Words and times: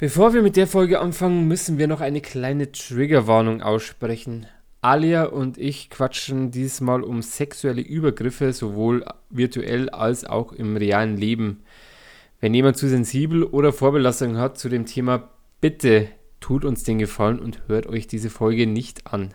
Bevor 0.00 0.32
wir 0.32 0.40
mit 0.40 0.56
der 0.56 0.66
Folge 0.66 0.98
anfangen, 0.98 1.46
müssen 1.46 1.76
wir 1.76 1.86
noch 1.86 2.00
eine 2.00 2.22
kleine 2.22 2.72
Triggerwarnung 2.72 3.60
aussprechen. 3.60 4.46
Alia 4.80 5.24
und 5.24 5.58
ich 5.58 5.90
quatschen 5.90 6.50
diesmal 6.50 7.02
um 7.02 7.20
sexuelle 7.20 7.82
Übergriffe, 7.82 8.54
sowohl 8.54 9.04
virtuell 9.28 9.90
als 9.90 10.24
auch 10.24 10.54
im 10.54 10.78
realen 10.78 11.18
Leben. 11.18 11.64
Wenn 12.40 12.54
jemand 12.54 12.78
zu 12.78 12.88
sensibel 12.88 13.44
oder 13.44 13.74
Vorbelastung 13.74 14.38
hat 14.38 14.56
zu 14.56 14.70
dem 14.70 14.86
Thema, 14.86 15.28
bitte 15.60 16.08
tut 16.40 16.64
uns 16.64 16.82
den 16.82 16.98
Gefallen 16.98 17.38
und 17.38 17.68
hört 17.68 17.86
euch 17.86 18.06
diese 18.06 18.30
Folge 18.30 18.66
nicht 18.66 19.06
an. 19.06 19.34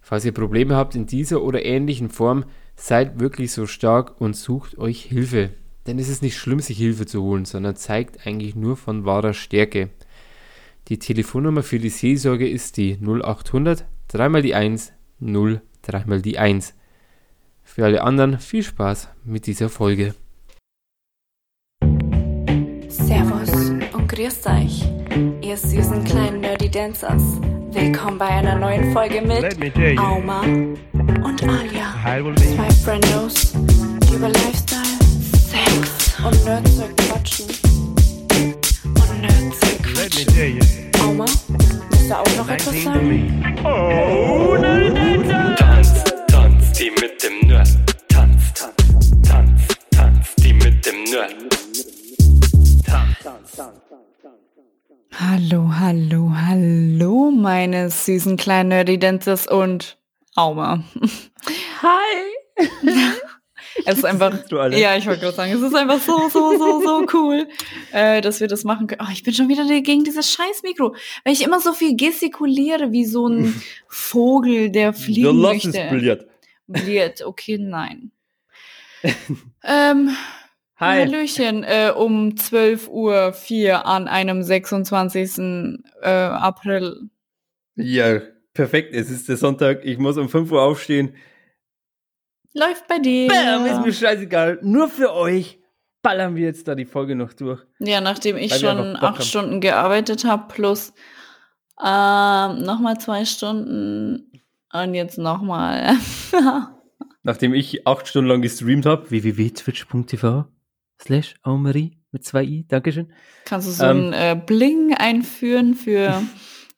Falls 0.00 0.24
ihr 0.24 0.32
Probleme 0.32 0.74
habt 0.74 0.94
in 0.94 1.04
dieser 1.04 1.42
oder 1.42 1.66
ähnlichen 1.66 2.08
Form, 2.08 2.46
seid 2.76 3.20
wirklich 3.20 3.52
so 3.52 3.66
stark 3.66 4.22
und 4.22 4.36
sucht 4.36 4.78
euch 4.78 5.02
Hilfe. 5.02 5.50
Denn 5.86 5.98
es 6.00 6.08
ist 6.08 6.22
nicht 6.22 6.36
schlimm, 6.36 6.60
sich 6.60 6.78
Hilfe 6.78 7.06
zu 7.06 7.22
holen, 7.22 7.44
sondern 7.44 7.76
zeigt 7.76 8.26
eigentlich 8.26 8.56
nur 8.56 8.76
von 8.76 9.04
wahrer 9.04 9.34
Stärke. 9.34 9.90
Die 10.88 10.98
Telefonnummer 10.98 11.62
für 11.62 11.78
die 11.78 11.90
Seelsorge 11.90 12.48
ist 12.48 12.76
die 12.76 12.98
0800 13.00 13.84
3 14.08 14.40
die 14.40 14.54
1 14.54 14.92
0 15.20 15.60
3 15.82 16.18
die 16.18 16.38
1. 16.38 16.74
Für 17.62 17.84
alle 17.84 18.02
anderen 18.02 18.38
viel 18.38 18.62
Spaß 18.62 19.08
mit 19.24 19.46
dieser 19.46 19.68
Folge. 19.68 20.14
Servus 22.88 23.70
und 23.92 24.08
grüßt 24.08 24.46
euch, 24.48 24.84
ihr 25.42 25.56
süßen 25.56 26.04
kleinen 26.04 26.40
Nerdy 26.40 26.70
Dancers. 26.70 27.22
Willkommen 27.70 28.18
bei 28.18 28.26
einer 28.26 28.56
neuen 28.56 28.92
Folge 28.92 29.22
mit 29.22 29.98
Auma 29.98 30.42
und 30.42 31.42
Alia. 31.42 31.94
Zwei 32.36 32.70
Friendos, 32.70 33.52
die 33.52 34.14
über 34.14 34.28
Lifestyle 34.28 34.75
und 36.26 36.44
Nerdzeug 36.44 36.96
quatschen. 36.96 37.46
Und 38.84 39.20
Nerdzeug 39.20 39.82
quatschen. 39.82 40.60
Auma, 41.00 41.24
willst 41.90 42.10
du 42.10 42.14
auch 42.14 42.36
noch 42.36 42.48
etwas 42.48 42.82
sagen? 42.82 43.44
Tanz, 45.56 46.04
tanz, 46.26 46.72
die 46.72 46.90
mit 46.90 47.22
dem 47.22 47.48
Nerd. 47.48 47.68
Tanz, 48.08 48.54
tanz, 48.54 49.10
tanz, 49.22 49.68
tanz, 49.92 50.34
die 50.38 50.52
mit 50.52 50.84
dem 50.84 51.04
Nerd. 51.04 51.34
Hallo, 55.18 55.70
hallo, 55.78 56.32
hallo, 56.34 57.30
meine 57.30 57.88
süßen 57.90 58.36
kleinen 58.36 58.70
Nerdy 58.70 58.98
Dancers 58.98 59.46
und 59.46 59.96
Auma. 60.34 60.82
Hi! 61.82 62.66
es 63.84 63.98
ist 63.98 64.04
einfach, 64.04 64.32
ja, 64.72 64.96
ich 64.96 65.06
wollte 65.06 65.20
gerade 65.20 65.36
sagen, 65.36 65.52
es 65.52 65.60
ist 65.60 65.74
einfach 65.74 66.00
so, 66.00 66.28
so, 66.28 66.56
so, 66.56 66.80
so 66.80 67.06
cool, 67.14 67.46
äh, 67.92 68.20
dass 68.20 68.40
wir 68.40 68.48
das 68.48 68.64
machen 68.64 68.86
können. 68.86 69.02
Oh, 69.04 69.12
ich 69.12 69.22
bin 69.22 69.34
schon 69.34 69.48
wieder 69.48 69.64
gegen 69.80 70.04
dieses 70.04 70.32
scheiß 70.32 70.62
Mikro, 70.62 70.94
weil 71.24 71.32
ich 71.32 71.44
immer 71.44 71.60
so 71.60 71.72
viel 71.72 71.96
gestikuliere 71.96 72.92
wie 72.92 73.04
so 73.04 73.28
ein 73.28 73.60
Vogel, 73.88 74.70
der 74.70 74.92
fliegen 74.92 75.44
es 75.44 75.64
möchte. 75.64 75.88
Billard. 75.90 76.26
Billard, 76.66 77.22
okay, 77.22 77.58
nein. 77.58 78.10
ähm, 79.64 80.16
Hi. 80.78 81.06
Hallöchen, 81.06 81.64
äh, 81.64 81.90
um 81.96 82.32
12.04 82.32 82.88
Uhr 82.90 83.86
an 83.86 84.08
einem 84.08 84.42
26. 84.42 85.38
Äh, 86.02 86.10
April. 86.10 87.08
Ja, 87.76 88.20
perfekt. 88.52 88.94
Es 88.94 89.10
ist 89.10 89.26
der 89.26 89.38
Sonntag. 89.38 89.86
Ich 89.86 89.96
muss 89.96 90.18
um 90.18 90.28
5 90.28 90.52
Uhr 90.52 90.60
aufstehen. 90.60 91.14
Läuft 92.58 92.88
bei 92.88 92.98
dir. 92.98 93.28
Bam, 93.28 93.66
ist 93.66 93.84
mir 93.84 93.92
scheißegal. 93.92 94.60
Nur 94.62 94.88
für 94.88 95.12
euch 95.12 95.58
ballern 96.02 96.36
wir 96.36 96.44
jetzt 96.44 96.66
da 96.68 96.74
die 96.74 96.86
Folge 96.86 97.14
noch 97.14 97.32
durch. 97.34 97.60
Ja, 97.80 98.00
nachdem 98.00 98.36
ich 98.36 98.54
schon 98.54 98.96
acht. 98.96 99.24
Stunden 99.24 99.60
gearbeitet 99.60 100.24
habe, 100.24 100.44
plus 100.48 100.94
ähm, 101.84 102.62
nochmal 102.62 102.98
zwei 102.98 103.24
Stunden 103.24 104.32
und 104.72 104.94
jetzt 104.94 105.18
nochmal. 105.18 105.94
Nachdem 107.22 107.54
ich 107.54 107.86
8 107.86 108.06
Stunden 108.06 108.30
lang 108.30 108.40
gestreamt 108.40 108.86
habe. 108.86 109.10
www.twitch.tv 109.10 110.44
slash 111.02 111.34
Aumarie 111.42 111.98
mit 112.12 112.24
zwei 112.24 112.44
i. 112.44 112.64
Dankeschön. 112.68 113.12
Kannst 113.44 113.66
du 113.66 113.72
so 113.72 113.84
Ähm. 113.84 114.08
ein 114.08 114.12
äh, 114.12 114.40
Bling 114.46 114.94
einführen 114.94 115.74
für 115.74 116.22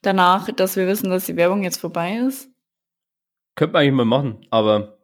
danach, 0.03 0.51
dass 0.51 0.77
wir 0.77 0.87
wissen, 0.87 1.11
dass 1.11 1.27
die 1.27 1.37
Werbung 1.37 1.65
jetzt 1.65 1.77
vorbei 1.77 2.17
ist? 2.27 2.51
Könnte 3.57 3.75
man 3.75 3.83
eigentlich 3.83 3.95
mal 3.95 4.05
machen, 4.07 4.39
aber 4.51 4.98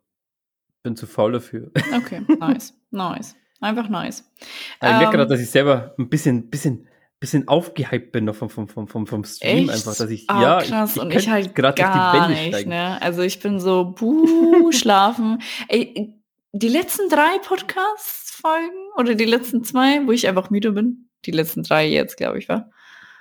bin 0.85 0.95
zu 0.95 1.07
faul 1.09 1.33
dafür. 1.33 1.73
Okay, 1.97 2.23
nice, 2.39 2.73
nice. 2.93 3.35
Einfach 3.61 3.89
nice. 3.89 4.31
Aber 4.79 4.91
ich 4.93 4.99
merke 4.99 5.05
Ähm, 5.07 5.11
gerade, 5.19 5.31
dass 5.31 5.41
ich 5.41 5.51
selber 5.51 5.95
ein 5.99 6.09
bisschen, 6.09 6.51
bisschen, 6.51 6.87
bisschen 7.19 7.49
aufgehypt 7.49 8.13
bin 8.13 8.25
noch 8.27 8.35
vom, 8.35 8.51
vom, 8.51 8.69
vom, 8.69 8.87
vom, 8.87 9.07
vom 9.07 9.25
Stream 9.25 9.69
Echt? 9.69 9.71
einfach, 9.71 9.97
dass 9.97 10.11
ich, 10.11 10.29
Ah, 10.29 10.43
ja, 10.43 10.63
krass. 10.63 10.99
und 10.99 11.09
ich 11.09 11.15
könnte 11.15 11.31
halt 11.33 11.55
grad 11.55 11.81
auf 11.81 11.87
gar 11.93 12.29
nicht, 12.29 12.67
ne? 12.67 13.01
Also 13.03 13.23
ich 13.23 13.41
bin 13.41 13.59
so, 13.59 13.85
buh, 13.99 14.71
schlafen. 14.73 15.41
Ey, 15.69 16.15
die 16.53 16.69
letzten 16.69 17.09
drei 17.09 17.39
Podcast-Folgen 17.43 18.77
oder 18.99 19.15
die 19.15 19.25
letzten 19.25 19.65
zwei, 19.65 20.07
wo 20.07 20.13
ich 20.13 20.29
einfach 20.29 20.51
müde 20.51 20.73
bin. 20.73 21.09
Die 21.25 21.31
letzten 21.31 21.63
drei 21.63 21.89
jetzt, 21.89 22.17
glaube 22.19 22.39
ich, 22.39 22.49
war. 22.49 22.71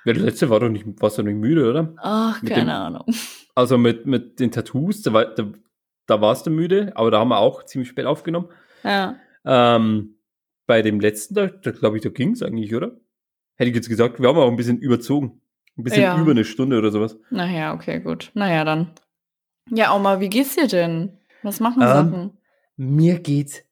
Ja, 0.05 0.11
der 0.13 0.23
letzte 0.23 0.49
war 0.49 0.59
doch 0.59 0.67
nicht, 0.69 0.85
warst 1.01 1.17
du 1.17 1.23
nicht 1.23 1.37
müde, 1.37 1.69
oder? 1.69 1.93
Ach, 1.97 2.41
Mit 2.41 2.51
keine 2.51 2.65
dem- 2.65 2.69
Ahnung. 2.69 3.05
Also 3.55 3.77
mit, 3.77 4.05
mit 4.05 4.39
den 4.41 4.51
Tattoos, 4.51 5.01
da, 5.03 5.13
war, 5.13 5.25
da, 5.25 5.45
da 6.05 6.21
warst 6.21 6.45
du 6.45 6.49
müde, 6.51 6.91
aber 6.95 7.11
da 7.11 7.19
haben 7.19 7.29
wir 7.29 7.39
auch 7.39 7.63
ziemlich 7.63 7.89
spät 7.89 8.05
aufgenommen. 8.05 8.49
Ja. 8.83 9.15
Ähm, 9.45 10.15
bei 10.65 10.81
dem 10.81 10.99
letzten, 10.99 11.33
da, 11.35 11.47
da 11.47 11.71
glaube 11.71 11.97
ich, 11.97 12.03
da 12.03 12.09
ging 12.09 12.31
es 12.31 12.41
eigentlich, 12.43 12.73
oder? 12.75 12.97
Hätte 13.55 13.69
ich 13.69 13.75
jetzt 13.75 13.89
gesagt, 13.89 14.19
wir 14.21 14.27
haben 14.29 14.37
auch 14.37 14.49
ein 14.49 14.55
bisschen 14.55 14.79
überzogen. 14.79 15.41
Ein 15.77 15.83
bisschen 15.83 16.03
Ja. 16.03 16.19
über 16.19 16.31
eine 16.31 16.45
Stunde 16.45 16.77
oder 16.77 16.91
sowas. 16.91 17.17
Naja, 17.29 17.73
okay, 17.73 17.99
gut. 17.99 18.31
Naja, 18.33 18.63
dann. 18.63 18.91
Ja, 19.69 19.95
Oma, 19.95 20.19
wie 20.19 20.29
geht's 20.29 20.55
dir 20.55 20.67
denn? 20.67 21.17
Was 21.41 21.59
machen 21.59 21.81
Ähm, 21.81 21.87
Sachen? 21.87 22.37
Mir 22.77 23.19
geht's 23.19 23.63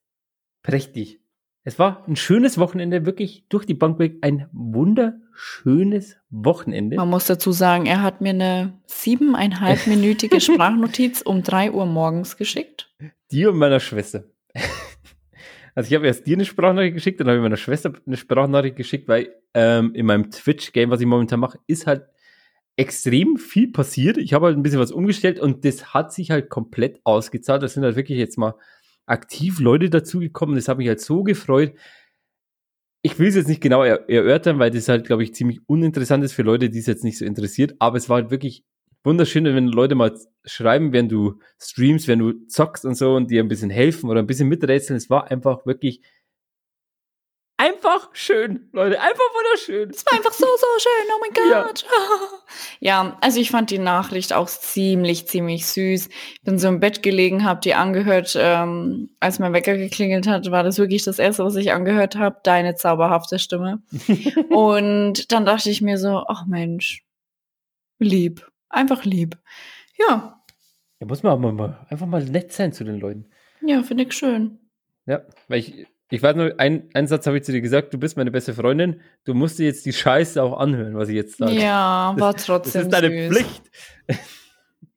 prächtig. 0.62 1.20
Es 1.64 1.78
war 1.78 2.02
ein 2.08 2.16
schönes 2.16 2.58
Wochenende, 2.58 3.06
wirklich 3.06 3.44
durch 3.48 3.66
die 3.66 3.74
Bank 3.74 4.00
weg. 4.00 4.16
Ein 4.22 4.48
wunderschönes 4.52 6.16
Wochenende. 6.28 6.96
Man 6.96 7.08
muss 7.08 7.26
dazu 7.26 7.52
sagen, 7.52 7.86
er 7.86 8.02
hat 8.02 8.20
mir 8.20 8.30
eine 8.30 8.80
siebeneinhalbminütige 8.86 10.40
Sprachnotiz 10.40 11.22
um 11.22 11.44
drei 11.44 11.70
Uhr 11.70 11.86
morgens 11.86 12.36
geschickt. 12.36 12.92
Dir 13.30 13.50
und 13.50 13.58
meiner 13.58 13.80
Schwester. 13.80 14.24
Also 15.74 15.88
ich 15.88 15.94
habe 15.94 16.06
erst 16.06 16.26
dir 16.26 16.36
eine 16.36 16.44
Sprachnachricht 16.44 16.92
geschickt, 16.92 17.18
dann 17.18 17.28
habe 17.28 17.38
ich 17.38 17.42
meiner 17.42 17.56
Schwester 17.56 17.94
eine 18.06 18.18
Sprachnachricht 18.18 18.76
geschickt, 18.76 19.08
weil 19.08 19.34
ähm, 19.54 19.94
in 19.94 20.04
meinem 20.04 20.30
Twitch-Game, 20.30 20.90
was 20.90 21.00
ich 21.00 21.06
momentan 21.06 21.40
mache, 21.40 21.58
ist 21.66 21.86
halt 21.86 22.02
extrem 22.76 23.38
viel 23.38 23.72
passiert. 23.72 24.18
Ich 24.18 24.34
habe 24.34 24.44
halt 24.44 24.58
ein 24.58 24.62
bisschen 24.62 24.80
was 24.80 24.92
umgestellt 24.92 25.40
und 25.40 25.64
das 25.64 25.94
hat 25.94 26.12
sich 26.12 26.30
halt 26.30 26.50
komplett 26.50 27.00
ausgezahlt. 27.04 27.62
Da 27.62 27.68
sind 27.68 27.84
halt 27.84 27.96
wirklich 27.96 28.18
jetzt 28.18 28.36
mal 28.36 28.54
aktiv 29.06 29.60
Leute 29.60 29.90
dazugekommen. 29.90 30.56
Das 30.56 30.68
hat 30.68 30.78
mich 30.78 30.88
halt 30.88 31.00
so 31.00 31.22
gefreut. 31.22 31.74
Ich 33.02 33.18
will 33.18 33.28
es 33.28 33.34
jetzt 33.34 33.48
nicht 33.48 33.60
genau 33.60 33.82
er 33.82 34.08
erörtern, 34.08 34.58
weil 34.58 34.70
das 34.70 34.88
halt, 34.88 35.06
glaube 35.06 35.24
ich, 35.24 35.34
ziemlich 35.34 35.60
uninteressant 35.66 36.22
ist 36.24 36.32
für 36.32 36.42
Leute, 36.42 36.70
die 36.70 36.78
es 36.78 36.86
jetzt 36.86 37.04
nicht 37.04 37.18
so 37.18 37.24
interessiert. 37.24 37.74
Aber 37.80 37.96
es 37.96 38.08
war 38.08 38.22
halt 38.22 38.30
wirklich 38.30 38.64
wunderschön, 39.04 39.44
wenn 39.44 39.66
Leute 39.66 39.94
mal 39.94 40.16
schreiben, 40.44 40.92
während 40.92 41.10
du 41.10 41.40
streamst, 41.58 42.06
wenn 42.06 42.20
du 42.20 42.46
zockst 42.46 42.84
und 42.84 42.94
so 42.94 43.14
und 43.14 43.30
dir 43.30 43.42
ein 43.42 43.48
bisschen 43.48 43.70
helfen 43.70 44.08
oder 44.08 44.20
ein 44.20 44.26
bisschen 44.26 44.48
miträtseln. 44.48 44.96
Es 44.96 45.10
war 45.10 45.30
einfach 45.30 45.66
wirklich 45.66 46.02
einfach 47.64 48.10
schön, 48.12 48.68
Leute. 48.72 49.00
Einfach 49.00 49.18
wunderschön. 49.34 49.90
Es 49.90 50.04
war 50.06 50.14
einfach 50.18 50.32
so, 50.32 50.44
so 50.46 50.66
schön. 50.78 51.10
Oh 51.14 51.20
mein 51.20 51.50
Ja. 51.50 51.62
Gott. 51.62 51.84
Ja. 52.80 53.16
also 53.20 53.40
ich 53.40 53.50
fand 53.50 53.70
die 53.70 53.78
Nachricht 53.78 54.32
auch 54.32 54.46
ziemlich, 54.48 55.26
ziemlich 55.26 55.66
süß. 55.66 56.08
Ich 56.08 56.40
bin 56.42 56.58
so 56.58 56.68
im 56.68 56.80
Bett 56.80 57.02
gelegen, 57.02 57.44
habe 57.44 57.60
die 57.60 57.74
angehört. 57.74 58.36
Ähm, 58.38 59.10
als 59.20 59.38
mein 59.38 59.52
Wecker 59.52 59.76
geklingelt 59.76 60.26
hat, 60.26 60.50
war 60.50 60.62
das 60.62 60.78
wirklich 60.78 61.04
das 61.04 61.18
Erste, 61.18 61.44
was 61.44 61.56
ich 61.56 61.72
angehört 61.72 62.16
habe. 62.16 62.40
Deine 62.42 62.74
zauberhafte 62.74 63.38
Stimme. 63.38 63.82
Und 64.50 65.30
dann 65.32 65.44
dachte 65.46 65.70
ich 65.70 65.80
mir 65.80 65.98
so, 65.98 66.24
ach 66.28 66.46
Mensch, 66.46 67.04
lieb. 67.98 68.46
Einfach 68.68 69.04
lieb. 69.04 69.38
Ja, 69.98 70.42
Da 70.98 71.06
muss 71.06 71.22
man 71.22 71.32
aber 71.32 71.52
mal 71.52 71.86
einfach 71.90 72.06
mal 72.06 72.24
nett 72.24 72.52
sein 72.52 72.72
zu 72.72 72.84
den 72.84 72.98
Leuten. 72.98 73.30
ja, 73.60 73.82
finde 73.82 74.04
ich 74.04 74.12
schön. 74.12 74.58
Ja, 75.06 75.22
weil 75.48 75.58
ich, 75.60 75.86
ich 76.12 76.22
weiß 76.22 76.36
nur, 76.36 76.54
ein, 76.60 76.90
einen 76.92 77.06
Satz 77.06 77.26
habe 77.26 77.38
ich 77.38 77.44
zu 77.44 77.52
dir 77.52 77.62
gesagt, 77.62 77.94
du 77.94 77.98
bist 77.98 78.18
meine 78.18 78.30
beste 78.30 78.52
Freundin, 78.52 79.00
du 79.24 79.32
musst 79.32 79.58
dir 79.58 79.64
jetzt 79.64 79.86
die 79.86 79.94
Scheiße 79.94 80.42
auch 80.42 80.58
anhören, 80.58 80.94
was 80.94 81.08
ich 81.08 81.14
jetzt 81.14 81.38
sage. 81.38 81.52
Ja, 81.54 82.14
war 82.18 82.34
Das 82.34 82.44
trotzdem 82.44 82.82
ist 82.82 82.90
deine 82.92 83.28
süß. 83.30 83.36
Pflicht. 83.38 83.62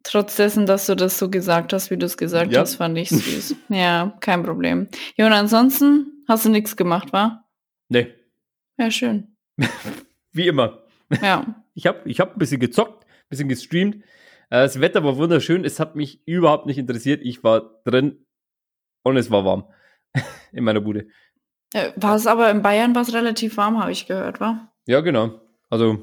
Trotz 0.04 0.36
dessen, 0.36 0.66
dass 0.66 0.86
du 0.86 0.96
das 0.96 1.18
so 1.18 1.30
gesagt 1.30 1.74
hast, 1.74 1.90
wie 1.90 1.98
du 1.98 2.06
es 2.06 2.18
gesagt 2.18 2.52
Ja. 2.52 2.60
hast, 2.62 2.76
fand 2.76 2.98
ich 2.98 3.10
süß. 3.10 3.56
ja, 3.70 4.16
kein 4.20 4.44
Problem. 4.44 4.88
Ja, 5.16 5.26
und 5.26 5.34
ansonsten 5.34 6.24
hast 6.28 6.46
du 6.46 6.50
nichts 6.50 6.76
gemacht, 6.76 7.12
wa? 7.14 7.44
Nee, 7.90 8.08
Ja, 8.78 8.92
schön. 8.92 9.36
wie 10.34 10.48
immer. 10.48 10.84
Ja. 11.22 11.46
Ich 11.78 11.88
habe 11.88 12.00
ich 12.10 12.22
hab 12.22 12.34
ein 12.34 12.40
bisschen 12.40 12.62
gezockt, 12.62 13.04
ein 13.06 13.30
bisschen 13.30 13.50
gestreamt. 13.50 13.96
Äh, 13.96 14.02
Das 14.64 14.80
Wetter 14.80 15.04
war 15.04 15.18
wunderschön, 15.18 15.66
es 15.66 15.78
hat 15.82 15.98
mich 15.98 16.26
überhaupt 16.26 16.68
nicht 16.68 16.78
interessiert. 16.78 17.20
Ich 17.22 17.44
war 17.44 17.82
drin 17.84 18.26
und 19.04 19.18
es 19.18 19.30
war 19.30 19.44
warm 19.44 19.66
in 20.52 20.64
meiner 20.64 20.82
Bude. 20.82 21.08
Äh, 21.74 21.92
War 21.96 22.16
es 22.16 22.28
aber 22.28 22.50
in 22.52 22.62
Bayern 22.62 22.96
war 22.96 23.02
es 23.02 23.14
relativ 23.14 23.58
warm, 23.58 23.80
habe 23.82 23.92
ich 23.92 24.08
gehört, 24.08 24.40
wa? 24.40 24.72
Ja, 24.86 25.02
genau. 25.02 25.42
Also 25.70 25.98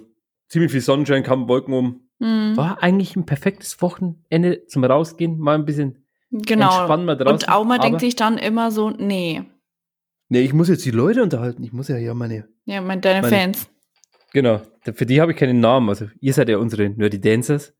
ziemlich 0.49 0.71
viel 0.73 0.81
Sonnenschein, 0.81 1.23
kamen 1.23 1.49
Wolken 1.49 1.73
um. 1.75 2.09
Mhm. 2.19 2.57
War 2.57 2.83
eigentlich 2.83 3.17
ein 3.17 3.27
perfektes 3.27 3.81
Wochenende 3.83 4.67
zum 4.67 4.85
Rausgehen, 4.85 5.39
mal 5.39 5.55
ein 5.57 5.65
bisschen 5.65 6.05
Genau. 6.31 6.69
entspannen 6.79 7.05
mal 7.07 7.17
draußen. 7.17 7.33
Und 7.35 7.49
Auma 7.51 7.79
denkt 7.79 8.01
sich 8.01 8.17
dann 8.17 8.39
immer 8.39 8.71
so, 8.71 8.91
nee. 8.91 9.43
Nee, 10.29 10.41
ich 10.41 10.53
muss 10.55 10.69
jetzt 10.69 10.85
die 10.87 10.91
Leute 10.91 11.23
unterhalten. 11.23 11.63
Ich 11.63 11.73
muss 11.73 11.89
ja 11.89 11.99
ja 11.99 12.15
meine. 12.15 12.49
Ja, 12.65 12.81
mein, 12.81 13.01
deine 13.03 13.23
Meine- 13.23 13.37
Fans. 13.37 13.69
Genau, 14.33 14.63
für 14.95 15.05
die 15.05 15.21
habe 15.21 15.33
ich 15.33 15.39
keinen 15.39 15.61
Namen. 15.61 15.91
Also, 15.91 16.07
ihr 16.21 16.33
seid 16.33 16.49
ja 16.49 16.57
unsere 16.57 16.89
Nerdy 16.89 17.21
Dancers. 17.21 17.75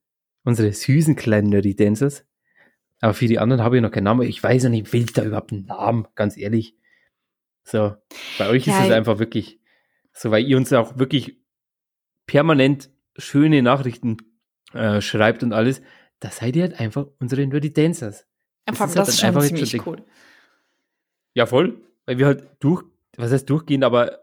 Unsere 0.45 0.71
süßen 0.73 1.17
kleinen 1.17 1.49
Nerdy 1.49 1.75
Dancers. 1.75 2.27
Aber 3.03 3.15
für 3.15 3.27
die 3.27 3.41
anderen 3.41 3.63
habe 3.63 3.77
ich 3.77 3.83
noch 3.83 3.91
keinen 3.91 4.05
Namen. 4.05 4.23
Ich 4.23 4.41
weiß 4.43 4.63
ja 4.63 4.69
nicht, 4.69 4.93
will 4.93 5.03
ich 5.03 5.13
da 5.13 5.25
überhaupt 5.25 5.53
einen 5.53 5.67
Namen? 5.67 6.07
Ganz 6.15 6.37
ehrlich. 6.37 6.77
So, 7.65 7.97
bei 8.39 8.49
euch 8.49 8.65
Ja, 8.67 8.79
ist 8.79 8.87
es 8.87 8.93
einfach 8.93 9.19
wirklich 9.19 9.61
so, 10.13 10.31
weil 10.31 10.45
ihr 10.47 10.57
uns 10.57 10.73
auch 10.73 10.99
wirklich 10.99 11.37
permanent 12.27 12.91
schöne 13.17 13.61
Nachrichten 13.61 14.19
äh, 14.73 15.01
schreibt 15.01 15.43
und 15.43 15.53
alles. 15.53 15.83
Da 16.21 16.31
seid 16.31 16.55
ihr 16.55 16.63
halt 16.63 16.79
einfach 16.79 17.07
unsere 17.19 17.45
Nerdy 17.45 17.73
Dancers. 17.73 18.25
Das 18.67 18.81
Einfach, 18.81 18.87
ist 18.87 18.97
das 18.97 18.99
halt 18.99 19.09
ist 19.09 19.21
schon 19.21 19.27
einfach 19.27 19.43
jetzt 19.43 19.49
ziemlich 19.49 19.71
schon 19.71 19.83
cool. 19.87 20.05
Ja, 21.35 21.47
voll. 21.47 21.81
Weil 22.07 22.19
wir 22.19 22.27
halt 22.27 22.49
durch, 22.61 22.85
was 23.17 23.33
heißt 23.33 23.51
durchgehend, 23.51 23.83
aber 23.83 24.21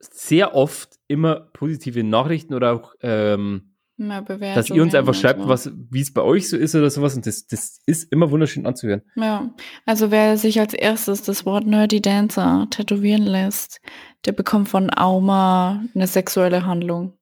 sehr 0.00 0.54
oft 0.56 0.98
immer 1.06 1.36
positive 1.52 2.02
Nachrichten 2.02 2.54
oder 2.54 2.72
auch, 2.72 2.94
ähm, 3.02 3.75
Bewertungen 3.96 4.54
dass 4.54 4.68
ihr 4.70 4.82
uns 4.82 4.94
einfach 4.94 5.14
schreibt, 5.14 5.40
so. 5.40 5.48
was, 5.48 5.70
wie 5.90 6.00
es 6.00 6.12
bei 6.12 6.20
euch 6.22 6.48
so 6.48 6.56
ist 6.56 6.74
oder 6.74 6.90
sowas. 6.90 7.16
Und 7.16 7.26
das, 7.26 7.46
das 7.46 7.80
ist 7.86 8.12
immer 8.12 8.30
wunderschön 8.30 8.66
anzuhören. 8.66 9.02
Ja, 9.14 9.54
also 9.86 10.10
wer 10.10 10.36
sich 10.36 10.60
als 10.60 10.74
erstes 10.74 11.22
das 11.22 11.46
Wort 11.46 11.66
Nerdy 11.66 12.02
Dancer 12.02 12.66
tätowieren 12.70 13.22
lässt, 13.22 13.80
der 14.26 14.32
bekommt 14.32 14.68
von 14.68 14.90
Auma 14.94 15.84
eine 15.94 16.06
sexuelle 16.06 16.66
Handlung. 16.66 17.16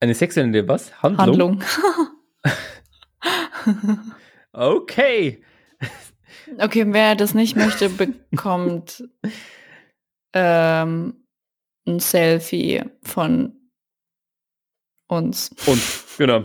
Eine 0.00 0.14
sexuelle 0.14 0.66
was? 0.66 1.02
Handlung? 1.02 1.62
Handlung. 1.62 1.62
Okay. 4.52 5.44
okay, 6.58 6.84
wer 6.88 7.14
das 7.14 7.34
nicht 7.34 7.54
möchte, 7.56 7.88
bekommt 7.88 9.04
ähm, 10.32 11.24
ein 11.86 12.00
Selfie 12.00 12.82
von 13.02 13.59
uns. 15.10 15.50
Und 15.66 15.80
genau. 16.18 16.44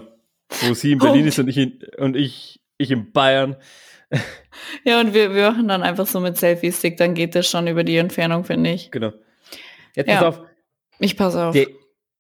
Wo 0.62 0.74
sie 0.74 0.92
in 0.94 1.00
Berlin 1.00 1.22
Punkt. 1.24 1.28
ist 1.30 1.40
und 1.40 1.48
ich 1.48 1.58
in, 1.58 1.80
und 1.98 2.16
ich, 2.16 2.60
ich 2.78 2.92
in 2.92 3.12
Bayern. 3.12 3.56
Ja, 4.86 5.02
und 5.02 5.14
wir, 5.14 5.34
wir 5.34 5.50
machen 5.52 5.68
dann 5.68 5.84
einfach 5.84 6.06
so 6.08 6.20
mit 6.20 6.38
Selfie-Stick, 6.38 6.98
dann 6.98 7.14
geht 7.16 7.36
das 7.36 7.50
schon 7.50 7.68
über 7.68 7.84
die 7.84 7.98
Entfernung, 7.98 8.44
finde 8.44 8.72
ich. 8.72 8.92
Genau. 8.92 9.12
Jetzt 9.96 10.08
Ja. 10.08 10.16
pass 10.22 10.24
auf. 10.40 10.46
Ich 11.00 11.18
passe 11.18 11.44
auf. 11.46 11.54
Der, 11.54 11.68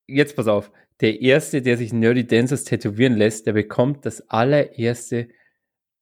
jetzt 0.08 0.36
pass 0.36 0.48
auf. 0.48 0.72
Der 1.02 1.22
erste, 1.22 1.62
der 1.62 1.78
sich 1.78 1.94
Nerdy 1.94 2.26
Dancers 2.26 2.64
tätowieren 2.64 3.16
lässt, 3.16 3.46
der 3.48 3.54
bekommt 3.54 4.06
das 4.06 4.30
allererste 4.30 5.30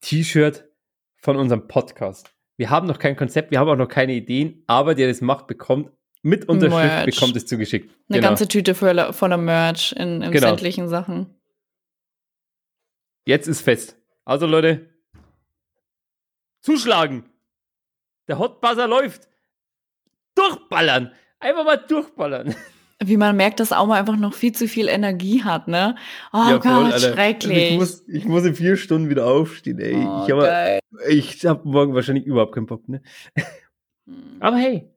T-Shirt 0.02 0.66
von 1.18 1.36
unserem 1.36 1.68
Podcast. 1.68 2.32
Wir 2.58 2.70
haben 2.70 2.88
noch 2.88 3.00
kein 3.00 3.16
Konzept, 3.16 3.52
wir 3.52 3.60
haben 3.60 3.70
auch 3.70 3.76
noch 3.76 3.88
keine 3.88 4.14
Ideen, 4.14 4.64
aber 4.68 4.96
der 4.96 5.08
das 5.08 5.22
macht, 5.22 5.48
bekommt 5.48 5.92
mit 6.24 6.50
Unterschrift, 6.50 6.74
Merch. 6.84 7.06
bekommt 7.06 7.36
es 7.36 7.46
zugeschickt. 7.46 7.90
Eine 8.10 8.18
Genau. 8.20 8.30
ganze 8.30 8.48
Tüte 8.48 8.74
voller, 8.76 9.14
voller 9.14 9.38
Merch 9.38 9.92
in, 9.98 10.22
in 10.22 10.32
Genau. 10.32 10.48
sämtlichen 10.48 10.88
Sachen. 10.90 11.28
Jetzt 13.26 13.48
ist 13.48 13.62
fest. 13.62 13.96
Also 14.26 14.46
Leute, 14.48 14.90
zuschlagen. 16.62 17.26
Der 18.28 18.40
Hotbuzzer 18.40 18.88
läuft. 18.88 19.28
Durchballern. 20.36 21.12
Einfach 21.40 21.66
mal 21.66 21.78
durchballern. 21.78 22.56
Wie 23.04 23.18
man 23.18 23.36
merkt, 23.36 23.60
dass 23.60 23.74
Auma 23.74 23.96
einfach 23.96 24.16
noch 24.16 24.34
viel 24.34 24.54
zu 24.54 24.66
viel 24.68 24.88
Energie 24.88 25.44
hat, 25.44 25.68
ne? 25.68 25.96
Oh 26.32 26.38
Ja, 26.38 26.62
voll, 26.62 26.84
Gott, 26.86 26.94
Alter. 26.94 27.14
schrecklich. 27.14 27.72
Ich 27.72 27.78
muss, 27.78 28.08
ich 28.08 28.24
muss 28.26 28.46
in 28.46 28.56
vier 28.56 28.78
Stunden 28.78 29.10
wieder 29.10 29.26
aufstehen, 29.26 29.78
ey. 29.80 29.96
oh, 29.96 30.24
ich 31.10 31.46
habe 31.46 31.50
hab 31.50 31.66
morgen 31.66 31.94
wahrscheinlich 31.94 32.26
überhaupt 32.26 32.56
keinen 32.56 32.66
Bock, 32.68 32.88
ne? 32.88 33.02
Aber 34.40 34.56
hey, 34.56 34.90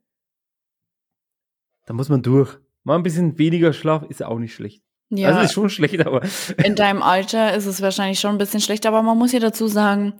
da 1.86 1.94
muss 1.94 2.08
man 2.08 2.22
durch. 2.22 2.58
Mal 2.84 2.96
ein 2.96 3.02
bisschen 3.02 3.38
weniger 3.38 3.72
Schlaf 3.72 4.04
ist 4.08 4.22
auch 4.22 4.38
nicht 4.38 4.54
schlecht. 4.54 4.82
Ja, 5.10 5.28
Also 5.28 5.40
ist 5.40 5.52
schon 5.52 5.70
schlecht, 5.70 6.04
aber 6.06 6.22
in 6.64 6.74
deinem 6.74 7.02
Alter 7.02 7.54
ist 7.54 7.66
es 7.66 7.80
wahrscheinlich 7.80 8.20
schon 8.20 8.32
ein 8.32 8.38
bisschen 8.38 8.60
schlecht, 8.60 8.86
aber 8.86 9.02
man 9.02 9.16
muss 9.18 9.32
ja 9.32 9.38
dazu 9.40 9.66
sagen, 9.68 10.14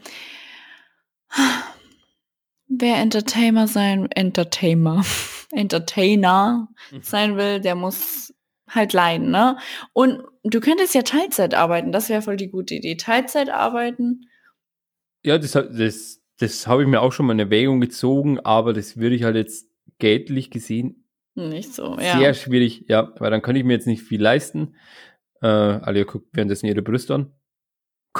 wer 2.68 2.96
Entertainer 2.96 3.68
sein, 3.68 4.08
Entertainer, 4.12 5.04
Entertainer 5.52 6.68
Mhm. 6.92 7.02
sein 7.02 7.36
will, 7.36 7.60
der 7.60 7.74
muss 7.74 8.32
halt 8.68 8.92
leiden, 8.92 9.30
ne? 9.30 9.56
Und 9.92 10.22
du 10.44 10.60
könntest 10.60 10.94
ja 10.94 11.02
Teilzeit 11.02 11.54
arbeiten, 11.54 11.92
das 11.92 12.08
wäre 12.08 12.22
voll 12.22 12.36
die 12.36 12.48
gute 12.50 12.74
Idee. 12.74 12.96
Teilzeit 12.96 13.48
arbeiten, 13.50 14.26
ja, 15.24 15.38
das, 15.38 15.52
das, 15.52 16.20
das 16.38 16.66
habe 16.68 16.82
ich 16.82 16.88
mir 16.88 17.00
auch 17.00 17.10
schon 17.12 17.26
mal 17.26 17.32
in 17.32 17.40
Erwägung 17.40 17.80
gezogen, 17.80 18.38
aber 18.40 18.72
das 18.72 18.96
würde 18.96 19.16
ich 19.16 19.24
halt 19.24 19.34
jetzt 19.34 19.66
geldlich 19.98 20.50
gesehen 20.50 21.05
nicht 21.36 21.72
so, 21.74 21.96
ja. 22.00 22.18
sehr 22.18 22.34
schwierig, 22.34 22.84
ja, 22.88 23.12
weil 23.18 23.30
dann 23.30 23.42
könnte 23.42 23.60
ich 23.60 23.64
mir 23.66 23.74
jetzt 23.74 23.86
nicht 23.86 24.02
viel 24.02 24.20
leisten. 24.20 24.74
Äh, 25.42 25.46
Alia 25.46 26.04
guckt 26.04 26.28
währenddessen 26.32 26.66
ihre 26.66 26.82
Brüste 26.82 27.14
an. 27.14 27.32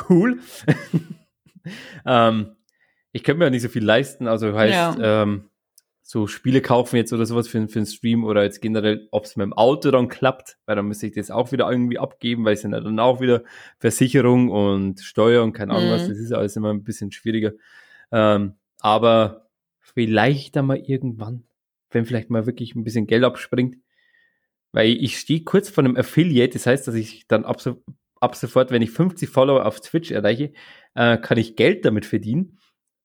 Cool. 0.09 0.39
ähm, 2.07 2.57
ich 3.13 3.25
könnte 3.25 3.39
mir 3.39 3.45
ja 3.47 3.51
nicht 3.51 3.63
so 3.63 3.69
viel 3.69 3.85
leisten, 3.85 4.27
also 4.29 4.55
heißt, 4.55 4.99
Ja. 4.99 5.23
ähm, 5.23 5.49
so 6.03 6.29
Spiele 6.29 6.61
kaufen 6.61 6.97
jetzt 6.97 7.13
oder 7.13 7.27
sowas 7.27 7.49
für, 7.49 7.67
für 7.67 7.81
einen 7.81 7.87
Stream 7.87 8.23
oder 8.25 8.45
jetzt 8.45 8.61
generell, 8.63 9.09
ob 9.11 9.25
es 9.25 9.35
mit 9.37 9.45
dem 9.45 9.53
Auto 9.55 9.91
dann 9.91 10.09
klappt, 10.09 10.57
weil 10.67 10.77
dann 10.77 10.87
müsste 10.87 11.07
ich 11.09 11.15
das 11.15 11.33
auch 11.33 11.51
wieder 11.51 11.69
irgendwie 11.69 11.99
abgeben, 11.99 12.45
weil 12.45 12.55
es 12.55 12.61
sind 12.61 12.73
ja 12.73 12.81
dann 12.81 13.01
auch 13.01 13.21
wieder 13.21 13.43
Versicherung 13.81 14.51
und 14.51 15.01
Steuer 15.01 15.43
und 15.43 15.53
keine 15.53 15.73
Ahnung 15.73 15.91
was, 15.91 16.05
Mhm. 16.05 16.09
das 16.11 16.19
ist 16.19 16.33
alles 16.33 16.55
immer 16.55 16.73
ein 16.73 16.85
bisschen 16.85 17.11
schwieriger. 17.11 17.53
Ähm, 18.13 18.53
aber 18.79 19.49
vielleicht 19.81 20.55
dann 20.55 20.67
mal 20.67 20.79
irgendwann, 20.79 21.43
wenn 21.91 22.05
vielleicht 22.05 22.31
mal 22.31 22.47
wirklich 22.47 22.75
ein 22.75 22.85
bisschen 22.85 23.07
Geld 23.07 23.25
abspringt, 23.25 23.77
weil 24.73 24.91
ich 24.91 25.19
stehe 25.19 25.45
kurz 25.45 25.69
vor 25.69 25.85
einem 25.85 25.97
Affiliate, 25.97 26.53
das 26.53 26.67
heißt, 26.67 26.87
dass 26.87 26.95
ich 26.95 27.27
dann 27.29 27.45
ab, 27.45 27.61
so, 27.61 27.83
ab 28.21 28.37
sofort, 28.37 28.71
wenn 28.71 28.83
ich 28.83 28.91
50 28.91 29.29
Follower 29.29 29.65
auf 29.65 29.81
Twitch 29.81 30.11
erreiche, 30.11 30.53
äh, 30.95 31.19
kann 31.19 31.39
ich 31.39 31.57
Geld 31.57 31.85
damit 31.85 32.07
verdienen. 32.07 32.59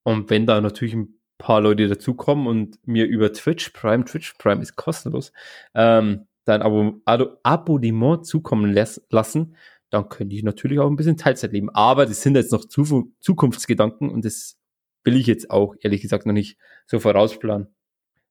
Und 0.03 0.29
wenn 0.29 0.45
da 0.45 0.59
natürlich 0.59 0.95
ein 0.95 1.19
paar 1.37 1.61
Leute 1.61 1.87
dazukommen 1.87 2.47
und 2.47 2.85
mir 2.87 3.05
über 3.05 3.31
Twitch 3.33 3.69
Prime, 3.69 4.05
Twitch 4.05 4.33
Prime 4.37 4.61
ist 4.61 4.75
kostenlos, 4.75 5.31
ähm, 5.73 6.27
dann 6.45 6.61
Abo, 6.61 7.01
Abo, 7.05 7.37
Abonnement 7.43 8.25
zukommen 8.25 8.73
läs- 8.73 9.01
lassen, 9.09 9.55
dann 9.91 10.09
könnte 10.09 10.35
ich 10.35 10.43
natürlich 10.43 10.79
auch 10.79 10.89
ein 10.89 10.95
bisschen 10.95 11.17
Teilzeit 11.17 11.51
leben. 11.51 11.69
Aber 11.69 12.05
das 12.05 12.21
sind 12.21 12.35
jetzt 12.35 12.51
noch 12.51 12.65
Zu 12.65 13.13
Zukunftsgedanken 13.19 14.09
und 14.09 14.25
das 14.25 14.57
will 15.03 15.15
ich 15.15 15.27
jetzt 15.27 15.51
auch 15.51 15.75
ehrlich 15.81 16.01
gesagt 16.01 16.25
noch 16.25 16.33
nicht 16.33 16.57
so 16.85 16.99
vorausplanen. 16.99 17.67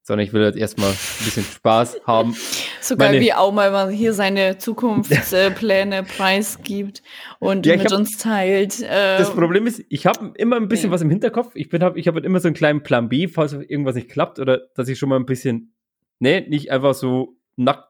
Sondern 0.03 0.27
ich 0.27 0.33
will 0.33 0.43
halt 0.43 0.57
erstmal 0.57 0.91
ein 0.91 1.25
bisschen 1.25 1.45
Spaß 1.45 2.01
haben. 2.07 2.35
So 2.83 2.97
geil, 2.97 3.11
Meine- 3.11 3.21
wie 3.21 3.35
Auma 3.35 3.67
immer 3.69 3.89
hier 3.91 4.15
seine 4.15 4.57
Zukunftspläne 4.59 6.03
preisgibt 6.17 7.03
und 7.39 7.67
Ja, 7.67 7.77
mit 7.77 7.93
hab- 7.93 7.99
uns 7.99 8.17
teilt. 8.17 8.81
Äh, 8.81 9.19
Das 9.19 9.33
Problem 9.35 9.67
ist, 9.67 9.85
ich 9.91 10.07
habe 10.07 10.33
immer 10.37 10.57
ein 10.57 10.67
bisschen 10.69 10.89
Ja. 10.91 10.95
was 10.95 11.03
im 11.03 11.11
Hinterkopf. 11.11 11.53
Ich 11.55 11.69
bin, 11.69 11.83
hab, 11.85 11.97
ich 11.99 12.07
habe 12.09 12.17
halt 12.17 12.25
immer 12.25 12.41
so 12.41 12.49
einen 12.49 12.55
kleinen 12.55 12.83
Plan 12.83 13.09
B, 13.11 13.29
falls 13.29 13.53
irgendwas 13.53 13.95
nicht 13.95 14.09
klappt 14.09 14.39
oder 14.39 14.63
dass 14.75 14.89
ich 14.89 14.99
schon 14.99 15.11
mal 15.11 15.17
ein 15.17 15.27
bisschen, 15.27 15.75
ne, 16.21 16.41
nicht 16.49 16.71
einfach 16.73 16.95
so 16.95 17.37
nackt 17.57 17.85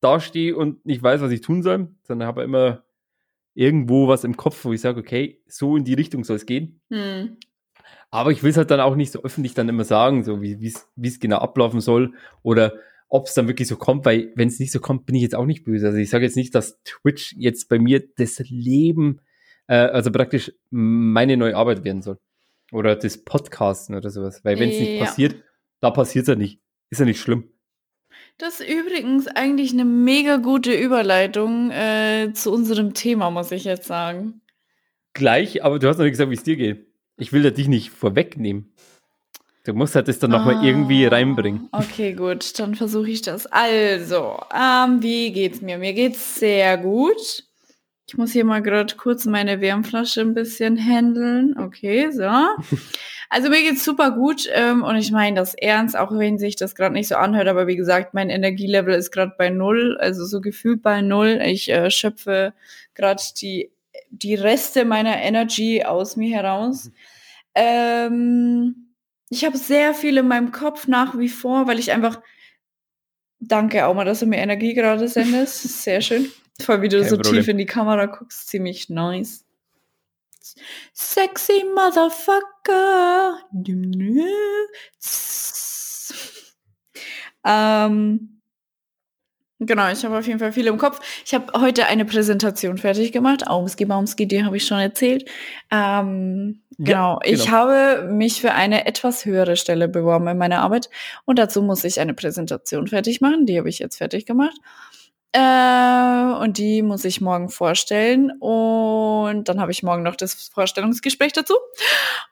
dastehe 0.00 0.54
und 0.56 0.84
nicht 0.84 1.02
weiß, 1.02 1.20
was 1.20 1.30
ich 1.30 1.40
tun 1.40 1.62
soll, 1.62 1.88
sondern 2.02 2.26
habe 2.28 2.42
immer 2.42 2.82
irgendwo 3.54 4.08
was 4.08 4.24
im 4.24 4.36
Kopf, 4.36 4.64
wo 4.64 4.72
ich 4.72 4.80
sage, 4.80 5.00
okay, 5.00 5.40
so 5.46 5.76
in 5.76 5.84
die 5.84 5.94
Richtung 5.94 6.24
soll 6.24 6.36
es 6.36 6.46
gehen. 6.46 6.80
hm. 6.90 7.36
Aber 8.10 8.30
ich 8.30 8.42
will 8.42 8.50
es 8.50 8.56
halt 8.56 8.70
dann 8.70 8.80
auch 8.80 8.96
nicht 8.96 9.12
so 9.12 9.22
öffentlich 9.22 9.54
dann 9.54 9.68
immer 9.68 9.84
sagen, 9.84 10.24
so 10.24 10.40
wie 10.40 10.72
es 11.02 11.20
genau 11.20 11.38
ablaufen 11.38 11.80
soll 11.80 12.14
oder 12.42 12.74
ob 13.08 13.26
es 13.26 13.34
dann 13.34 13.46
wirklich 13.48 13.68
so 13.68 13.76
kommt, 13.76 14.04
weil 14.04 14.32
wenn 14.34 14.48
es 14.48 14.58
nicht 14.58 14.72
so 14.72 14.80
kommt, 14.80 15.06
bin 15.06 15.14
ich 15.14 15.22
jetzt 15.22 15.34
auch 15.34 15.46
nicht 15.46 15.64
böse. 15.64 15.86
Also 15.86 15.98
ich 15.98 16.10
sage 16.10 16.24
jetzt 16.24 16.36
nicht, 16.36 16.54
dass 16.54 16.82
Twitch 16.82 17.34
jetzt 17.38 17.68
bei 17.68 17.78
mir 17.78 18.02
das 18.16 18.38
Leben, 18.48 19.20
äh, 19.68 19.76
also 19.76 20.10
praktisch 20.10 20.52
meine 20.70 21.36
neue 21.36 21.56
Arbeit 21.56 21.84
werden 21.84 22.02
soll. 22.02 22.18
Oder 22.72 22.96
das 22.96 23.18
Podcasten 23.18 23.94
oder 23.94 24.10
sowas. 24.10 24.44
Weil 24.44 24.58
wenn 24.58 24.70
es 24.70 24.80
nicht 24.80 24.94
Ja. 24.94 25.04
passiert, 25.04 25.36
da 25.80 25.90
passiert 25.90 26.24
es 26.24 26.28
ja 26.28 26.34
nicht. 26.34 26.60
Ist 26.90 26.98
ja 26.98 27.04
nicht 27.04 27.20
schlimm. 27.20 27.48
Das 28.38 28.60
ist 28.60 28.68
übrigens 28.68 29.28
eigentlich 29.28 29.72
eine 29.72 29.84
mega 29.84 30.36
gute 30.36 30.72
Überleitung 30.72 31.70
äh, 31.70 32.32
zu 32.32 32.52
unserem 32.52 32.92
Thema, 32.94 33.30
muss 33.30 33.52
ich 33.52 33.64
jetzt 33.64 33.86
sagen. 33.86 34.40
Gleich, 35.12 35.64
aber 35.64 35.78
du 35.78 35.88
hast 35.88 35.98
noch 35.98 36.04
nicht 36.04 36.12
gesagt, 36.12 36.30
wie 36.30 36.34
es 36.34 36.42
dir 36.42 36.56
geht. 36.56 36.86
Ich 37.16 37.32
will 37.32 37.44
ja 37.44 37.50
dich 37.50 37.68
nicht 37.68 37.90
vorwegnehmen. 37.90 38.72
Du 39.64 39.74
musst 39.74 39.96
halt 39.96 40.06
das 40.06 40.18
dann 40.20 40.30
nochmal 40.30 40.64
irgendwie 40.64 41.06
Ah, 41.06 41.10
reinbringen. 41.10 41.68
Okay, 41.72 42.12
gut, 42.12 42.56
dann 42.58 42.76
versuche 42.76 43.10
ich 43.10 43.22
das. 43.22 43.46
Also, 43.46 44.38
ähm, 44.54 45.02
wie 45.02 45.32
geht's 45.32 45.60
mir? 45.60 45.76
Mir 45.78 45.92
geht's 45.92 46.38
sehr 46.38 46.78
gut. 46.78 47.44
Ich 48.08 48.16
muss 48.16 48.30
hier 48.30 48.44
mal 48.44 48.62
gerade 48.62 48.94
kurz 48.94 49.24
meine 49.24 49.60
Wärmflasche 49.60 50.20
ein 50.20 50.34
bisschen 50.34 50.78
handeln. 50.78 51.56
Okay, 51.58 52.10
so. 52.12 52.22
Also 53.28 53.48
mir 53.50 53.60
geht's 53.60 53.84
super 53.84 54.12
gut 54.12 54.48
ähm, 54.52 54.84
und 54.84 54.94
ich 54.94 55.10
meine 55.10 55.34
das 55.34 55.54
ernst, 55.54 55.96
auch 55.96 56.16
wenn 56.16 56.38
sich 56.38 56.54
das 56.54 56.76
gerade 56.76 56.94
nicht 56.94 57.08
so 57.08 57.16
anhört, 57.16 57.48
aber 57.48 57.66
wie 57.66 57.74
gesagt, 57.74 58.14
mein 58.14 58.30
Energielevel 58.30 58.94
ist 58.94 59.10
gerade 59.10 59.32
bei 59.36 59.50
null, 59.50 59.96
also 59.98 60.24
so 60.24 60.40
gefühlt 60.40 60.80
bei 60.80 61.00
null. 61.02 61.40
Ich 61.44 61.68
äh, 61.68 61.90
schöpfe 61.90 62.54
gerade 62.94 63.20
die, 63.42 63.72
die 64.10 64.34
Reste 64.34 64.84
meiner 64.84 65.16
Energy 65.18 65.84
aus 65.84 66.16
mir 66.16 66.36
heraus. 66.36 66.90
Ähm, 67.54 68.94
ich 69.28 69.44
habe 69.44 69.56
sehr 69.56 69.94
viel 69.94 70.16
in 70.18 70.28
meinem 70.28 70.52
Kopf 70.52 70.86
nach 70.86 71.18
wie 71.18 71.28
vor, 71.28 71.66
weil 71.66 71.78
ich 71.78 71.92
einfach 71.92 72.20
Danke 73.38 73.86
auch 73.86 73.94
mal, 73.94 74.04
dass 74.04 74.20
du 74.20 74.26
mir 74.26 74.38
Energie 74.38 74.74
gerade 74.74 75.08
sendest. 75.08 75.62
Sehr 75.82 76.00
schön. 76.00 76.30
Voll 76.60 76.82
wie 76.82 76.88
du 76.88 77.00
Kein 77.00 77.08
so 77.08 77.16
Problem. 77.16 77.34
tief 77.34 77.48
in 77.48 77.58
die 77.58 77.66
Kamera 77.66 78.06
guckst, 78.06 78.48
ziemlich 78.48 78.88
nice. 78.88 79.44
Sexy 80.94 81.64
Motherfucker. 81.74 83.40
Ähm, 87.44 88.35
genau, 89.58 89.90
ich 89.90 90.04
habe 90.04 90.18
auf 90.18 90.26
jeden 90.26 90.38
Fall 90.38 90.52
viel 90.52 90.66
im 90.66 90.78
Kopf. 90.78 91.00
Ich 91.24 91.34
habe 91.34 91.60
heute 91.60 91.86
eine 91.86 92.04
Präsentation 92.04 92.78
fertig 92.78 93.12
gemacht. 93.12 93.46
Aumski 93.46 93.84
Baumski, 93.84 94.26
die 94.26 94.44
habe 94.44 94.56
ich 94.56 94.66
schon 94.66 94.78
erzählt. 94.78 95.28
Ähm, 95.70 96.62
genau, 96.78 97.14
ja, 97.14 97.18
genau, 97.18 97.20
ich 97.24 97.50
habe 97.50 98.08
mich 98.10 98.40
für 98.40 98.52
eine 98.52 98.86
etwas 98.86 99.24
höhere 99.24 99.56
Stelle 99.56 99.88
beworben 99.88 100.28
in 100.28 100.38
meiner 100.38 100.60
Arbeit 100.62 100.90
und 101.24 101.38
dazu 101.38 101.62
muss 101.62 101.84
ich 101.84 102.00
eine 102.00 102.14
Präsentation 102.14 102.86
fertig 102.86 103.20
machen. 103.20 103.46
Die 103.46 103.58
habe 103.58 103.68
ich 103.68 103.78
jetzt 103.78 103.96
fertig 103.96 104.26
gemacht. 104.26 104.56
Äh, 105.32 106.42
und 106.42 106.56
die 106.56 106.80
muss 106.82 107.04
ich 107.04 107.20
morgen 107.20 107.50
vorstellen. 107.50 108.30
Und 108.38 109.44
dann 109.48 109.60
habe 109.60 109.70
ich 109.70 109.82
morgen 109.82 110.02
noch 110.02 110.16
das 110.16 110.48
Vorstellungsgespräch 110.54 111.32
dazu. 111.34 111.54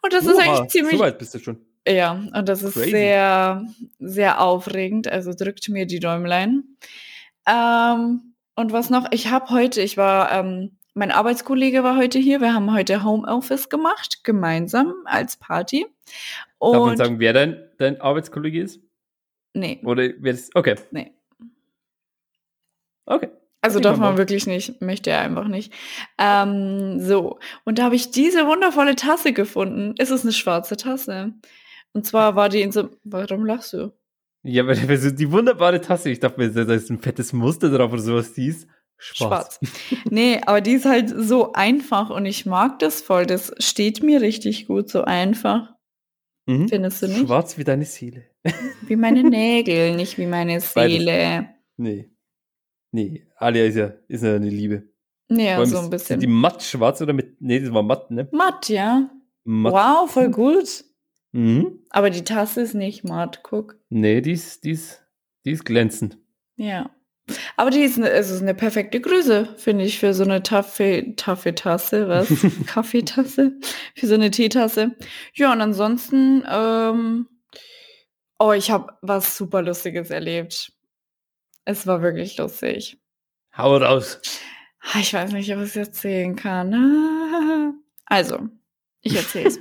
Und 0.03 0.13
das 0.13 0.25
Oha, 0.25 0.33
ist 0.33 0.39
eigentlich 0.39 0.71
ziemlich. 0.71 0.97
So 0.97 1.05
weit 1.05 1.19
bist 1.19 1.35
du 1.35 1.39
schon. 1.39 1.59
Ja, 1.87 2.13
und 2.13 2.49
das 2.49 2.63
ist 2.63 2.75
Crazy. 2.75 2.91
sehr, 2.91 3.63
sehr 3.99 4.41
aufregend. 4.41 5.07
Also 5.07 5.35
drückt 5.35 5.69
mir 5.69 5.87
die 5.87 6.01
Däumlein. 6.01 6.65
Ähm, 7.47 8.35
und 8.57 8.73
was 8.73 8.91
noch? 8.91 9.07
Ich 9.11 9.31
habe 9.31 9.51
heute, 9.51 9.81
ich 9.81 9.97
war, 9.97 10.33
ähm, 10.33 10.79
mein 10.95 11.11
Arbeitskollege 11.11 11.83
war 11.83 11.97
heute 11.97 12.19
hier. 12.19 12.41
Wir 12.41 12.55
haben 12.55 12.73
heute 12.73 13.03
Homeoffice 13.03 13.69
gemacht, 13.69 14.23
gemeinsam 14.23 14.95
als 15.05 15.37
Party. 15.37 15.87
Und 16.59 16.73
Darf 16.75 16.87
man 16.87 16.97
sagen, 16.97 17.19
wer 17.19 17.33
dein, 17.33 17.69
dein 17.79 18.01
Arbeitskollege 18.01 18.63
ist? 18.63 18.81
Nee. 19.55 19.81
Oder 19.85 20.11
wer 20.19 20.33
ist? 20.33 20.55
Okay. 20.55 20.77
Nee. 20.91 21.13
Okay. 23.07 23.29
Also 23.61 23.81
darf 23.81 23.97
man 23.97 24.19
wirklich 24.19 24.47
nicht, 24.47 24.83
möchte 24.83 25.09
er 25.09 25.21
einfach 25.21 25.49
nicht. 25.49 25.73
Ähm, 26.19 27.01
so, 27.01 27.39
und 27.65 27.79
da 27.79 27.85
habe 27.85 27.97
ich 27.97 28.11
diese 28.11 28.47
wundervolle 28.47 28.95
Tasse 28.95 29.33
gefunden. 29.33 29.95
Es 29.97 30.11
ist 30.11 30.23
eine 30.23 30.33
schwarze 30.33 30.77
Tasse. 30.77 31.33
Und 31.95 32.07
zwar 32.07 32.37
war 32.37 32.51
die 32.51 32.61
in 32.61 32.73
so. 32.73 32.91
Warum 33.05 33.47
lachst 33.47 33.73
du? 33.73 33.93
Ja, 34.45 34.67
weil 34.67 34.77
die 34.77 35.33
wunderbare 35.33 35.81
Tasse, 35.81 36.11
ich 36.11 36.21
dachte 36.21 36.39
mir, 36.39 36.51
da 36.51 36.75
ist 36.75 36.91
ein 36.91 37.01
fettes 37.01 37.33
Muster 37.33 37.71
drauf 37.71 37.93
oder 37.93 38.03
sowas, 38.03 38.35
die 38.35 38.49
ist 38.49 38.69
schwarz. 38.99 39.59
schwarz. 39.59 40.05
nee, 40.11 40.41
aber 40.45 40.61
die 40.61 40.73
ist 40.73 40.85
halt 40.85 41.13
so 41.17 41.53
einfach 41.55 42.11
und 42.11 42.27
ich 42.27 42.45
mag 42.45 42.79
das 42.79 43.01
voll. 43.01 43.27
Das 43.27 43.55
steht 43.59 44.03
mir 44.03 44.21
richtig 44.21 44.67
gut, 44.67 44.91
so 44.91 45.03
einfach. 45.03 45.75
Mhm. 46.47 46.69
Findest 46.69 47.03
du 47.03 47.09
nicht? 47.09 47.27
Schwarz 47.27 47.57
wie 47.57 47.65
deine 47.65 47.87
Seele. 47.87 48.27
Wie 48.87 48.97
meine 48.97 49.23
Nägel, 49.25 49.97
nicht 49.97 50.19
wie 50.19 50.27
meine 50.27 50.61
Seele. 50.61 51.13
Beides. 51.13 51.47
Nee. 51.79 52.11
Nee, 52.93 53.27
Alia 53.37 53.65
ist 53.65 53.77
ja, 53.77 53.95
ist 54.07 54.23
ja 54.23 54.35
eine 54.35 54.51
Liebe. 54.51 54.83
Ja, 55.31 55.65
so 55.65 55.79
ein 55.79 55.89
bisschen. 55.89 56.21
Sind 56.21 56.23
die 56.23 56.27
matt 56.27 56.63
schwarz 56.63 57.01
oder 57.01 57.15
mit. 57.15 57.41
Nee, 57.41 57.61
das 57.61 57.73
war 57.73 57.83
matt, 57.83 58.11
ne? 58.11 58.29
Matt, 58.31 58.69
ja. 58.69 59.09
Matt. 59.45 59.73
Wow, 59.73 60.11
voll 60.11 60.31
gut. 60.31 60.85
Mhm. 61.33 61.81
Aber 61.91 62.11
die 62.11 62.23
Tasse 62.23 62.61
ist 62.61 62.75
nicht 62.75 63.03
matt, 63.03 63.43
guck. 63.43 63.77
Nee, 63.97 64.21
die 64.21 64.33
ist, 64.33 64.65
die 64.65 64.73
ist, 64.73 65.05
die 65.45 65.53
ist 65.53 65.65
glänzend. 65.65 66.19
Ja. 66.57 66.91
Aber 67.57 67.71
die 67.71 67.83
ist 67.83 67.97
eine, 67.97 68.11
also 68.11 68.43
eine 68.43 68.53
perfekte 68.53 69.01
Größe, 69.01 69.55
finde 69.57 69.85
ich, 69.85 70.01
für 70.01 70.13
so 70.15 70.25
eine 70.25 70.43
Taffee, 70.43 71.15
Taffeetasse, 71.15 72.09
was? 72.09 72.29
Kaffeetasse? 72.67 73.53
Für 73.95 74.07
so 74.09 74.15
eine 74.15 74.33
Teetasse. 74.33 74.97
Ja, 75.35 75.53
und 75.53 75.61
ansonsten, 75.61 76.45
ähm, 76.51 77.29
oh, 78.41 78.51
ich 78.51 78.73
habe 78.73 78.99
was 79.01 79.37
super 79.37 79.63
Lustiges 79.63 80.11
erlebt. 80.11 80.73
Es 81.65 81.87
war 81.87 82.03
wirklich 82.03 82.37
lustig. 82.37 82.99
Hau 83.57 83.77
raus. 83.77 84.21
Ah, 84.93 84.99
ich 84.99 85.15
weiß 85.15 85.31
nicht, 85.31 85.55
ob 85.55 85.63
ich 85.63 85.69
es 85.69 85.77
erzählen 85.77 86.35
kann. 86.35 87.81
Also, 88.07 88.51
ich 89.01 89.17
erzähle 89.17 89.49
es. 89.49 89.59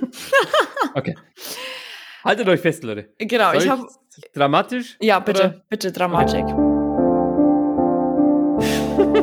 okay. 0.94 1.16
Haltet 2.24 2.48
euch 2.48 2.60
fest, 2.60 2.82
Leute. 2.84 3.10
Genau, 3.18 3.52
Soll 3.52 3.62
ich 3.62 3.68
habe. 3.68 3.86
Dramatisch? 4.32 4.96
Ja, 5.00 5.18
bitte, 5.20 5.40
oder? 5.40 5.64
bitte 5.68 5.92
Dramatik. 5.92 6.46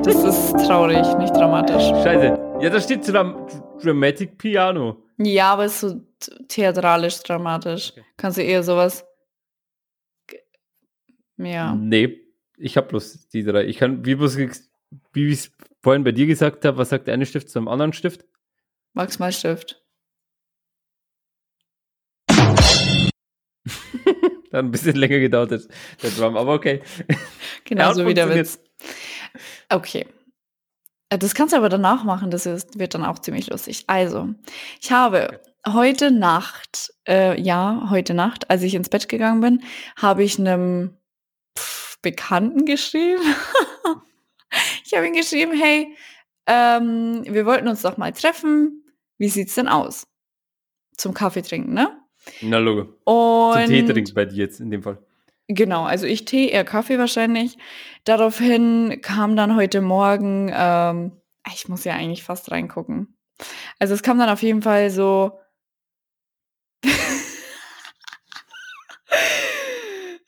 das 0.04 0.24
ist 0.24 0.68
traurig, 0.68 1.18
nicht 1.18 1.36
dramatisch. 1.36 1.84
Scheiße. 2.04 2.60
Ja, 2.62 2.70
da 2.70 2.80
steht 2.80 3.08
Dram 3.12 3.48
Dramatic 3.82 4.38
Piano. 4.38 5.04
Ja, 5.18 5.54
aber 5.54 5.66
es 5.66 5.82
ist 5.82 5.98
so 6.20 6.34
theatralisch 6.48 7.20
dramatisch. 7.24 7.92
Okay. 7.92 8.04
Kannst 8.18 8.38
du 8.38 8.44
eher 8.44 8.62
sowas. 8.62 9.04
Ja. 11.38 11.74
Nee, 11.74 12.20
ich 12.58 12.78
habe 12.78 12.88
bloß 12.88 13.30
die 13.30 13.44
drei. 13.44 13.66
Ich 13.66 13.78
kann, 13.78 14.06
wie, 14.06 14.20
wie 14.20 15.28
ich 15.28 15.40
es 15.40 15.52
vorhin 15.82 16.04
bei 16.04 16.12
dir 16.12 16.28
gesagt 16.28 16.66
habe, 16.66 16.78
was 16.78 16.90
sagt 16.90 17.08
der 17.08 17.16
eine 17.16 17.26
Stift 17.26 17.50
zum 17.50 17.68
anderen 17.68 17.94
Stift? 17.94 18.26
Maximalstift. 18.94 19.81
Dann 24.52 24.66
ein 24.66 24.72
bisschen 24.72 24.96
länger 24.98 25.20
gedauert, 25.20 25.52
der 25.52 26.12
Drum, 26.12 26.38
aber 26.38 26.54
okay. 26.54 26.82
Genau 27.66 27.94
so 27.94 28.06
wie 28.06 28.14
der 28.14 28.34
Witz. 28.34 28.60
Okay. 29.70 30.06
Äh, 31.10 31.18
das 31.18 31.36
kannst 31.36 31.54
du 31.54 31.58
aber 31.58 31.70
danach 31.70 32.04
machen, 32.04 32.32
das 32.32 32.46
ist, 32.46 32.78
wird 32.78 32.94
dann 32.94 33.06
auch 33.06 33.20
ziemlich 33.20 33.48
lustig. 33.48 33.86
Also, 33.88 34.30
ich 34.82 34.92
habe 34.92 35.42
heute 35.68 36.12
Nacht, 36.12 36.94
äh, 37.08 37.40
ja, 37.40 37.88
heute 37.90 38.14
Nacht, 38.14 38.50
als 38.50 38.64
ich 38.64 38.76
ins 38.76 38.90
Bett 38.90 39.10
gegangen 39.10 39.42
bin, 39.42 39.64
habe 39.96 40.24
ich 40.24 40.40
einem 40.40 40.98
Bekannten 42.02 42.66
geschrieben. 42.66 43.22
ich 44.86 44.94
habe 44.94 45.08
ihm 45.08 45.14
geschrieben, 45.14 45.54
hey, 45.54 45.96
ähm, 46.48 47.24
wir 47.26 47.46
wollten 47.46 47.68
uns 47.68 47.84
doch 47.84 47.98
mal 47.98 48.12
treffen. 48.12 48.84
Wie 49.18 49.30
sieht's 49.30 49.56
denn 49.56 49.68
aus? 49.68 50.08
Zum 50.98 51.14
Kaffee 51.14 51.44
trinken, 51.44 51.74
ne? 51.74 52.01
Na, 52.42 52.58
Logo. 52.58 52.94
Und 53.04 53.66
Zum 53.66 53.74
Tee 53.74 53.86
trinken 53.86 54.14
bei 54.14 54.26
dir 54.26 54.38
jetzt 54.38 54.60
in 54.60 54.72
dem 54.72 54.84
Fall. 54.84 54.98
Genau, 55.48 55.84
also 55.84 56.06
ich 56.06 56.26
Tee, 56.26 56.50
er 56.50 56.64
Kaffee 56.64 56.98
wahrscheinlich. 56.98 57.58
Daraufhin 58.06 59.00
kam 59.02 59.36
dann 59.36 59.56
heute 59.56 59.82
Morgen, 59.82 60.52
ähm, 60.54 61.12
ich 61.54 61.68
muss 61.68 61.84
ja 61.84 61.94
eigentlich 61.94 62.24
fast 62.24 62.52
reingucken. 62.52 63.18
Also 63.80 63.94
es 63.94 64.04
kam 64.04 64.18
dann 64.18 64.30
auf 64.30 64.42
jeden 64.44 64.62
Fall 64.62 64.90
so, 64.90 65.40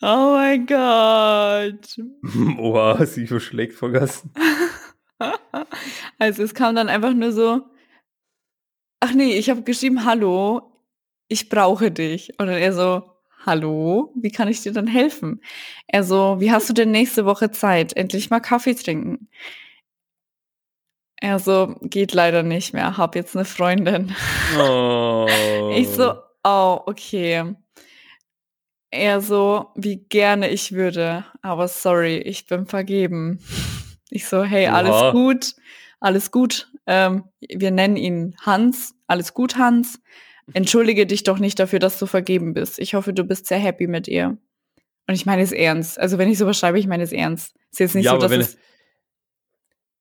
Oh 0.01 0.33
mein 0.33 0.65
Gott. 0.65 1.97
Oha, 2.59 3.05
sie 3.05 3.25
verschlägt 3.25 3.73
vergessen. 3.73 4.33
also 6.19 6.43
es 6.43 6.53
kam 6.53 6.75
dann 6.75 6.89
einfach 6.89 7.13
nur 7.13 7.31
so, 7.31 7.61
ach 8.99 9.13
nee, 9.13 9.37
ich 9.37 9.49
habe 9.49 9.63
geschrieben, 9.63 10.03
hallo, 10.03 10.72
ich 11.27 11.49
brauche 11.49 11.91
dich. 11.91 12.29
Und 12.39 12.47
dann 12.47 12.57
er 12.57 12.73
so, 12.73 13.03
hallo, 13.45 14.13
wie 14.15 14.31
kann 14.31 14.47
ich 14.47 14.61
dir 14.61 14.73
dann 14.73 14.87
helfen? 14.87 15.41
Er 15.87 16.03
so, 16.03 16.37
wie 16.39 16.51
hast 16.51 16.69
du 16.69 16.73
denn 16.73 16.91
nächste 16.91 17.25
Woche 17.25 17.51
Zeit? 17.51 17.95
Endlich 17.95 18.29
mal 18.29 18.39
Kaffee 18.39 18.75
trinken. 18.75 19.29
Er 21.17 21.39
so, 21.39 21.75
geht 21.81 22.13
leider 22.13 22.43
nicht 22.43 22.73
mehr, 22.73 22.97
hab 22.97 23.15
jetzt 23.15 23.35
eine 23.35 23.45
Freundin. 23.45 24.15
Oh. 24.57 25.27
Ich 25.75 25.89
so, 25.89 26.13
oh, 26.43 26.81
okay 26.85 27.55
eher 28.93 29.21
so, 29.21 29.71
wie 29.75 29.97
gerne 29.97 30.49
ich 30.49 30.71
würde, 30.71 31.25
aber 31.41 31.67
sorry, 31.67 32.17
ich 32.17 32.45
bin 32.45 32.67
vergeben. 32.67 33.39
Ich 34.09 34.27
so, 34.27 34.43
hey, 34.43 34.67
alles 34.67 34.91
ja. 34.91 35.11
gut, 35.11 35.55
alles 35.99 36.31
gut. 36.31 36.71
Ähm, 36.85 37.23
wir 37.39 37.71
nennen 37.71 37.97
ihn 37.97 38.35
Hans. 38.41 38.95
Alles 39.07 39.33
gut, 39.33 39.57
Hans. 39.57 39.99
Entschuldige 40.53 41.05
dich 41.05 41.23
doch 41.23 41.39
nicht 41.39 41.59
dafür, 41.59 41.79
dass 41.79 41.99
du 41.99 42.05
vergeben 42.05 42.53
bist. 42.53 42.79
Ich 42.79 42.95
hoffe, 42.95 43.13
du 43.13 43.23
bist 43.23 43.47
sehr 43.47 43.59
happy 43.59 43.87
mit 43.87 44.07
ihr. 44.07 44.37
Und 45.07 45.15
ich 45.15 45.25
meine 45.25 45.41
es 45.41 45.51
ernst. 45.51 45.99
Also 45.99 46.17
wenn 46.17 46.29
ich 46.29 46.37
sowas 46.37 46.57
schreibe, 46.57 46.79
ich 46.79 46.87
meine 46.87 47.03
es 47.03 47.11
ernst. 47.11 47.55
Ist 47.71 47.79
jetzt 47.79 47.95
nicht 47.95 48.05
ja, 48.05 48.11
so, 48.11 48.17
dass 48.17 48.31
wenn, 48.31 48.41
es 48.41 48.57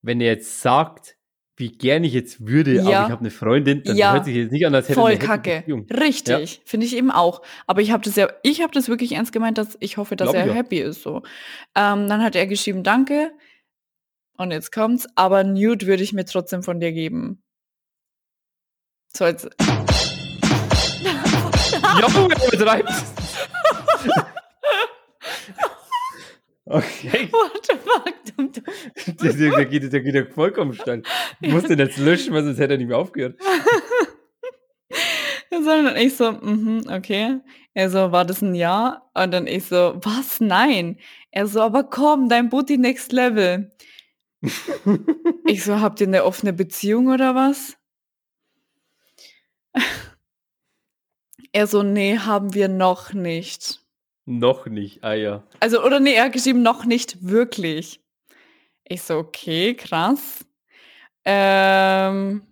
wenn 0.03 0.21
er 0.21 0.33
jetzt 0.33 0.61
sagt, 0.61 1.17
wie 1.57 1.71
gern 1.71 2.03
ich 2.03 2.13
jetzt 2.13 2.47
würde, 2.47 2.75
ja. 2.75 2.83
aber 2.83 2.91
ich 2.91 3.11
habe 3.11 3.21
eine 3.21 3.31
Freundin, 3.31 3.83
dann 3.85 3.97
ja. 3.97 4.15
hört 4.15 4.25
sich 4.25 4.35
jetzt 4.35 4.53
nicht 4.53 4.67
an, 4.67 4.75
als 4.75 4.89
hätte 4.89 4.99
Voll 4.99 5.17
kacke. 5.17 5.59
Beziehung. 5.61 5.87
Richtig, 5.91 6.57
ja. 6.57 6.63
finde 6.65 6.87
ich 6.87 6.97
eben 6.97 7.11
auch. 7.11 7.43
Aber 7.67 7.81
ich 7.81 7.93
habe 7.93 8.03
das 8.03 8.17
ja, 8.17 8.29
ich 8.43 8.63
habe 8.63 8.73
das 8.73 8.89
wirklich 8.89 9.13
ernst 9.13 9.33
gemeint, 9.33 9.59
dass 9.59 9.77
ich 9.81 9.97
hoffe, 9.97 10.17
dass 10.17 10.33
Glaub 10.33 10.47
er 10.47 10.55
happy 10.55 10.79
ist. 10.79 11.03
So. 11.03 11.23
Ähm, 11.77 12.09
dann 12.09 12.23
hat 12.23 12.35
er 12.35 12.47
geschrieben, 12.47 12.83
danke. 12.83 13.33
Und 14.39 14.51
jetzt 14.51 14.73
kommt's, 14.73 15.07
aber 15.15 15.45
Nude 15.45 15.87
würde 15.87 16.03
ich 16.03 16.13
mir 16.13 16.25
trotzdem 16.25 16.63
von 16.63 16.81
dir 16.81 16.93
geben. 16.93 17.43
So 19.15 19.25
als. 19.25 19.49
Junge, 22.15 22.35
du 22.35 22.51
betreibst. 22.51 23.05
Okay. 26.65 27.29
What 27.33 27.67
the 27.67 27.77
fuck? 27.77 28.15
Der, 29.21 29.33
der, 29.33 29.51
der, 29.51 29.67
geht, 29.67 29.93
der 29.93 30.01
geht 30.01 30.15
ja 30.15 30.25
vollkommen 30.25 30.75
steil. 30.75 31.03
Ich 31.41 31.53
muss 31.53 31.65
den 31.65 31.79
jetzt 31.79 31.99
löschen, 31.99 32.35
weil 32.35 32.45
sonst 32.45 32.59
hätte 32.59 32.75
er 32.75 32.79
nicht 32.79 32.89
mehr 32.89 32.99
aufgehört. 32.99 33.39
Sondern 35.51 35.97
ich 35.97 36.17
so, 36.17 36.33
mhm, 36.33 36.85
okay. 36.91 37.41
Er 37.75 37.91
so, 37.91 38.13
war 38.13 38.25
das 38.25 38.43
ein 38.43 38.55
Ja? 38.55 39.03
Und 39.15 39.33
dann 39.33 39.47
ich 39.47 39.67
so, 39.67 39.99
was? 40.03 40.41
Nein. 40.41 40.99
Er 41.31 41.47
so, 41.47 41.61
aber 41.61 41.85
komm, 41.85 42.29
dein 42.29 42.49
Booty 42.49 42.79
Next 42.79 43.13
Level. 43.13 43.71
ich 45.47 45.65
so, 45.65 45.81
habt 45.81 46.01
ihr 46.01 46.07
eine 46.07 46.25
offene 46.25 46.53
Beziehung 46.53 47.09
oder 47.09 47.35
was? 47.35 47.77
Er 51.53 51.67
so, 51.67 51.83
nee, 51.83 52.19
haben 52.19 52.55
wir 52.55 52.69
noch 52.69 53.13
nicht. 53.13 53.81
Noch 54.25 54.67
nicht, 54.67 55.05
ah 55.05 55.15
ja. 55.15 55.43
Also, 55.61 55.85
oder 55.85 56.01
nee, 56.01 56.15
er 56.15 56.25
hat 56.25 56.33
geschrieben, 56.33 56.63
noch 56.63 56.85
nicht 56.85 57.27
wirklich. 57.27 58.01
Ich 58.89 59.03
so, 59.03 59.19
okay, 59.19 59.75
krass. 59.75 60.47
Ähm, 61.25 62.43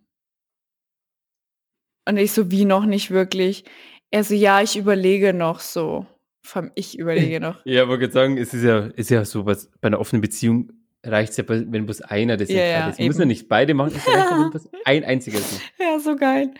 und 2.09 2.17
ich 2.17 2.33
so, 2.33 2.51
wie 2.51 2.65
noch 2.65 2.85
nicht 2.85 3.11
wirklich? 3.11 3.65
Er 4.11 4.25
so, 4.25 4.35
ja, 4.35 4.61
ich 4.61 4.77
überlege 4.77 5.33
noch 5.33 5.61
so. 5.61 6.07
Allem 6.53 6.73
Ich 6.75 6.99
überlege 6.99 7.41
noch. 7.41 7.65
Ja, 7.65 7.83
aber 7.83 8.01
ich 8.01 8.13
sagen, 8.13 8.37
es 8.37 8.53
ist 8.53 8.65
ja, 8.65 8.87
ist 8.87 9.11
ja 9.11 9.25
so, 9.25 9.47
was 9.47 9.71
bei 9.81 9.87
einer 9.87 10.01
offenen 10.01 10.21
Beziehung 10.21 10.73
reicht 11.03 11.31
es 11.31 11.37
ja, 11.39 11.45
wenn 11.49 11.87
bloß 11.87 12.03
einer 12.03 12.37
das 12.37 12.49
Ja, 12.51 12.63
ja. 12.63 12.93
Sie 12.93 13.07
müssen 13.07 13.21
ja 13.21 13.27
nicht 13.27 13.49
beide 13.49 13.75
machen, 13.75 13.95
es 13.97 14.07
reicht 14.07 14.31
ja, 14.31 14.39
wenn 14.39 14.51
bloß 14.51 14.69
ein 14.85 15.05
einziger 15.05 15.39
ist. 15.39 15.61
Ja, 15.79 15.99
so 15.99 16.17
geil. 16.17 16.53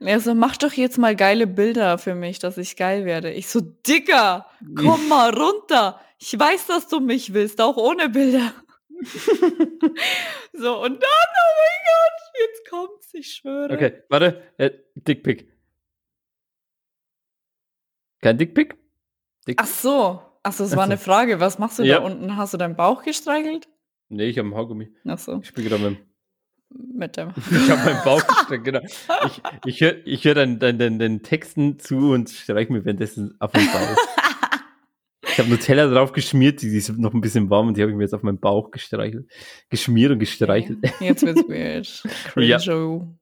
Er 0.00 0.20
so, 0.20 0.34
mach 0.34 0.56
doch 0.56 0.72
jetzt 0.72 0.98
mal 0.98 1.16
geile 1.16 1.46
Bilder 1.46 1.98
für 1.98 2.14
mich, 2.14 2.38
dass 2.38 2.58
ich 2.58 2.76
geil 2.76 3.04
werde. 3.04 3.32
Ich 3.32 3.48
so, 3.48 3.60
Dicker, 3.60 4.46
komm 4.76 5.08
mal 5.08 5.34
runter. 5.34 6.00
Ich 6.18 6.38
weiß, 6.38 6.66
dass 6.66 6.88
du 6.88 7.00
mich 7.00 7.32
willst, 7.32 7.60
auch 7.60 7.76
ohne 7.76 8.08
Bilder. 8.08 8.52
so, 10.52 10.82
und 10.82 11.02
dann, 11.02 11.28
oh 11.34 11.52
mein 11.58 11.80
Gott, 11.86 12.40
jetzt 12.40 12.68
kommt's, 12.70 13.14
ich 13.14 13.34
schwöre. 13.34 13.72
Okay, 13.72 14.02
warte, 14.08 14.42
äh, 14.58 14.70
Dickpick. 14.96 15.48
Kein 18.20 18.36
Dickpick? 18.36 18.76
Dick 19.46 19.58
Ach 19.62 19.66
so. 19.66 20.22
Ach 20.42 20.52
so, 20.52 20.64
das 20.64 20.76
war 20.76 20.84
eine 20.84 20.98
Frage. 20.98 21.40
Was 21.40 21.58
machst 21.58 21.78
du 21.78 21.84
Ja. 21.84 22.00
da 22.00 22.04
unten? 22.04 22.36
Hast 22.36 22.54
du 22.54 22.58
deinen 22.58 22.74
Bauch 22.76 23.02
gestreichelt? 23.02 23.68
Nee, 24.08 24.26
ich 24.26 24.38
habe 24.38 24.46
einen 24.46 24.56
Haargummi. 24.56 24.88
Ach 25.06 25.18
so, 25.18 25.40
Ich 25.42 25.48
spiele 25.48 25.68
gerade 25.68 25.82
mit 25.82 25.98
dem 25.98 26.08
mit 26.70 27.16
dem. 27.16 27.30
Ich 27.50 27.70
habe 27.70 27.84
meinen 27.84 28.04
Bauch 28.04 28.26
gestreckt, 28.26 28.64
genau. 28.64 28.80
Ich, 29.26 29.42
ich 29.64 29.80
höre 29.80 29.96
ich 30.04 30.24
hör 30.24 30.34
dann, 30.34 30.58
dann, 30.58 30.78
dann 30.78 30.98
den 30.98 31.22
Texten 31.22 31.78
zu 31.78 32.12
und 32.12 32.30
streiche 32.30 32.72
mir 32.72 32.84
währenddessen 32.84 33.36
auf 33.40 33.52
den 33.52 33.66
Bauch. 33.66 33.96
Ich 35.30 35.38
habe 35.38 35.50
Nutella 35.50 35.86
drauf 35.86 36.12
geschmiert, 36.12 36.62
die 36.62 36.76
ist 36.76 36.98
noch 36.98 37.14
ein 37.14 37.20
bisschen 37.20 37.48
warm 37.48 37.68
und 37.68 37.76
die 37.76 37.82
habe 37.82 37.92
ich 37.92 37.96
mir 37.96 38.02
jetzt 38.02 38.14
auf 38.14 38.24
meinen 38.24 38.40
Bauch 38.40 38.72
gestreichelt. 38.72 39.30
Geschmiert 39.68 40.10
und 40.10 40.18
gestreichelt. 40.18 40.78
Jetzt 40.98 41.22
wird's 41.24 41.48
weird. 41.48 42.02
Cringe. 42.32 43.16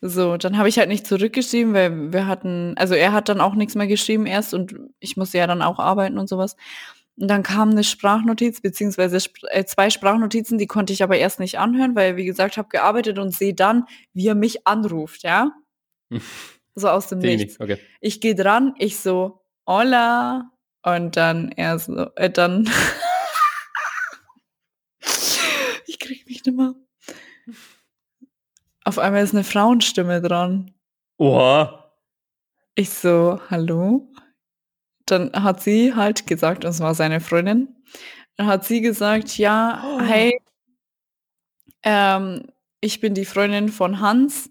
So, 0.00 0.36
dann 0.36 0.58
habe 0.58 0.68
ich 0.68 0.78
halt 0.78 0.88
nicht 0.88 1.08
zurückgeschrieben, 1.08 1.74
weil 1.74 2.12
wir 2.12 2.28
hatten, 2.28 2.74
also 2.76 2.94
er 2.94 3.12
hat 3.12 3.28
dann 3.28 3.40
auch 3.40 3.54
nichts 3.56 3.74
mehr 3.74 3.88
geschrieben 3.88 4.26
erst 4.26 4.54
und 4.54 4.76
ich 5.00 5.16
musste 5.16 5.38
ja 5.38 5.48
dann 5.48 5.60
auch 5.60 5.80
arbeiten 5.80 6.18
und 6.18 6.28
sowas. 6.28 6.56
Und 7.20 7.28
dann 7.28 7.42
kam 7.42 7.70
eine 7.70 7.84
Sprachnotiz, 7.84 8.62
beziehungsweise 8.62 9.16
sp 9.20 9.44
äh, 9.50 9.64
zwei 9.66 9.90
Sprachnotizen, 9.90 10.56
die 10.56 10.66
konnte 10.66 10.94
ich 10.94 11.02
aber 11.02 11.18
erst 11.18 11.38
nicht 11.38 11.58
anhören, 11.58 11.94
weil, 11.94 12.16
wie 12.16 12.24
gesagt, 12.24 12.56
habe 12.56 12.68
gearbeitet 12.68 13.18
und 13.18 13.34
sehe 13.34 13.52
dann, 13.52 13.84
wie 14.14 14.26
er 14.26 14.34
mich 14.34 14.66
anruft, 14.66 15.22
ja? 15.22 15.52
So 16.76 16.88
aus 16.88 17.08
dem 17.08 17.18
ich 17.18 17.36
Nichts. 17.36 17.58
nicht. 17.58 17.60
Okay. 17.60 17.78
Ich 18.00 18.20
gehe 18.20 18.34
dran, 18.36 18.74
ich 18.78 18.98
so, 18.98 19.44
hola. 19.66 20.52
Und 20.82 21.16
dann 21.16 21.50
er 21.52 21.78
so, 21.78 22.08
äh, 22.14 22.30
dann. 22.30 22.70
ich 25.86 25.98
krieg 25.98 26.24
mich 26.26 26.44
nicht 26.44 26.56
mehr. 26.56 26.74
Auf 28.84 28.98
einmal 28.98 29.22
ist 29.22 29.34
eine 29.34 29.44
Frauenstimme 29.44 30.22
dran. 30.22 30.72
Oha. 31.18 31.92
Ich 32.76 32.90
so, 32.90 33.40
hallo? 33.50 34.08
Dann 35.10 35.32
hat 35.32 35.62
sie 35.62 35.94
halt 35.94 36.26
gesagt, 36.26 36.64
das 36.64 36.80
war 36.80 36.94
seine 36.94 37.20
Freundin. 37.20 37.76
Dann 38.36 38.46
hat 38.46 38.64
sie 38.64 38.80
gesagt, 38.80 39.36
ja, 39.38 39.82
Oh. 39.84 40.00
hey, 40.00 40.38
ähm, 41.82 42.42
ich 42.80 43.00
bin 43.00 43.14
die 43.14 43.24
Freundin 43.24 43.68
von 43.68 44.00
Hans. 44.00 44.50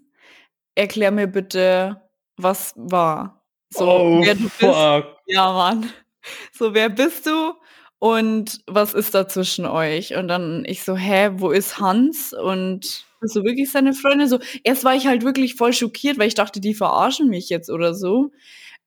Erklär 0.74 1.10
mir 1.10 1.26
bitte, 1.26 2.00
was 2.36 2.72
war. 2.76 3.44
So, 3.70 3.88
oh, 3.88 4.20
wer 4.24 4.34
du 4.34 4.42
bist. 4.42 4.56
fuck. 4.60 5.16
Ja, 5.26 5.52
Mann. 5.52 5.90
So, 6.52 6.74
wer 6.74 6.88
bist 6.90 7.26
du 7.26 7.54
und 7.98 8.60
was 8.66 8.94
ist 8.94 9.14
da 9.14 9.28
zwischen 9.28 9.64
euch? 9.66 10.14
Und 10.16 10.28
dann 10.28 10.64
ich 10.66 10.82
so, 10.82 10.96
hä, 10.96 11.30
wo 11.34 11.50
ist 11.50 11.78
Hans? 11.78 12.32
Und 12.32 13.04
bist 13.20 13.36
du 13.36 13.44
wirklich 13.44 13.70
seine 13.70 13.92
Freundin? 13.94 14.28
So, 14.28 14.38
erst 14.64 14.84
war 14.84 14.94
ich 14.94 15.06
halt 15.06 15.24
wirklich 15.24 15.54
voll 15.54 15.72
schockiert, 15.72 16.18
weil 16.18 16.28
ich 16.28 16.34
dachte, 16.34 16.60
die 16.60 16.74
verarschen 16.74 17.28
mich 17.28 17.48
jetzt 17.48 17.70
oder 17.70 17.94
so. 17.94 18.32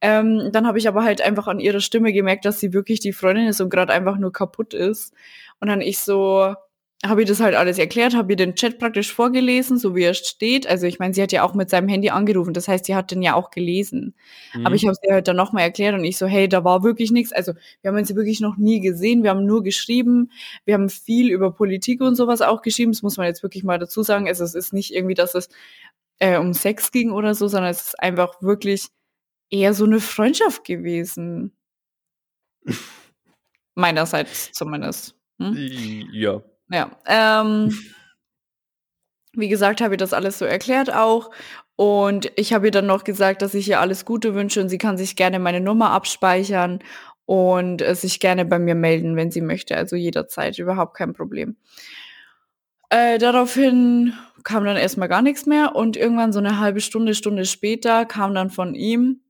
Ähm, 0.04 0.50
dann 0.52 0.68
habe 0.68 0.78
ich 0.78 0.89
aber 0.89 1.06
halt 1.06 1.22
einfach 1.22 1.48
an 1.48 1.62
ihrer 1.62 1.80
Stimme 1.80 2.12
gemerkt, 2.12 2.44
dass 2.44 2.60
sie 2.60 2.74
wirklich 2.74 3.00
die 3.00 3.13
Freundin 3.13 3.48
ist 3.48 3.62
und 3.62 3.70
gerade 3.70 3.94
einfach 3.94 4.18
nur 4.18 4.34
kaputt 4.34 4.74
ist. 4.74 5.13
Und 5.62 5.70
dann 5.70 5.80
ich 5.80 6.00
so, 6.00 6.54
habe 7.06 7.22
ihr 7.22 7.28
das 7.28 7.39
halt 7.39 7.56
alles 7.56 7.78
erklärt, 7.80 8.13
habe 8.13 8.34
ihr 8.34 8.36
den 8.36 8.56
Chat 8.56 8.80
praktisch 8.80 9.13
vorgelesen, 9.13 9.78
so 9.78 9.96
wie 9.96 10.04
er 10.04 10.13
steht. 10.13 10.68
Also 10.68 10.88
ich 10.88 11.00
meine, 11.00 11.13
sie 11.13 11.22
hat 11.22 11.32
ja 11.32 11.44
auch 11.44 11.54
mit 11.54 11.70
seinem 11.70 11.88
Handy 11.88 12.10
angerufen, 12.10 12.54
das 12.54 12.68
heißt, 12.68 12.84
sie 12.84 12.96
hat 12.96 13.12
den 13.12 13.22
ja 13.22 13.34
auch 13.36 13.50
gelesen. 13.50 14.13
Mhm. 14.54 14.66
Aber 14.66 14.76
ich 14.76 14.84
habe 14.84 14.92
es 14.92 15.00
ihr 15.08 15.13
halt 15.13 15.30
dann 15.30 15.38
nochmal 15.38 15.63
erklärt 15.63 15.96
und 15.96 16.04
ich 16.04 16.18
so, 16.18 16.28
hey, 16.28 16.50
da 16.50 16.66
war 16.66 16.84
wirklich 16.84 17.12
nichts. 17.12 17.32
Also 17.32 17.54
wir 17.82 17.89
haben 17.89 17.98
uns 17.98 18.13
wirklich 18.13 18.42
noch 18.42 18.58
nie 18.58 18.82
gesehen, 18.82 19.24
wir 19.24 19.30
haben 19.30 19.46
nur 19.46 19.63
geschrieben, 19.63 20.32
wir 20.66 20.74
haben 20.74 20.89
viel 20.89 21.30
über 21.30 21.54
Politik 21.54 22.02
und 22.02 22.16
sowas 22.16 22.42
auch 22.42 22.62
geschrieben, 22.62 22.92
das 22.92 23.04
muss 23.04 23.16
man 23.16 23.28
jetzt 23.28 23.42
wirklich 23.42 23.63
mal 23.63 23.80
dazu 23.80 24.04
sagen. 24.04 24.28
Also 24.28 24.44
es 24.44 24.54
ist 24.54 24.74
nicht 24.74 24.94
irgendwie, 24.94 25.16
dass 25.16 25.34
es 25.34 25.48
äh, 26.20 26.38
um 26.38 26.54
Sex 26.54 26.92
ging 26.92 27.12
oder 27.12 27.36
so, 27.36 27.48
sondern 27.48 27.72
es 27.72 27.82
ist 27.84 28.00
einfach 28.02 28.42
wirklich 28.42 28.88
eher 29.54 29.74
so 29.76 29.86
eine 29.86 30.00
Freundschaft 30.00 30.66
gewesen. 30.66 31.56
Meinerseits 33.76 34.52
zumindest. 34.52 35.16
Hm? 35.39 36.10
Ja. 36.12 36.42
Ja, 36.70 36.98
ähm, 37.06 37.72
wie 39.34 39.50
gesagt, 39.50 39.82
habe 39.82 39.94
ich 39.94 40.00
das 40.00 40.13
alles 40.13 40.39
so 40.39 40.46
erklärt 40.46 40.92
auch. 40.92 41.30
Und 41.76 42.32
ich 42.36 42.54
habe 42.54 42.68
ihr 42.68 42.72
dann 42.72 42.88
noch 42.88 43.04
gesagt, 43.04 43.42
dass 43.42 43.54
ich 43.54 43.68
ihr 43.68 43.80
alles 43.80 44.06
Gute 44.06 44.36
wünsche 44.36 44.62
und 44.62 44.70
sie 44.70 44.78
kann 44.78 44.98
sich 44.98 45.16
gerne 45.16 45.39
meine 45.39 45.60
Nummer 45.60 45.92
abspeichern 45.92 46.80
und 47.26 47.82
äh, 47.82 47.96
sich 47.96 48.20
gerne 48.20 48.46
bei 48.46 48.60
mir 48.60 48.76
melden, 48.76 49.16
wenn 49.16 49.32
sie 49.32 49.42
möchte. 49.42 49.76
Also 49.76 49.96
jederzeit, 49.96 50.58
überhaupt 50.58 50.96
kein 50.96 51.13
Problem. 51.13 51.58
Äh, 52.89 53.18
daraufhin 53.18 54.13
kam 54.44 54.66
dann 54.66 54.78
erstmal 54.78 55.10
gar 55.10 55.22
nichts 55.22 55.46
mehr 55.46 55.76
und 55.76 55.98
irgendwann 55.98 56.34
so 56.34 56.39
eine 56.39 56.60
halbe 56.60 56.82
Stunde, 56.82 57.16
Stunde 57.16 57.46
später 57.46 58.06
kam 58.06 58.36
dann 58.36 58.50
von 58.52 58.76
ihm, 58.76 59.23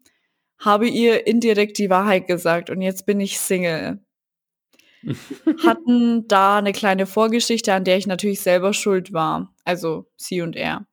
habe 0.59 0.87
ihr 0.87 1.27
indirekt 1.27 1.77
die 1.77 1.89
Wahrheit 1.89 2.27
gesagt 2.27 2.69
und 2.69 2.81
jetzt 2.81 3.05
bin 3.05 3.19
ich 3.19 3.39
Single 3.39 3.99
hatten 5.65 6.27
da 6.27 6.57
eine 6.57 6.71
kleine 6.71 7.05
Vorgeschichte, 7.05 7.73
an 7.73 7.83
der 7.83 7.97
ich 7.97 8.07
natürlich 8.07 8.41
selber 8.41 8.73
schuld 8.73 9.13
war. 9.13 9.53
Also 9.63 10.09
sie 10.15 10.41
und 10.41 10.55
er. 10.55 10.87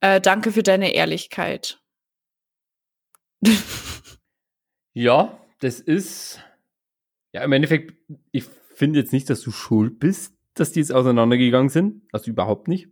Äh, 0.00 0.20
danke 0.20 0.52
für 0.52 0.62
deine 0.62 0.94
Ehrlichkeit. 0.94 1.80
Ja, 4.92 5.38
das 5.60 5.80
ist. 5.80 6.40
Ja, 7.32 7.44
im 7.44 7.52
Endeffekt, 7.52 7.94
ich 8.32 8.44
finde 8.74 8.98
jetzt 8.98 9.12
nicht, 9.12 9.30
dass 9.30 9.40
du 9.40 9.52
schuld 9.52 10.00
bist, 10.00 10.34
dass 10.54 10.72
die 10.72 10.80
jetzt 10.80 10.92
auseinandergegangen 10.92 11.68
sind. 11.68 12.02
Also 12.12 12.30
überhaupt 12.30 12.66
nicht. 12.66 12.88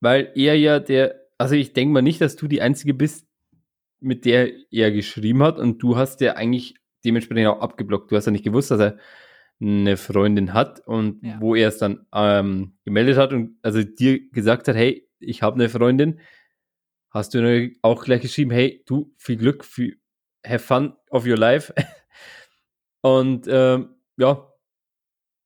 Weil 0.00 0.32
er 0.36 0.56
ja 0.56 0.78
der. 0.78 1.26
Also 1.38 1.54
ich 1.54 1.72
denke 1.72 1.92
mal 1.92 2.02
nicht, 2.02 2.20
dass 2.20 2.36
du 2.36 2.46
die 2.46 2.62
Einzige 2.62 2.94
bist, 2.94 3.26
mit 4.00 4.24
der 4.24 4.50
er 4.70 4.90
geschrieben 4.92 5.42
hat 5.42 5.58
und 5.58 5.82
du 5.82 5.96
hast 5.96 6.20
ja 6.20 6.34
eigentlich 6.34 6.74
dementsprechend 7.04 7.46
auch 7.48 7.60
abgeblockt. 7.60 8.10
Du 8.10 8.16
hast 8.16 8.26
ja 8.26 8.32
nicht 8.32 8.44
gewusst, 8.44 8.70
dass 8.70 8.80
er 8.80 8.98
eine 9.60 9.96
Freundin 9.96 10.52
hat 10.52 10.80
und 10.86 11.24
Ja. 11.24 11.40
wo 11.40 11.54
er 11.54 11.68
es 11.68 11.78
dann 11.78 12.06
ähm, 12.12 12.76
gemeldet 12.84 13.16
hat 13.16 13.32
und 13.32 13.58
also 13.62 13.82
dir 13.82 14.28
gesagt 14.30 14.68
hat, 14.68 14.76
hey, 14.76 15.08
ich 15.18 15.42
habe 15.42 15.54
eine 15.54 15.68
Freundin, 15.68 16.20
hast 17.10 17.32
du 17.32 17.70
auch 17.82 18.04
gleich 18.04 18.20
geschrieben, 18.20 18.50
hey, 18.50 18.82
du, 18.86 19.14
viel 19.16 19.36
Glück, 19.36 19.64
viel, 19.64 19.98
have 20.46 20.58
fun 20.58 20.94
of 21.10 21.26
your 21.26 21.38
life. 21.38 21.72
und 23.00 23.46
ähm, 23.48 23.94
ja, 24.18 24.46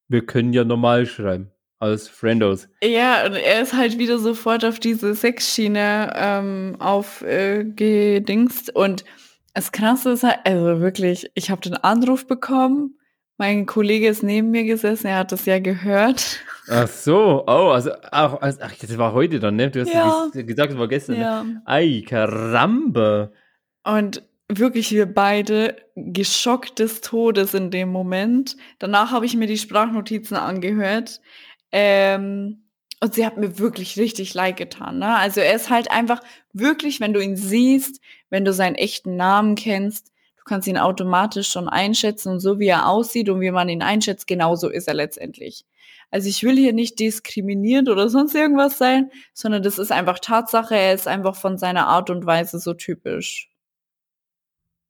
wir 0.08 0.26
können 0.26 0.52
ja 0.52 0.64
normal 0.64 1.06
schreiben, 1.06 1.52
als 1.80 2.06
Friendos. 2.08 2.68
Ja, 2.84 3.26
und 3.26 3.34
er 3.34 3.62
ist 3.62 3.72
halt 3.74 3.98
wieder 3.98 4.18
sofort 4.18 4.64
auf 4.64 4.78
diese 4.78 5.14
Sexschiene 5.14 6.12
ähm, 6.14 6.76
aufgedingst. 6.78 8.74
und 8.74 9.04
das 9.54 9.72
Krasse 9.72 10.12
ist 10.12 10.22
halt, 10.22 10.38
also 10.44 10.80
wirklich, 10.80 11.28
ich 11.34 11.50
habe 11.50 11.60
den 11.60 11.74
Anruf 11.74 12.26
bekommen. 12.26 12.96
Mein 13.36 13.66
Kollege 13.66 14.06
ist 14.06 14.22
neben 14.22 14.50
mir 14.50 14.64
gesessen, 14.64 15.06
er 15.08 15.16
hat 15.18 15.32
das 15.32 15.46
ja 15.46 15.58
gehört. 15.58 16.40
Ach 16.68 16.86
so, 16.86 17.42
oh, 17.46 17.70
also, 17.70 17.90
auch, 18.12 18.38
ach, 18.42 18.54
das 18.80 18.96
war 18.98 19.12
heute 19.12 19.40
dann, 19.40 19.56
ne? 19.56 19.70
Du 19.70 19.80
hast 19.80 19.92
Ja. 19.92 20.26
ges- 20.32 20.44
gesagt, 20.44 20.72
das 20.72 20.78
war 20.78 20.86
gestern. 20.88 21.16
Ne? 21.16 21.22
Ja. 21.22 21.44
Ei, 21.64 22.04
Karamba. 22.06 23.30
Und 23.82 24.22
wirklich 24.48 24.92
wir 24.92 25.06
beide 25.06 25.74
geschockt 25.96 26.78
des 26.78 27.00
Todes 27.00 27.54
in 27.54 27.70
dem 27.70 27.88
Moment. 27.88 28.56
Danach 28.78 29.10
habe 29.10 29.24
ich 29.26 29.36
mir 29.36 29.46
die 29.46 29.58
Sprachnotizen 29.58 30.36
angehört. 30.36 31.20
Ähm, 31.72 32.64
und 33.02 33.14
sie 33.14 33.24
hat 33.24 33.38
mir 33.38 33.58
wirklich 33.58 33.96
richtig 33.98 34.34
leid 34.34 34.56
getan. 34.56 34.98
Ne? 34.98 35.16
Also 35.16 35.40
er 35.40 35.54
ist 35.54 35.70
halt 35.70 35.90
einfach 35.90 36.20
wirklich, 36.52 37.00
wenn 37.00 37.14
du 37.14 37.20
ihn 37.20 37.36
siehst, 37.36 38.00
wenn 38.28 38.44
du 38.44 38.52
seinen 38.52 38.74
echten 38.74 39.16
Namen 39.16 39.54
kennst, 39.54 40.12
du 40.36 40.44
kannst 40.44 40.68
ihn 40.68 40.78
automatisch 40.78 41.50
schon 41.50 41.68
einschätzen 41.68 42.32
und 42.32 42.40
so 42.40 42.58
wie 42.58 42.66
er 42.66 42.88
aussieht 42.88 43.28
und 43.30 43.40
wie 43.40 43.50
man 43.50 43.68
ihn 43.70 43.82
einschätzt, 43.82 44.26
genauso 44.26 44.68
ist 44.68 44.86
er 44.86 44.94
letztendlich. 44.94 45.64
Also 46.10 46.28
ich 46.28 46.42
will 46.42 46.56
hier 46.56 46.72
nicht 46.72 46.98
diskriminierend 46.98 47.88
oder 47.88 48.08
sonst 48.08 48.34
irgendwas 48.34 48.76
sein, 48.76 49.10
sondern 49.32 49.62
das 49.62 49.78
ist 49.78 49.92
einfach 49.92 50.18
Tatsache, 50.18 50.74
er 50.74 50.92
ist 50.92 51.06
einfach 51.06 51.36
von 51.36 51.56
seiner 51.56 51.86
Art 51.86 52.10
und 52.10 52.26
Weise 52.26 52.58
so 52.58 52.74
typisch. 52.74 53.50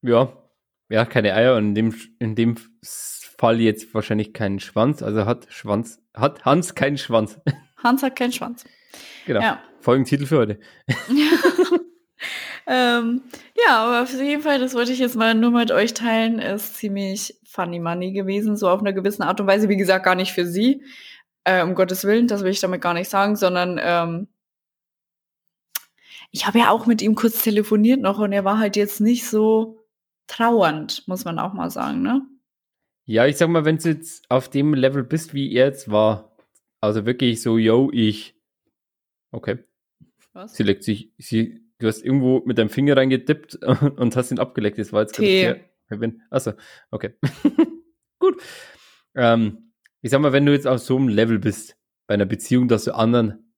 Ja, 0.03 0.33
ja, 0.89 1.05
keine 1.05 1.35
Eier 1.35 1.57
und 1.57 1.69
in 1.69 1.75
dem, 1.75 1.95
in 2.19 2.35
dem 2.35 2.57
Fall 3.41 3.59
jetzt 3.59 3.95
wahrscheinlich 3.95 4.35
keinen 4.35 4.61
Schwanz, 4.61 5.03
also 5.03 5.25
hat 5.25 5.47
Schwanz, 5.49 5.99
hat 6.13 6.45
Hans 6.45 6.75
keinen 6.75 6.99
Schwanz. 6.99 7.41
Hans 7.83 8.03
hat 8.03 8.15
keinen 8.15 8.35
Schwanz. 8.35 8.65
Genau. 9.25 9.41
Ja. 9.41 9.63
Folgentitel 9.81 10.27
für 10.27 10.37
heute. 10.37 10.61
ähm, 12.67 13.23
ja, 13.67 13.79
aber 13.79 14.03
auf 14.03 14.13
jeden 14.13 14.43
Fall, 14.43 14.59
das 14.59 14.75
wollte 14.75 14.93
ich 14.93 14.99
jetzt 14.99 15.17
mal 15.17 15.35
nur 15.35 15.53
mit 15.53 15.73
euch 15.73 15.95
teilen, 15.95 16.39
ist 16.39 16.75
ziemlich 16.75 17.35
funny 17.47 17.81
money 17.81 18.13
gewesen, 18.13 18.59
so 18.59 18.69
auf 18.69 18.81
einer 18.81 18.93
gewissen 18.93 19.23
Art 19.23 19.41
und 19.41 19.47
Weise. 19.47 19.71
Wie 19.71 19.79
gesagt, 19.79 20.05
gar 20.05 20.17
nicht 20.17 20.33
für 20.33 20.45
sie, 20.45 20.85
äh, 21.45 21.63
um 21.63 21.75
Gottes 21.75 22.05
Willen, 22.05 22.29
das 22.29 22.43
will 22.43 22.51
ich 22.51 22.61
damit 22.61 22.83
gar 22.83 22.93
nicht 22.93 23.09
sagen, 23.09 23.37
sondern 23.37 23.81
ähm, 23.83 24.29
ich 26.31 26.47
habe 26.47 26.59
ja 26.59 26.69
auch 26.69 26.85
mit 26.85 27.01
ihm 27.01 27.15
kurz 27.15 27.43
telefoniert 27.43 28.03
noch 28.03 28.19
und 28.19 28.33
er 28.33 28.45
war 28.45 28.59
halt 28.59 28.77
jetzt 28.77 29.01
nicht 29.01 29.27
so 29.27 29.79
trauernd, 30.27 31.09
muss 31.09 31.25
man 31.25 31.39
auch 31.39 31.55
mal 31.55 31.71
sagen, 31.71 32.03
ne? 32.03 32.21
Ja, 33.11 33.27
ich 33.27 33.39
sag 33.39 33.49
mal, 33.49 33.65
wenn 33.65 33.79
du 33.79 33.89
jetzt 33.89 34.25
auf 34.31 34.49
dem 34.49 34.73
Level 34.73 35.03
bist, 35.03 35.35
wie 35.35 35.53
er 35.53 35.67
jetzt 35.67 35.91
war, 35.91 36.37
also 36.81 37.07
wirklich 37.07 37.43
so, 37.43 37.59
yo, 37.59 37.91
ich. 37.93 38.37
Okay. 39.33 39.59
Was? 40.33 40.55
Sie 40.55 40.63
leckt 40.63 40.85
sich, 40.85 41.13
sie, 41.19 41.61
du 41.81 41.89
hast 41.89 42.05
irgendwo 42.05 42.41
mit 42.47 42.57
deinem 42.57 42.69
Finger 42.69 42.97
reingedippt 42.97 43.57
und 43.97 44.15
hast 44.15 44.31
ihn 44.31 44.39
abgeleckt. 44.39 44.79
Das 44.79 44.93
war 44.93 45.01
jetzt 45.01 45.17
Tee. 45.17 45.57
Achso, 46.31 46.53
okay. 46.93 47.15
Gut. 48.21 48.41
Ähm, 49.17 49.73
ich 50.03 50.13
sag 50.13 50.21
mal, 50.21 50.33
wenn 50.33 50.47
du 50.47 50.53
jetzt 50.53 50.69
auf 50.69 50.79
so 50.79 50.97
einem 50.97 51.09
Level 51.09 51.41
bist, 51.41 51.77
bei 52.07 52.15
einer 52.15 52.27
Beziehung, 52.27 52.69
dass 52.69 52.85
du 52.85 52.95
anderen 52.95 53.57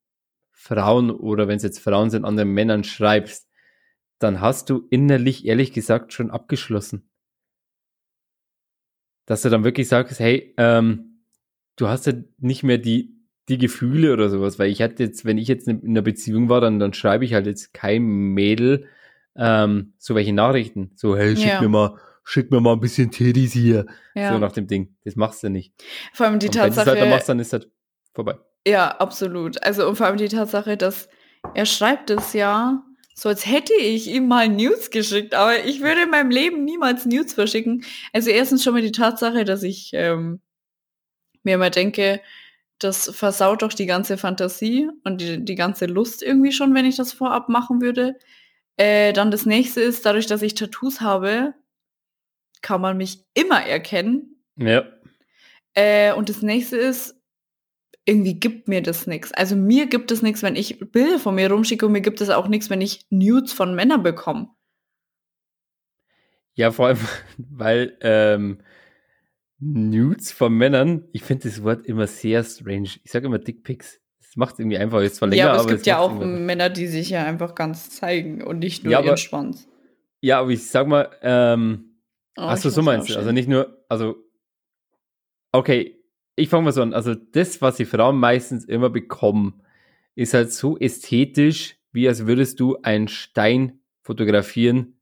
Frauen 0.50 1.10
oder 1.10 1.46
wenn 1.46 1.58
es 1.58 1.62
jetzt 1.62 1.80
Frauen 1.80 2.08
sind, 2.08 2.24
anderen 2.24 2.54
Männern 2.54 2.84
schreibst, 2.84 3.50
dann 4.18 4.40
hast 4.40 4.70
du 4.70 4.86
innerlich 4.88 5.44
ehrlich 5.44 5.74
gesagt 5.74 6.14
schon 6.14 6.30
abgeschlossen. 6.30 7.11
Dass 9.26 9.42
du 9.42 9.50
dann 9.50 9.64
wirklich 9.64 9.88
sagst, 9.88 10.18
hey, 10.20 10.54
ähm, 10.56 11.20
du 11.76 11.88
hast 11.88 12.06
ja 12.06 12.12
nicht 12.38 12.62
mehr 12.62 12.78
die, 12.78 13.16
die 13.48 13.58
Gefühle 13.58 14.12
oder 14.12 14.28
sowas, 14.28 14.58
weil 14.58 14.70
ich 14.70 14.82
hatte 14.82 15.02
jetzt, 15.02 15.24
wenn 15.24 15.38
ich 15.38 15.48
jetzt 15.48 15.68
in 15.68 15.82
einer 15.84 16.02
Beziehung 16.02 16.48
war, 16.48 16.60
dann, 16.60 16.78
dann 16.78 16.92
schreibe 16.92 17.24
ich 17.24 17.34
halt 17.34 17.46
jetzt 17.46 17.72
kein 17.72 18.02
Mädel 18.02 18.86
ähm, 19.36 19.94
so 19.98 20.14
welche 20.14 20.32
Nachrichten. 20.32 20.92
So, 20.94 21.16
hey, 21.16 21.36
schick 21.36 21.46
ja. 21.46 21.60
mir 21.60 21.68
mal, 21.68 21.98
schick 22.24 22.50
mir 22.50 22.60
mal 22.60 22.74
ein 22.74 22.80
bisschen 22.80 23.10
Teddies 23.10 23.52
hier. 23.52 23.86
Ja. 24.14 24.32
So 24.32 24.38
nach 24.38 24.52
dem 24.52 24.66
Ding. 24.66 24.94
Das 25.04 25.16
machst 25.16 25.42
du 25.42 25.48
nicht. 25.48 25.72
Vor 26.12 26.26
allem 26.26 26.38
die 26.38 26.46
und 26.46 26.54
Tatsache. 26.54 26.68
Wenn 26.68 26.74
du 26.74 26.80
es 26.80 26.86
halt 26.86 27.00
dann 27.00 27.10
machst, 27.10 27.28
dann 27.28 27.40
ist 27.40 27.52
das 27.52 27.66
vorbei. 28.12 28.36
Ja, 28.66 28.88
absolut. 28.98 29.62
Also 29.62 29.88
und 29.88 29.96
vor 29.96 30.06
allem 30.06 30.18
die 30.18 30.28
Tatsache, 30.28 30.76
dass 30.76 31.08
er 31.54 31.66
schreibt 31.66 32.10
es 32.10 32.32
ja 32.32 32.84
so 33.14 33.28
als 33.28 33.46
hätte 33.46 33.74
ich 33.74 34.08
ihm 34.08 34.28
mal 34.28 34.48
News 34.48 34.90
geschickt, 34.90 35.34
aber 35.34 35.64
ich 35.64 35.80
würde 35.80 36.02
in 36.02 36.10
meinem 36.10 36.30
Leben 36.30 36.64
niemals 36.64 37.06
News 37.06 37.34
verschicken. 37.34 37.84
Also 38.12 38.30
erstens 38.30 38.64
schon 38.64 38.72
mal 38.72 38.82
die 38.82 38.92
Tatsache, 38.92 39.44
dass 39.44 39.62
ich 39.62 39.90
ähm, 39.92 40.40
mir 41.42 41.54
immer 41.54 41.70
denke, 41.70 42.20
das 42.78 43.10
versaut 43.14 43.62
doch 43.62 43.72
die 43.72 43.86
ganze 43.86 44.18
Fantasie 44.18 44.88
und 45.04 45.20
die, 45.20 45.44
die 45.44 45.54
ganze 45.54 45.86
Lust 45.86 46.22
irgendwie 46.22 46.52
schon, 46.52 46.74
wenn 46.74 46.86
ich 46.86 46.96
das 46.96 47.12
vorab 47.12 47.48
machen 47.48 47.80
würde. 47.80 48.18
Äh, 48.76 49.12
dann 49.12 49.30
das 49.30 49.46
nächste 49.46 49.80
ist, 49.80 50.04
dadurch, 50.06 50.26
dass 50.26 50.42
ich 50.42 50.54
Tattoos 50.54 51.00
habe, 51.00 51.54
kann 52.62 52.80
man 52.80 52.96
mich 52.96 53.24
immer 53.34 53.62
erkennen. 53.62 54.42
Ja. 54.56 54.84
Äh, 55.74 56.12
und 56.14 56.28
das 56.28 56.42
nächste 56.42 56.76
ist, 56.76 57.21
irgendwie 58.04 58.34
gibt 58.34 58.68
mir 58.68 58.82
das 58.82 59.06
nichts. 59.06 59.32
Also 59.32 59.54
mir 59.56 59.86
gibt 59.86 60.10
es 60.10 60.22
nichts, 60.22 60.42
wenn 60.42 60.56
ich 60.56 60.78
Bilder 60.90 61.18
von 61.18 61.34
mir 61.34 61.50
rumschicke 61.50 61.86
und 61.86 61.92
mir 61.92 62.00
gibt 62.00 62.20
es 62.20 62.30
auch 62.30 62.48
nichts, 62.48 62.70
wenn 62.70 62.80
ich 62.80 63.06
Nudes 63.10 63.52
von 63.52 63.74
Männern 63.74 64.02
bekomme. 64.02 64.48
Ja, 66.54 66.70
vor 66.70 66.88
allem, 66.88 66.98
weil 67.38 67.96
ähm, 68.00 68.58
Nudes 69.58 70.32
von 70.32 70.52
Männern, 70.52 71.08
ich 71.12 71.22
finde 71.22 71.48
das 71.48 71.62
Wort 71.62 71.86
immer 71.86 72.06
sehr 72.06 72.42
strange. 72.42 72.90
Ich 73.04 73.12
sage 73.12 73.26
immer 73.26 73.38
Dickpics. 73.38 74.00
Das 74.18 74.36
macht 74.36 74.54
es 74.54 74.58
irgendwie 74.60 74.78
einfach, 74.78 75.00
ist 75.02 75.16
zwar 75.16 75.28
länger, 75.28 75.44
ja, 75.44 75.50
aber 75.50 75.56
es 75.56 75.62
aber 75.64 75.72
gibt 75.74 75.86
ja 75.86 75.98
auch 75.98 76.18
Männer, 76.18 76.70
die 76.70 76.86
sich 76.86 77.10
ja 77.10 77.24
einfach 77.24 77.54
ganz 77.54 77.90
zeigen 77.90 78.42
und 78.42 78.58
nicht 78.58 78.82
nur 78.82 78.92
ja, 78.92 79.00
ihren 79.00 79.08
aber, 79.08 79.16
Schwanz. 79.16 79.68
Ja, 80.20 80.40
aber 80.40 80.50
ich 80.50 80.66
sag 80.66 80.86
mal, 80.88 81.10
ähm, 81.22 81.98
oh, 82.36 82.42
achso, 82.42 82.70
so 82.70 82.82
meinst 82.82 83.10
du, 83.10 83.16
also 83.16 83.30
nicht 83.30 83.48
nur, 83.48 83.84
also, 83.88 84.16
okay, 85.52 86.01
ich 86.42 86.48
fange 86.48 86.64
mal 86.64 86.72
so 86.72 86.82
an. 86.82 86.92
Also 86.92 87.14
das, 87.14 87.62
was 87.62 87.76
die 87.76 87.84
Frauen 87.84 88.16
meistens 88.18 88.64
immer 88.64 88.90
bekommen, 88.90 89.62
ist 90.14 90.34
halt 90.34 90.52
so 90.52 90.76
ästhetisch, 90.76 91.76
wie 91.92 92.08
als 92.08 92.26
würdest 92.26 92.58
du 92.58 92.78
einen 92.82 93.08
Stein 93.08 93.80
fotografieren. 94.02 94.98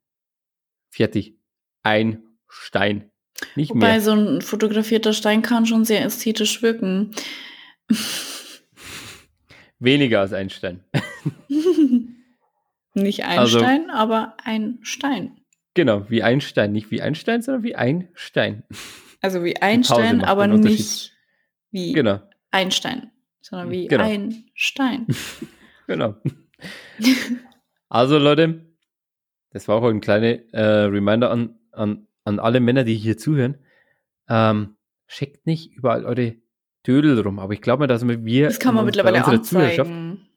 Fertig. 0.91 1.39
Ein 1.83 2.23
Stein. 2.49 3.11
Nicht 3.57 3.71
Wobei 3.71 3.93
mehr. 3.93 4.01
so 4.03 4.13
ein 4.13 4.43
fotografierter 4.43 5.15
Stein 5.15 5.41
kann 5.41 5.65
schon 5.65 5.87
sehr 5.87 6.05
ästhetisch 6.05 6.63
wirken. 6.63 7.13
Weniger 9.79 10.21
als 10.21 10.35
ein 10.35 10.51
Stein. 10.51 10.85
Nicht 12.95 13.25
ein 13.25 13.39
also, 13.39 13.61
Stein, 13.61 13.89
aber 13.89 14.37
ein 14.45 14.79
Stein. 14.83 15.41
Genau, 15.73 16.11
wie 16.11 16.23
ein 16.23 16.43
Stein. 16.43 16.73
Nicht 16.73 16.91
wie 16.91 17.01
ein 17.01 17.15
Stein, 17.15 17.41
sondern 17.41 17.63
wie 17.63 17.77
ein 17.77 18.09
Stein. 18.13 18.65
Also 19.23 19.43
wie 19.43 19.57
ein 19.57 19.85
Stein, 19.85 20.23
aber 20.23 20.47
nicht 20.49 21.13
wie 21.71 21.93
genau. 21.93 22.21
Einstein, 22.51 23.11
sondern 23.41 23.71
wie 23.71 23.87
genau. 23.87 24.05
ein 24.05 24.45
Stein. 24.55 25.07
genau. 25.87 26.17
also 27.89 28.19
Leute, 28.19 28.67
das 29.51 29.69
war 29.69 29.77
auch 29.77 29.89
ein 29.89 30.01
kleiner 30.01 30.39
äh, 30.53 30.85
Reminder 30.85 31.31
an, 31.31 31.59
an, 31.73 32.07
an 32.25 32.39
alle 32.39 32.61
Männer, 32.61 32.85
die 32.85 32.95
hier 32.95 33.17
zuhören. 33.17 33.59
Ähm, 34.29 34.77
schickt 35.07 35.47
nicht 35.47 35.73
überall 35.73 36.05
eure 36.05 36.37
Dödel 36.87 37.21
rum, 37.21 37.39
aber 37.39 37.53
ich 37.53 37.61
glaube 37.61 37.81
mal, 37.81 37.87
dass 37.87 38.07
wir 38.07 38.47
das 38.47 38.59
kann 38.59 38.75
man 38.75 38.87
mittlerweile 38.87 39.25
anzeigen. 39.25 40.29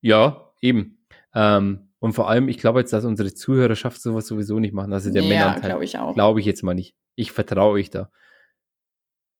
Ja, 0.00 0.52
eben. 0.60 1.06
Ähm, 1.34 1.88
und 1.98 2.12
vor 2.12 2.28
allem, 2.28 2.48
ich 2.48 2.58
glaube 2.58 2.80
jetzt, 2.80 2.92
dass 2.92 3.04
unsere 3.04 3.32
Zuhörerschaft 3.32 4.00
sowas 4.00 4.26
sowieso 4.26 4.58
nicht 4.58 4.74
machen. 4.74 4.92
Also 4.92 5.10
der 5.10 5.22
ja, 5.22 5.28
Männeranteil. 5.28 5.70
glaube 5.70 5.84
ich 5.84 5.98
auch. 5.98 6.14
Glaube 6.14 6.40
ich 6.40 6.46
jetzt 6.46 6.62
mal 6.62 6.74
nicht. 6.74 6.94
Ich 7.14 7.32
vertraue 7.32 7.72
euch 7.74 7.90
da. 7.90 8.10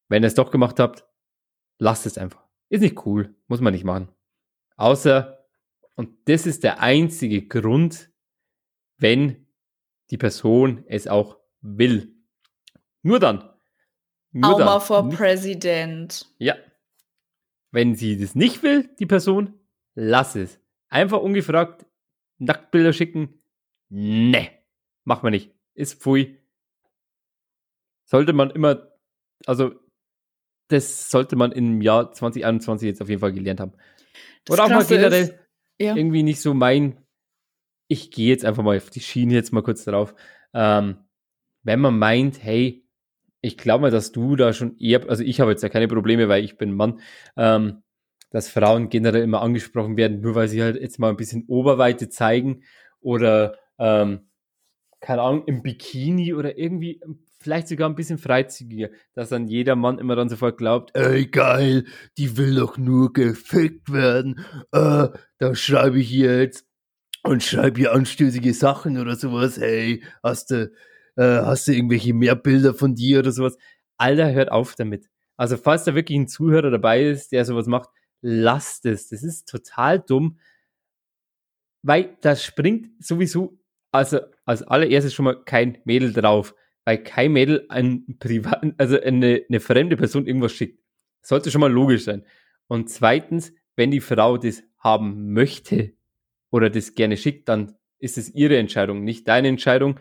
Wenn 0.08 0.22
ihr 0.22 0.28
es 0.28 0.34
doch 0.34 0.50
gemacht 0.50 0.80
habt, 0.80 1.04
lasst 1.78 2.06
es 2.06 2.18
einfach. 2.18 2.44
Ist 2.68 2.80
nicht 2.80 3.06
cool, 3.06 3.34
muss 3.46 3.60
man 3.60 3.72
nicht 3.72 3.84
machen. 3.84 4.08
Außer, 4.76 5.46
und 5.94 6.28
das 6.28 6.46
ist 6.46 6.64
der 6.64 6.80
einzige 6.80 7.46
Grund, 7.46 8.10
wenn 8.96 9.46
die 10.10 10.18
Person 10.18 10.84
es 10.88 11.06
auch 11.06 11.38
will. 11.60 12.14
Nur 13.02 13.20
dann. 13.20 13.50
Nur 14.32 14.54
Auma 14.54 14.80
for 14.80 15.08
President. 15.10 16.26
Ja. 16.38 16.56
Wenn 17.70 17.94
sie 17.94 18.18
das 18.18 18.34
nicht 18.34 18.62
will, 18.62 18.90
die 18.98 19.06
Person, 19.06 19.54
lass 19.94 20.36
es. 20.36 20.60
Einfach 20.88 21.20
ungefragt 21.20 21.86
Nacktbilder 22.38 22.92
schicken. 22.92 23.42
Ne. 23.88 24.50
Macht 25.04 25.22
man 25.22 25.32
nicht. 25.32 25.54
Ist 25.74 26.02
pfui. 26.02 26.38
Sollte 28.04 28.32
man 28.32 28.50
immer, 28.50 28.92
also 29.46 29.74
das 30.74 31.10
sollte 31.10 31.36
man 31.36 31.52
im 31.52 31.80
Jahr 31.80 32.12
2021 32.12 32.86
jetzt 32.86 33.02
auf 33.02 33.08
jeden 33.08 33.20
Fall 33.20 33.32
gelernt 33.32 33.60
haben. 33.60 33.72
Das 34.44 34.54
Oder 34.54 34.64
auch 34.64 34.68
mal 34.68 34.84
generell 34.84 35.22
ist, 35.22 35.34
ja. 35.78 35.96
irgendwie 35.96 36.22
nicht 36.22 36.40
so 36.40 36.54
mein, 36.54 36.98
ich 37.88 38.10
gehe 38.10 38.28
jetzt 38.28 38.44
einfach 38.44 38.62
mal 38.62 38.76
auf 38.76 38.90
die 38.90 39.00
Schiene 39.00 39.34
jetzt 39.34 39.52
mal 39.52 39.62
kurz 39.62 39.84
drauf. 39.84 40.14
Ähm, 40.52 40.96
wenn 41.62 41.80
man 41.80 41.98
meint, 41.98 42.42
hey, 42.42 42.84
ich 43.40 43.56
glaube 43.56 43.82
mal, 43.82 43.90
dass 43.90 44.12
du 44.12 44.36
da 44.36 44.52
schon 44.52 44.78
eher, 44.78 45.08
also 45.08 45.22
ich 45.22 45.40
habe 45.40 45.50
jetzt 45.50 45.62
ja 45.62 45.68
keine 45.68 45.88
Probleme, 45.88 46.28
weil 46.28 46.44
ich 46.44 46.56
bin 46.56 46.74
Mann, 46.74 47.00
ähm, 47.36 47.82
dass 48.30 48.48
Frauen 48.48 48.88
generell 48.88 49.22
immer 49.22 49.42
angesprochen 49.42 49.96
werden, 49.96 50.20
nur 50.20 50.34
weil 50.34 50.48
sie 50.48 50.62
halt 50.62 50.80
jetzt 50.80 50.98
mal 50.98 51.10
ein 51.10 51.16
bisschen 51.16 51.44
Oberweite 51.46 52.08
zeigen 52.08 52.64
oder 53.00 53.56
ähm, 53.78 54.28
keine 55.00 55.22
Ahnung, 55.22 55.44
im 55.46 55.62
Bikini 55.62 56.32
oder 56.32 56.56
irgendwie 56.58 57.00
vielleicht 57.44 57.68
sogar 57.68 57.88
ein 57.88 57.94
bisschen 57.94 58.18
freizügiger, 58.18 58.88
dass 59.12 59.28
dann 59.28 59.46
jeder 59.46 59.76
Mann 59.76 59.98
immer 59.98 60.16
dann 60.16 60.30
sofort 60.30 60.56
glaubt, 60.56 60.96
ey 60.96 61.26
geil, 61.26 61.84
die 62.16 62.36
will 62.38 62.54
doch 62.56 62.78
nur 62.78 63.12
gefickt 63.12 63.92
werden, 63.92 64.40
äh, 64.72 65.08
da 65.38 65.54
schreibe 65.54 66.00
ich 66.00 66.10
jetzt 66.10 66.66
und 67.22 67.42
schreib 67.42 67.76
hier 67.76 67.92
anstößige 67.92 68.54
Sachen 68.54 68.98
oder 68.98 69.14
sowas. 69.16 69.58
Hey, 69.58 70.02
hast 70.22 70.50
du, 70.50 70.72
äh, 71.16 71.22
hast 71.22 71.68
du 71.68 71.72
irgendwelche 71.72 72.14
mehr 72.14 72.34
Bilder 72.34 72.72
von 72.72 72.94
dir 72.94 73.18
oder 73.20 73.32
sowas? 73.32 73.58
Alter, 73.98 74.32
hört 74.32 74.50
auf 74.50 74.74
damit. 74.74 75.10
Also, 75.36 75.56
falls 75.56 75.84
da 75.84 75.94
wirklich 75.94 76.18
ein 76.18 76.28
Zuhörer 76.28 76.70
dabei 76.70 77.04
ist, 77.04 77.32
der 77.32 77.44
sowas 77.44 77.66
macht, 77.66 77.90
lasst 78.22 78.86
es. 78.86 79.08
Das 79.08 79.22
ist 79.22 79.48
total 79.48 80.00
dumm. 80.00 80.38
Weil 81.82 82.16
das 82.22 82.42
springt 82.42 83.04
sowieso, 83.04 83.58
also 83.92 84.20
als 84.46 84.62
allererstes 84.62 85.12
schon 85.12 85.26
mal 85.26 85.44
kein 85.44 85.78
Mädel 85.84 86.12
drauf. 86.12 86.54
Weil 86.84 86.98
kein 87.02 87.32
Mädel 87.32 87.66
ein 87.68 88.16
Privat, 88.18 88.62
also 88.78 89.00
eine, 89.00 89.42
eine 89.48 89.60
fremde 89.60 89.96
Person 89.96 90.26
irgendwas 90.26 90.52
schickt. 90.52 90.82
Sollte 91.22 91.50
schon 91.50 91.60
mal 91.60 91.72
logisch 91.72 92.04
sein. 92.04 92.24
Und 92.66 92.90
zweitens, 92.90 93.52
wenn 93.76 93.90
die 93.90 94.00
Frau 94.00 94.36
das 94.36 94.62
haben 94.78 95.32
möchte 95.32 95.92
oder 96.50 96.70
das 96.70 96.94
gerne 96.94 97.16
schickt, 97.16 97.48
dann 97.48 97.76
ist 97.98 98.18
es 98.18 98.34
ihre 98.34 98.58
Entscheidung, 98.58 99.02
nicht 99.02 99.26
deine 99.26 99.48
Entscheidung, 99.48 99.98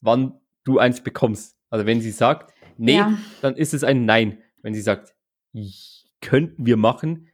wann 0.00 0.38
du 0.64 0.78
eins 0.78 1.00
bekommst. 1.00 1.56
Also 1.70 1.86
wenn 1.86 2.00
sie 2.00 2.10
sagt, 2.10 2.52
nee, 2.76 2.96
ja. 2.96 3.18
dann 3.40 3.56
ist 3.56 3.74
es 3.74 3.84
ein 3.84 4.04
Nein. 4.04 4.42
Wenn 4.62 4.74
sie 4.74 4.80
sagt, 4.80 5.14
könnten 6.20 6.66
wir 6.66 6.76
machen, 6.76 7.28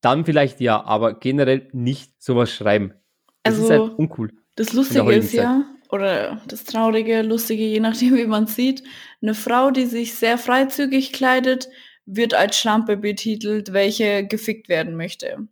dann 0.00 0.24
vielleicht 0.24 0.60
ja, 0.60 0.82
aber 0.84 1.18
generell 1.18 1.68
nicht 1.72 2.22
sowas 2.22 2.52
schreiben. 2.52 2.94
Das 3.42 3.54
also, 3.54 3.64
ist 3.64 3.70
halt 3.70 3.98
uncool. 3.98 4.32
Das 4.56 4.72
Lustige 4.72 5.12
ist 5.12 5.32
ja, 5.32 5.64
oder 5.92 6.40
das 6.48 6.64
Traurige, 6.64 7.22
Lustige, 7.22 7.64
je 7.64 7.78
nachdem, 7.78 8.16
wie 8.16 8.26
man 8.26 8.46
sieht, 8.46 8.82
eine 9.20 9.34
Frau, 9.34 9.70
die 9.70 9.84
sich 9.84 10.14
sehr 10.14 10.38
freizügig 10.38 11.12
kleidet, 11.12 11.68
wird 12.06 12.34
als 12.34 12.58
Schlampe 12.58 12.96
betitelt, 12.96 13.72
welche 13.72 14.26
gefickt 14.26 14.68
werden 14.68 14.96
möchte. 14.96 15.46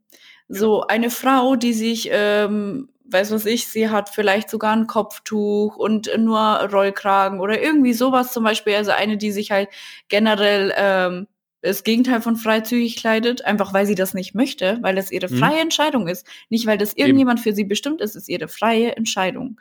So 0.49 0.83
eine 0.87 1.11
Frau, 1.11 1.55
die 1.55 1.75
sich, 1.75 2.09
ähm, 2.11 2.89
weiß 3.05 3.31
was 3.31 3.47
ich, 3.47 3.69
sie 3.69 3.91
hat 3.91 4.09
vielleicht 4.09 4.51
sogar 4.51 4.75
ein 4.75 4.87
Kopftuch 4.87 5.77
und 5.77 6.11
nur 6.17 6.41
Rollkragen 6.73 7.39
oder 7.39 7.63
irgendwie 7.63 7.93
sowas 7.93 8.33
zum 8.33 8.43
Beispiel. 8.43 8.75
Also 8.75 8.91
eine, 8.91 9.17
die 9.17 9.31
sich 9.31 9.51
halt 9.53 9.69
generell 10.09 10.73
ähm, 10.77 11.29
das 11.61 11.85
Gegenteil 11.85 12.23
von 12.23 12.37
freizügig 12.37 12.97
kleidet, 12.97 13.45
einfach 13.45 13.75
weil 13.75 13.85
sie 13.85 13.95
das 13.95 14.15
nicht 14.15 14.35
möchte, 14.35 14.79
weil 14.81 14.95
das 14.95 15.13
ihre 15.13 15.29
mhm. 15.29 15.39
freie 15.39 15.57
mhm. 15.57 15.63
Entscheidung 15.63 16.09
ist. 16.09 16.27
Nicht, 16.49 16.67
weil 16.67 16.79
das 16.79 16.95
irgendjemand 16.95 17.41
Eben. 17.41 17.45
für 17.45 17.55
sie 17.55 17.65
bestimmt 17.65 18.01
ist, 18.01 18.17
es 18.17 18.23
ist 18.23 18.29
ihre 18.29 18.49
freie 18.49 18.97
Entscheidung. 18.97 19.61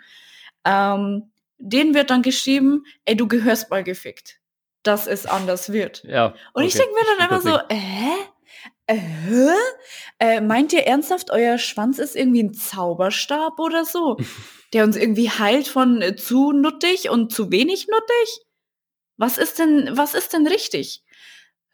Ähm, 0.65 1.31
denen 1.57 1.93
wird 1.93 2.09
dann 2.09 2.21
geschrieben, 2.21 2.83
ey, 3.05 3.15
du 3.15 3.27
gehörst 3.27 3.69
mal 3.69 3.83
gefickt 3.83 4.39
dass 4.83 5.07
es 5.07 5.25
anders 5.25 5.71
wird. 5.71 6.03
Ja. 6.03 6.27
Und 6.53 6.63
okay. 6.63 6.67
ich 6.67 6.73
denke 6.73 6.93
mir 6.93 7.05
dann 7.05 7.29
einfach 7.29 7.41
so, 7.41 7.59
hä? 7.75 8.11
Äh, 8.87 8.97
äh, 10.19 10.41
meint 10.41 10.73
ihr 10.73 10.83
ernsthaft, 10.83 11.29
euer 11.31 11.57
Schwanz 11.57 11.99
ist 11.99 12.15
irgendwie 12.15 12.43
ein 12.43 12.53
Zauberstab 12.53 13.59
oder 13.59 13.85
so? 13.85 14.17
der 14.73 14.83
uns 14.83 14.95
irgendwie 14.95 15.29
heilt 15.29 15.67
von 15.67 16.01
äh, 16.01 16.15
zu 16.15 16.51
nuttig 16.51 17.09
und 17.09 17.31
zu 17.31 17.51
wenig 17.51 17.87
nuttig? 17.87 18.45
Was 19.17 19.37
ist 19.37 19.59
denn, 19.59 19.89
was 19.93 20.13
ist 20.13 20.33
denn 20.33 20.47
richtig? 20.47 21.03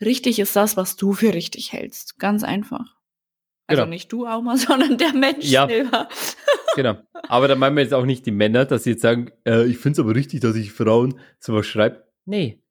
Richtig 0.02 0.39
ist 0.39 0.56
das, 0.56 0.76
was 0.76 0.95
du 0.95 1.13
für 1.13 1.34
richtig 1.34 1.71
hältst. 1.71 2.19
Ganz 2.19 2.43
einfach. 2.43 2.95
Also 3.67 3.82
genau. 3.82 3.89
nicht 3.89 4.12
du, 4.12 4.28
Auma, 4.28 4.58
sondern 4.58 4.97
der 4.97 5.13
Mensch 5.13 5.45
ja. 5.45 5.67
selber. 5.67 6.08
genau. 6.75 6.97
Aber 7.28 7.47
da 7.47 7.56
meinen 7.56 7.75
wir 7.75 7.84
jetzt 7.84 7.93
auch 7.93 8.06
nicht 8.06 8.25
die 8.25 8.32
Männer, 8.32 8.65
dass 8.65 8.84
sie 8.84 8.91
jetzt 8.91 9.01
sagen, 9.01 9.32
äh, 9.45 9.65
ich 9.65 9.78
finde 9.78 9.99
es 9.99 10.06
aber 10.06 10.15
richtig, 10.15 10.41
dass 10.41 10.56
ich 10.56 10.71
Frauen 10.71 11.19
sowas 11.39 11.65
schreibe. 11.65 12.06
Nee, 12.25 12.62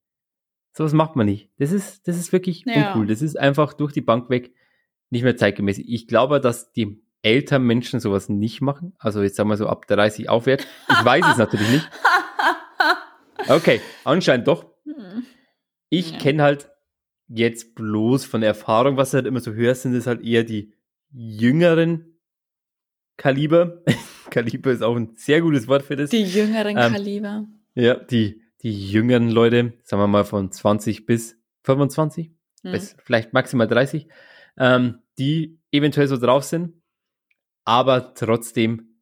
Sowas 0.76 0.92
macht 0.92 1.14
man 1.14 1.26
nicht. 1.26 1.50
Das 1.58 1.70
ist, 1.70 2.08
das 2.08 2.16
ist 2.16 2.32
wirklich 2.32 2.64
ja. 2.66 2.88
uncool. 2.88 3.06
Das 3.06 3.22
ist 3.22 3.38
einfach 3.38 3.74
durch 3.74 3.92
die 3.92 4.00
Bank 4.00 4.28
weg 4.28 4.52
nicht 5.08 5.22
mehr 5.22 5.36
zeitgemäß. 5.36 5.78
Ich 5.78 6.08
glaube, 6.08 6.40
dass 6.40 6.72
die 6.72 7.00
älteren 7.22 7.62
Menschen 7.62 8.00
sowas 8.00 8.28
nicht 8.28 8.60
machen. 8.60 8.92
Also 8.98 9.22
jetzt 9.22 9.36
sagen 9.36 9.48
wir 9.48 9.56
so 9.56 9.68
ab 9.68 9.86
30 9.86 10.28
aufwärts. 10.28 10.66
Ich 10.90 11.04
weiß 11.04 11.24
es 11.30 11.38
natürlich 11.38 11.70
nicht. 11.70 11.90
Okay, 13.46 13.82
anscheinend 14.04 14.48
doch. 14.48 14.64
Hm. 14.84 15.22
Ich 15.90 16.12
ja. 16.12 16.18
kenne 16.18 16.42
halt 16.42 16.70
jetzt 17.28 17.74
bloß 17.74 18.24
von 18.24 18.40
der 18.40 18.48
Erfahrung, 18.48 18.96
was 18.96 19.10
du 19.10 19.16
halt 19.16 19.26
immer 19.26 19.40
so 19.40 19.52
hörst, 19.52 19.82
sind 19.82 19.94
es 19.94 20.06
halt 20.06 20.22
eher 20.22 20.44
die 20.44 20.72
jüngeren 21.14 22.18
Kaliber. 23.16 23.82
Kaliber 24.30 24.72
ist 24.72 24.82
auch 24.82 24.96
ein 24.96 25.12
sehr 25.16 25.40
gutes 25.40 25.68
Wort 25.68 25.82
für 25.82 25.96
das. 25.96 26.10
Die 26.10 26.24
jüngeren 26.24 26.76
ähm, 26.76 26.92
Kaliber. 26.92 27.46
Ja, 27.74 27.94
die 27.94 28.44
die 28.64 28.90
jüngeren 28.90 29.30
Leute, 29.30 29.74
sagen 29.84 30.02
wir 30.02 30.06
mal 30.08 30.24
von 30.24 30.50
20 30.50 31.04
bis 31.04 31.38
25, 31.64 32.30
mhm. 32.62 32.72
bis 32.72 32.96
vielleicht 33.04 33.34
maximal 33.34 33.68
30, 33.68 34.08
ähm, 34.56 35.00
die 35.18 35.60
eventuell 35.70 36.08
so 36.08 36.16
drauf 36.16 36.44
sind, 36.44 36.80
aber 37.64 38.14
trotzdem, 38.14 38.98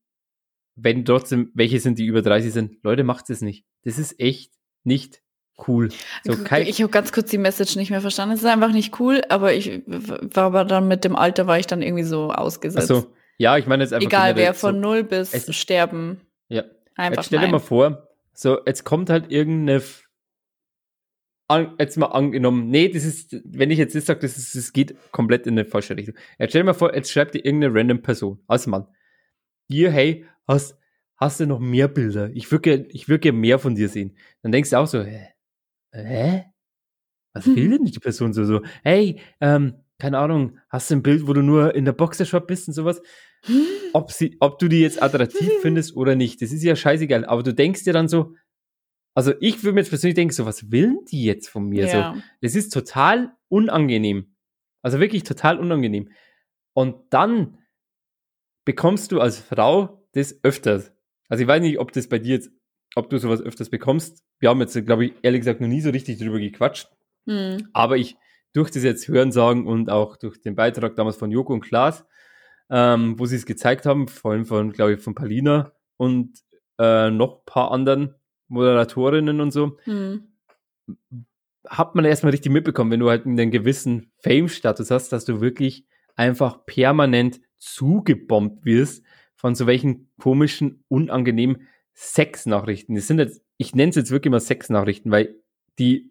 wenn 0.75 1.05
trotzdem 1.05 1.53
welche 1.55 1.79
sind, 1.79 1.99
die 1.99 2.07
über 2.07 2.23
30 2.23 2.53
sind, 2.53 2.83
Leute, 2.83 3.05
macht 3.05 3.31
es 3.31 3.41
nicht. 3.41 3.65
Das 3.85 3.99
ist 3.99 4.19
echt 4.19 4.53
nicht 4.83 5.23
cool. 5.67 5.91
So 6.25 6.33
ich 6.33 6.83
habe 6.83 6.91
ganz 6.91 7.13
kurz 7.13 7.31
die 7.31 7.39
Message 7.39 7.77
nicht 7.77 7.91
mehr 7.91 8.01
verstanden. 8.01 8.35
Es 8.35 8.41
ist 8.41 8.47
einfach 8.47 8.73
nicht 8.73 8.99
cool, 9.01 9.23
aber 9.29 9.53
ich 9.55 9.83
war 9.87 10.45
aber 10.45 10.65
dann 10.65 10.89
mit 10.89 11.05
dem 11.05 11.17
Alter 11.17 11.47
war 11.47 11.59
ich 11.59 11.67
dann 11.67 11.83
irgendwie 11.83 12.05
so 12.05 12.31
ausgesetzt. 12.31 12.91
Ach 12.91 13.03
so. 13.03 13.13
ja, 13.39 13.57
ich 13.59 13.67
meine 13.67 13.83
jetzt 13.83 13.93
einfach 13.93 14.07
egal 14.07 14.37
wer 14.37 14.55
von 14.55 14.75
so, 14.75 14.81
null 14.81 15.05
bis 15.05 15.55
sterben. 15.55 16.21
Ja. 16.49 16.65
Einfach 16.95 17.19
jetzt 17.19 17.27
stell 17.27 17.41
dir 17.41 17.49
mal 17.49 17.59
vor, 17.59 18.09
so, 18.35 18.59
jetzt 18.67 18.85
kommt 18.85 19.11
halt 19.11 19.31
irgendeine, 19.31 19.83
jetzt 21.79 21.97
mal 21.99 22.07
angenommen, 22.07 22.69
nee, 22.69 22.89
das 22.89 23.05
ist, 23.05 23.37
wenn 23.45 23.71
ich 23.71 23.79
jetzt 23.79 23.95
das 23.95 24.07
sage, 24.07 24.21
das, 24.21 24.37
ist, 24.39 24.55
das 24.55 24.73
geht 24.73 24.95
komplett 25.13 25.47
in 25.47 25.59
eine 25.59 25.65
falsche 25.65 25.97
Richtung. 25.97 26.15
Jetzt 26.39 26.51
stell 26.51 26.63
dir 26.63 26.67
mal 26.67 26.75
vor, 26.75 26.95
jetzt 26.95 27.11
schreibt 27.11 27.35
dir 27.35 27.45
irgendeine 27.45 27.75
random 27.75 28.03
Person 28.03 28.41
als 28.47 28.67
Mann. 28.67 28.87
Dir, 29.69 29.91
hey, 29.91 30.27
hast, 30.47 30.79
hast 31.17 31.41
du 31.41 31.47
noch 31.47 31.61
mehr 31.61 31.89
Bilder? 31.89 32.31
Ich 32.35 32.51
würde 32.51 32.87
ich 32.91 33.09
würd 33.09 33.23
gerne 33.23 33.39
mehr 33.39 33.59
von 33.59 33.75
dir 33.75 33.89
sehen. 33.89 34.17
Dann 34.43 34.53
denkst 34.53 34.71
du 34.71 34.77
auch 34.77 34.87
so, 34.87 35.03
hä? 35.03 35.29
Hä? 35.93 36.45
Was 37.35 37.47
will 37.47 37.71
denn 37.79 37.85
die 37.85 37.99
Person 37.99 38.33
so? 38.33 38.45
so 38.45 38.63
hey, 38.83 39.21
ähm, 39.41 39.75
keine 39.99 40.19
Ahnung, 40.19 40.59
hast 40.69 40.91
du 40.91 40.97
ein 40.97 41.03
Bild, 41.03 41.27
wo 41.27 41.33
du 41.33 41.43
nur 41.43 41.75
in 41.75 41.85
der 41.85 41.93
Boxershop 41.93 42.47
bist 42.47 42.69
und 42.69 42.75
sowas? 42.75 43.01
ob, 43.93 44.13
sie, 44.13 44.37
ob 44.41 44.59
du 44.59 44.69
die 44.69 44.81
jetzt 44.81 45.03
attraktiv 45.03 45.51
findest 45.61 45.97
oder 45.97 46.15
nicht, 46.15 46.43
das 46.43 46.53
ist 46.53 46.63
ja 46.63 46.77
scheißegal. 46.77 47.25
Aber 47.25 47.43
du 47.43 47.53
denkst 47.53 47.85
dir 47.85 47.93
dann 47.93 48.09
so, 48.09 48.35
also 49.15 49.35
ich 49.41 49.63
würde 49.63 49.75
mir 49.75 49.81
jetzt 49.81 49.91
persönlich 49.91 50.15
denken, 50.15 50.33
so, 50.33 50.47
was 50.47 50.71
will 50.71 50.99
die 51.11 51.25
jetzt 51.25 51.49
von 51.49 51.69
mir? 51.69 51.87
Ja. 51.87 52.15
So, 52.15 52.23
das 52.41 52.55
ist 52.55 52.71
total 52.71 53.33
unangenehm. 53.49 54.35
Also 54.83 55.01
wirklich 55.01 55.23
total 55.23 55.59
unangenehm. 55.59 56.11
Und 56.75 57.13
dann 57.13 57.59
bekommst 58.65 59.13
du 59.13 59.21
als 59.21 59.39
Frau 59.39 60.07
das 60.13 60.43
öfters. 60.43 60.93
Also 61.29 61.43
ich 61.43 61.49
weiß 61.49 61.63
nicht, 61.63 61.79
ob 61.79 61.93
das 61.93 62.09
bei 62.09 62.19
dir 62.19 62.37
jetzt, 62.37 62.51
ob 62.95 63.11
du 63.11 63.19
sowas 63.19 63.41
öfters 63.41 63.71
bekommst. 63.71 64.23
Wir 64.39 64.49
haben 64.49 64.61
jetzt, 64.61 64.75
glaube 64.87 65.07
ich, 65.07 65.13
ehrlich 65.23 65.41
gesagt 65.41 65.61
noch 65.61 65.69
nie 65.69 65.81
so 65.81 65.91
richtig 65.91 66.19
drüber 66.19 66.39
gequatscht. 66.39 66.89
Hm. 67.27 67.69
Aber 67.73 67.97
ich, 67.97 68.17
durch 68.53 68.71
das 68.71 68.83
jetzt 68.83 69.09
Hören 69.09 69.33
sagen 69.33 69.67
und 69.67 69.91
auch 69.91 70.17
durch 70.17 70.41
den 70.41 70.55
Beitrag 70.55 70.97
damals 70.97 71.17
von 71.17 71.31
Joko 71.31 71.53
und 71.55 71.61
Klaas, 71.63 72.05
ähm, 72.71 73.19
wo 73.19 73.27
sie 73.27 73.37
es 73.37 73.47
gezeigt 73.47 73.87
haben, 73.87 74.09
vor 74.09 74.33
allem 74.33 74.45
von, 74.45 74.73
glaube 74.73 74.95
ich, 74.95 75.01
von 75.01 75.15
Palina 75.15 75.73
und 75.97 76.39
äh, 76.79 77.11
noch 77.11 77.39
ein 77.39 77.45
paar 77.47 77.71
anderen 77.71 78.15
Moderatorinnen 78.49 79.41
und 79.41 79.51
so, 79.51 79.79
mhm. 79.87 80.29
hat 81.67 81.95
man 81.95 82.05
erstmal 82.05 82.33
richtig 82.33 82.53
mitbekommen, 82.53 82.91
wenn 82.91 83.01
du 83.01 83.09
halt 83.09 83.25
einen 83.25 83.51
gewissen 83.51 84.13
Fame-Status 84.19 84.91
hast, 84.91 85.13
dass 85.13 85.25
du 85.25 85.41
wirklich 85.41 85.87
einfach 86.17 86.67
permanent 86.67 87.41
zugebombt 87.59 88.65
wirst 88.65 89.05
von 89.35 89.55
so 89.55 89.67
welchen 89.67 90.11
komischen, 90.19 90.85
unangenehmen 90.89 91.69
Sexnachrichten. 92.03 92.97
Das 92.97 93.07
sind 93.07 93.21
jetzt, 93.21 93.43
ich 93.59 93.75
nenne 93.75 93.91
es 93.91 93.97
jetzt 93.97 94.11
wirklich 94.11 94.31
mal 94.31 94.41
Sexnachrichten, 94.41 95.13
weil 95.13 95.37
die, 95.79 96.11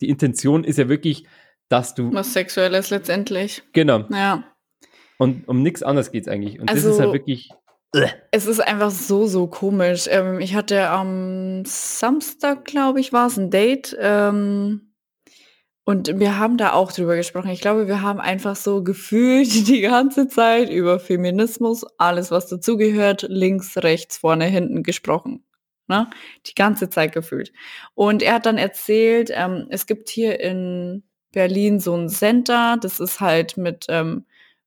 die 0.00 0.08
Intention 0.08 0.62
ist 0.62 0.78
ja 0.78 0.88
wirklich, 0.88 1.26
dass 1.68 1.94
du. 1.94 2.12
Was 2.12 2.32
Sexuelles 2.32 2.90
letztendlich. 2.90 3.62
Genau. 3.72 4.06
Ja. 4.10 4.44
Und 5.18 5.48
um 5.48 5.62
nichts 5.62 5.82
anderes 5.82 6.12
geht 6.12 6.24
es 6.24 6.28
eigentlich. 6.28 6.60
Und 6.60 6.68
also, 6.68 6.88
das 6.88 6.96
ist 6.96 7.00
halt 7.00 7.12
wirklich. 7.12 7.50
Es 8.30 8.46
ist 8.46 8.60
einfach 8.60 8.90
so, 8.90 9.26
so 9.26 9.48
komisch. 9.48 10.06
Ähm, 10.08 10.40
ich 10.40 10.54
hatte 10.54 10.88
am 10.88 11.64
Samstag, 11.66 12.64
glaube 12.64 13.00
ich, 13.00 13.12
war 13.12 13.26
es 13.26 13.36
ein 13.36 13.50
Date. 13.50 13.96
Ähm, 14.00 14.91
und 15.84 16.20
wir 16.20 16.38
haben 16.38 16.58
da 16.58 16.74
auch 16.74 16.92
drüber 16.92 17.16
gesprochen. 17.16 17.50
Ich 17.50 17.60
glaube, 17.60 17.88
wir 17.88 18.02
haben 18.02 18.20
einfach 18.20 18.54
so 18.54 18.84
gefühlt 18.84 19.48
die 19.68 19.80
ganze 19.80 20.28
Zeit 20.28 20.70
über 20.70 21.00
Feminismus, 21.00 21.84
alles, 21.98 22.30
was 22.30 22.48
dazugehört, 22.48 23.26
links, 23.28 23.76
rechts, 23.78 24.18
vorne, 24.18 24.44
hinten 24.44 24.82
gesprochen. 24.82 25.44
Ne? 25.88 26.08
Die 26.46 26.54
ganze 26.54 26.88
Zeit 26.88 27.12
gefühlt. 27.12 27.52
Und 27.94 28.22
er 28.22 28.34
hat 28.34 28.46
dann 28.46 28.58
erzählt, 28.58 29.30
ähm, 29.34 29.66
es 29.70 29.86
gibt 29.86 30.08
hier 30.08 30.38
in 30.38 31.02
Berlin 31.32 31.80
so 31.80 31.96
ein 31.96 32.08
Center, 32.08 32.76
das 32.80 33.00
ist 33.00 33.20
halt 33.20 33.56
mit 33.56 33.86
ähm, 33.88 34.24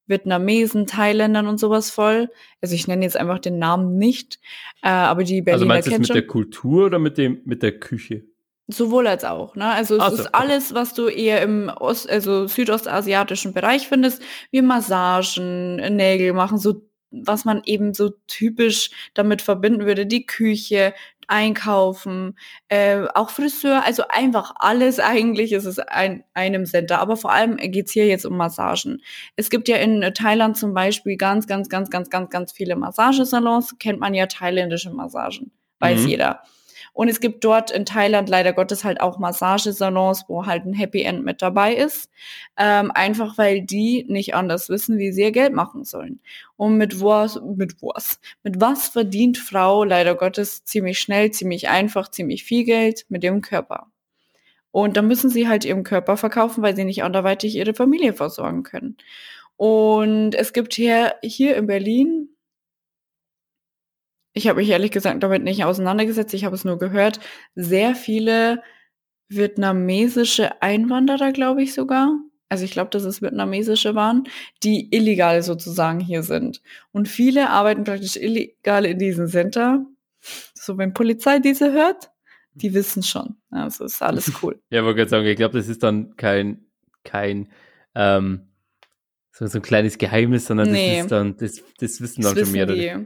Vietnamesen, 0.07 0.85
Thailändern 0.85 1.47
und 1.47 1.59
sowas 1.59 1.89
voll. 1.89 2.29
Also 2.61 2.75
ich 2.75 2.87
nenne 2.87 3.05
jetzt 3.05 3.17
einfach 3.17 3.39
den 3.39 3.57
Namen 3.57 3.97
nicht, 3.97 4.39
äh, 4.81 4.89
aber 4.89 5.23
die 5.23 5.41
Berliner 5.41 5.53
Also 5.53 5.65
meinst 5.65 6.09
du 6.09 6.13
mit 6.13 6.13
der 6.13 6.27
Kultur 6.27 6.87
oder 6.87 6.99
mit 6.99 7.17
dem 7.17 7.41
mit 7.45 7.63
der 7.63 7.79
Küche? 7.79 8.25
Sowohl 8.67 9.05
als 9.05 9.23
auch, 9.23 9.55
ne? 9.55 9.71
Also 9.71 9.95
es 9.95 10.01
also, 10.01 10.23
ist 10.23 10.33
alles, 10.33 10.73
was 10.73 10.95
du 10.95 11.07
eher 11.07 11.41
im 11.43 11.69
Ost, 11.69 12.09
also 12.09 12.47
südostasiatischen 12.47 13.53
Bereich 13.53 13.87
findest, 13.87 14.23
wie 14.49 14.63
Massagen, 14.63 15.75
Nägel 15.95 16.33
machen, 16.33 16.57
so 16.57 16.81
was 17.11 17.45
man 17.45 17.61
eben 17.65 17.93
so 17.93 18.11
typisch 18.27 18.89
damit 19.13 19.41
verbinden 19.41 19.85
würde, 19.85 20.05
die 20.05 20.25
Küche, 20.25 20.93
Einkaufen, 21.27 22.37
äh, 22.69 23.05
auch 23.13 23.29
Friseur, 23.29 23.83
also 23.83 24.03
einfach 24.09 24.53
alles 24.57 24.99
eigentlich 24.99 25.53
ist 25.53 25.65
es 25.65 25.79
ein 25.79 26.23
einem 26.33 26.65
Center. 26.65 26.99
Aber 26.99 27.17
vor 27.17 27.31
allem 27.31 27.57
geht's 27.57 27.91
hier 27.91 28.07
jetzt 28.07 28.25
um 28.25 28.37
Massagen. 28.37 29.01
Es 29.35 29.49
gibt 29.49 29.67
ja 29.67 29.77
in 29.77 30.01
Thailand 30.13 30.57
zum 30.57 30.73
Beispiel 30.73 31.17
ganz, 31.17 31.47
ganz, 31.47 31.69
ganz, 31.69 31.89
ganz, 31.89 32.09
ganz, 32.09 32.29
ganz 32.29 32.51
viele 32.51 32.75
Massagesalons. 32.75 33.77
Kennt 33.79 33.99
man 33.99 34.13
ja 34.13 34.27
thailändische 34.27 34.91
Massagen, 34.91 35.51
weiß 35.79 36.01
mhm. 36.01 36.07
jeder. 36.07 36.41
Und 36.95 37.09
es 37.09 37.19
gibt 37.19 37.43
dort 37.43 37.71
in 37.71 37.85
Thailand 37.85 38.29
leider 38.29 38.53
Gottes 38.53 38.85
halt 38.85 39.01
auch 39.01 39.19
Massagesalons, 39.19 40.23
wo 40.29 40.45
halt 40.45 40.65
ein 40.65 40.73
Happy 40.73 41.01
End 41.01 41.25
mit 41.25 41.41
dabei 41.41 41.75
ist. 41.75 42.09
Ähm, 42.57 42.89
einfach 42.89 43.37
weil 43.37 43.61
die 43.61 44.05
nicht 44.07 44.33
anders 44.33 44.69
wissen, 44.69 44.97
wie 44.97 45.11
sie 45.11 45.23
ihr 45.23 45.33
Geld 45.33 45.53
machen 45.53 45.83
sollen. 45.83 46.21
Und 46.55 46.77
mit 46.77 47.01
was, 47.01 47.37
mit 47.43 47.81
was, 47.81 48.21
mit 48.43 48.61
was 48.61 48.87
verdient 48.87 49.37
Frau 49.37 49.83
leider 49.83 50.15
Gottes 50.15 50.63
ziemlich 50.63 50.97
schnell, 50.97 51.31
ziemlich 51.31 51.67
einfach, 51.67 52.09
ziemlich 52.09 52.45
viel 52.45 52.63
Geld 52.63 53.05
mit 53.09 53.25
ihrem 53.25 53.41
Körper. 53.41 53.87
Und 54.71 54.95
dann 54.95 55.07
müssen 55.07 55.29
sie 55.29 55.49
halt 55.49 55.65
ihren 55.65 55.83
Körper 55.83 56.15
verkaufen, 56.15 56.63
weil 56.63 56.77
sie 56.77 56.85
nicht 56.85 57.03
anderweitig 57.03 57.57
ihre 57.57 57.73
Familie 57.73 58.13
versorgen 58.13 58.63
können. 58.63 58.95
Und 59.57 60.33
es 60.33 60.53
gibt 60.53 60.73
hier, 60.73 61.15
hier 61.21 61.57
in 61.57 61.67
Berlin 61.67 62.29
ich 64.35 64.47
habe 64.47 64.59
mich 64.59 64.69
ehrlich 64.69 64.91
gesagt 64.91 65.23
damit 65.23 65.43
nicht 65.43 65.63
auseinandergesetzt, 65.63 66.33
ich 66.33 66.43
habe 66.43 66.55
es 66.55 66.65
nur 66.65 66.77
gehört, 66.77 67.19
sehr 67.55 67.95
viele 67.95 68.61
vietnamesische 69.29 70.61
Einwanderer, 70.61 71.31
glaube 71.31 71.63
ich 71.63 71.73
sogar. 71.73 72.19
Also 72.49 72.65
ich 72.65 72.71
glaube, 72.71 72.91
dass 72.91 73.03
es 73.05 73.21
vietnamesische 73.21 73.95
waren, 73.95 74.25
die 74.61 74.89
illegal 74.91 75.41
sozusagen 75.41 75.99
hier 75.99 76.21
sind. 76.21 76.61
Und 76.91 77.07
viele 77.07 77.49
arbeiten 77.49 77.85
praktisch 77.85 78.17
illegal 78.17 78.85
in 78.85 78.99
diesem 78.99 79.27
Center. 79.27 79.85
So, 80.53 80.77
wenn 80.77 80.93
Polizei 80.93 81.39
diese 81.39 81.71
hört, 81.71 82.11
die 82.53 82.73
wissen 82.73 83.03
schon. 83.03 83.37
Also 83.49 83.85
ist 83.85 84.01
alles 84.01 84.31
cool. 84.43 84.59
ja, 84.69 84.83
wollte 84.83 84.97
gerade 84.97 85.09
sagen, 85.09 85.25
ich 85.25 85.37
glaube, 85.37 85.57
das 85.57 85.69
ist 85.69 85.81
dann 85.81 86.15
kein, 86.17 86.65
kein 87.03 87.47
ähm, 87.95 88.49
so, 89.37 89.45
so 89.47 89.59
ein 89.59 89.61
kleines 89.61 89.97
Geheimnis, 89.97 90.45
sondern 90.45 90.71
nee. 90.71 90.95
das 90.95 91.03
ist 91.03 91.11
dann, 91.11 91.35
das, 91.35 91.63
das 91.77 91.99
wissen 91.99 92.21
das 92.21 92.31
dann 92.31 92.35
wissen 92.37 92.45
schon 92.45 92.51
mehrere. 92.53 92.75
Die. 92.77 93.05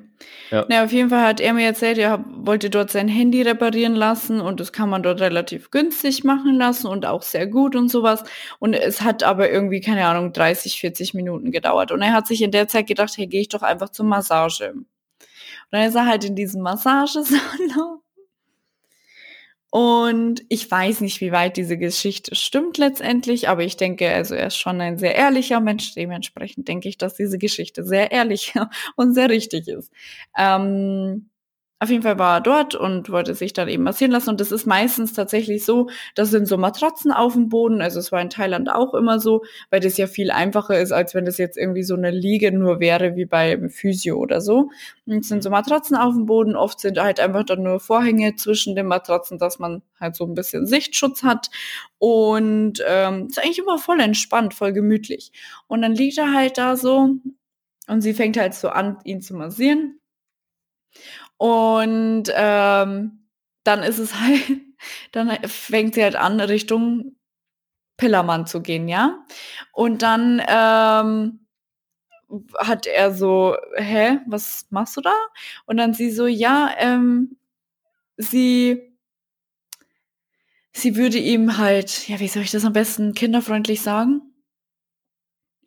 Ja. 0.52 0.66
Na, 0.70 0.84
auf 0.84 0.92
jeden 0.92 1.10
Fall 1.10 1.26
hat 1.26 1.40
er 1.40 1.54
mir 1.54 1.66
erzählt, 1.66 1.98
er 1.98 2.24
wollte 2.28 2.70
dort 2.70 2.92
sein 2.92 3.08
Handy 3.08 3.42
reparieren 3.42 3.96
lassen 3.96 4.40
und 4.40 4.60
das 4.60 4.72
kann 4.72 4.90
man 4.90 5.02
dort 5.02 5.22
relativ 5.22 5.72
günstig 5.72 6.24
machen 6.24 6.54
lassen 6.54 6.86
und 6.86 7.08
auch 7.08 7.24
sehr 7.24 7.48
gut 7.48 7.76
und 7.76 7.90
sowas. 7.90 8.24
Und 8.60 8.76
es 8.76 9.02
hat 9.02 9.24
aber 9.24 9.50
irgendwie, 9.50 9.82
keine 9.82 10.06
Ahnung, 10.06 10.32
30, 10.32 10.80
40 10.80 11.16
Minuten 11.16 11.52
gedauert. 11.52 11.92
Und 11.92 12.04
er 12.04 12.14
hat 12.14 12.28
sich 12.28 12.44
in 12.44 12.52
der 12.52 12.68
Zeit 12.68 12.86
gedacht, 12.86 13.18
hey, 13.18 13.26
gehe 13.26 13.42
ich 13.42 13.50
doch 13.50 13.64
einfach 13.64 13.90
zur 13.90 14.06
Massage. 14.06 14.72
Und 14.74 14.86
dann 15.72 15.88
ist 15.88 15.96
er 15.96 16.06
halt 16.06 16.26
in 16.26 16.36
diesem 16.36 16.62
Massagesalon 16.62 18.02
und 19.72 20.42
ich 20.50 20.70
weiß 20.70 21.02
nicht, 21.02 21.22
wie 21.22 21.32
weit 21.32 21.56
diese 21.58 21.78
Geschichte 21.78 22.36
stimmt 22.36 22.78
letztendlich, 22.80 23.50
aber 23.50 23.64
ich 23.64 23.78
denke, 23.78 24.10
also 24.12 24.34
er 24.34 24.48
ist 24.48 24.58
schon 24.58 24.82
ein 24.82 24.98
sehr 24.98 25.16
ehrlicher 25.16 25.60
Mensch. 25.60 25.94
Dementsprechend 25.94 26.68
denke 26.68 26.90
ich, 26.90 26.98
dass 26.98 27.14
diese 27.16 27.38
Geschichte 27.38 27.84
sehr 27.84 28.12
ehrlich 28.12 28.54
und 28.96 29.14
sehr 29.14 29.30
richtig 29.30 29.68
ist. 29.68 29.92
Ähm, 30.38 31.30
auf 31.82 31.90
jeden 31.90 32.04
Fall 32.04 32.20
war 32.20 32.38
er 32.38 32.42
dort 32.42 32.76
und 32.76 33.10
wollte 33.10 33.34
sich 33.36 33.54
dann 33.54 33.70
eben 33.70 33.84
massieren 33.84 34.12
lassen. 34.12 34.32
Und 34.32 34.42
das 34.42 34.52
ist 34.52 34.66
meistens 34.66 35.14
tatsächlich 35.14 35.64
so, 35.64 35.90
das 36.14 36.30
sind 36.30 36.46
so 36.46 36.58
Matratzen 36.58 37.14
auf 37.14 37.34
dem 37.34 37.48
Boden. 37.48 37.82
Also 37.82 38.00
es 38.00 38.12
war 38.12 38.22
in 38.22 38.30
Thailand 38.30 38.70
auch 38.70 38.94
immer 38.94 39.20
so, 39.22 39.44
weil 39.70 39.80
das 39.80 39.96
ja 39.96 40.08
viel 40.08 40.30
einfacher 40.30 40.78
ist, 40.78 40.92
als 40.92 41.16
wenn 41.16 41.24
das 41.24 41.38
jetzt 41.38 41.58
irgendwie 41.58 41.84
so 41.84 41.96
eine 41.96 42.12
Liege 42.12 42.52
nur 42.52 42.82
wäre, 42.82 43.16
wie 43.16 43.24
bei 43.26 43.70
Physio 43.70 44.18
oder 44.18 44.42
so. 44.42 44.70
Und 45.06 45.20
es 45.20 45.30
sind 45.30 45.42
so 45.42 45.50
Matratzen 45.50 45.96
auf 45.96 46.14
dem 46.14 46.26
Boden. 46.26 46.58
Oft 46.58 46.82
sind 46.82 47.00
halt 47.00 47.22
einfach 47.22 47.46
dann 47.46 47.64
nur 47.64 47.80
Vorhänge 47.80 48.36
zwischen 48.36 48.76
den 48.76 48.88
Matratzen, 48.88 49.38
dass 49.38 49.58
man 49.58 49.82
halt 50.02 50.18
so 50.18 50.26
ein 50.26 50.34
bisschen 50.34 50.68
Sichtschutz 50.68 51.24
hat. 51.24 51.50
Und 51.98 52.84
ähm, 52.86 53.28
ist 53.28 53.40
eigentlich 53.40 53.60
immer 53.60 53.78
voll 53.78 54.02
entspannt, 54.02 54.54
voll 54.54 54.74
gemütlich. 54.74 55.32
Und 55.68 55.82
dann 55.82 55.96
liegt 55.96 56.18
er 56.18 56.34
halt 56.34 56.58
da 56.58 56.76
so 56.76 57.16
und 57.88 58.02
sie 58.02 58.14
fängt 58.14 58.38
halt 58.38 58.54
so 58.54 58.70
an, 58.70 58.98
ihn 59.04 59.22
zu 59.22 59.34
massieren. 59.34 59.99
Und 61.38 62.26
ähm, 62.34 63.26
dann 63.64 63.84
ist 63.84 64.00
es 64.00 64.16
halt, 64.16 64.42
dann 65.12 65.30
fängt 65.48 65.96
sie 65.96 66.04
halt 66.04 66.16
an, 66.16 66.40
Richtung 66.40 67.16
Pillermann 67.98 68.48
zu 68.48 68.62
gehen, 68.62 68.88
ja. 68.88 69.24
Und 69.74 70.02
dann 70.02 70.42
ähm, 70.48 71.46
hat 72.58 72.88
er 72.88 73.14
so, 73.14 73.56
hä, 73.76 74.20
was 74.28 74.68
machst 74.70 74.98
du 74.98 75.02
da? 75.02 75.14
Und 75.66 75.78
dann 75.78 75.94
sie 75.94 76.12
so, 76.12 76.28
ja, 76.28 76.72
ähm, 76.78 77.38
sie, 78.18 78.82
sie 80.72 80.96
würde 80.96 81.18
ihm 81.18 81.58
halt, 81.58 82.08
ja, 82.08 82.20
wie 82.20 82.28
soll 82.28 82.44
ich 82.44 82.52
das 82.52 82.66
am 82.66 82.74
besten 82.74 83.14
kinderfreundlich 83.14 83.82
sagen? 83.82 84.22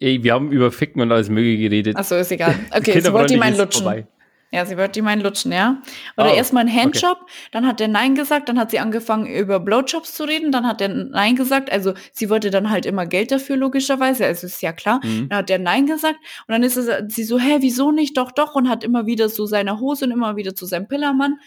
Ey, 0.01 0.23
wir 0.25 0.33
haben 0.33 0.51
über 0.51 0.73
Ficken 0.73 1.01
und 1.01 1.13
alles 1.13 1.29
Mögliche 1.29 1.63
geredet. 1.63 1.97
Achso, 1.97 2.17
ist 2.17 2.33
egal. 2.33 2.55
Okay, 2.73 3.01
sie 3.01 3.13
wollte 3.13 3.35
ihm 3.35 3.43
einen 3.43 3.57
lutschen. 3.57 3.85
Vorbei. 3.85 4.09
Ja, 4.55 4.67
sie 4.67 4.77
wollte 4.77 4.99
ihm 4.99 5.07
einen 5.07 5.23
lutschen, 5.23 5.51
ja. 5.51 5.79
Oder 6.19 6.33
oh, 6.33 6.35
erstmal 6.35 6.67
ein 6.67 6.75
Handjob, 6.75 7.23
okay. 7.23 7.33
dann 7.53 7.67
hat 7.67 7.81
er 7.81 7.89
Nein 7.89 8.15
gesagt, 8.15 8.51
dann 8.51 8.59
hat 8.59 8.71
sie 8.71 8.81
angefangen 8.81 9.27
über 9.27 9.59
Blowjobs 9.61 10.15
zu 10.15 10.25
reden, 10.25 10.53
dann 10.53 10.67
hat 10.67 10.83
er 10.83 10.89
Nein 10.89 11.37
gesagt, 11.37 11.73
also 11.73 11.95
sie 12.13 12.29
wollte 12.29 12.51
dann 12.51 12.71
halt 12.71 12.85
immer 12.85 13.07
Geld 13.07 13.33
dafür, 13.33 13.57
logischerweise, 13.57 14.27
also 14.27 14.47
ist 14.47 14.61
ja 14.61 14.73
klar. 14.73 15.01
Mhm. 15.03 15.31
Dann 15.31 15.39
hat 15.39 15.49
er 15.49 15.59
Nein 15.59 15.87
gesagt 15.87 16.19
und 16.47 16.53
dann 16.53 16.63
ist 16.63 16.77
es, 16.77 16.91
sie 17.09 17.25
so, 17.25 17.39
hä, 17.39 17.59
wieso 17.61 17.93
nicht, 17.93 18.19
doch, 18.19 18.31
doch 18.31 18.55
und 18.55 18.69
hat 18.69 18.85
immer 18.85 19.07
wieder 19.07 19.31
so 19.31 19.47
seine 19.47 19.81
Hose 19.81 20.05
und 20.05 20.11
immer 20.11 20.37
wieder 20.37 20.55
zu 20.55 20.67
seinem 20.67 20.87
Pillermann. 20.87 21.39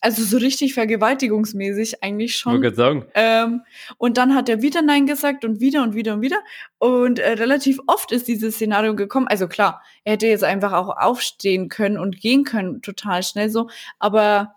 Also 0.00 0.22
so 0.22 0.38
richtig 0.38 0.74
vergewaltigungsmäßig 0.74 2.02
eigentlich 2.02 2.36
schon. 2.36 2.62
Ich 2.64 2.74
sagen. 2.74 3.04
Ähm, 3.14 3.62
und 3.98 4.16
dann 4.16 4.34
hat 4.34 4.48
er 4.48 4.62
wieder 4.62 4.80
Nein 4.80 5.06
gesagt 5.06 5.44
und 5.44 5.60
wieder 5.60 5.82
und 5.82 5.94
wieder 5.94 6.14
und 6.14 6.22
wieder. 6.22 6.38
Und 6.78 7.18
äh, 7.18 7.32
relativ 7.32 7.78
oft 7.86 8.10
ist 8.10 8.26
dieses 8.26 8.54
Szenario 8.54 8.94
gekommen. 8.96 9.28
Also 9.28 9.46
klar, 9.46 9.82
er 10.04 10.14
hätte 10.14 10.26
jetzt 10.26 10.44
einfach 10.44 10.72
auch 10.72 10.96
aufstehen 10.96 11.68
können 11.68 11.98
und 11.98 12.20
gehen 12.20 12.44
können, 12.44 12.80
total 12.80 13.22
schnell 13.22 13.50
so. 13.50 13.68
Aber 13.98 14.54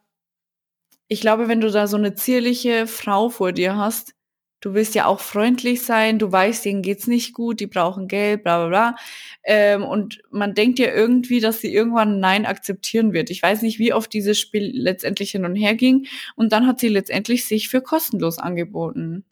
ich 1.07 1.21
glaube, 1.21 1.47
wenn 1.47 1.61
du 1.61 1.69
da 1.69 1.87
so 1.87 1.97
eine 1.97 2.15
zierliche 2.15 2.87
Frau 2.87 3.29
vor 3.29 3.51
dir 3.51 3.75
hast, 3.75 4.15
du 4.63 4.73
willst 4.73 4.95
ja 4.95 5.07
auch 5.07 5.19
freundlich 5.19 5.81
sein, 5.81 6.19
du 6.19 6.31
weißt, 6.31 6.63
denen 6.63 6.81
geht's 6.81 7.05
nicht 7.05 7.33
gut, 7.33 7.59
die 7.59 7.67
brauchen 7.67 8.07
Geld, 8.07 8.43
bla 8.43 8.59
bla 8.59 8.67
bla. 8.69 8.95
Ähm, 9.43 9.83
und 9.83 10.23
man 10.31 10.53
denkt 10.53 10.79
ja 10.79 10.87
irgendwie, 10.87 11.41
dass 11.41 11.59
sie 11.59 11.73
irgendwann 11.73 12.21
Nein 12.21 12.45
akzeptieren 12.45 13.11
wird. 13.11 13.29
Ich 13.29 13.43
weiß 13.43 13.61
nicht, 13.61 13.77
wie 13.77 13.93
oft 13.93 14.13
dieses 14.13 14.39
Spiel 14.39 14.71
letztendlich 14.73 15.31
hin 15.31 15.43
und 15.43 15.55
her 15.55 15.75
ging. 15.75 16.07
Und 16.37 16.53
dann 16.53 16.65
hat 16.65 16.79
sie 16.79 16.87
letztendlich 16.87 17.45
sich 17.45 17.67
für 17.67 17.81
kostenlos 17.81 18.39
angeboten. 18.39 19.25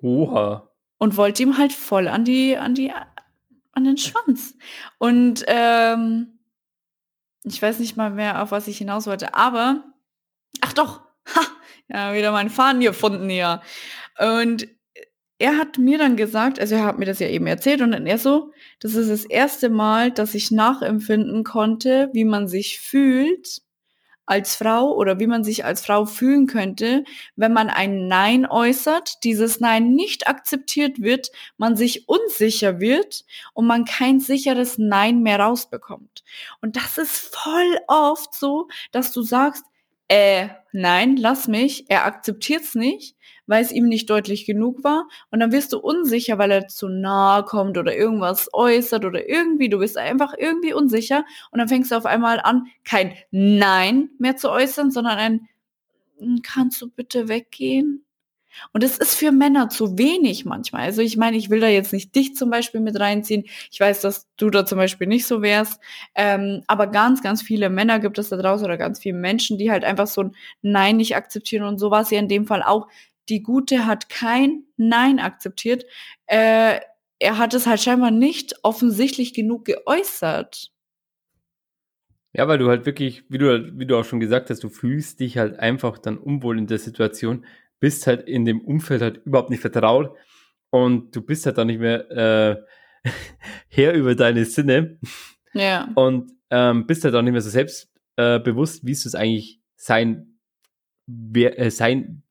Oha. 0.00 0.70
Und 0.96 1.18
wollte 1.18 1.42
ihm 1.42 1.58
halt 1.58 1.74
voll 1.74 2.08
an 2.08 2.24
die, 2.24 2.56
an 2.56 2.74
die, 2.74 2.92
an 3.72 3.84
den 3.84 3.98
Schwanz. 3.98 4.56
Und 4.96 5.44
ähm, 5.48 6.38
ich 7.44 7.60
weiß 7.60 7.78
nicht 7.78 7.98
mal 7.98 8.10
mehr, 8.10 8.42
auf 8.42 8.52
was 8.52 8.68
ich 8.68 8.78
hinaus 8.78 9.06
wollte, 9.06 9.34
aber 9.34 9.84
ach 10.62 10.72
doch, 10.72 11.02
ha, 11.26 11.46
ja, 11.92 12.14
wieder 12.14 12.32
meinen 12.32 12.50
Faden 12.50 12.80
gefunden 12.80 13.28
hier. 13.28 13.60
Und 14.18 14.66
er 15.38 15.58
hat 15.58 15.76
mir 15.76 15.98
dann 15.98 16.16
gesagt, 16.16 16.60
also 16.60 16.76
er 16.76 16.84
hat 16.84 16.98
mir 16.98 17.04
das 17.04 17.18
ja 17.18 17.26
eben 17.26 17.46
erzählt 17.46 17.82
und 17.82 17.92
dann 17.92 18.06
er 18.06 18.18
so, 18.18 18.52
das 18.80 18.94
ist 18.94 19.10
das 19.10 19.24
erste 19.24 19.70
Mal, 19.70 20.12
dass 20.12 20.34
ich 20.34 20.52
nachempfinden 20.52 21.42
konnte, 21.42 22.10
wie 22.12 22.24
man 22.24 22.46
sich 22.46 22.78
fühlt 22.78 23.62
als 24.24 24.54
Frau 24.54 24.94
oder 24.94 25.18
wie 25.18 25.26
man 25.26 25.42
sich 25.42 25.64
als 25.64 25.84
Frau 25.84 26.06
fühlen 26.06 26.46
könnte, 26.46 27.02
wenn 27.34 27.52
man 27.52 27.70
ein 27.70 28.06
Nein 28.06 28.46
äußert, 28.46 29.24
dieses 29.24 29.58
Nein 29.58 29.94
nicht 29.94 30.28
akzeptiert 30.28 31.02
wird, 31.02 31.30
man 31.56 31.74
sich 31.76 32.08
unsicher 32.08 32.78
wird 32.78 33.24
und 33.52 33.66
man 33.66 33.84
kein 33.84 34.20
sicheres 34.20 34.78
Nein 34.78 35.22
mehr 35.22 35.40
rausbekommt. 35.40 36.22
Und 36.60 36.76
das 36.76 36.98
ist 36.98 37.34
voll 37.34 37.78
oft 37.88 38.32
so, 38.32 38.68
dass 38.92 39.12
du 39.12 39.22
sagst, 39.22 39.64
äh, 40.12 40.50
nein, 40.72 41.16
lass 41.16 41.48
mich, 41.48 41.88
er 41.88 42.04
akzeptiert's 42.04 42.74
nicht, 42.74 43.16
weil 43.46 43.62
es 43.62 43.72
ihm 43.72 43.88
nicht 43.88 44.10
deutlich 44.10 44.44
genug 44.44 44.84
war. 44.84 45.08
Und 45.30 45.40
dann 45.40 45.52
wirst 45.52 45.72
du 45.72 45.78
unsicher, 45.78 46.36
weil 46.36 46.50
er 46.50 46.68
zu 46.68 46.86
nahe 46.88 47.44
kommt 47.44 47.78
oder 47.78 47.96
irgendwas 47.96 48.50
äußert 48.52 49.06
oder 49.06 49.26
irgendwie, 49.26 49.70
du 49.70 49.78
bist 49.78 49.96
einfach 49.96 50.34
irgendwie 50.36 50.74
unsicher. 50.74 51.24
Und 51.50 51.60
dann 51.60 51.68
fängst 51.68 51.92
du 51.92 51.96
auf 51.96 52.04
einmal 52.04 52.40
an, 52.40 52.66
kein 52.84 53.14
Nein 53.30 54.10
mehr 54.18 54.36
zu 54.36 54.50
äußern, 54.50 54.90
sondern 54.90 55.16
ein, 55.16 55.48
hm, 56.18 56.40
kannst 56.42 56.82
du 56.82 56.90
bitte 56.90 57.28
weggehen? 57.28 58.04
Und 58.72 58.84
es 58.84 58.98
ist 58.98 59.14
für 59.14 59.32
Männer 59.32 59.68
zu 59.68 59.98
wenig 59.98 60.44
manchmal. 60.44 60.82
Also 60.82 61.02
ich 61.02 61.16
meine, 61.16 61.36
ich 61.36 61.50
will 61.50 61.60
da 61.60 61.68
jetzt 61.68 61.92
nicht 61.92 62.14
dich 62.14 62.36
zum 62.36 62.50
Beispiel 62.50 62.80
mit 62.80 62.98
reinziehen. 62.98 63.44
Ich 63.70 63.80
weiß, 63.80 64.00
dass 64.00 64.28
du 64.36 64.50
da 64.50 64.66
zum 64.66 64.78
Beispiel 64.78 65.06
nicht 65.06 65.26
so 65.26 65.42
wärst. 65.42 65.80
Ähm, 66.14 66.62
aber 66.66 66.86
ganz, 66.86 67.22
ganz 67.22 67.42
viele 67.42 67.70
Männer 67.70 67.98
gibt 67.98 68.18
es 68.18 68.28
da 68.28 68.36
draußen 68.36 68.64
oder 68.64 68.78
ganz 68.78 69.00
viele 69.00 69.16
Menschen, 69.16 69.58
die 69.58 69.70
halt 69.70 69.84
einfach 69.84 70.06
so 70.06 70.22
ein 70.22 70.36
Nein 70.62 70.96
nicht 70.96 71.16
akzeptieren. 71.16 71.64
Und 71.64 71.78
so 71.78 71.90
war 71.90 72.02
es 72.02 72.10
ja 72.10 72.18
in 72.18 72.28
dem 72.28 72.46
Fall 72.46 72.62
auch. 72.62 72.88
Die 73.28 73.42
Gute 73.42 73.86
hat 73.86 74.08
kein 74.08 74.64
Nein 74.76 75.18
akzeptiert. 75.18 75.84
Äh, 76.26 76.80
er 77.18 77.38
hat 77.38 77.54
es 77.54 77.66
halt 77.66 77.80
scheinbar 77.80 78.10
nicht 78.10 78.56
offensichtlich 78.62 79.32
genug 79.32 79.64
geäußert. 79.64 80.72
Ja, 82.34 82.48
weil 82.48 82.58
du 82.58 82.68
halt 82.68 82.86
wirklich, 82.86 83.24
wie 83.28 83.38
du, 83.38 83.78
wie 83.78 83.86
du 83.86 83.96
auch 83.96 84.04
schon 84.04 84.18
gesagt 84.20 84.48
hast, 84.48 84.64
du 84.64 84.70
fühlst 84.70 85.20
dich 85.20 85.36
halt 85.36 85.58
einfach 85.58 85.98
dann 85.98 86.16
unwohl 86.16 86.58
in 86.58 86.66
der 86.66 86.78
Situation, 86.78 87.44
bist 87.82 88.06
halt 88.06 88.28
in 88.28 88.44
dem 88.44 88.60
Umfeld 88.60 89.02
halt 89.02 89.26
überhaupt 89.26 89.50
nicht 89.50 89.60
vertraut 89.60 90.16
und 90.70 91.14
du 91.16 91.20
bist 91.20 91.44
halt 91.46 91.58
dann 91.58 91.66
nicht 91.66 91.80
mehr 91.80 92.08
äh, 92.12 92.56
Herr 93.68 93.92
über 93.94 94.14
deine 94.14 94.44
Sinne. 94.44 95.00
Ja. 95.52 95.90
Und 95.96 96.30
ähm, 96.50 96.86
bist 96.86 97.02
halt 97.04 97.16
auch 97.16 97.22
nicht 97.22 97.32
mehr 97.32 97.40
so 97.40 97.50
selbstbewusst, 97.50 98.84
äh, 98.84 98.86
wie 98.86 98.92
es 98.92 99.04
es 99.04 99.16
eigentlich 99.16 99.60
sein, 99.74 100.38
wer, 101.08 101.58
äh, 101.58 101.72
sein 101.72 102.22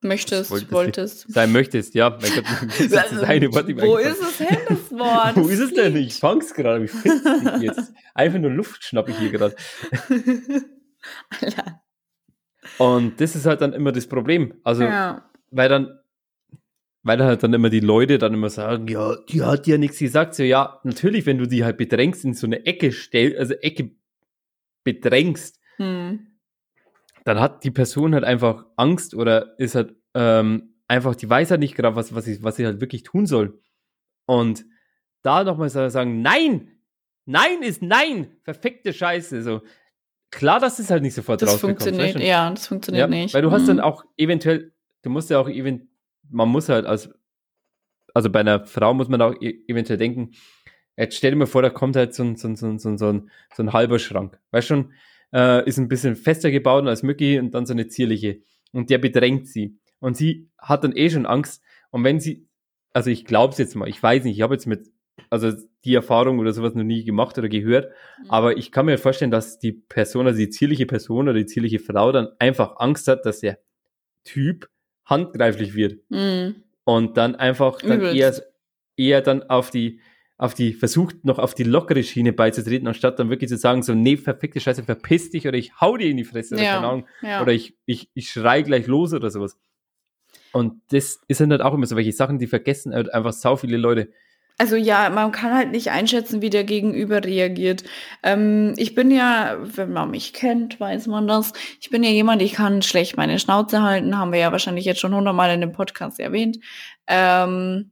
möchtest, 0.00 0.50
wolltest, 0.50 0.72
wolltest. 0.72 1.32
Sein 1.32 1.52
möchtest, 1.52 1.94
ja. 1.94 2.08
Mein 2.08 2.30
Gott, 2.34 2.44
das 2.78 2.80
ist 3.12 3.24
eine 3.24 3.52
Wort, 3.52 3.68
Wo 3.76 3.98
ist 3.98 4.22
es 4.22 4.38
hin, 4.38 4.58
das 4.66 4.90
Wort? 4.90 5.36
Wo 5.36 5.48
ist 5.48 5.60
es 5.60 5.74
denn? 5.74 5.96
Ich 5.96 6.14
fang's 6.14 6.54
gerade, 6.54 6.82
wie 6.82 6.88
findest 6.88 7.26
du 7.26 7.60
jetzt? 7.60 7.92
Einfach 8.14 8.38
nur 8.38 8.50
Luft 8.50 8.84
schnappe 8.84 9.10
ich 9.10 9.18
hier 9.18 9.30
gerade. 9.30 9.54
Alter. 11.42 11.83
Und 12.78 13.20
das 13.20 13.36
ist 13.36 13.46
halt 13.46 13.60
dann 13.60 13.72
immer 13.72 13.92
das 13.92 14.06
Problem. 14.06 14.54
Also, 14.64 14.84
ja. 14.84 15.28
weil 15.50 15.68
dann, 15.68 15.98
weil 17.02 17.22
halt 17.22 17.42
dann 17.42 17.52
immer 17.52 17.70
die 17.70 17.80
Leute 17.80 18.18
dann 18.18 18.34
immer 18.34 18.50
sagen, 18.50 18.88
ja, 18.88 19.16
die 19.28 19.42
hat 19.42 19.66
ja 19.66 19.78
nichts 19.78 19.98
gesagt. 19.98 20.34
So, 20.34 20.42
ja, 20.42 20.80
natürlich, 20.84 21.26
wenn 21.26 21.38
du 21.38 21.46
die 21.46 21.64
halt 21.64 21.76
bedrängst, 21.76 22.24
in 22.24 22.34
so 22.34 22.46
eine 22.46 22.66
Ecke 22.66 22.92
stellst, 22.92 23.38
also 23.38 23.54
Ecke 23.54 23.90
bedrängst, 24.82 25.60
hm. 25.76 26.26
dann 27.24 27.40
hat 27.40 27.64
die 27.64 27.70
Person 27.70 28.14
halt 28.14 28.24
einfach 28.24 28.66
Angst 28.76 29.14
oder 29.14 29.58
ist 29.58 29.74
halt 29.74 29.94
ähm, 30.14 30.74
einfach, 30.88 31.14
die 31.14 31.28
weiß 31.28 31.50
halt 31.50 31.60
nicht 31.60 31.74
gerade, 31.74 31.96
was, 31.96 32.14
was, 32.14 32.24
sie, 32.24 32.42
was 32.42 32.56
sie 32.56 32.66
halt 32.66 32.80
wirklich 32.80 33.02
tun 33.02 33.26
soll. 33.26 33.60
Und 34.26 34.64
da 35.22 35.44
nochmal 35.44 35.70
sagen, 35.70 36.22
nein, 36.22 36.70
nein 37.24 37.62
ist 37.62 37.82
nein, 37.82 38.36
perfekte 38.44 38.92
Scheiße. 38.92 39.42
So, 39.42 39.62
klar, 40.30 40.60
dass 40.60 40.78
es 40.78 40.90
halt 40.90 41.02
nicht 41.02 41.14
sofort 41.14 41.42
das 41.42 41.60
Funktioniert, 41.60 42.18
ja, 42.20 42.50
das 42.50 42.66
funktioniert 42.66 43.02
ja, 43.02 43.06
nicht. 43.08 43.34
Weil 43.34 43.42
du 43.42 43.50
hast 43.50 43.68
dann 43.68 43.76
mhm. 43.76 43.82
auch 43.82 44.04
eventuell, 44.16 44.72
du 45.02 45.10
musst 45.10 45.30
ja 45.30 45.38
auch 45.38 45.48
event, 45.48 45.88
man 46.30 46.48
muss 46.48 46.68
halt 46.68 46.86
als, 46.86 47.10
also 48.12 48.30
bei 48.30 48.40
einer 48.40 48.66
Frau 48.66 48.94
muss 48.94 49.08
man 49.08 49.20
auch 49.22 49.34
e 49.40 49.62
eventuell 49.66 49.98
denken, 49.98 50.32
jetzt 50.96 51.16
stell 51.16 51.32
dir 51.32 51.36
mal 51.36 51.46
vor, 51.46 51.62
da 51.62 51.70
kommt 51.70 51.96
halt 51.96 52.14
so 52.14 52.22
ein, 52.22 52.36
so 52.36 52.48
ein, 52.48 52.56
so 52.56 52.66
ein, 52.66 52.78
so 52.78 52.88
ein, 52.88 52.98
so 52.98 53.12
ein, 53.12 53.30
so 53.54 53.62
ein 53.62 53.72
halber 53.72 53.98
Schrank. 53.98 54.40
Weißt 54.50 54.68
schon, 54.68 54.92
äh, 55.32 55.66
ist 55.68 55.78
ein 55.78 55.88
bisschen 55.88 56.16
fester 56.16 56.50
gebaut 56.50 56.86
als 56.86 57.02
Mücki 57.02 57.38
und 57.38 57.52
dann 57.52 57.66
so 57.66 57.72
eine 57.72 57.88
zierliche. 57.88 58.40
Und 58.72 58.90
der 58.90 58.98
bedrängt 58.98 59.48
sie. 59.48 59.78
Und 59.98 60.16
sie 60.16 60.48
hat 60.58 60.84
dann 60.84 60.96
eh 60.96 61.10
schon 61.10 61.26
Angst. 61.26 61.62
Und 61.90 62.04
wenn 62.04 62.20
sie, 62.20 62.46
also 62.92 63.10
ich 63.10 63.24
glaube 63.24 63.52
es 63.52 63.58
jetzt 63.58 63.74
mal, 63.74 63.88
ich 63.88 64.02
weiß 64.02 64.24
nicht, 64.24 64.36
ich 64.36 64.42
habe 64.42 64.54
jetzt 64.54 64.66
mit 64.66 64.88
also 65.30 65.52
die 65.84 65.94
Erfahrung 65.94 66.38
oder 66.38 66.52
sowas 66.52 66.74
noch 66.74 66.82
nie 66.82 67.04
gemacht 67.04 67.36
oder 67.38 67.48
gehört. 67.48 67.90
Mhm. 68.22 68.30
Aber 68.30 68.56
ich 68.56 68.72
kann 68.72 68.86
mir 68.86 68.98
vorstellen, 68.98 69.30
dass 69.30 69.58
die 69.58 69.72
Person, 69.72 70.26
also 70.26 70.38
die 70.38 70.50
zierliche 70.50 70.86
Person 70.86 71.28
oder 71.28 71.38
die 71.38 71.46
zierliche 71.46 71.78
Frau 71.78 72.12
dann 72.12 72.28
einfach 72.38 72.76
Angst 72.76 73.08
hat, 73.08 73.26
dass 73.26 73.40
der 73.40 73.58
Typ 74.24 74.68
handgreiflich 75.04 75.74
wird. 75.74 75.98
Mhm. 76.08 76.56
Und 76.84 77.16
dann 77.16 77.34
einfach 77.34 77.80
dann 77.80 78.00
eher, 78.02 78.34
eher 78.96 79.20
dann 79.22 79.42
auf 79.44 79.70
die, 79.70 80.00
auf 80.36 80.54
die, 80.54 80.72
versucht 80.72 81.24
noch 81.24 81.38
auf 81.38 81.54
die 81.54 81.62
lockere 81.62 82.02
Schiene 82.02 82.32
beizutreten, 82.32 82.88
anstatt 82.88 83.18
dann 83.18 83.30
wirklich 83.30 83.48
zu 83.48 83.56
sagen, 83.56 83.82
so, 83.82 83.94
nee, 83.94 84.16
perfekte 84.16 84.60
Scheiße, 84.60 84.82
verpiss 84.82 85.30
dich 85.30 85.46
oder 85.46 85.56
ich 85.56 85.80
hau 85.80 85.96
dir 85.96 86.08
in 86.08 86.16
die 86.16 86.24
Fresse 86.24 86.56
ja. 86.56 86.62
oder 86.62 86.70
keine 86.72 86.86
Ahnung. 86.86 87.06
Ja. 87.22 87.42
Oder 87.42 87.52
ich, 87.52 87.76
ich, 87.86 88.10
ich 88.14 88.30
schrei 88.30 88.62
gleich 88.62 88.86
los 88.86 89.12
oder 89.12 89.30
sowas. 89.30 89.58
Und 90.52 90.80
das 90.90 91.20
sind 91.28 91.50
halt 91.50 91.62
auch 91.62 91.74
immer 91.74 91.86
so 91.86 91.96
welche 91.96 92.12
Sachen, 92.12 92.38
die 92.38 92.46
vergessen 92.46 92.94
halt 92.94 93.12
einfach 93.12 93.32
sau 93.32 93.56
viele 93.56 93.76
Leute. 93.76 94.10
Also 94.56 94.76
ja, 94.76 95.10
man 95.10 95.32
kann 95.32 95.52
halt 95.52 95.72
nicht 95.72 95.90
einschätzen, 95.90 96.40
wie 96.40 96.50
der 96.50 96.62
Gegenüber 96.62 97.24
reagiert. 97.24 97.82
Ähm, 98.22 98.74
ich 98.76 98.94
bin 98.94 99.10
ja, 99.10 99.56
wenn 99.60 99.92
man 99.92 100.12
mich 100.12 100.32
kennt, 100.32 100.78
weiß 100.78 101.08
man 101.08 101.26
das. 101.26 101.52
Ich 101.80 101.90
bin 101.90 102.04
ja 102.04 102.10
jemand, 102.10 102.40
ich 102.40 102.52
kann 102.52 102.80
schlecht 102.80 103.16
meine 103.16 103.40
Schnauze 103.40 103.82
halten, 103.82 104.16
haben 104.16 104.32
wir 104.32 104.38
ja 104.38 104.52
wahrscheinlich 104.52 104.84
jetzt 104.84 105.00
schon 105.00 105.14
hundertmal 105.14 105.52
in 105.52 105.60
dem 105.60 105.72
Podcast 105.72 106.20
erwähnt. 106.20 106.58
Ähm, 107.08 107.90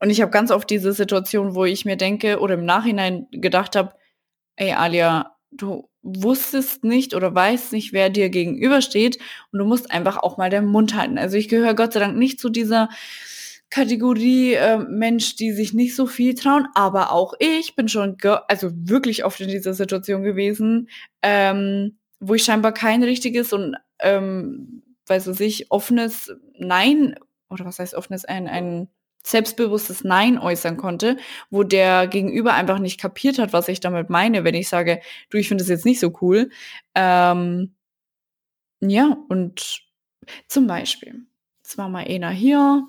und 0.00 0.10
ich 0.10 0.20
habe 0.20 0.30
ganz 0.30 0.52
oft 0.52 0.70
diese 0.70 0.92
Situation, 0.92 1.54
wo 1.56 1.64
ich 1.64 1.84
mir 1.84 1.96
denke 1.96 2.38
oder 2.38 2.54
im 2.54 2.64
Nachhinein 2.64 3.26
gedacht 3.32 3.74
habe, 3.74 3.94
ey 4.56 4.72
Alia, 4.72 5.36
du 5.50 5.88
wusstest 6.02 6.84
nicht 6.84 7.14
oder 7.14 7.34
weißt 7.34 7.72
nicht, 7.72 7.92
wer 7.92 8.10
dir 8.10 8.28
gegenübersteht 8.28 9.18
und 9.50 9.58
du 9.58 9.64
musst 9.64 9.90
einfach 9.90 10.18
auch 10.18 10.36
mal 10.36 10.50
den 10.50 10.66
Mund 10.66 10.94
halten. 10.94 11.18
Also 11.18 11.36
ich 11.36 11.48
gehöre 11.48 11.74
Gott 11.74 11.94
sei 11.94 12.00
Dank 12.00 12.16
nicht 12.16 12.38
zu 12.38 12.50
dieser 12.50 12.90
Kategorie 13.74 14.54
äh, 14.54 14.78
Mensch, 14.78 15.34
die 15.34 15.50
sich 15.50 15.74
nicht 15.74 15.96
so 15.96 16.06
viel 16.06 16.34
trauen, 16.34 16.68
aber 16.76 17.10
auch 17.10 17.34
ich 17.40 17.74
bin 17.74 17.88
schon 17.88 18.16
also 18.46 18.70
wirklich 18.72 19.24
oft 19.24 19.40
in 19.40 19.48
dieser 19.48 19.74
Situation 19.74 20.22
gewesen, 20.22 20.88
ähm, 21.22 21.98
wo 22.20 22.34
ich 22.34 22.44
scheinbar 22.44 22.70
kein 22.70 23.02
richtiges 23.02 23.52
und 23.52 23.74
ähm, 23.98 24.84
weiß 25.08 25.26
ich 25.26 25.36
sich 25.36 25.70
offenes 25.72 26.32
Nein 26.56 27.16
oder 27.50 27.64
was 27.64 27.80
heißt 27.80 27.94
offenes 27.96 28.24
ein 28.24 28.46
ein 28.46 28.88
selbstbewusstes 29.24 30.04
Nein 30.04 30.38
äußern 30.38 30.76
konnte, 30.76 31.16
wo 31.50 31.64
der 31.64 32.06
Gegenüber 32.06 32.54
einfach 32.54 32.78
nicht 32.78 33.00
kapiert 33.00 33.40
hat, 33.40 33.52
was 33.52 33.66
ich 33.66 33.80
damit 33.80 34.08
meine, 34.08 34.44
wenn 34.44 34.54
ich 34.54 34.68
sage, 34.68 35.00
du, 35.30 35.38
ich 35.38 35.48
finde 35.48 35.64
das 35.64 35.68
jetzt 35.68 35.84
nicht 35.84 35.98
so 35.98 36.16
cool. 36.20 36.48
Ähm, 36.94 37.74
ja, 38.80 39.16
und 39.28 39.80
zum 40.46 40.68
Beispiel, 40.68 41.26
jetzt 41.64 41.76
war 41.76 41.88
mal 41.88 42.04
einer 42.06 42.30
hier, 42.30 42.86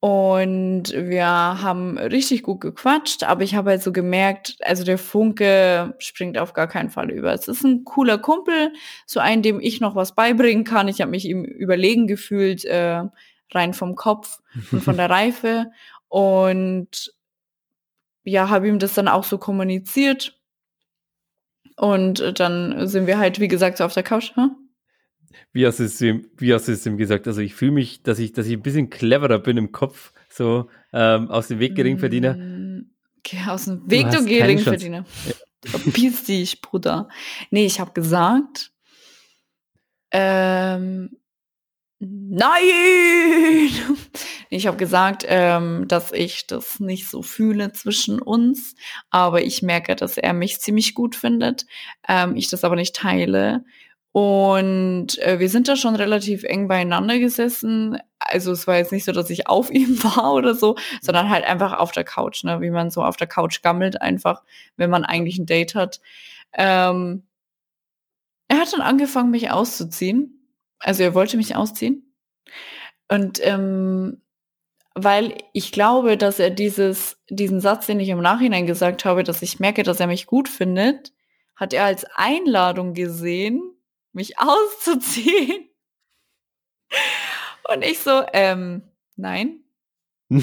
und 0.00 0.92
wir 0.92 1.26
haben 1.26 1.98
richtig 1.98 2.44
gut 2.44 2.60
gequatscht, 2.60 3.24
aber 3.24 3.42
ich 3.42 3.56
habe 3.56 3.70
halt 3.70 3.82
so 3.82 3.90
gemerkt, 3.90 4.56
also 4.60 4.84
der 4.84 4.96
Funke 4.96 5.94
springt 5.98 6.38
auf 6.38 6.52
gar 6.52 6.68
keinen 6.68 6.90
Fall 6.90 7.10
über. 7.10 7.32
Es 7.32 7.48
ist 7.48 7.64
ein 7.64 7.84
cooler 7.84 8.18
Kumpel, 8.18 8.72
so 9.06 9.18
einen, 9.18 9.42
dem 9.42 9.58
ich 9.58 9.80
noch 9.80 9.96
was 9.96 10.14
beibringen 10.14 10.62
kann. 10.62 10.86
Ich 10.86 11.00
habe 11.00 11.10
mich 11.10 11.24
ihm 11.24 11.44
überlegen 11.44 12.06
gefühlt, 12.06 12.64
äh, 12.64 13.02
rein 13.52 13.74
vom 13.74 13.96
Kopf 13.96 14.40
und 14.70 14.82
von 14.84 14.96
der 14.96 15.10
Reife. 15.10 15.72
Und 16.06 17.12
ja, 18.22 18.48
habe 18.50 18.68
ihm 18.68 18.78
das 18.78 18.94
dann 18.94 19.08
auch 19.08 19.24
so 19.24 19.38
kommuniziert. 19.38 20.38
Und 21.76 22.38
dann 22.38 22.86
sind 22.86 23.08
wir 23.08 23.18
halt, 23.18 23.40
wie 23.40 23.48
gesagt, 23.48 23.78
so 23.78 23.84
auf 23.84 23.94
der 23.94 24.02
Couch. 24.04 24.32
Huh? 24.36 24.50
Wie 25.52 25.66
hast 25.66 25.78
du 25.78 25.84
es 25.84 26.00
ihm, 26.00 26.26
wie 26.36 26.52
hast 26.52 26.68
du 26.68 26.72
es 26.72 26.86
ihm 26.86 26.96
gesagt? 26.96 27.26
Also 27.26 27.40
ich 27.40 27.54
fühle 27.54 27.72
mich, 27.72 28.02
dass 28.02 28.18
ich, 28.18 28.32
dass 28.32 28.46
ich 28.46 28.54
ein 28.54 28.62
bisschen 28.62 28.90
cleverer 28.90 29.38
bin 29.38 29.56
im 29.56 29.72
Kopf, 29.72 30.12
so 30.28 30.68
ähm, 30.92 31.30
aus 31.30 31.48
dem 31.48 31.58
Weg 31.58 31.74
Geringverdiener. 31.74 32.34
Mm, 32.34 32.90
geh 33.22 33.38
aus 33.46 33.66
dem 33.66 33.90
Weg, 33.90 34.10
du, 34.10 34.18
du 34.18 34.24
Geringverdiener. 34.24 35.04
Ja. 35.26 35.34
Verpiss 35.70 36.24
dich, 36.24 36.60
Bruder. 36.60 37.08
Nee, 37.50 37.66
ich 37.66 37.80
habe 37.80 37.92
gesagt, 37.92 38.72
ähm, 40.10 41.10
nein! 41.98 43.70
Ich 44.50 44.66
habe 44.66 44.78
gesagt, 44.78 45.26
ähm, 45.28 45.86
dass 45.88 46.10
ich 46.10 46.46
das 46.46 46.80
nicht 46.80 47.06
so 47.06 47.20
fühle 47.20 47.70
zwischen 47.72 48.18
uns, 48.18 48.76
aber 49.10 49.42
ich 49.42 49.60
merke, 49.60 49.94
dass 49.94 50.16
er 50.16 50.32
mich 50.32 50.58
ziemlich 50.58 50.94
gut 50.94 51.14
findet, 51.16 51.66
ähm, 52.08 52.34
ich 52.34 52.48
das 52.48 52.64
aber 52.64 52.74
nicht 52.74 52.96
teile 52.96 53.62
und 54.12 55.18
äh, 55.18 55.38
wir 55.38 55.48
sind 55.48 55.68
da 55.68 55.76
schon 55.76 55.94
relativ 55.94 56.42
eng 56.44 56.66
beieinander 56.66 57.18
gesessen. 57.18 57.98
Also 58.18 58.52
es 58.52 58.66
war 58.66 58.76
jetzt 58.76 58.92
nicht 58.92 59.04
so, 59.04 59.12
dass 59.12 59.30
ich 59.30 59.46
auf 59.46 59.70
ihm 59.72 60.02
war 60.02 60.32
oder 60.32 60.54
so, 60.54 60.76
sondern 61.00 61.30
halt 61.30 61.44
einfach 61.44 61.78
auf 61.78 61.92
der 61.92 62.04
Couch, 62.04 62.44
ne? 62.44 62.60
wie 62.60 62.70
man 62.70 62.90
so 62.90 63.02
auf 63.02 63.16
der 63.16 63.26
Couch 63.26 63.62
gammelt 63.62 64.00
einfach, 64.00 64.42
wenn 64.76 64.90
man 64.90 65.04
eigentlich 65.04 65.38
ein 65.38 65.46
Date 65.46 65.74
hat. 65.74 66.00
Ähm, 66.54 67.24
er 68.48 68.60
hat 68.60 68.72
dann 68.72 68.80
angefangen, 68.80 69.30
mich 69.30 69.50
auszuziehen. 69.50 70.34
Also 70.78 71.02
er 71.02 71.14
wollte 71.14 71.36
mich 71.36 71.54
ausziehen. 71.54 72.14
Und 73.08 73.40
ähm, 73.44 74.22
weil 74.94 75.34
ich 75.52 75.70
glaube, 75.70 76.16
dass 76.16 76.38
er 76.38 76.50
dieses, 76.50 77.20
diesen 77.30 77.60
Satz, 77.60 77.86
den 77.86 78.00
ich 78.00 78.08
im 78.08 78.20
Nachhinein 78.20 78.66
gesagt 78.66 79.04
habe, 79.04 79.22
dass 79.22 79.42
ich 79.42 79.60
merke, 79.60 79.82
dass 79.82 80.00
er 80.00 80.06
mich 80.06 80.26
gut 80.26 80.48
findet, 80.48 81.12
hat 81.56 81.72
er 81.72 81.84
als 81.84 82.04
Einladung 82.14 82.94
gesehen, 82.94 83.62
mich 84.18 84.38
auszuziehen. 84.38 85.70
Und 87.72 87.84
ich 87.84 88.00
so, 88.00 88.24
ähm, 88.32 88.82
nein. 89.16 89.60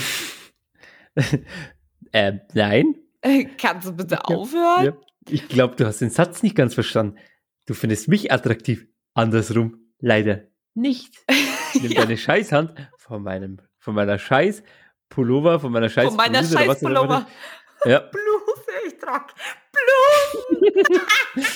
ähm, 2.13 2.41
nein? 2.53 2.95
Äh, 3.21 3.45
kannst 3.57 3.87
du 3.87 3.91
bitte 3.91 4.25
aufhören? 4.25 4.85
Ja. 4.85 4.97
Ich 5.27 5.47
glaube, 5.47 5.75
du 5.75 5.85
hast 5.85 5.99
den 5.99 6.09
Satz 6.09 6.41
nicht 6.41 6.55
ganz 6.55 6.73
verstanden. 6.73 7.17
Du 7.65 7.73
findest 7.73 8.07
mich 8.07 8.31
attraktiv. 8.31 8.87
Andersrum 9.13 9.91
leider 9.99 10.43
nicht. 10.73 11.15
Nimm 11.73 11.91
ja. 11.91 12.01
deine 12.01 12.17
Scheißhand 12.17 12.91
von 12.97 13.23
meinem, 13.23 13.59
von 13.79 13.95
meiner 13.95 14.19
Scheiß 14.19 14.63
Pullover, 15.09 15.59
von 15.59 15.71
meiner 15.71 15.89
Scheiß 15.89 16.07
Von 16.07 16.15
meiner 16.15 16.43
Scheiß 16.43 16.79
Pullover. 16.79 17.27
Ja. 17.85 17.99
Bluse, 18.11 18.87
ich 18.87 18.97
trag 18.97 19.33
Blusen. 19.73 21.47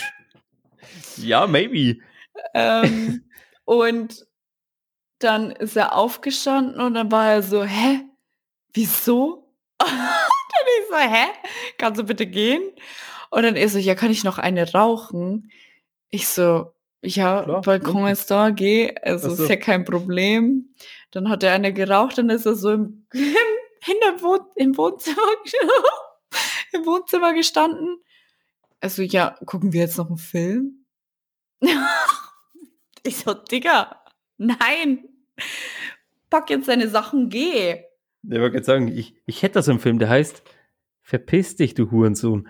ja, 1.18 1.48
maybe. 1.48 2.02
Ähm, 2.54 3.30
und 3.66 4.26
dann 5.20 5.52
ist 5.52 5.76
er 5.76 5.96
aufgestanden 5.96 6.80
und 6.80 6.94
dann 6.94 7.12
war 7.12 7.30
er 7.30 7.44
so, 7.44 7.64
hä? 7.64 8.02
Wieso? 8.74 9.54
dann 9.80 9.90
ich 9.90 10.88
so, 10.90 10.96
hä? 10.96 11.26
Kannst 11.78 12.00
du 12.00 12.06
bitte 12.06 12.26
gehen? 12.26 12.62
Und 13.30 13.44
dann 13.44 13.56
ist 13.56 13.74
so, 13.74 13.80
ja, 13.80 13.96
kann 13.96 14.12
ich 14.12 14.24
noch 14.24 14.38
eine 14.38 14.72
rauchen? 14.72 15.52
Ich 16.10 16.28
so, 16.28 16.74
ja, 17.02 17.44
Klar, 17.44 17.62
Balkon 17.62 18.04
okay. 18.04 18.12
ist 18.12 18.32
da, 18.32 18.50
geh, 18.50 18.94
also 19.02 19.34
so. 19.34 19.44
ist 19.44 19.50
ja 19.50 19.56
kein 19.56 19.86
Problem. 19.86 20.74
Dann 21.12 21.30
hat 21.30 21.44
er 21.44 21.54
eine 21.54 21.74
geraucht, 21.74 22.18
dann 22.18 22.30
ist 22.30 22.46
er 22.46 22.56
so 22.56 22.72
im, 22.72 23.06
hinter 23.12 24.22
Wohn 24.22 24.42
im 24.56 24.78
Wohnzimmer, 24.78 25.22
im 26.74 26.86
Wohnzimmer 26.86 27.34
gestanden. 27.34 28.02
Also, 28.82 29.02
ja, 29.02 29.38
gucken 29.46 29.74
wir 29.74 29.82
jetzt 29.82 29.98
noch 29.98 30.08
einen 30.08 30.18
Film? 30.18 30.86
Ich 33.04 33.18
so, 33.18 33.34
Digga, 33.34 34.04
nein. 34.38 35.06
Pack 36.30 36.50
jetzt 36.50 36.68
deine 36.68 36.90
Sachen, 36.90 37.30
geh. 37.30 37.84
Ich 38.24 38.30
wollte 38.30 38.52
gerade 38.52 38.66
sagen, 38.66 38.88
ich, 38.90 39.16
ich 39.26 39.42
hätte 39.42 39.56
da 39.56 39.62
so 39.62 39.72
einen 39.72 39.80
Film, 39.80 40.00
der 40.00 40.10
heißt 40.10 40.44
Verpiss 41.02 41.56
dich, 41.56 41.74
du 41.74 41.90
Hurensohn. 41.90 42.48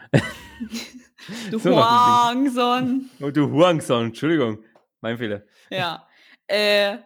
Du 1.49 1.59
So 1.59 1.71
Huangson. 1.75 3.09
Oh, 3.21 3.29
du 3.29 3.49
Hurensohn, 3.49 4.07
Entschuldigung. 4.07 4.63
Mein 4.99 5.17
Fehler. 5.17 5.43
Ja. 5.69 6.07
Äh, 6.47 6.97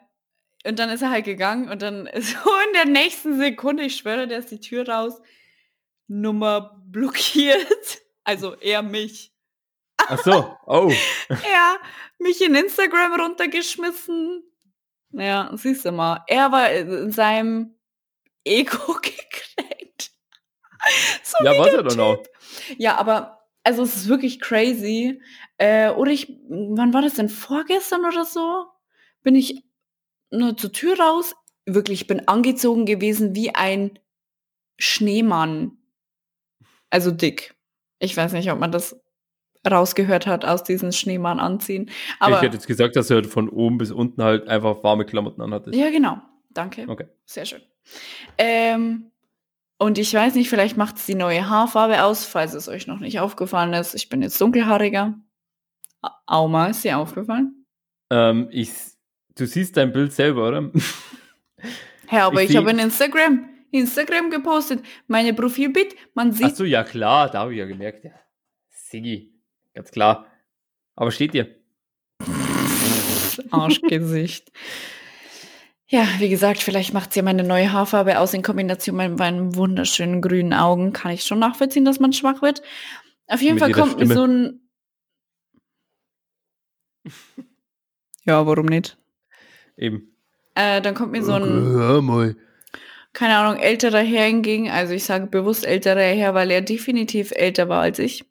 und 0.65 0.79
dann 0.79 0.89
ist 0.89 1.01
er 1.01 1.11
halt 1.11 1.25
gegangen 1.25 1.69
und 1.69 1.81
dann 1.81 2.09
so 2.15 2.49
in 2.67 2.73
der 2.73 2.85
nächsten 2.85 3.37
Sekunde, 3.37 3.83
ich 3.83 3.97
schwöre, 3.97 4.27
der 4.27 4.39
ist 4.39 4.51
die 4.51 4.59
Tür 4.59 4.87
raus, 4.87 5.21
Nummer 6.07 6.81
blockiert. 6.87 8.01
Also 8.23 8.55
er 8.55 8.81
mich. 8.81 9.32
Ach 10.07 10.23
so, 10.23 10.57
oh. 10.65 10.91
Er 11.29 11.77
mich 12.19 12.41
in 12.41 12.55
Instagram 12.55 13.19
runtergeschmissen. 13.19 14.43
Ja, 15.11 15.51
siehst 15.55 15.85
du 15.85 15.91
mal. 15.91 16.23
Er 16.27 16.51
war 16.51 16.71
in 16.71 17.11
seinem 17.11 17.75
Ego 18.43 18.93
gekränkt. 19.01 20.11
So 21.23 21.45
Ja, 21.45 21.57
was 21.57 21.73
er 21.73 21.83
dann 21.83 21.99
auch. 22.01 22.21
Ja, 22.77 22.97
aber 22.97 23.47
also 23.63 23.83
es 23.83 23.95
ist 23.95 24.07
wirklich 24.09 24.41
crazy. 24.41 25.21
Äh, 25.57 25.91
oder 25.91 26.11
ich, 26.11 26.27
wann 26.49 26.93
war 26.93 27.01
das 27.01 27.13
denn? 27.13 27.29
Vorgestern 27.29 28.03
oder 28.05 28.25
so? 28.25 28.65
Bin 29.21 29.35
ich 29.35 29.63
nur 30.29 30.57
zur 30.57 30.73
Tür 30.73 30.99
raus. 30.99 31.35
Wirklich, 31.65 32.01
ich 32.01 32.07
bin 32.07 32.27
angezogen 32.27 32.85
gewesen 32.85 33.33
wie 33.33 33.55
ein 33.55 33.97
Schneemann. 34.77 35.77
Also 36.89 37.11
dick. 37.11 37.55
Ich 37.99 38.17
weiß 38.17 38.33
nicht, 38.33 38.51
ob 38.51 38.59
man 38.59 38.73
das 38.73 39.01
rausgehört 39.69 40.27
hat 40.27 40.45
aus 40.45 40.63
diesem 40.63 40.91
Schneemann 40.91 41.39
anziehen. 41.39 41.89
Aber 42.19 42.35
ich 42.37 42.41
hätte 42.41 42.55
jetzt 42.55 42.67
gesagt, 42.67 42.95
dass 42.95 43.07
du 43.07 43.15
halt 43.15 43.27
von 43.27 43.49
oben 43.49 43.77
bis 43.77 43.91
unten 43.91 44.21
halt 44.23 44.47
einfach 44.47 44.83
warme 44.83 45.05
Klamotten 45.05 45.41
anhattest. 45.41 45.75
ja, 45.75 45.89
genau. 45.89 46.17
Danke. 46.51 46.85
Okay. 46.87 47.07
Sehr 47.25 47.45
schön. 47.45 47.61
Ähm, 48.37 49.11
und 49.79 49.97
ich 49.97 50.13
weiß 50.13 50.35
nicht, 50.35 50.49
vielleicht 50.49 50.77
macht 50.77 50.97
es 50.97 51.05
die 51.07 51.15
neue 51.15 51.49
Haarfarbe 51.49 52.03
aus, 52.03 52.25
falls 52.25 52.53
es 52.53 52.67
euch 52.69 52.85
noch 52.87 52.99
nicht 52.99 53.19
aufgefallen 53.19 53.73
ist. 53.73 53.95
Ich 53.95 54.07
bin 54.09 54.21
jetzt 54.21 54.39
dunkelhaariger. 54.39 55.15
Auma, 56.27 56.67
ist 56.67 56.83
dir 56.83 56.97
aufgefallen? 56.99 57.65
Ähm, 58.11 58.47
ich, 58.51 58.69
du 59.35 59.45
siehst 59.47 59.77
dein 59.77 59.91
Bild 59.93 60.13
selber, 60.13 60.47
oder? 60.49 60.71
Ja, 62.11 62.27
aber 62.27 62.43
Ich 62.43 62.51
ich, 62.51 62.57
habe 62.57 62.67
seh- 62.67 62.73
in 62.73 62.79
Instagram, 62.79 63.49
Instagram 63.71 64.29
gepostet, 64.29 64.83
meine 65.07 65.33
Profilbild, 65.33 65.95
man 66.13 66.29
Ach 66.29 66.35
sieht, 66.35 66.55
so, 66.55 66.63
ja 66.65 66.83
klar, 66.83 67.29
da 67.31 67.39
habe 67.39 67.53
ich 67.53 67.59
ja 67.59 67.65
gemerkt. 67.65 68.03
Ja. 68.03 68.11
Siggi, 68.69 69.32
ganz 69.73 69.91
klar. 69.91 70.27
Aber 70.95 71.11
steht 71.11 71.33
dir. 71.33 71.55
Arschgesicht. 73.51 74.51
Ja, 75.87 76.07
wie 76.19 76.29
gesagt, 76.29 76.59
vielleicht 76.61 76.93
macht 76.93 77.13
sie 77.13 77.19
ja 77.19 77.23
meine 77.23 77.43
neue 77.43 77.71
Haarfarbe 77.71 78.19
aus 78.19 78.33
in 78.33 78.41
Kombination 78.41 78.95
mit 78.95 79.17
meinen 79.17 79.55
wunderschönen 79.55 80.21
grünen 80.21 80.53
Augen. 80.53 80.93
Kann 80.93 81.11
ich 81.11 81.23
schon 81.23 81.39
nachvollziehen, 81.39 81.85
dass 81.85 81.99
man 81.99 82.13
schwach 82.13 82.41
wird. 82.41 82.61
Auf 83.27 83.41
jeden 83.41 83.55
Mit 83.55 83.63
Fall 83.63 83.71
kommt 83.73 83.99
mir 83.99 84.07
so 84.07 84.25
ein. 84.25 84.59
Ja, 88.25 88.45
warum 88.47 88.65
nicht? 88.65 88.97
Eben. 89.77 90.15
Äh, 90.55 90.81
dann 90.81 90.95
kommt 90.95 91.11
mir 91.11 91.23
so 91.23 91.33
ein, 91.33 91.43
Hör 91.43 92.01
mal. 92.01 92.35
keine 93.11 93.37
Ahnung, 93.37 93.61
älterer 93.61 93.99
Herr 94.01 94.27
entgegen. 94.27 94.69
Also 94.69 94.93
ich 94.93 95.03
sage 95.03 95.27
bewusst 95.27 95.65
älterer 95.65 95.99
Herr, 95.99 96.33
weil 96.33 96.51
er 96.51 96.61
definitiv 96.61 97.31
älter 97.31 97.69
war 97.69 97.81
als 97.81 97.99
ich. 97.99 98.25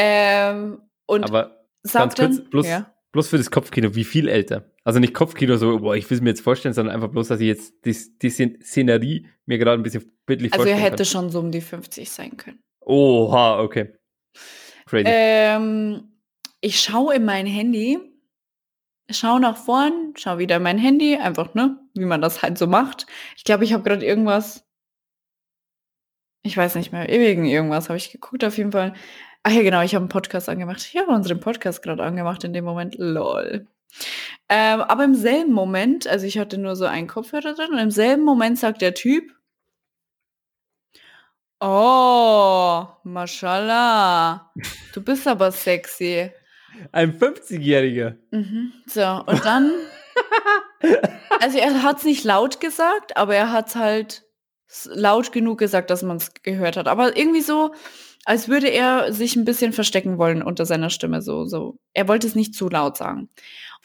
Ähm, 0.00 0.80
und 1.06 1.24
Aber 1.24 1.64
sagt 1.82 2.16
ganz 2.16 2.16
kurz, 2.16 2.36
dann, 2.42 2.50
bloß, 2.50 2.66
ja. 2.68 2.94
bloß 3.12 3.28
für 3.28 3.36
das 3.38 3.50
Kopfkino, 3.50 3.94
wie 3.96 4.04
viel 4.04 4.28
älter? 4.28 4.70
Also 4.84 5.00
nicht 5.00 5.12
Kopfkino 5.12 5.56
so, 5.56 5.80
boah, 5.80 5.96
ich 5.96 6.08
will 6.08 6.16
es 6.16 6.22
mir 6.22 6.30
jetzt 6.30 6.40
vorstellen, 6.40 6.72
sondern 6.72 6.94
einfach 6.94 7.08
bloß, 7.10 7.28
dass 7.28 7.40
ich 7.40 7.48
jetzt 7.48 7.84
die, 7.84 7.96
die 8.22 8.30
Szen- 8.30 8.62
Szenerie 8.62 9.26
mir 9.44 9.58
gerade 9.58 9.80
ein 9.80 9.82
bisschen 9.82 10.10
bildlich 10.24 10.52
also 10.52 10.64
er 10.64 10.70
vorstellen 10.70 10.84
hätte 10.84 10.96
kann. 11.02 11.06
schon 11.06 11.30
so 11.30 11.40
um 11.40 11.50
die 11.50 11.60
50 11.60 12.08
sein 12.10 12.36
können. 12.36 12.60
Oha, 12.80 13.60
okay. 13.60 13.92
Crazy. 14.86 15.04
Ähm, 15.06 16.12
ich 16.60 16.80
schaue 16.80 17.16
in 17.16 17.24
mein 17.24 17.46
Handy, 17.46 17.98
schaue 19.10 19.40
nach 19.40 19.56
vorn, 19.56 20.14
schaue 20.16 20.38
wieder 20.38 20.56
in 20.56 20.62
mein 20.62 20.78
Handy, 20.78 21.16
einfach, 21.16 21.54
ne, 21.54 21.78
wie 21.94 22.04
man 22.04 22.22
das 22.22 22.42
halt 22.42 22.56
so 22.56 22.66
macht. 22.66 23.06
Ich 23.36 23.44
glaube, 23.44 23.64
ich 23.64 23.72
habe 23.72 23.82
gerade 23.82 24.06
irgendwas, 24.06 24.64
ich 26.42 26.56
weiß 26.56 26.76
nicht 26.76 26.92
mehr, 26.92 27.06
wegen 27.08 27.44
irgendwas 27.44 27.88
habe 27.88 27.98
ich 27.98 28.10
geguckt 28.10 28.44
auf 28.44 28.56
jeden 28.56 28.72
Fall. 28.72 28.94
Ach 29.42 29.52
ja, 29.52 29.62
genau, 29.62 29.82
ich 29.82 29.94
habe 29.94 30.02
einen 30.02 30.10
Podcast 30.10 30.48
angemacht. 30.48 30.80
Ich 30.80 30.96
habe 31.00 31.10
unseren 31.10 31.40
Podcast 31.40 31.82
gerade 31.82 32.02
angemacht 32.02 32.44
in 32.44 32.52
dem 32.52 32.64
Moment. 32.64 32.96
Lol. 32.98 33.66
Ähm, 34.48 34.80
aber 34.80 35.04
im 35.04 35.14
selben 35.14 35.52
Moment, 35.52 36.06
also 36.06 36.26
ich 36.26 36.38
hatte 36.38 36.58
nur 36.58 36.76
so 36.76 36.84
einen 36.84 37.06
Kopfhörer 37.06 37.54
drin 37.54 37.72
und 37.72 37.78
im 37.78 37.90
selben 37.90 38.24
Moment 38.24 38.58
sagt 38.58 38.82
der 38.82 38.94
Typ, 38.94 39.24
Oh, 41.60 42.86
mashallah. 43.02 44.52
Du 44.92 45.02
bist 45.02 45.26
aber 45.26 45.50
sexy. 45.50 46.30
Ein 46.92 47.18
50-Jähriger. 47.18 48.16
Mhm. 48.30 48.72
So, 48.86 49.24
und 49.26 49.44
dann. 49.44 49.72
also, 51.40 51.58
er 51.58 51.82
hat 51.82 51.98
es 51.98 52.04
nicht 52.04 52.22
laut 52.22 52.60
gesagt, 52.60 53.16
aber 53.16 53.34
er 53.34 53.50
hat 53.50 53.68
es 53.68 53.74
halt 53.74 54.22
laut 54.84 55.32
genug 55.32 55.58
gesagt, 55.58 55.90
dass 55.90 56.04
man 56.04 56.18
es 56.18 56.32
gehört 56.44 56.76
hat. 56.76 56.86
Aber 56.86 57.16
irgendwie 57.16 57.40
so, 57.40 57.74
als 58.28 58.46
würde 58.46 58.68
er 58.68 59.10
sich 59.10 59.36
ein 59.36 59.46
bisschen 59.46 59.72
verstecken 59.72 60.18
wollen 60.18 60.42
unter 60.42 60.66
seiner 60.66 60.90
Stimme. 60.90 61.22
So, 61.22 61.46
so. 61.46 61.78
Er 61.94 62.08
wollte 62.08 62.26
es 62.26 62.34
nicht 62.34 62.54
zu 62.54 62.68
laut 62.68 62.98
sagen. 62.98 63.30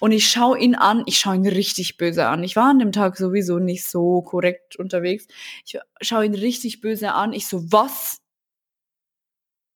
Und 0.01 0.11
ich 0.11 0.29
schaue 0.29 0.59
ihn 0.59 0.75
an, 0.75 1.03
ich 1.05 1.17
schaue 1.17 1.35
ihn 1.35 1.47
richtig 1.47 1.95
böse 1.95 2.27
an. 2.27 2.43
Ich 2.43 2.57
war 2.57 2.69
an 2.69 2.79
dem 2.79 2.91
Tag 2.91 3.15
sowieso 3.15 3.59
nicht 3.59 3.85
so 3.85 4.21
korrekt 4.21 4.75
unterwegs. 4.75 5.27
Ich 5.65 5.79
schaue 6.01 6.25
ihn 6.25 6.33
richtig 6.35 6.81
böse 6.81 7.13
an. 7.13 7.31
Ich 7.31 7.47
so, 7.47 7.71
was? 7.71 8.17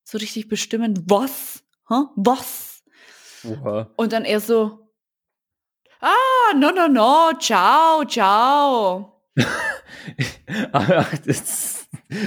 So 0.03 0.18
richtig 0.18 0.49
bestimmend, 0.49 0.99
was? 1.05 1.63
Hä? 1.88 2.03
Was? 2.18 2.84
Oha. 3.45 3.89
Und 3.95 4.11
dann 4.11 4.26
er 4.26 4.41
so, 4.41 4.91
ah, 6.01 6.53
no, 6.57 6.72
no, 6.72 6.89
no, 6.89 7.32
ciao, 7.39 8.03
ciao. 8.03 9.13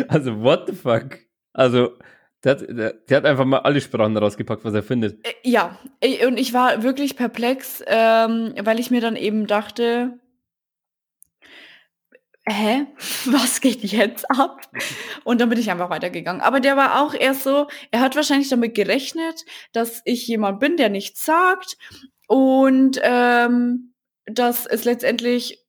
Also, 0.08 0.42
what 0.42 0.66
the 0.66 0.74
fuck? 0.74 1.18
Also, 1.52 1.98
der 2.44 2.52
hat, 2.52 2.60
der, 2.68 2.92
der 2.92 3.16
hat 3.16 3.26
einfach 3.26 3.44
mal 3.44 3.58
alle 3.58 3.80
Sprachen 3.80 4.16
rausgepackt, 4.16 4.64
was 4.64 4.74
er 4.74 4.82
findet. 4.82 5.24
Äh, 5.26 5.32
ja, 5.44 5.78
und 6.26 6.38
ich 6.38 6.52
war 6.52 6.82
wirklich 6.82 7.16
perplex, 7.16 7.82
ähm, 7.86 8.54
weil 8.62 8.80
ich 8.80 8.90
mir 8.90 9.00
dann 9.00 9.16
eben 9.16 9.46
dachte, 9.46 10.18
hä, 12.46 12.86
was 13.26 13.60
geht 13.60 13.84
jetzt 13.84 14.30
ab? 14.30 14.60
Und 15.24 15.40
dann 15.40 15.48
bin 15.48 15.58
ich 15.58 15.70
einfach 15.70 15.90
weitergegangen. 15.90 16.40
Aber 16.40 16.60
der 16.60 16.76
war 16.76 17.02
auch 17.02 17.14
erst 17.14 17.42
so, 17.42 17.66
er 17.90 18.00
hat 18.00 18.16
wahrscheinlich 18.16 18.48
damit 18.48 18.74
gerechnet, 18.74 19.44
dass 19.72 20.02
ich 20.04 20.26
jemand 20.26 20.60
bin, 20.60 20.76
der 20.76 20.88
nichts 20.88 21.24
sagt 21.24 21.76
und 22.26 23.00
ähm, 23.02 23.94
dass 24.26 24.66
es 24.66 24.84
letztendlich 24.84 25.59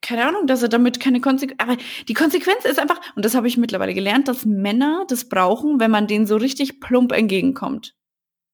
keine 0.00 0.26
Ahnung, 0.26 0.46
dass 0.46 0.62
er 0.62 0.68
damit 0.68 1.00
keine 1.00 1.20
Konsequenz, 1.20 1.60
aber 1.60 1.76
die 2.08 2.14
Konsequenz 2.14 2.64
ist 2.64 2.78
einfach, 2.78 3.00
und 3.16 3.24
das 3.24 3.34
habe 3.34 3.48
ich 3.48 3.56
mittlerweile 3.56 3.94
gelernt, 3.94 4.28
dass 4.28 4.44
Männer 4.44 5.06
das 5.08 5.28
brauchen, 5.28 5.80
wenn 5.80 5.90
man 5.90 6.06
denen 6.06 6.26
so 6.26 6.36
richtig 6.36 6.80
plump 6.80 7.12
entgegenkommt. 7.12 7.96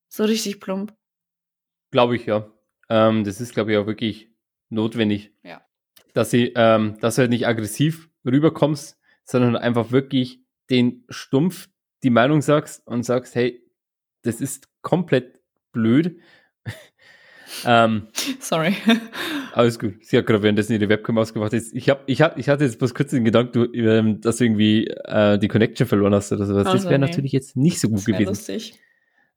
So 0.09 0.25
richtig 0.25 0.61
plump. 0.61 0.95
Glaube 1.91 2.17
ich, 2.17 2.27
ja. 2.27 2.51
Ähm, 2.89 3.25
das 3.25 3.41
ist, 3.41 3.53
glaube 3.53 3.73
ich, 3.73 3.79
auch 3.79 3.87
wirklich 3.87 4.31
notwendig. 4.69 5.33
Ja. 5.43 5.63
Dass 6.15 6.31
sie, 6.31 6.53
ähm, 6.55 6.99
dass 7.01 7.17
du 7.17 7.23
halt 7.23 7.31
nicht 7.31 7.47
aggressiv 7.47 8.09
rüberkommst, 8.25 8.99
sondern 9.25 9.57
einfach 9.57 9.91
wirklich 9.91 10.41
den 10.71 11.05
stumpf 11.09 11.69
die 12.03 12.11
Meinung 12.11 12.43
sagst 12.43 12.87
und 12.87 13.03
sagst, 13.03 13.35
hey, 13.35 13.63
das 14.23 14.41
ist 14.41 14.69
komplett 14.83 15.41
blöd. 15.73 16.21
Ähm, 17.65 18.09
Sorry. 18.41 18.75
alles 19.53 19.79
gut. 19.79 19.95
Sie 20.05 20.17
hat 20.19 20.27
gerade 20.27 20.43
währenddessen 20.43 20.73
ihre 20.75 20.89
Webcam 20.89 21.19
ausgemacht. 21.19 21.53
Ich, 21.53 21.89
hab, 21.89 22.03
ich, 22.07 22.21
hab, 22.21 22.39
ich 22.39 22.49
hatte 22.49 22.65
jetzt 22.65 22.79
bloß 22.79 22.95
kurz 22.95 23.11
den 23.11 23.25
Gedanken, 23.25 23.53
du, 23.53 23.73
ähm, 23.75 24.21
dass 24.21 24.37
du 24.39 24.45
irgendwie 24.45 24.87
äh, 24.87 25.39
die 25.39 25.49
Connection 25.49 25.87
verloren 25.87 26.15
hast 26.15 26.33
oder 26.33 26.47
sowas. 26.47 26.65
das 26.65 26.73
Also, 26.75 26.89
wäre 26.91 26.99
nee. 26.99 27.07
natürlich 27.07 27.33
jetzt 27.33 27.57
nicht 27.57 27.81
so 27.81 27.89
gut 27.89 27.99
Das 27.99 28.05
gewesen. 28.07 28.29
lustig. 28.29 28.75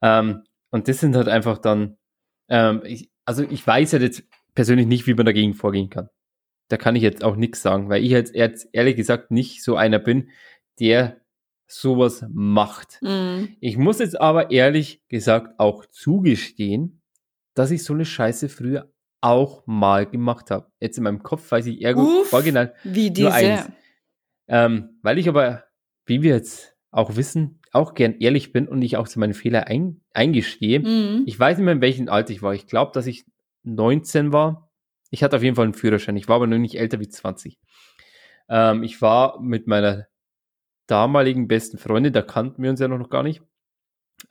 Ähm, 0.01 0.43
und 0.72 0.88
das 0.88 0.99
sind 0.99 1.16
halt 1.16 1.28
einfach 1.28 1.57
dann, 1.57 1.97
ähm, 2.49 2.82
ich, 2.86 3.09
also 3.26 3.43
ich 3.49 3.66
weiß 3.66 3.93
halt 3.93 4.03
jetzt 4.03 4.24
persönlich 4.55 4.88
nicht, 4.88 5.07
wie 5.07 5.14
man 5.14 5.26
dagegen 5.26 5.53
vorgehen 5.53 5.89
kann. 5.89 6.09
da 6.70 6.78
kann 6.78 6.95
ich 6.95 7.03
jetzt 7.03 7.24
auch 7.24 7.36
nichts 7.36 7.62
sagen, 7.62 7.89
weil 7.89 8.03
ich 8.03 8.12
jetzt, 8.12 8.34
jetzt 8.36 8.70
ehrlich 8.72 8.95
gesagt 8.95 9.32
nicht 9.32 9.62
so 9.64 9.76
einer 9.76 9.99
bin, 9.99 10.30
der 10.80 11.18
sowas 11.68 12.26
macht. 12.30 12.99
Mhm. 13.01 13.55
Ich 13.59 13.78
muss 13.78 13.99
jetzt 13.99 14.20
aber 14.20 14.51
ehrlich 14.51 15.01
gesagt 15.09 15.59
auch 15.59 15.86
zugestehen, 15.86 17.01
dass 17.54 17.72
ich 17.72 17.84
so 17.84 17.93
eine 17.93 18.06
Scheiße 18.06 18.49
früher 18.49 18.91
auch 19.22 19.64
mal 19.68 20.06
gemacht 20.06 20.52
habe. 20.52 20.72
Jetzt 20.80 20.97
in 20.97 21.04
meinem 21.04 21.24
Kopf 21.24 21.52
weiß 21.52 21.68
ich 21.68 21.82
eher 21.82 21.93
gut, 21.93 22.32
original 22.34 22.74
Wie 22.84 23.08
nur 23.08 23.14
diese. 23.14 23.34
eins. 23.34 23.72
Ähm, 24.47 24.99
weil 25.02 25.18
ich 25.20 25.30
aber, 25.30 25.64
wie 26.06 26.22
wir 26.24 26.34
jetzt 26.34 26.76
auch 26.91 27.16
wissen, 27.16 27.60
auch 27.72 27.93
gern 27.93 28.16
ehrlich 28.20 28.52
bin 28.52 28.68
und 28.68 28.82
ich 28.82 28.97
auch 28.97 29.08
zu 29.08 29.20
meinen 29.20 29.34
Fehlern 29.34 29.64
ein, 29.64 30.02
eingestehe. 30.14 30.80
Mhm. 30.80 31.24
Ich 31.26 31.39
weiß 31.39 31.58
nicht 31.58 31.66
mehr, 31.66 31.76
in 31.76 31.82
welchem 31.82 32.10
Alter 32.10 32.32
ich 32.32 32.41
war. 32.41 32.54
Ich 32.54 32.68
glaube, 32.68 32.91
dass 32.93 33.06
ich 33.06 33.26
19 33.64 34.34
war. 34.34 34.70
Ich 35.10 35.24
hatte 35.24 35.38
auf 35.38 35.43
jeden 35.43 35.56
Fall 35.56 35.66
einen 35.66 35.74
Führerschein. 35.74 36.18
Ich 36.18 36.28
war 36.28 36.38
aber 36.38 36.47
noch 36.47 36.58
nicht 36.58 36.78
älter 36.78 36.99
wie 36.99 37.08
20. 37.08 37.60
Ähm, 38.49 38.84
ich 38.84 39.02
war 39.02 39.39
mit 39.39 39.68
meiner 39.68 40.08
damaligen 40.88 41.47
besten 41.47 41.78
Freundin, 41.78 42.12
da 42.12 42.22
kannten 42.22 42.62
wir 42.62 42.70
uns 42.70 42.82
ja 42.82 42.88
noch 42.89 43.10
gar 43.10 43.24
nicht. 43.24 43.41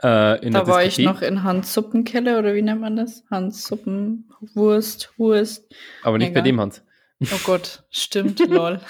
Äh, 0.02 0.44
in 0.46 0.52
Da 0.52 0.60
der 0.60 0.68
war 0.68 0.84
ich 0.84 0.96
Diskothek, 0.96 1.14
noch 1.14 1.22
in 1.22 1.42
Hans 1.42 1.74
Suppenkeller 1.74 2.38
oder 2.38 2.54
wie 2.54 2.62
nennt 2.62 2.80
man 2.80 2.96
das? 2.96 3.24
Hans 3.30 3.66
Suppen, 3.66 4.30
Wurst, 4.54 5.12
Wurst. 5.16 5.68
aber 6.02 6.18
nicht 6.18 6.28
bei 6.34 6.40
egal. 6.40 6.44
dem 6.44 6.60
Hans. 6.60 6.82
Oh 7.22 7.40
Gott, 7.44 7.84
stimmt, 7.90 8.38
lol. 8.48 8.80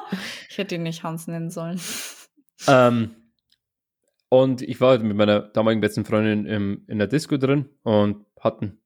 ich 0.48 0.58
hätte 0.58 0.76
ihn 0.76 0.82
nicht 0.84 1.02
Hans 1.02 1.26
nennen 1.26 1.50
sollen. 1.50 1.80
Ähm, 2.68 3.10
und 4.28 4.62
ich 4.62 4.80
war 4.80 4.90
halt 4.90 5.02
mit 5.02 5.16
meiner 5.16 5.40
damaligen 5.40 5.80
besten 5.80 6.04
Freundin 6.04 6.46
im, 6.46 6.84
in 6.86 6.98
der 6.98 7.08
Disco 7.08 7.36
drin 7.36 7.68
und 7.82 8.24
hatten 8.38 8.78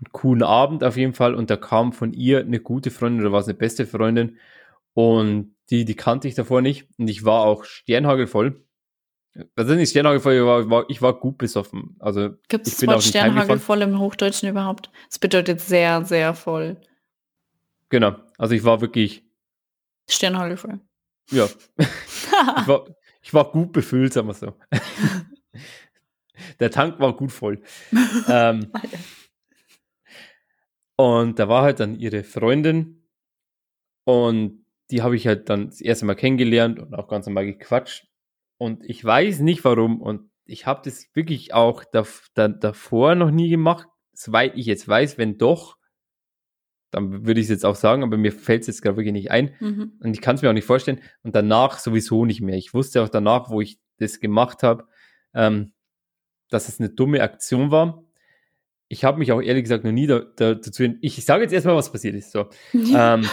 einen 0.00 0.12
coolen 0.12 0.42
Abend 0.42 0.82
auf 0.82 0.96
jeden 0.96 1.12
Fall. 1.14 1.34
Und 1.34 1.50
da 1.50 1.56
kam 1.56 1.92
von 1.92 2.12
ihr 2.12 2.40
eine 2.40 2.58
gute 2.60 2.90
Freundin 2.90 3.20
oder 3.20 3.32
war 3.32 3.40
es 3.40 3.46
eine 3.46 3.54
beste 3.58 3.86
Freundin. 3.86 4.36
Und 4.94 5.54
die, 5.70 5.84
die 5.84 5.94
kannte 5.94 6.26
ich 6.26 6.34
davor 6.34 6.60
nicht. 6.60 6.88
Und 6.98 7.08
ich 7.08 7.24
war 7.24 7.42
auch 7.42 7.64
sternhagelvoll. 7.64 8.64
Also 9.56 9.74
nicht 9.74 9.90
sternhagelvoll, 9.90 10.34
ich 10.34 10.70
war, 10.70 10.84
ich 10.88 11.02
war 11.02 11.18
gut 11.18 11.38
besoffen. 11.38 11.96
Also 11.98 12.30
Gibt 12.48 12.66
es 12.66 12.78
bin 12.78 12.88
das 12.88 12.88
auch 12.88 12.88
Wort 12.88 12.96
nicht 12.98 13.08
Sternhagel 13.08 13.40
heimgefahren. 13.40 13.60
voll 13.60 13.82
im 13.82 13.98
Hochdeutschen 13.98 14.48
überhaupt? 14.48 14.90
Es 15.10 15.18
bedeutet 15.18 15.60
sehr, 15.60 16.04
sehr 16.04 16.34
voll. 16.34 16.80
genau. 17.88 18.16
Also 18.36 18.54
ich 18.54 18.64
war 18.64 18.80
wirklich, 18.80 19.24
Sternhagel 20.08 20.56
voll. 20.56 20.80
ja, 21.30 21.46
ich 21.78 22.68
war, 22.68 22.86
ich 23.22 23.34
war 23.34 23.50
gut 23.50 23.72
befüllt, 23.72 24.12
sagen 24.12 24.28
wir 24.28 24.34
so. 24.34 24.54
Der 26.60 26.70
Tank 26.70 26.98
war 27.00 27.16
gut 27.16 27.32
voll. 27.32 27.62
ähm, 28.28 28.72
und 30.96 31.38
da 31.38 31.48
war 31.48 31.62
halt 31.62 31.80
dann 31.80 31.98
ihre 31.98 32.24
Freundin 32.24 33.06
und 34.04 34.64
die 34.90 35.02
habe 35.02 35.16
ich 35.16 35.26
halt 35.26 35.48
dann 35.48 35.66
das 35.66 35.80
erste 35.80 36.06
Mal 36.06 36.14
kennengelernt 36.14 36.78
und 36.78 36.94
auch 36.94 37.08
ganz 37.08 37.26
normal 37.26 37.46
gequatscht. 37.46 38.08
Und 38.58 38.84
ich 38.84 39.04
weiß 39.04 39.40
nicht 39.40 39.64
warum 39.64 40.02
und 40.02 40.30
ich 40.44 40.66
habe 40.66 40.80
das 40.84 41.06
wirklich 41.14 41.54
auch 41.54 41.84
da, 41.84 42.04
da, 42.34 42.48
davor 42.48 43.14
noch 43.14 43.30
nie 43.30 43.48
gemacht, 43.48 43.86
soweit 44.12 44.56
ich 44.56 44.66
jetzt 44.66 44.88
weiß, 44.88 45.16
wenn 45.18 45.38
doch, 45.38 45.76
dann 46.90 47.26
würde 47.26 47.40
ich 47.40 47.46
es 47.46 47.50
jetzt 47.50 47.66
auch 47.66 47.74
sagen, 47.74 48.02
aber 48.02 48.16
mir 48.16 48.32
fällt 48.32 48.62
es 48.62 48.66
jetzt 48.66 48.82
gerade 48.82 48.96
wirklich 48.96 49.12
nicht 49.12 49.30
ein. 49.30 49.54
Mhm. 49.60 49.92
Und 50.00 50.14
ich 50.14 50.20
kann 50.20 50.36
es 50.36 50.42
mir 50.42 50.48
auch 50.48 50.54
nicht 50.54 50.64
vorstellen. 50.64 51.00
Und 51.22 51.36
danach 51.36 51.78
sowieso 51.78 52.24
nicht 52.24 52.40
mehr. 52.40 52.56
Ich 52.56 52.72
wusste 52.72 53.02
auch 53.02 53.10
danach, 53.10 53.50
wo 53.50 53.60
ich 53.60 53.78
das 53.98 54.20
gemacht 54.20 54.62
habe, 54.62 54.86
ähm, 55.34 55.72
dass 56.48 56.68
es 56.68 56.80
eine 56.80 56.88
dumme 56.88 57.22
Aktion 57.22 57.70
war. 57.70 58.04
Ich 58.88 59.04
habe 59.04 59.18
mich 59.18 59.32
auch 59.32 59.42
ehrlich 59.42 59.64
gesagt 59.64 59.84
noch 59.84 59.92
nie 59.92 60.06
da, 60.06 60.20
da, 60.20 60.54
dazu. 60.54 60.82
Ich, 61.02 61.18
ich 61.18 61.24
sage 61.26 61.42
jetzt 61.42 61.52
erstmal, 61.52 61.76
was 61.76 61.92
passiert 61.92 62.14
ist. 62.14 62.32
So. 62.32 62.48
ähm, 62.72 63.28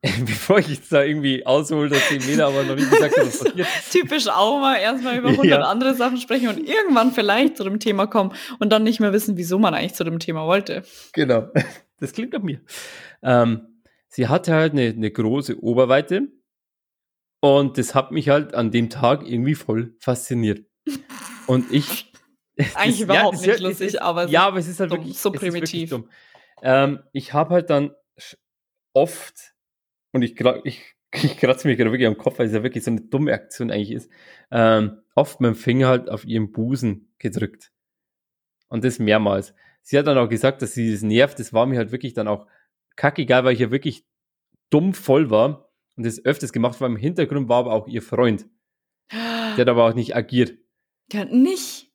bevor 0.20 0.58
ich 0.60 0.68
jetzt 0.68 0.92
da 0.92 1.02
irgendwie 1.02 1.44
aushole, 1.44 1.88
dass 1.88 2.08
die 2.08 2.18
Meter 2.20 2.46
aber 2.46 2.62
noch 2.62 2.76
nicht 2.76 2.90
gesagt 2.90 3.16
habe, 3.16 3.26
was 3.26 3.38
passiert. 3.44 3.66
Typisch 3.90 4.28
auch 4.28 4.60
mal 4.60 4.76
erstmal 4.76 5.18
über 5.18 5.30
100 5.30 5.46
Ja. 5.60 5.60
andere 5.68 5.94
Sachen 5.94 6.18
sprechen 6.18 6.48
und 6.48 6.58
irgendwann 6.58 7.12
vielleicht 7.12 7.56
zu 7.56 7.64
dem 7.64 7.80
Thema 7.80 8.06
kommen 8.06 8.32
und 8.60 8.70
dann 8.70 8.84
nicht 8.84 9.00
mehr 9.00 9.12
wissen, 9.12 9.36
wieso 9.36 9.58
man 9.58 9.74
eigentlich 9.74 9.94
zu 9.94 10.04
dem 10.04 10.18
Thema 10.18 10.46
wollte. 10.46 10.82
Genau. 11.12 11.48
Das 12.00 12.12
klingt 12.12 12.32
nach 12.32 12.42
mir. 12.42 12.60
Ähm, 13.24 13.82
sie 14.06 14.28
hatte 14.28 14.54
halt 14.54 14.70
eine, 14.72 14.82
eine 14.90 15.10
große 15.10 15.60
Oberweite 15.60 16.28
und 17.40 17.76
das 17.76 17.92
hat 17.96 18.12
mich 18.12 18.28
halt 18.28 18.54
an 18.54 18.70
dem 18.70 18.88
Tag 18.88 19.26
irgendwie 19.28 19.56
voll 19.56 19.96
fasziniert. 19.98 20.64
Und 21.48 21.72
ich. 21.72 22.12
Eigentlich 22.76 22.98
das- 22.98 23.00
überhaupt 23.00 23.34
das 23.38 23.46
nicht 23.46 23.58
lustig, 23.58 23.86
ist, 23.88 24.00
aber 24.00 24.26
es 24.26 24.30
Ja, 24.30 24.42
ist 24.42 24.46
aber 24.46 24.58
es 24.60 24.68
ist 24.68 24.78
halt 24.78 24.92
dumm, 24.92 24.98
wirklich 25.00 25.18
so 25.18 25.32
ist 25.32 25.42
wirklich 25.42 25.52
primitiv. 25.52 25.94
Ähm, 26.62 27.00
ich 27.12 27.32
habe 27.32 27.54
halt 27.54 27.68
dann 27.70 27.90
oft, 28.92 29.54
und 30.18 30.22
ich, 30.22 30.36
gra- 30.36 30.60
ich, 30.64 30.94
ich 31.14 31.36
kratze 31.38 31.66
mich 31.68 31.76
gerade 31.78 31.90
wirklich 31.92 32.08
am 32.08 32.18
Kopf, 32.18 32.38
weil 32.38 32.46
es 32.46 32.52
ja 32.52 32.62
wirklich 32.62 32.84
so 32.84 32.90
eine 32.90 33.00
dumme 33.00 33.32
Aktion 33.32 33.70
eigentlich 33.70 33.92
ist, 33.92 34.10
ähm, 34.50 35.00
oft 35.14 35.40
mit 35.40 35.48
dem 35.48 35.54
Finger 35.54 35.88
halt 35.88 36.08
auf 36.10 36.24
ihren 36.24 36.52
Busen 36.52 37.12
gedrückt. 37.18 37.72
Und 38.68 38.84
das 38.84 38.98
mehrmals. 38.98 39.54
Sie 39.82 39.98
hat 39.98 40.06
dann 40.06 40.18
auch 40.18 40.28
gesagt, 40.28 40.60
dass 40.60 40.74
sie 40.74 40.92
das 40.92 41.02
nervt. 41.02 41.38
Das 41.38 41.52
war 41.54 41.64
mir 41.66 41.78
halt 41.78 41.90
wirklich 41.92 42.12
dann 42.12 42.28
auch 42.28 42.46
kackegal, 42.96 43.44
weil 43.44 43.54
ich 43.54 43.60
ja 43.60 43.70
wirklich 43.70 44.04
dumm 44.70 44.92
voll 44.92 45.30
war 45.30 45.72
und 45.96 46.04
das 46.04 46.22
öfters 46.24 46.52
gemacht, 46.52 46.78
weil 46.80 46.90
im 46.90 46.96
Hintergrund 46.96 47.48
war 47.48 47.60
aber 47.60 47.72
auch 47.72 47.88
ihr 47.88 48.02
Freund. 48.02 48.46
Der 49.10 49.56
hat 49.58 49.68
aber 49.68 49.84
auch 49.88 49.94
nicht 49.94 50.14
agiert. 50.14 50.58
Der 51.12 51.20
hat 51.20 51.32
nicht. 51.32 51.90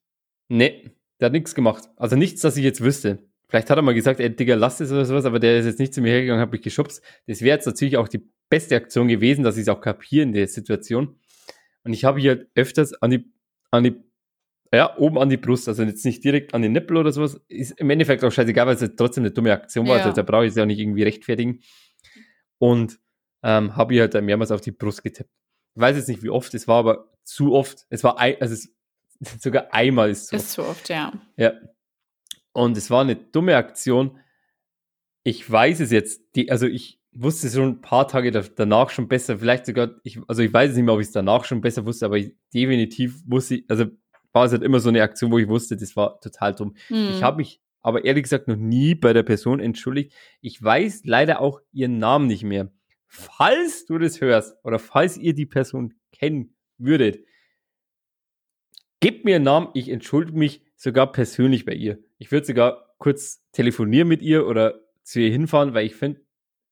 Nee, 0.48 0.92
der 1.20 1.28
hat 1.28 1.34
nichts 1.34 1.54
gemacht. 1.54 1.88
Also 1.96 2.16
nichts, 2.16 2.42
dass 2.42 2.58
ich 2.58 2.64
jetzt 2.64 2.82
wüsste. 2.82 3.30
Vielleicht 3.54 3.70
hat 3.70 3.78
er 3.78 3.84
mal 3.84 3.94
gesagt, 3.94 4.20
ey, 4.20 4.36
Digga, 4.36 4.56
lass 4.56 4.80
es 4.80 4.92
oder 4.92 5.06
sowas, 5.06 5.26
aber 5.26 5.38
der 5.38 5.60
ist 5.60 5.68
jetzt 5.68 5.78
nicht 5.78 5.94
zu 5.94 6.02
mir 6.02 6.10
hergegangen, 6.10 6.42
hat 6.42 6.52
mich 6.52 6.64
geschubst. 6.64 7.04
Das 7.28 7.42
wäre 7.42 7.56
jetzt 7.56 7.68
natürlich 7.68 7.98
auch 7.98 8.08
die 8.08 8.28
beste 8.50 8.76
Aktion 8.76 9.08
gewesen, 9.08 9.44
dass 9.44 9.58
ich 9.58 9.62
es 9.62 9.70
auch 9.70 9.80
kapiere 9.80 10.24
in 10.24 10.34
der 10.34 10.48
Situation. 10.48 11.20
Und 11.84 11.94
ich 11.94 12.04
habe 12.04 12.20
hier 12.20 12.48
öfters 12.56 12.96
an 12.96 13.12
die, 13.12 13.32
an 13.70 13.84
die, 13.84 14.04
ja, 14.74 14.98
oben 14.98 15.20
an 15.20 15.30
die 15.30 15.38
Brust, 15.38 15.68
also 15.68 15.84
jetzt 15.84 16.04
nicht 16.04 16.24
direkt 16.24 16.56
an 16.56 16.64
den 16.64 16.72
Nippel 16.72 16.98
oder 16.98 17.12
sowas. 17.12 17.40
Ist 17.48 17.80
im 17.80 17.92
Endeffekt 17.92 18.24
auch 18.24 18.32
scheißegal, 18.32 18.66
weil 18.66 18.74
es 18.74 18.82
jetzt 18.82 18.98
trotzdem 18.98 19.24
eine 19.24 19.30
dumme 19.30 19.54
Aktion 19.54 19.88
war. 19.88 19.98
Ja. 19.98 20.06
Also 20.06 20.16
da 20.16 20.24
brauche 20.24 20.46
ich 20.46 20.50
es 20.50 20.56
ja 20.56 20.64
auch 20.64 20.68
nicht 20.68 20.80
irgendwie 20.80 21.04
rechtfertigen. 21.04 21.60
Und 22.58 22.98
ähm, 23.44 23.76
habe 23.76 23.94
ihr 23.94 24.02
halt 24.02 24.20
mehrmals 24.24 24.50
auf 24.50 24.62
die 24.62 24.72
Brust 24.72 25.04
getippt. 25.04 25.30
Ich 25.76 25.80
weiß 25.80 25.96
jetzt 25.96 26.08
nicht, 26.08 26.24
wie 26.24 26.30
oft, 26.30 26.52
es 26.56 26.68
war 26.68 26.78
aber 26.78 27.12
zu 27.24 27.54
oft. 27.54 27.86
Es 27.92 28.04
war 28.04 28.18
ein, 28.18 28.36
also 28.42 28.56
es, 28.56 28.74
sogar 29.40 29.72
einmal 29.72 30.10
ist 30.10 30.30
zu 30.30 30.38
oft. 30.38 30.44
Ist 30.44 30.52
zu 30.54 30.64
oft, 30.64 30.90
ja. 30.90 31.14
Ja. 31.38 31.54
Und 32.54 32.78
es 32.78 32.90
war 32.90 33.02
eine 33.02 33.16
dumme 33.16 33.56
Aktion. 33.58 34.20
Ich 35.24 35.50
weiß 35.50 35.80
es 35.82 35.92
jetzt, 35.92 36.36
die, 36.36 36.52
also 36.52 36.68
ich 36.68 37.00
wusste 37.12 37.48
es 37.48 37.56
schon 37.56 37.70
ein 37.70 37.82
paar 37.82 38.08
Tage 38.08 38.32
da, 38.32 38.42
danach 38.42 38.90
schon 38.90 39.08
besser, 39.08 39.40
vielleicht 39.40 39.66
sogar, 39.66 39.92
ich, 40.04 40.20
also 40.28 40.42
ich 40.42 40.54
weiß 40.54 40.72
es 40.72 40.76
nicht 40.76 40.86
mehr, 40.86 40.94
ob 40.94 41.02
ich 41.02 41.08
es 41.08 41.14
danach 41.14 41.46
schon 41.46 41.62
besser 41.62 41.86
wusste, 41.86 42.06
aber 42.06 42.18
ich, 42.18 42.36
definitiv 42.54 43.22
wusste 43.28 43.56
ich, 43.56 43.66
also 43.70 43.86
war 44.32 44.46
es 44.46 44.52
halt 44.52 44.64
immer 44.64 44.80
so 44.80 44.90
eine 44.90 45.04
Aktion, 45.04 45.32
wo 45.32 45.38
ich 45.38 45.48
wusste, 45.48 45.78
das 45.78 45.96
war 45.96 46.20
total 46.20 46.56
dumm. 46.56 46.76
Hm. 46.88 47.10
Ich 47.12 47.24
habe 47.24 47.38
mich 47.38 47.62
aber 47.82 48.06
ehrlich 48.06 48.24
gesagt 48.24 48.48
noch 48.48 48.56
nie 48.56 48.96
bei 48.96 49.14
der 49.14 49.24
Person 49.24 49.60
entschuldigt. 49.60 50.14
Ich 50.42 50.62
weiß 50.62 51.04
leider 51.06 51.42
auch 51.42 51.62
ihren 51.72 52.00
Namen 52.00 52.28
nicht 52.28 52.44
mehr. 52.44 52.72
Falls 53.08 53.86
du 53.86 54.00
das 54.00 54.22
hörst 54.22 54.56
oder 54.64 54.80
falls 54.80 55.18
ihr 55.18 55.36
die 55.36 55.46
Person 55.46 55.94
kennen 56.12 56.56
würdet, 56.78 57.26
gebt 59.02 59.26
mir 59.26 59.36
einen 59.36 59.46
Namen, 59.46 59.68
ich 59.74 59.90
entschuldige 59.90 60.38
mich 60.38 60.64
sogar 60.76 61.12
persönlich 61.12 61.66
bei 61.66 61.74
ihr. 61.74 62.00
Ich 62.24 62.32
würde 62.32 62.48
sogar 62.48 62.96
kurz 63.00 63.44
telefonieren 63.52 64.08
mit 64.08 64.22
ihr 64.22 64.48
oder 64.48 64.80
zu 65.04 65.20
ihr 65.20 65.30
hinfahren, 65.30 65.74
weil 65.74 65.86
ich 65.86 65.94
finde, 65.94 66.22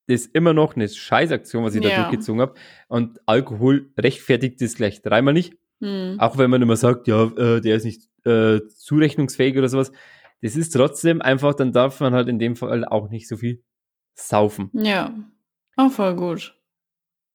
das 0.08 0.22
ist 0.22 0.34
immer 0.34 0.54
noch 0.54 0.78
eine 0.78 0.88
Scheißaktion, 0.88 1.66
was 1.66 1.76
ich 1.76 1.82
da 1.82 1.90
Ja. 1.90 1.96
durchgezogen 2.04 2.40
habe. 2.40 2.54
Und 2.88 3.20
Alkohol 3.26 3.92
rechtfertigt 4.00 4.62
das 4.62 4.76
gleich 4.76 5.02
dreimal 5.02 5.34
nicht. 5.34 5.58
Hm. 5.82 6.16
Auch 6.22 6.38
wenn 6.38 6.50
man 6.50 6.62
immer 6.62 6.78
sagt, 6.78 7.10
ja, 7.10 7.26
äh, 7.36 7.60
der 7.60 7.76
ist 7.76 7.84
nicht 7.84 8.04
äh, 8.24 8.62
zurechnungsfähig 8.70 9.58
oder 9.58 9.68
sowas. 9.68 9.92
Das 10.42 10.56
ist 10.56 10.70
trotzdem 10.70 11.22
einfach, 11.22 11.54
dann 11.54 11.74
darf 11.74 12.00
man 12.00 12.14
halt 12.14 12.30
in 12.30 12.40
dem 12.40 12.56
Fall 12.56 12.86
auch 12.86 13.10
nicht 13.10 13.28
so 13.28 13.36
viel 13.36 13.62
saufen. 14.14 14.70
Ja. 14.72 15.14
Auch 15.76 15.92
voll 15.92 16.16
gut. 16.16 16.58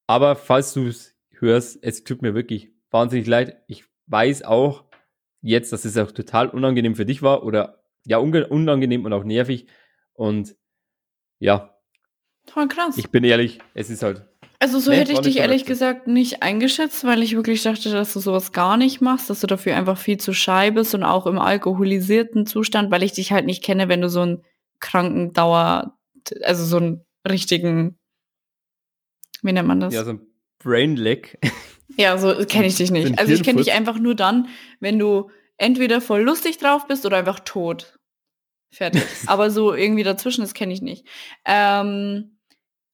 Aber 0.06 0.36
falls 0.36 0.72
du 0.72 0.86
es 0.86 1.14
hörst, 1.32 1.80
es 1.82 2.02
tut 2.02 2.22
mir 2.22 2.34
wirklich 2.34 2.70
wahnsinnig 2.90 3.26
leid. 3.26 3.58
Ich 3.66 3.84
weiß 4.06 4.42
auch 4.44 4.84
jetzt, 5.42 5.70
dass 5.74 5.84
es 5.84 5.98
auch 5.98 6.12
total 6.12 6.48
unangenehm 6.48 6.94
für 6.94 7.04
dich 7.04 7.20
war 7.20 7.44
oder 7.44 7.82
ja, 8.06 8.18
unangenehm 8.18 9.04
und 9.04 9.12
auch 9.12 9.24
nervig. 9.24 9.66
Und 10.14 10.56
ja, 11.38 11.76
Voll 12.46 12.68
krass. 12.68 12.96
ich 12.96 13.10
bin 13.10 13.24
ehrlich, 13.24 13.58
es 13.74 13.90
ist 13.90 14.02
halt. 14.02 14.22
Also 14.58 14.78
so 14.78 14.90
Nee, 14.90 14.98
hätte 14.98 15.12
ich 15.12 15.18
dich 15.20 15.36
ehrlich 15.36 15.64
verrückt. 15.64 15.66
gesagt 15.66 16.06
nicht 16.06 16.42
eingeschätzt, 16.42 17.04
weil 17.04 17.22
ich 17.22 17.36
wirklich 17.36 17.62
dachte, 17.62 17.90
dass 17.90 18.14
du 18.14 18.20
sowas 18.20 18.52
gar 18.52 18.78
nicht 18.78 19.02
machst, 19.02 19.28
dass 19.28 19.40
du 19.40 19.46
dafür 19.46 19.76
einfach 19.76 19.98
viel 19.98 20.16
zu 20.16 20.32
schei 20.32 20.70
bist 20.70 20.94
und 20.94 21.02
auch 21.02 21.26
im 21.26 21.38
alkoholisierten 21.38 22.46
Zustand, 22.46 22.90
weil 22.90 23.02
ich 23.02 23.12
dich 23.12 23.32
halt 23.32 23.44
nicht 23.44 23.62
kenne, 23.62 23.88
wenn 23.88 24.00
du 24.00 24.08
so 24.08 24.22
einen 24.22 24.42
kranken 24.80 25.34
Dauer, 25.34 25.98
also 26.42 26.64
so 26.64 26.78
einen 26.78 27.04
richtigen, 27.28 27.98
wie 29.42 29.52
nennt 29.52 29.68
man 29.68 29.80
das? 29.80 29.92
Ja, 29.92 30.04
so 30.04 30.12
ein 30.12 30.26
Brain 30.58 30.96
Lag. 30.96 31.28
Ja, 31.98 32.18
so 32.18 32.34
kenne 32.46 32.66
ich 32.66 32.76
dich 32.76 32.90
nicht. 32.90 33.18
Also 33.18 33.32
ich 33.32 33.42
kenne 33.42 33.62
dich 33.62 33.72
einfach 33.72 33.98
nur 33.98 34.14
dann, 34.14 34.48
wenn 34.80 34.98
du 34.98 35.30
entweder 35.56 36.00
voll 36.00 36.20
lustig 36.22 36.58
drauf 36.58 36.86
bist 36.86 37.06
oder 37.06 37.16
einfach 37.16 37.40
tot. 37.40 37.95
Fertig. 38.76 39.02
Aber 39.26 39.50
so 39.50 39.74
irgendwie 39.74 40.02
dazwischen, 40.04 40.42
das 40.42 40.54
kenne 40.54 40.72
ich 40.74 40.82
nicht. 40.82 41.06
Ähm, 41.44 42.36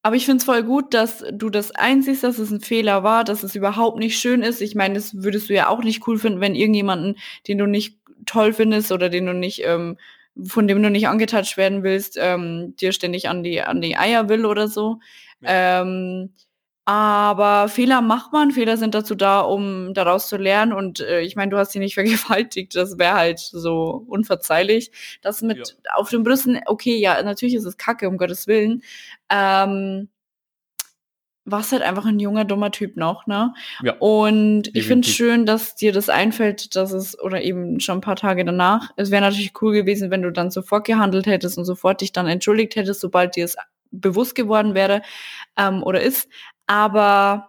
Aber 0.05 0.17
ich 0.17 0.25
finde 0.25 0.39
es 0.39 0.45
voll 0.45 0.65
gut, 0.65 0.95
dass 0.95 1.25
du 1.33 1.49
das 1.49 1.71
einsiehst, 1.73 2.25
dass 2.25 2.39
es 2.39 2.51
ein 2.51 2.61
Fehler 2.61 3.05
war, 3.05 3.23
dass 3.25 3.43
es 3.45 3.55
überhaupt 3.55 3.99
nicht 3.99 4.19
schön 4.19 4.43
ist. 4.43 4.61
Ich 4.61 4.75
meine, 4.75 4.95
das 4.95 5.23
würdest 5.23 5.49
du 5.49 5.55
ja 5.55 5.69
auch 5.69 5.83
nicht 5.85 6.07
cool 6.07 6.19
finden, 6.19 6.41
wenn 6.41 6.57
irgendjemanden, 6.57 7.19
den 7.47 7.59
du 7.59 7.67
nicht 7.67 7.99
toll 8.27 8.53
findest 8.53 8.91
oder 8.93 9.09
den 9.09 9.27
du 9.27 9.35
nicht, 9.35 9.63
ähm, 9.65 9.97
von 10.45 10.67
dem 10.67 10.83
du 10.83 10.91
nicht 10.91 11.07
angetatscht 11.09 11.57
werden 11.57 11.83
willst, 11.85 12.17
ähm, 12.21 12.75
dir 12.81 12.93
ständig 12.93 13.29
an 13.29 13.43
die, 13.45 13.61
an 13.63 13.81
die 13.81 13.97
Eier 13.97 14.29
will 14.29 14.47
oder 14.47 14.67
so. 14.69 14.99
Ja. 15.41 15.83
Ähm, 15.83 16.33
aber 16.85 17.69
Fehler 17.69 18.01
macht 18.01 18.33
man, 18.33 18.51
Fehler 18.51 18.77
sind 18.77 18.95
dazu 18.95 19.15
da, 19.15 19.41
um 19.41 19.95
daraus 19.95 20.29
zu 20.29 20.37
lernen. 20.37 20.73
Und 20.73 21.01
äh, 21.01 21.21
ich 21.21 21.37
meine, 21.37 21.51
du 21.51 21.59
hast 21.59 21.73
sie 21.73 21.79
nicht 21.79 21.95
vergewaltigt, 21.95 22.75
das 22.75 22.99
wäre 22.99 23.15
halt 23.15 23.39
so 23.39 24.05
unverzeihlich. 24.09 24.91
Das 25.23 25.43
mit 25.43 25.59
ja. 25.59 25.95
auf 25.95 26.11
den 26.11 26.25
Brüsten, 26.25 26.61
okay, 26.67 26.97
ja, 26.97 27.23
natürlich 27.23 27.55
ist 27.55 27.65
es 27.65 27.77
Kacke, 27.77 28.09
um 28.09 28.19
Gottes 28.19 28.47
Willen. 28.47 28.83
Ähm, 29.31 30.09
warst 31.45 31.73
halt 31.73 31.83
einfach 31.83 32.05
ein 32.07 32.21
junger, 32.21 32.45
dummer 32.45 32.71
Typ 32.71 32.97
noch, 32.97 33.27
ne? 33.27 33.53
Ja. 33.83 33.95
Und 33.99 34.75
ich 34.77 34.87
finde 34.87 35.09
es 35.09 35.15
schön, 35.15 35.45
dass 35.45 35.75
dir 35.75 35.93
das 35.93 36.09
einfällt, 36.09 36.77
dass 36.77 36.93
es, 36.93 37.19
oder 37.19 37.43
eben 37.43 37.81
schon 37.81 37.99
ein 37.99 38.03
paar 38.03 38.17
Tage 38.17 38.45
danach, 38.45 38.91
es 38.97 39.11
wäre 39.11 39.23
natürlich 39.23 39.53
cool 39.61 39.73
gewesen, 39.73 40.11
wenn 40.11 40.23
du 40.23 40.31
dann 40.31 40.51
sofort 40.51 40.87
gehandelt 40.87 41.27
hättest 41.27 41.59
und 41.59 41.65
sofort 41.65 42.01
dich 42.01 42.13
dann 42.13 42.29
entschuldigt 42.29 42.77
hättest, 42.77 43.01
sobald 43.01 43.35
dir 43.35 43.45
es 43.45 43.57
bewusst 43.91 44.35
geworden 44.35 44.75
wäre 44.75 45.03
ähm, 45.57 45.83
oder 45.83 46.01
ist. 46.01 46.29
Aber 46.67 47.49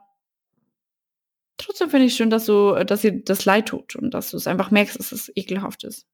trotzdem 1.57 1.89
finde 1.89 2.07
ich 2.07 2.15
schön, 2.15 2.29
dass 2.29 2.45
du, 2.45 2.83
dass 2.85 3.01
dir 3.01 3.23
das 3.23 3.45
leid 3.45 3.67
tut 3.67 3.95
und 3.95 4.13
dass 4.13 4.31
du 4.31 4.37
es 4.37 4.47
einfach 4.47 4.71
merkst, 4.71 4.97
dass 4.97 5.11
es 5.11 5.31
ekelhaft 5.35 5.83
ist. 5.83 6.07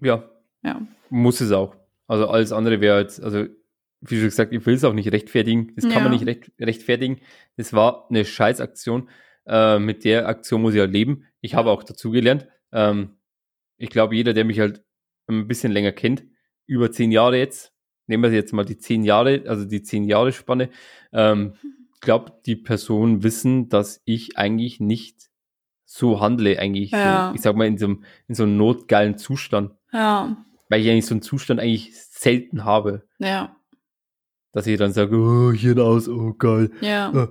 Ja. 0.00 0.30
Ja. 0.62 0.86
Muss 1.08 1.40
es 1.40 1.52
auch. 1.52 1.76
Also 2.06 2.28
alles 2.28 2.52
andere 2.52 2.80
wäre 2.80 3.00
jetzt, 3.00 3.22
also 3.22 3.46
wie 4.00 4.16
schon 4.16 4.24
gesagt, 4.24 4.52
ich 4.52 4.64
will 4.64 4.74
es 4.74 4.84
auch 4.84 4.94
nicht 4.94 5.12
rechtfertigen. 5.12 5.72
Das 5.76 5.84
kann 5.84 5.92
ja. 5.92 6.00
man 6.00 6.12
nicht 6.12 6.26
recht, 6.26 6.50
rechtfertigen. 6.58 7.20
Das 7.56 7.72
war 7.72 8.08
eine 8.08 8.24
Scheißaktion. 8.24 9.08
Äh, 9.46 9.78
mit 9.78 10.04
der 10.04 10.26
Aktion 10.26 10.62
muss 10.62 10.74
ich 10.74 10.80
halt 10.80 10.92
leben. 10.92 11.26
Ich 11.40 11.54
habe 11.54 11.70
auch 11.70 11.82
dazugelernt. 11.82 12.48
Ähm, 12.72 13.16
ich 13.76 13.90
glaube, 13.90 14.14
jeder, 14.14 14.32
der 14.32 14.44
mich 14.44 14.60
halt 14.60 14.82
ein 15.28 15.48
bisschen 15.48 15.72
länger 15.72 15.92
kennt, 15.92 16.24
über 16.66 16.90
zehn 16.90 17.12
Jahre 17.12 17.38
jetzt, 17.38 17.72
nehmen 18.06 18.22
wir 18.22 18.30
jetzt 18.32 18.52
mal 18.52 18.64
die 18.64 18.78
zehn 18.78 19.04
Jahre, 19.04 19.44
also 19.46 19.64
die 19.64 19.82
zehn 19.82 20.04
Jahre 20.04 20.32
Spanne, 20.32 20.70
ähm, 21.12 21.54
glaube, 22.00 22.32
die 22.46 22.56
Personen 22.56 23.22
wissen, 23.22 23.68
dass 23.68 24.00
ich 24.04 24.36
eigentlich 24.36 24.80
nicht 24.80 25.30
so 25.84 26.20
handle, 26.20 26.58
eigentlich, 26.58 26.92
ja. 26.92 27.28
so, 27.28 27.34
ich 27.34 27.40
sag 27.40 27.56
mal, 27.56 27.66
in 27.66 27.78
so, 27.78 27.86
einem, 27.86 28.04
in 28.28 28.34
so 28.34 28.44
einem 28.44 28.56
notgeilen 28.56 29.18
Zustand. 29.18 29.74
Ja. 29.92 30.44
Weil 30.68 30.82
ich 30.82 30.88
eigentlich 30.88 31.06
so 31.06 31.14
einen 31.14 31.22
Zustand 31.22 31.60
eigentlich 31.60 31.96
selten 31.96 32.64
habe. 32.64 33.06
Ja. 33.18 33.56
Dass 34.52 34.66
ich 34.66 34.78
dann 34.78 34.92
sage, 34.92 35.16
oh, 35.16 35.52
hier 35.52 35.76
aus, 35.78 36.08
oh 36.08 36.32
geil. 36.34 36.70
Ja. 36.80 37.24
Äh, 37.24 37.28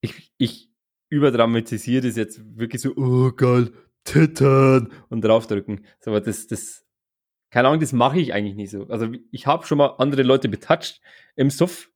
ich, 0.00 0.32
ich 0.36 0.70
überdramatisiere 1.10 2.06
das 2.06 2.16
jetzt 2.16 2.40
wirklich 2.58 2.82
so, 2.82 2.92
oh 2.96 3.32
geil, 3.32 3.72
Tittern 4.04 4.92
und 5.08 5.24
draufdrücken. 5.24 5.84
So, 6.00 6.10
aber 6.10 6.20
das, 6.20 6.46
das, 6.46 6.84
keine 7.50 7.68
Ahnung, 7.68 7.80
das 7.80 7.92
mache 7.92 8.18
ich 8.18 8.32
eigentlich 8.32 8.56
nicht 8.56 8.70
so. 8.70 8.86
Also 8.88 9.08
ich 9.30 9.46
habe 9.46 9.66
schon 9.66 9.78
mal 9.78 9.94
andere 9.98 10.22
Leute 10.22 10.48
betatscht 10.48 11.00
im 11.36 11.50
Suff, 11.50 11.90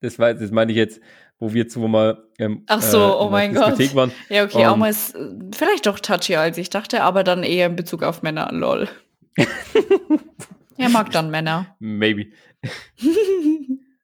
das, 0.00 0.18
war, 0.18 0.34
das 0.34 0.50
meine 0.50 0.72
ich 0.72 0.78
jetzt, 0.78 1.00
wo 1.38 1.52
wir 1.52 1.68
zu 1.68 1.80
mal 1.80 2.24
ähm, 2.38 2.62
Ach 2.66 2.80
so, 2.80 2.98
äh, 2.98 3.16
oh 3.20 3.28
mein 3.30 3.54
Gott. 3.54 3.78
Waren. 3.94 4.12
Ja, 4.28 4.44
okay, 4.44 4.66
um, 4.66 4.72
auch 4.72 4.76
mal 4.76 4.90
ist 4.90 5.14
äh, 5.14 5.30
vielleicht 5.54 5.86
doch 5.86 5.98
touchier 5.98 6.40
als 6.40 6.58
ich 6.58 6.70
dachte, 6.70 7.02
aber 7.02 7.24
dann 7.24 7.42
eher 7.42 7.66
in 7.66 7.76
Bezug 7.76 8.02
auf 8.02 8.22
Männer, 8.22 8.50
lol. 8.52 8.88
er 10.78 10.88
mag 10.88 11.10
dann 11.10 11.30
Männer. 11.30 11.76
Maybe. 11.78 12.32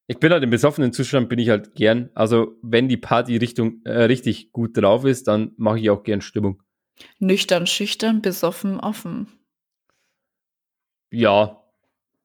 ich 0.06 0.18
bin 0.18 0.32
halt 0.32 0.42
im 0.42 0.50
besoffenen 0.50 0.92
Zustand, 0.92 1.28
bin 1.28 1.38
ich 1.38 1.48
halt 1.48 1.74
gern. 1.74 2.10
Also, 2.14 2.58
wenn 2.62 2.88
die 2.88 2.98
Party 2.98 3.36
Richtung 3.38 3.80
äh, 3.84 4.02
richtig 4.02 4.52
gut 4.52 4.76
drauf 4.76 5.04
ist, 5.04 5.28
dann 5.28 5.52
mache 5.56 5.78
ich 5.78 5.90
auch 5.90 6.02
gern 6.02 6.20
Stimmung. 6.20 6.62
Nüchtern, 7.18 7.66
schüchtern, 7.66 8.20
besoffen, 8.20 8.78
offen. 8.78 9.28
Ja, 11.10 11.61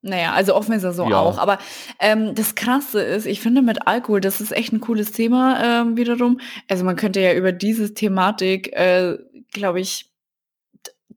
naja, 0.01 0.33
also 0.33 0.55
offen 0.55 0.73
ist 0.73 0.83
er 0.83 0.93
so 0.93 1.09
ja. 1.09 1.19
auch. 1.19 1.37
Aber 1.37 1.57
ähm, 1.99 2.35
das 2.35 2.55
Krasse 2.55 3.01
ist, 3.01 3.25
ich 3.25 3.41
finde 3.41 3.61
mit 3.61 3.87
Alkohol, 3.87 4.21
das 4.21 4.41
ist 4.41 4.51
echt 4.51 4.71
ein 4.71 4.79
cooles 4.79 5.11
Thema 5.11 5.81
ähm, 5.81 5.97
wiederum. 5.97 6.39
Also 6.69 6.83
man 6.85 6.95
könnte 6.95 7.19
ja 7.19 7.33
über 7.33 7.51
diese 7.51 7.93
Thematik, 7.93 8.73
äh, 8.73 9.17
glaube 9.51 9.79
ich, 9.79 10.11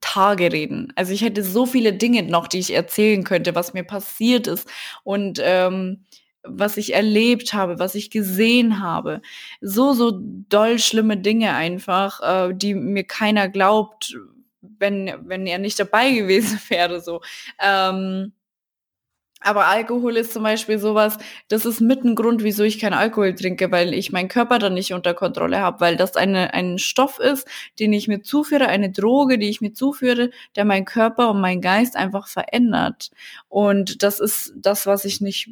Tage 0.01 0.51
reden. 0.51 0.93
Also 0.97 1.13
ich 1.13 1.23
hätte 1.23 1.45
so 1.45 1.67
viele 1.67 1.93
Dinge 1.93 2.23
noch, 2.23 2.49
die 2.49 2.59
ich 2.59 2.73
erzählen 2.73 3.23
könnte, 3.23 3.55
was 3.55 3.75
mir 3.75 3.85
passiert 3.85 4.47
ist 4.47 4.67
und 5.05 5.41
ähm, 5.43 6.05
was 6.43 6.79
ich 6.79 6.95
erlebt 6.95 7.53
habe, 7.53 7.79
was 7.79 7.95
ich 7.95 8.11
gesehen 8.11 8.81
habe. 8.81 9.21
So, 9.61 9.93
so 9.93 10.19
doll 10.23 10.79
schlimme 10.79 11.19
Dinge 11.19 11.55
einfach, 11.55 12.21
äh, 12.49 12.55
die 12.55 12.75
mir 12.75 13.05
keiner 13.05 13.49
glaubt, 13.49 14.17
wenn, 14.63 15.13
wenn 15.25 15.47
er 15.47 15.59
nicht 15.59 15.79
dabei 15.79 16.11
gewesen 16.15 16.59
wäre. 16.69 17.01
So. 17.01 17.21
Ähm, 17.63 18.33
aber 19.43 19.67
Alkohol 19.67 20.17
ist 20.19 20.33
zum 20.35 20.43
Beispiel 20.43 20.79
sowas, 20.79 21.17
das 21.49 21.65
ist 21.65 21.81
mit 21.81 22.05
ein 22.05 22.15
Grund, 22.15 22.43
wieso 22.43 22.63
ich 22.63 22.79
keinen 22.79 22.93
Alkohol 22.93 23.35
trinke, 23.35 23.73
weil 23.73 23.95
ich 23.95 24.13
meinen 24.13 24.29
Körper 24.29 24.59
dann 24.59 24.75
nicht 24.75 24.93
unter 24.93 25.15
Kontrolle 25.15 25.61
habe, 25.61 25.81
weil 25.81 25.97
das 25.97 26.17
eine, 26.17 26.53
ein 26.53 26.79
Stoff 26.79 27.19
ist, 27.19 27.49
den 27.79 27.93
ich 27.95 28.07
mir 28.07 28.23
zuführe, 28.23 28.69
eine 28.69 28.91
Droge, 28.91 29.39
die 29.39 29.49
ich 29.49 29.63
mir 29.63 29.73
zuführe, 29.73 30.31
der 30.57 30.67
meinen 30.67 30.85
Körper 30.85 31.31
und 31.31 31.41
meinen 31.41 31.63
Geist 31.63 31.97
einfach 31.97 32.29
verändert. 32.29 33.11
Und 33.49 34.03
das 34.03 34.21
ist 34.21 34.53
das, 34.57 34.87
was 34.87 35.07
ich 35.07 35.23
nicht, 35.23 35.51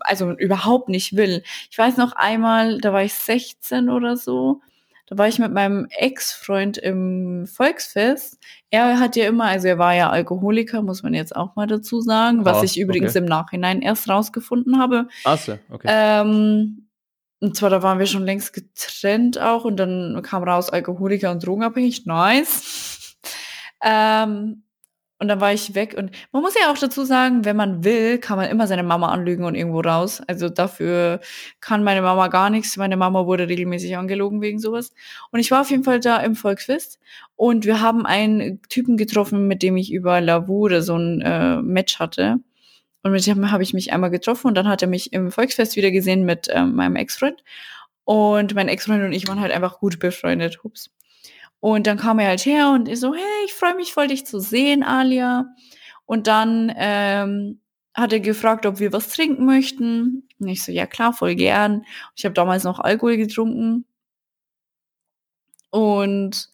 also 0.00 0.30
überhaupt 0.32 0.88
nicht 0.88 1.16
will. 1.16 1.42
Ich 1.70 1.78
weiß 1.78 1.96
noch 1.96 2.12
einmal, 2.12 2.78
da 2.78 2.92
war 2.92 3.02
ich 3.02 3.14
16 3.14 3.90
oder 3.90 4.16
so, 4.16 4.60
da 5.06 5.16
war 5.16 5.28
ich 5.28 5.38
mit 5.38 5.52
meinem 5.52 5.86
Ex-Freund 5.90 6.78
im 6.78 7.46
Volksfest. 7.46 8.38
Er 8.70 8.98
hat 8.98 9.14
ja 9.14 9.26
immer, 9.26 9.44
also 9.44 9.68
er 9.68 9.78
war 9.78 9.94
ja 9.94 10.10
Alkoholiker, 10.10 10.82
muss 10.82 11.04
man 11.04 11.14
jetzt 11.14 11.34
auch 11.34 11.54
mal 11.54 11.68
dazu 11.68 12.00
sagen, 12.00 12.44
was 12.44 12.58
oh, 12.58 12.64
ich 12.64 12.78
übrigens 12.78 13.12
okay. 13.12 13.20
im 13.20 13.24
Nachhinein 13.26 13.82
erst 13.82 14.08
rausgefunden 14.08 14.78
habe. 14.78 15.06
Ach 15.24 15.38
so, 15.38 15.58
okay. 15.70 15.86
Ähm, 15.88 16.88
und 17.38 17.56
zwar, 17.56 17.70
da 17.70 17.82
waren 17.82 18.00
wir 18.00 18.06
schon 18.06 18.24
längst 18.24 18.52
getrennt 18.52 19.38
auch 19.40 19.64
und 19.64 19.76
dann 19.76 20.20
kam 20.22 20.42
raus 20.42 20.70
Alkoholiker 20.70 21.30
und 21.30 21.46
drogenabhängig. 21.46 22.04
Nice. 22.06 23.16
ähm, 23.82 24.64
und 25.18 25.28
dann 25.28 25.40
war 25.40 25.52
ich 25.52 25.74
weg. 25.74 25.94
Und 25.96 26.10
man 26.32 26.42
muss 26.42 26.54
ja 26.54 26.70
auch 26.70 26.76
dazu 26.76 27.04
sagen, 27.04 27.44
wenn 27.46 27.56
man 27.56 27.84
will, 27.84 28.18
kann 28.18 28.36
man 28.36 28.50
immer 28.50 28.66
seine 28.66 28.82
Mama 28.82 29.08
anlügen 29.08 29.44
und 29.44 29.54
irgendwo 29.54 29.80
raus. 29.80 30.20
Also 30.26 30.50
dafür 30.50 31.20
kann 31.60 31.82
meine 31.82 32.02
Mama 32.02 32.28
gar 32.28 32.50
nichts. 32.50 32.76
Meine 32.76 32.98
Mama 32.98 33.24
wurde 33.26 33.48
regelmäßig 33.48 33.96
angelogen 33.96 34.42
wegen 34.42 34.58
sowas. 34.58 34.92
Und 35.30 35.40
ich 35.40 35.50
war 35.50 35.62
auf 35.62 35.70
jeden 35.70 35.84
Fall 35.84 36.00
da 36.00 36.18
im 36.18 36.36
Volksfest. 36.36 36.98
Und 37.34 37.64
wir 37.64 37.80
haben 37.80 38.04
einen 38.04 38.60
Typen 38.68 38.98
getroffen, 38.98 39.48
mit 39.48 39.62
dem 39.62 39.78
ich 39.78 39.90
über 39.90 40.20
Lavure 40.20 40.82
so 40.82 40.96
ein 40.96 41.22
äh, 41.22 41.62
Match 41.62 41.98
hatte. 41.98 42.36
Und 43.02 43.12
mit 43.12 43.26
dem 43.26 43.50
habe 43.50 43.62
ich 43.62 43.72
mich 43.72 43.92
einmal 43.94 44.10
getroffen. 44.10 44.48
Und 44.48 44.54
dann 44.54 44.68
hat 44.68 44.82
er 44.82 44.88
mich 44.88 45.14
im 45.14 45.30
Volksfest 45.30 45.76
wieder 45.76 45.90
gesehen 45.90 46.26
mit 46.26 46.48
äh, 46.48 46.62
meinem 46.62 46.96
Ex-Freund. 46.96 47.42
Und 48.04 48.54
mein 48.54 48.68
Ex-Freund 48.68 49.02
und 49.02 49.12
ich 49.12 49.26
waren 49.28 49.40
halt 49.40 49.52
einfach 49.52 49.78
gut 49.78 49.98
befreundet. 49.98 50.62
Hups. 50.62 50.90
Und 51.60 51.86
dann 51.86 51.96
kam 51.98 52.18
er 52.18 52.28
halt 52.28 52.44
her 52.44 52.70
und 52.70 52.88
ich 52.88 53.00
so, 53.00 53.14
hey, 53.14 53.44
ich 53.44 53.54
freue 53.54 53.74
mich 53.74 53.92
voll, 53.92 54.08
dich 54.08 54.26
zu 54.26 54.40
sehen, 54.40 54.82
Alia. 54.82 55.46
Und 56.04 56.26
dann 56.26 56.72
ähm, 56.76 57.60
hat 57.94 58.12
er 58.12 58.20
gefragt, 58.20 58.66
ob 58.66 58.78
wir 58.78 58.92
was 58.92 59.08
trinken 59.08 59.46
möchten. 59.46 60.28
Und 60.38 60.48
ich 60.48 60.62
so, 60.62 60.70
ja 60.72 60.86
klar, 60.86 61.12
voll 61.12 61.34
gern. 61.34 61.84
Ich 62.14 62.24
habe 62.24 62.34
damals 62.34 62.64
noch 62.64 62.78
Alkohol 62.78 63.16
getrunken. 63.16 63.86
Und 65.70 66.50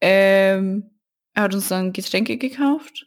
ähm, 0.00 0.90
er 1.34 1.42
hat 1.44 1.54
uns 1.54 1.68
dann 1.68 1.92
Getränke 1.92 2.36
gekauft. 2.36 3.06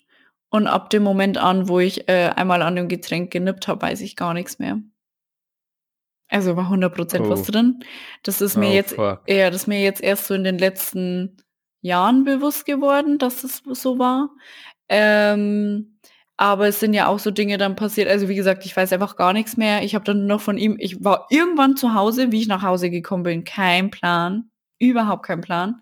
Und 0.50 0.68
ab 0.68 0.89
dem 0.91 1.04
Moment 1.04 1.38
an, 1.38 1.68
wo 1.68 1.80
ich 1.80 2.08
äh, 2.08 2.30
einmal 2.36 2.62
an 2.62 2.76
dem 2.76 2.88
Getränk 2.88 3.32
genippt 3.32 3.68
habe, 3.68 3.82
weiß 3.82 4.02
ich 4.02 4.16
gar 4.16 4.34
nichts 4.34 4.60
mehr. 4.60 4.80
Also 6.30 6.55
war 6.55 6.71
100% 6.71 7.21
oh. 7.21 7.30
was 7.30 7.43
drin. 7.43 7.84
Das 8.24 8.41
ist 8.41 8.57
mir 8.57 8.69
oh, 8.69 8.74
jetzt, 8.74 8.95
fuck. 8.95 9.21
ja, 9.28 9.49
das 9.49 9.61
ist 9.61 9.67
mir 9.67 9.82
jetzt 9.82 10.01
erst 10.01 10.28
so 10.28 10.34
in 10.34 10.43
den 10.43 10.57
letzten 10.57 11.38
Jahren 11.82 12.24
bewusst 12.24 12.65
geworden, 12.65 13.17
dass 13.17 13.43
es 13.43 13.61
so 13.74 13.99
war. 13.99 14.30
Ähm, 14.89 15.99
aber 16.38 16.67
es 16.67 16.80
sind 16.80 16.93
ja 16.93 17.07
auch 17.07 17.19
so 17.19 17.30
Dinge 17.30 17.57
dann 17.57 17.76
passiert. 17.76 18.09
Also 18.09 18.28
wie 18.30 18.36
gesagt, 18.36 18.65
ich 18.65 18.76
weiß 18.76 18.91
einfach 18.93 19.15
gar 19.15 19.34
nichts 19.34 19.57
mehr. 19.57 19.84
Ich 19.84 19.93
habe 19.93 20.05
dann 20.05 20.19
nur 20.19 20.38
noch 20.38 20.41
von 20.41 20.57
ihm, 20.57 20.78
ich 20.80 21.03
war 21.03 21.28
irgendwann 21.30 21.78
zu 21.78 21.93
Hause, 21.93 22.32
wie 22.32 22.41
ich 22.41 22.47
nach 22.47 22.63
Hause 22.63 22.89
gekommen 22.89 23.24
bin, 23.24 23.43
kein 23.43 23.91
Plan, 23.91 24.49
überhaupt 24.80 25.26
kein 25.26 25.41
Plan. 25.41 25.82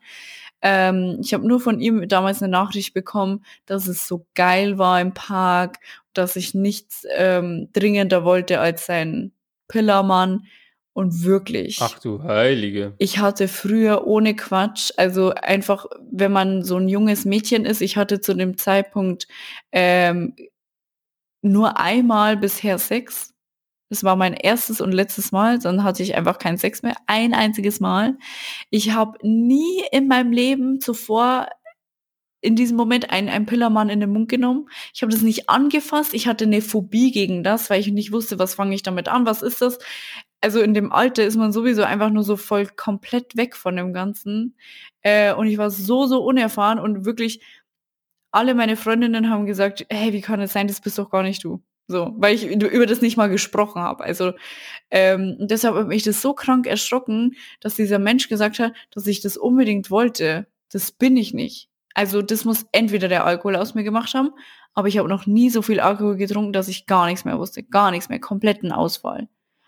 Ähm, 0.62 1.18
ich 1.22 1.34
habe 1.34 1.48
nur 1.48 1.60
von 1.60 1.80
ihm 1.80 2.08
damals 2.08 2.42
eine 2.44 2.52
Nachricht 2.52 2.94
bekommen, 2.94 3.44
dass 3.66 3.88
es 3.88 4.08
so 4.08 4.28
geil 4.36 4.78
war 4.78 5.02
im 5.02 5.14
Park, 5.14 5.78
dass 6.14 6.36
ich 6.36 6.54
nichts 6.54 7.06
ähm, 7.16 7.70
dringender 7.74 8.24
wollte 8.24 8.60
als 8.60 8.86
sein 8.86 9.32
Pillermann. 9.72 10.46
Und 10.94 11.24
wirklich. 11.24 11.80
Ach 11.82 12.00
du 12.00 12.22
Heilige. 12.22 12.96
Ich 12.98 13.20
hatte 13.20 13.48
früher 13.48 14.06
ohne 14.08 14.36
Quatsch, 14.36 14.92
also 14.98 15.30
einfach, 15.34 15.86
wenn 16.12 16.34
man 16.34 16.64
so 16.64 16.76
ein 16.76 16.90
junges 16.90 17.24
Mädchen 17.24 17.64
ist, 17.64 17.82
ich 17.82 17.96
hatte 17.96 18.20
zu 18.20 18.34
dem 18.34 18.58
Zeitpunkt 18.58 19.26
ähm, 19.72 20.36
nur 21.42 21.80
einmal 21.80 22.36
bisher 22.36 22.78
Sex. 22.78 23.34
Das 23.90 24.04
war 24.04 24.16
mein 24.16 24.34
erstes 24.34 24.80
und 24.82 24.92
letztes 24.92 25.32
Mal. 25.32 25.60
Dann 25.60 25.84
hatte 25.84 26.04
ich 26.04 26.16
einfach 26.16 26.38
keinen 26.38 26.58
Sex 26.58 26.82
mehr. 26.82 26.96
Ein 27.08 27.34
einziges 27.34 27.80
Mal. 27.80 28.18
Ich 28.70 28.92
habe 28.92 29.18
nie 29.22 29.84
in 29.92 30.08
meinem 30.08 30.32
Leben 30.32 30.80
zuvor 30.82 31.48
in 32.42 32.56
diesem 32.56 32.76
Moment 32.76 33.12
einen, 33.12 33.30
einen 33.30 33.46
Pillermann 33.46 33.90
in 33.90 34.00
den 34.00 34.12
Mund 34.12 34.30
genommen. 34.30 34.68
Ich 34.94 35.02
habe 35.02 35.12
das 35.12 35.22
nicht 35.22 35.50
angefasst. 35.50 36.14
Ich 36.14 36.28
hatte 36.28 36.46
eine 36.46 36.62
Phobie 36.62 37.12
gegen 37.12 37.44
das, 37.44 37.70
weil 37.70 37.80
ich 37.80 37.88
nicht 37.92 38.12
wusste, 38.12 38.40
was 38.40 38.56
fange 38.56 38.76
ich 38.76 38.84
damit 38.84 39.08
an, 39.08 39.26
was 39.26 39.42
ist 39.42 39.62
das. 39.62 39.78
Also 40.42 40.60
in 40.62 40.74
dem 40.74 40.92
Alter 40.92 41.24
ist 41.24 41.38
man 41.38 41.52
sowieso 41.52 41.84
einfach 41.84 42.10
nur 42.10 42.24
so 42.24 42.36
voll 42.36 42.66
komplett 42.66 43.38
weg 43.38 43.56
von 43.56 43.76
dem 43.76 43.94
Ganzen. 43.94 44.58
Äh, 45.04 45.34
und 45.34 45.48
ich 45.48 45.58
war 45.60 45.70
so, 45.70 46.08
so 46.08 46.24
unerfahren 46.24 46.80
und 46.80 47.06
wirklich 47.06 47.42
alle 48.32 48.56
meine 48.56 48.78
Freundinnen 48.78 49.30
haben 49.30 49.46
gesagt, 49.46 49.86
hey, 49.90 50.14
wie 50.14 50.22
kann 50.22 50.42
es 50.42 50.54
sein, 50.54 50.68
das 50.68 50.82
bist 50.82 50.98
doch 50.98 51.10
gar 51.10 51.24
nicht 51.24 51.44
du. 51.44 51.62
So, 51.88 52.14
weil 52.18 52.34
ich 52.36 52.46
über 52.46 52.86
das 52.86 53.02
nicht 53.02 53.18
mal 53.18 53.28
gesprochen 53.28 53.82
habe. 53.82 54.04
Also 54.04 54.32
ähm, 54.90 55.36
deshalb 55.40 55.76
hat 55.76 55.88
mich 55.88 56.04
das 56.04 56.22
so 56.22 56.34
krank 56.34 56.66
erschrocken, 56.66 57.36
dass 57.60 57.76
dieser 57.76 58.00
Mensch 58.00 58.30
gesagt 58.30 58.60
hat, 58.60 58.74
dass 58.92 59.08
ich 59.08 59.22
das 59.22 59.36
unbedingt 59.36 59.92
wollte. 59.92 60.48
Das 60.72 60.92
bin 60.92 61.18
ich 61.18 61.34
nicht. 61.34 61.71
Also 61.94 62.22
das 62.22 62.46
muss 62.46 62.66
entweder 62.72 63.08
der 63.08 63.26
Alkohol 63.26 63.56
aus 63.56 63.76
mir 63.76 63.84
gemacht 63.84 64.14
haben, 64.14 64.32
aber 64.74 64.88
ich 64.88 64.98
habe 64.98 65.10
noch 65.10 65.26
nie 65.26 65.50
so 65.50 65.62
viel 65.62 65.80
Alkohol 65.80 66.16
getrunken, 66.16 66.54
dass 66.54 66.68
ich 66.68 66.86
gar 66.86 67.08
nichts 67.08 67.26
mehr 67.26 67.38
wusste. 67.38 67.64
Gar 67.64 67.92
nichts 67.92 68.10
mehr. 68.10 68.20
Kompletten 68.20 68.72
Ausfall. 68.72 69.28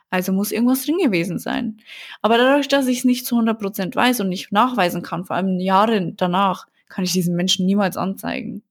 Also 0.09 0.31
muss 0.31 0.51
irgendwas 0.51 0.85
drin 0.85 0.99
gewesen 1.03 1.39
sein. 1.39 1.77
Aber 2.21 2.37
dadurch, 2.37 2.67
dass 2.67 2.87
ich 2.87 2.99
es 2.99 3.03
nicht 3.03 3.25
zu 3.25 3.35
100% 3.35 3.95
weiß 3.95 4.21
und 4.21 4.29
nicht 4.29 4.51
nachweisen 4.51 5.01
kann, 5.01 5.25
vor 5.25 5.35
allem 5.35 5.59
Jahre 5.59 6.13
danach, 6.13 6.67
kann 6.87 7.03
ich 7.03 7.13
diesen 7.13 7.35
Menschen 7.35 7.65
niemals 7.65 7.97
anzeigen. 7.97 8.61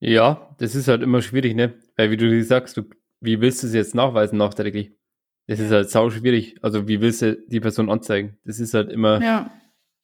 Ja, 0.00 0.54
das 0.58 0.74
ist 0.74 0.88
halt 0.88 1.02
immer 1.02 1.20
schwierig, 1.20 1.54
ne? 1.54 1.74
Weil 1.96 2.10
wie 2.10 2.16
du 2.16 2.42
sagst, 2.42 2.76
du, 2.76 2.84
wie 3.20 3.40
willst 3.40 3.62
du 3.62 3.66
es 3.66 3.74
jetzt 3.74 3.94
nachweisen 3.94 4.38
nachträglich? 4.38 4.92
Das 5.46 5.60
ist 5.60 5.70
halt 5.70 5.90
sau 5.90 6.08
schwierig. 6.10 6.56
Also 6.62 6.88
wie 6.88 7.00
willst 7.00 7.22
du 7.22 7.36
die 7.36 7.60
Person 7.60 7.90
anzeigen? 7.90 8.38
Das 8.44 8.58
ist 8.58 8.74
halt 8.74 8.90
immer 8.90 9.22
ja. 9.22 9.50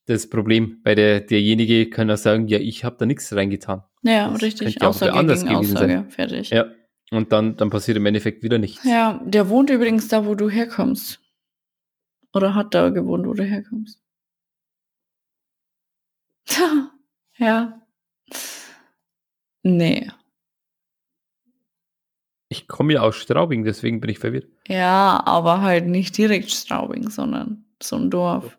Das 0.09 0.29
Problem. 0.29 0.81
Bei 0.83 0.95
der 0.95 1.21
derjenige 1.21 1.91
kann 1.91 2.09
ja 2.09 2.17
sagen, 2.17 2.49
ja, 2.49 2.59
ich 2.59 2.85
habe 2.85 2.97
da 2.99 3.07
nichts 3.07 3.33
reingetan. 3.35 3.83
Ja, 4.03 4.31
das 4.31 4.43
richtig. 4.43 4.77
Ja 4.81 4.89
Aussage 4.89 5.13
auch 5.13 5.19
anders 5.19 5.43
gegen 5.43 5.55
gewesen 5.55 5.77
Aussage. 5.77 5.93
Sein. 5.93 6.11
Fertig. 6.11 6.51
Ja. 6.51 6.67
Und 7.11 7.33
dann, 7.33 7.57
dann 7.57 7.71
passiert 7.71 7.97
im 7.97 8.07
Endeffekt 8.07 8.43
wieder 8.43 8.59
nichts. 8.59 8.85
Ja, 8.85 9.21
der 9.25 9.49
wohnt 9.49 9.71
übrigens 9.71 10.09
da, 10.09 10.27
wo 10.27 10.35
du 10.35 10.51
herkommst. 10.51 11.21
Oder 12.35 12.55
hat 12.55 12.75
da 12.75 12.91
gewohnt, 12.91 13.27
wo 13.27 13.33
du 13.33 13.45
herkommst. 13.45 14.03
ja. 17.39 17.81
Nee. 19.63 20.11
Ich 22.51 22.67
komme 22.67 22.95
ja 22.95 23.01
aus 23.03 23.17
Straubing, 23.17 23.65
deswegen 23.65 24.01
bin 24.01 24.11
ich 24.11 24.19
verwirrt. 24.19 24.47
Ja, 24.67 25.23
aber 25.25 25.61
halt 25.61 25.87
nicht 25.87 26.17
direkt 26.17 26.51
Straubing, 26.51 27.11
sondern 27.11 27.65
so 27.83 27.97
ein 27.97 28.11
Dorf. 28.11 28.59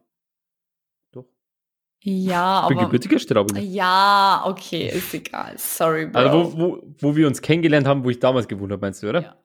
Ja, 2.02 2.64
ich 2.64 2.70
bin 2.70 2.78
aber. 2.78 2.88
gebürtiger 2.88 3.20
Straubing. 3.20 3.62
Ja, 3.72 4.44
okay, 4.46 4.90
ist 4.90 5.14
egal. 5.14 5.56
Sorry, 5.58 6.06
Bro. 6.06 6.20
Also, 6.20 6.54
wo, 6.54 6.60
wo, 6.60 6.96
wo 7.00 7.16
wir 7.16 7.28
uns 7.28 7.42
kennengelernt 7.42 7.88
haben, 7.88 8.04
wo 8.04 8.10
ich 8.10 8.20
damals 8.20 8.48
gewohnt 8.48 8.72
habe, 8.72 8.82
meinst 8.82 9.04
du, 9.04 9.10
oder? 9.10 9.22
Ja. 9.22 9.38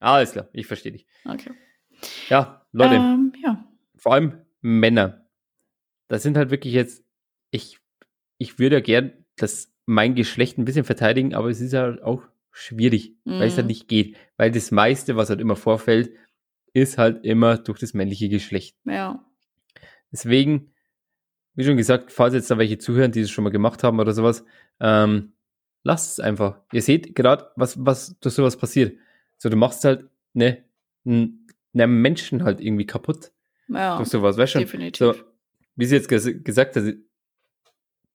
Alles 0.00 0.32
klar, 0.32 0.48
ich 0.52 0.66
verstehe 0.66 0.92
dich. 0.92 1.06
Okay. 1.24 1.52
Ja, 2.28 2.66
Leute. 2.72 2.96
Ähm, 2.96 3.32
ja. 3.42 3.64
Vor 3.96 4.14
allem 4.14 4.42
Männer. 4.60 5.26
Das 6.08 6.22
sind 6.22 6.36
halt 6.36 6.50
wirklich 6.50 6.74
jetzt. 6.74 7.04
Ich, 7.50 7.78
ich 8.38 8.58
würde 8.58 8.76
ja 8.76 8.80
gern 8.80 9.12
das 9.36 9.72
mein 9.86 10.14
Geschlecht 10.14 10.58
ein 10.58 10.64
bisschen 10.64 10.84
verteidigen, 10.84 11.34
aber 11.34 11.48
es 11.48 11.60
ist 11.60 11.74
halt 11.74 12.02
auch 12.02 12.22
schwierig, 12.50 13.16
mhm. 13.24 13.38
weil 13.38 13.48
es 13.48 13.56
halt 13.56 13.66
mhm. 13.66 13.68
nicht 13.68 13.88
geht. 13.88 14.16
Weil 14.36 14.50
das 14.50 14.70
meiste, 14.70 15.16
was 15.16 15.30
halt 15.30 15.40
immer 15.40 15.56
vorfällt, 15.56 16.12
ist 16.72 16.98
halt 16.98 17.24
immer 17.24 17.58
durch 17.58 17.78
das 17.78 17.94
männliche 17.94 18.28
Geschlecht. 18.28 18.76
Ja. 18.84 19.24
Deswegen, 20.10 20.73
wie 21.54 21.64
schon 21.64 21.76
gesagt, 21.76 22.10
falls 22.10 22.34
jetzt 22.34 22.50
da 22.50 22.58
welche 22.58 22.78
zuhören, 22.78 23.12
die 23.12 23.20
es 23.20 23.30
schon 23.30 23.44
mal 23.44 23.50
gemacht 23.50 23.82
haben 23.82 24.00
oder 24.00 24.12
sowas, 24.12 24.44
ähm, 24.80 25.32
lasst 25.82 26.12
es 26.12 26.20
einfach. 26.20 26.60
Ihr 26.72 26.82
seht 26.82 27.14
gerade, 27.14 27.50
was, 27.56 27.84
was 27.84 28.18
durch 28.20 28.34
sowas 28.34 28.56
passiert. 28.56 28.96
So, 29.36 29.48
du 29.48 29.56
machst 29.56 29.84
halt 29.84 30.08
ne, 30.32 30.64
einen 31.04 31.46
Menschen 31.74 32.44
halt 32.44 32.60
irgendwie 32.60 32.86
kaputt. 32.86 33.30
Ja. 33.68 33.96
Durch 33.96 34.08
sowas, 34.08 34.36
weißt 34.36 34.56
du? 34.56 34.58
Definitiv. 34.60 34.98
So, 34.98 35.14
wie 35.76 35.86
sie 35.86 35.96
jetzt 35.96 36.08
ges 36.08 36.28
gesagt 36.42 36.76
hat, 36.76 36.84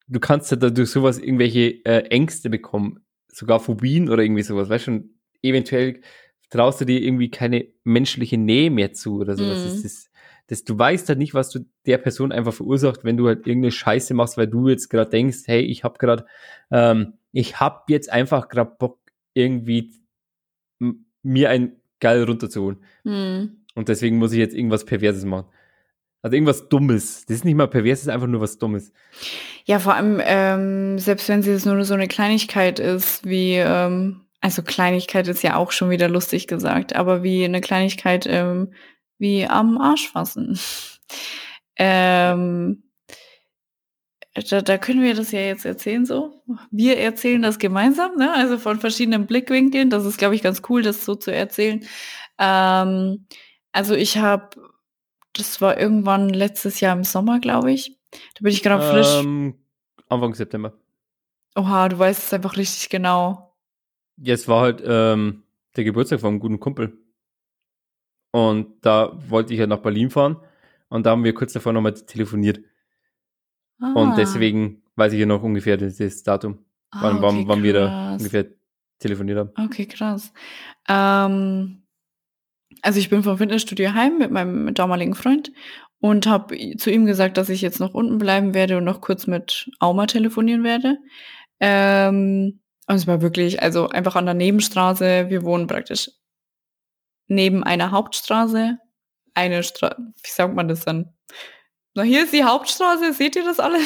du 0.07 0.19
kannst 0.19 0.51
ja 0.51 0.57
dadurch 0.57 0.89
sowas 0.89 1.19
irgendwelche 1.19 1.85
äh, 1.85 2.07
Ängste 2.09 2.49
bekommen, 2.49 2.99
sogar 3.27 3.59
Phobien 3.59 4.09
oder 4.09 4.23
irgendwie 4.23 4.43
sowas, 4.43 4.69
weißt 4.69 4.87
du, 4.87 5.09
eventuell 5.41 6.01
traust 6.49 6.81
du 6.81 6.85
dir 6.85 7.01
irgendwie 7.01 7.29
keine 7.29 7.67
menschliche 7.83 8.37
Nähe 8.37 8.71
mehr 8.71 8.93
zu 8.93 9.19
oder 9.19 9.35
sowas. 9.35 9.59
Mhm. 9.59 9.63
Das 9.63 9.85
ist, 9.85 10.08
das, 10.49 10.63
du 10.63 10.77
weißt 10.77 11.07
halt 11.09 11.19
nicht, 11.19 11.35
was 11.35 11.51
du 11.51 11.59
der 11.85 11.99
Person 11.99 12.31
einfach 12.31 12.53
verursacht, 12.53 13.03
wenn 13.03 13.17
du 13.17 13.27
halt 13.27 13.45
irgendeine 13.45 13.71
Scheiße 13.71 14.15
machst, 14.15 14.35
weil 14.35 14.47
du 14.47 14.67
jetzt 14.67 14.89
gerade 14.89 15.09
denkst, 15.09 15.43
hey, 15.45 15.61
ich 15.61 15.83
hab 15.83 15.99
gerade, 15.99 16.25
ähm, 16.71 17.13
ich 17.31 17.59
hab 17.59 17.87
jetzt 17.89 18.11
einfach 18.11 18.49
gerade 18.49 18.71
Bock, 18.79 18.99
irgendwie 19.35 19.93
mir 21.21 21.49
ein 21.51 21.73
geil 21.99 22.23
runterzuholen. 22.23 22.83
Mhm. 23.03 23.57
Und 23.75 23.89
deswegen 23.89 24.17
muss 24.17 24.31
ich 24.31 24.39
jetzt 24.39 24.55
irgendwas 24.55 24.85
Perverses 24.85 25.23
machen. 25.23 25.45
Also 26.23 26.35
irgendwas 26.35 26.67
Dummes. 26.67 27.25
Das 27.27 27.37
ist 27.37 27.45
nicht 27.45 27.55
mal 27.55 27.67
pervers, 27.67 27.99
das 27.99 28.07
ist 28.07 28.09
einfach 28.09 28.27
nur 28.27 28.41
was 28.41 28.57
Dummes. 28.57 28.91
Ja, 29.65 29.79
vor 29.79 29.93
allem, 29.93 30.19
ähm, 30.23 30.97
selbst 30.97 31.29
wenn 31.29 31.39
es 31.39 31.65
nur 31.65 31.85
so 31.85 31.93
eine 31.93 32.07
Kleinigkeit 32.07 32.79
ist, 32.79 33.23
wie, 33.23 33.53
ähm, 33.53 34.21
also 34.41 34.63
Kleinigkeit 34.63 35.27
ist 35.27 35.43
ja 35.43 35.55
auch 35.55 35.71
schon 35.71 35.91
wieder 35.91 36.09
lustig 36.09 36.47
gesagt, 36.47 36.95
aber 36.95 37.23
wie 37.23 37.45
eine 37.45 37.61
Kleinigkeit 37.61 38.25
ähm, 38.27 38.73
wie 39.19 39.45
am 39.45 39.77
Arsch 39.77 40.09
fassen. 40.09 40.59
ähm, 41.77 42.83
da, 44.49 44.61
da 44.61 44.77
können 44.77 45.01
wir 45.01 45.13
das 45.13 45.31
ja 45.31 45.41
jetzt 45.41 45.65
erzählen 45.65 46.05
so. 46.05 46.41
Wir 46.71 46.97
erzählen 46.97 47.41
das 47.41 47.59
gemeinsam, 47.59 48.15
ne? 48.15 48.33
also 48.33 48.57
von 48.57 48.79
verschiedenen 48.79 49.27
Blickwinkeln. 49.27 49.89
Das 49.89 50.05
ist, 50.05 50.17
glaube 50.17 50.35
ich, 50.35 50.41
ganz 50.41 50.61
cool, 50.69 50.81
das 50.81 51.05
so 51.05 51.15
zu 51.15 51.33
erzählen. 51.33 51.85
Ähm, 52.37 53.27
also 53.71 53.93
ich 53.95 54.17
habe 54.17 54.49
das 55.33 55.61
war 55.61 55.79
irgendwann 55.79 56.29
letztes 56.29 56.79
Jahr 56.79 56.95
im 56.95 57.03
Sommer, 57.03 57.39
glaube 57.39 57.71
ich. 57.71 57.97
Da 58.11 58.41
bin 58.41 58.51
ich 58.51 58.63
gerade 58.63 58.83
frisch. 58.83 59.19
Ähm, 59.19 59.55
Anfang 60.09 60.33
September. 60.33 60.73
Oha, 61.55 61.89
du 61.89 61.99
weißt 61.99 62.27
es 62.27 62.33
einfach 62.33 62.57
richtig 62.57 62.89
genau. 62.89 63.55
Ja, 64.17 64.33
es 64.33 64.47
war 64.47 64.61
halt 64.61 64.83
ähm, 64.85 65.43
der 65.75 65.83
Geburtstag 65.83 66.19
von 66.19 66.29
einem 66.29 66.39
guten 66.39 66.59
Kumpel. 66.59 66.97
Und 68.31 68.67
da 68.81 69.11
wollte 69.29 69.53
ich 69.53 69.59
ja 69.59 69.67
nach 69.67 69.79
Berlin 69.79 70.09
fahren. 70.09 70.37
Und 70.89 71.05
da 71.05 71.11
haben 71.11 71.23
wir 71.23 71.33
kurz 71.33 71.53
davor 71.53 71.73
nochmal 71.73 71.93
telefoniert. 71.93 72.59
Ah. 73.79 73.93
Und 73.93 74.17
deswegen 74.17 74.83
weiß 74.95 75.13
ich 75.13 75.19
ja 75.19 75.25
noch 75.25 75.43
ungefähr 75.43 75.77
das, 75.77 75.97
das 75.97 76.23
Datum, 76.23 76.65
ah, 76.91 76.99
wann, 77.01 77.17
okay, 77.17 77.23
wann, 77.23 77.47
wann 77.47 77.63
wir 77.63 77.73
da 77.73 78.11
ungefähr 78.13 78.47
telefoniert 78.99 79.37
haben. 79.37 79.51
Okay, 79.65 79.85
krass. 79.85 80.33
Ähm, 80.87 81.83
also 82.81 82.99
ich 82.99 83.09
bin 83.09 83.23
vom 83.23 83.37
Fitnessstudio 83.37 83.93
heim 83.93 84.17
mit 84.17 84.31
meinem 84.31 84.73
damaligen 84.73 85.15
Freund 85.15 85.51
und 85.99 86.27
habe 86.27 86.55
zu 86.77 86.91
ihm 86.91 87.05
gesagt, 87.05 87.37
dass 87.37 87.49
ich 87.49 87.61
jetzt 87.61 87.79
noch 87.79 87.93
unten 87.93 88.17
bleiben 88.17 88.53
werde 88.53 88.77
und 88.77 88.83
noch 88.83 89.01
kurz 89.01 89.27
mit 89.27 89.69
Auma 89.79 90.05
telefonieren 90.05 90.63
werde. 90.63 90.97
Ähm, 91.59 92.59
und 92.87 92.95
es 92.95 93.07
war 93.07 93.21
wirklich, 93.21 93.61
also 93.61 93.89
einfach 93.89 94.15
an 94.15 94.25
der 94.25 94.33
Nebenstraße. 94.33 95.29
Wir 95.29 95.43
wohnen 95.43 95.67
praktisch 95.67 96.09
neben 97.29 97.63
einer 97.63 97.91
Hauptstraße. 97.91 98.77
Eine 99.33 99.63
Straße, 99.63 99.95
wie 99.97 100.29
sagt 100.29 100.55
man 100.55 100.67
das 100.67 100.85
dann? 100.85 101.13
Na, 101.95 102.03
hier 102.03 102.23
ist 102.23 102.33
die 102.33 102.43
Hauptstraße, 102.43 103.13
seht 103.13 103.35
ihr 103.35 103.43
das 103.43 103.59
alle? 103.59 103.79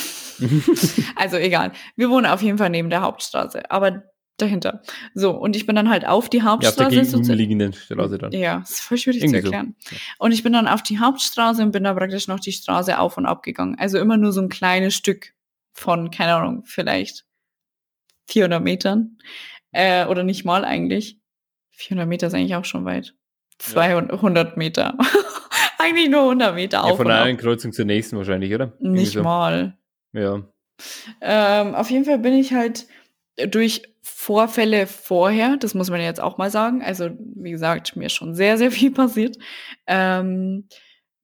also 1.15 1.37
egal. 1.37 1.71
Wir 1.95 2.09
wohnen 2.09 2.25
auf 2.25 2.41
jeden 2.41 2.57
Fall 2.57 2.69
neben 2.69 2.89
der 2.89 3.01
Hauptstraße. 3.01 3.69
Aber 3.69 4.03
dahinter. 4.37 4.81
So, 5.13 5.31
und 5.31 5.55
ich 5.55 5.65
bin 5.65 5.75
dann 5.75 5.89
halt 5.89 6.05
auf 6.05 6.29
die 6.29 6.41
Hauptstraße. 6.41 6.79
Ja, 6.79 6.87
auf 6.87 6.93
der 6.93 7.03
gegenüberliegenden 7.03 7.73
Straße 7.73 8.17
dann. 8.17 8.31
Ja, 8.31 8.59
das 8.59 8.71
ist 8.71 8.79
voll 8.81 8.97
schwierig 8.97 9.23
Irgendwie 9.23 9.41
zu 9.41 9.45
erklären. 9.45 9.75
So. 9.79 9.95
Und 10.19 10.31
ich 10.31 10.43
bin 10.43 10.53
dann 10.53 10.67
auf 10.67 10.83
die 10.83 10.99
Hauptstraße 10.99 11.61
und 11.61 11.71
bin 11.71 11.83
da 11.83 11.93
praktisch 11.93 12.27
noch 12.27 12.39
die 12.39 12.51
Straße 12.51 12.97
auf 12.97 13.17
und 13.17 13.25
ab 13.25 13.43
gegangen. 13.43 13.75
Also 13.77 13.99
immer 13.99 14.17
nur 14.17 14.31
so 14.31 14.41
ein 14.41 14.49
kleines 14.49 14.95
Stück 14.95 15.33
von, 15.73 16.11
keine 16.11 16.35
Ahnung, 16.35 16.63
vielleicht 16.65 17.25
400 18.27 18.61
Metern. 18.63 19.17
Äh, 19.71 20.05
oder 20.05 20.23
nicht 20.23 20.45
mal 20.45 20.65
eigentlich. 20.65 21.19
400 21.71 22.07
Meter 22.07 22.27
ist 22.27 22.33
eigentlich 22.33 22.55
auch 22.55 22.65
schon 22.65 22.85
weit. 22.85 23.15
200 23.59 24.51
ja. 24.51 24.57
Meter. 24.57 24.97
eigentlich 25.83 26.09
nur 26.09 26.21
100 26.21 26.55
Meter 26.55 26.77
ja, 26.77 26.83
auf. 26.83 26.97
Von 26.97 27.11
einer 27.11 27.35
Kreuzung 27.37 27.73
zur 27.73 27.85
nächsten 27.85 28.17
wahrscheinlich, 28.17 28.53
oder? 28.53 28.73
Nicht 28.79 29.13
so. 29.13 29.23
mal. 29.23 29.77
Ja. 30.13 30.43
Ähm, 31.21 31.75
auf 31.75 31.89
jeden 31.89 32.05
Fall 32.05 32.19
bin 32.19 32.33
ich 32.33 32.53
halt 32.53 32.87
durch 33.49 33.83
Vorfälle 34.01 34.85
vorher, 34.85 35.57
das 35.57 35.73
muss 35.73 35.89
man 35.89 36.01
jetzt 36.01 36.21
auch 36.21 36.37
mal 36.37 36.49
sagen, 36.49 36.83
also 36.83 37.09
wie 37.35 37.51
gesagt, 37.51 37.95
mir 37.95 38.07
ist 38.07 38.13
schon 38.13 38.35
sehr, 38.35 38.57
sehr 38.57 38.71
viel 38.71 38.91
passiert, 38.91 39.37
ähm, 39.87 40.67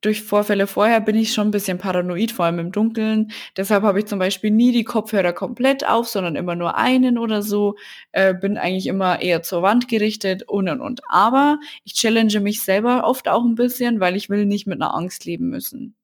durch 0.02 0.24
Vorfälle 0.24 0.68
vorher 0.68 1.02
bin 1.02 1.16
ich 1.16 1.34
schon 1.34 1.50
ein 1.50 1.52
bisschen 1.52 1.78
paranoid, 1.78 2.32
vor 2.32 2.46
allem 2.46 2.60
im 2.60 2.72
Dunkeln. 2.72 3.32
Deshalb 3.58 3.84
habe 3.84 4.00
ich 4.00 4.06
zum 4.06 4.20
Beispiel 4.20 4.52
nie 4.52 4.72
die 4.72 4.84
Kopfhörer 4.86 5.34
komplett 5.34 5.88
auf, 5.88 6.08
sondern 6.08 6.36
immer 6.36 6.56
nur 6.56 6.78
einen 6.78 7.18
oder 7.18 7.42
so. 7.42 7.76
Äh, 8.12 8.34
bin 8.34 8.58
eigentlich 8.58 8.88
immer 8.88 9.22
eher 9.22 9.42
zur 9.44 9.62
Wand 9.62 9.88
gerichtet 9.88 10.44
und 10.44 10.70
und 10.70 10.82
und. 10.82 11.02
Aber 11.10 11.60
ich 11.84 11.94
challenge 11.94 12.40
mich 12.40 12.62
selber 12.62 13.04
oft 13.06 13.28
auch 13.28 13.44
ein 13.44 13.56
bisschen, 13.56 14.00
weil 14.00 14.16
ich 14.16 14.30
will 14.30 14.46
nicht 14.46 14.68
mit 14.68 14.82
einer 14.82 14.96
Angst 14.96 15.26
leben 15.26 15.50
müssen. 15.50 15.96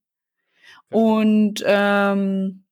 Und 0.91 1.63
ähm, 1.65 2.63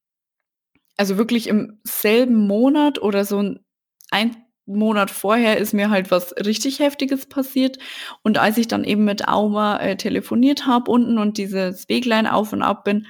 also 0.98 1.18
wirklich 1.18 1.48
im 1.48 1.80
selben 1.84 2.48
Monat 2.48 3.02
oder 3.02 3.26
so 3.26 3.56
ein 4.12 4.43
Monat 4.66 5.12
vorher 5.12 5.58
ist 5.58 5.74
mir 5.74 5.90
halt 5.90 6.12
was 6.12 6.34
richtig 6.38 6.80
Heftiges 6.80 7.26
passiert. 7.26 7.78
Und 8.22 8.38
als 8.38 8.58
ich 8.58 8.68
dann 8.68 8.84
eben 8.84 9.04
mit 9.04 9.28
Auma 9.28 9.78
äh, 9.80 9.98
telefoniert 9.98 10.66
habe 10.66 10.90
unten 10.90 11.18
und 11.18 11.38
dieses 11.38 11.90
Weglein 11.90 12.28
auf 12.28 12.54
und 12.54 12.62
ab 12.62 12.84
bin, 12.84 13.08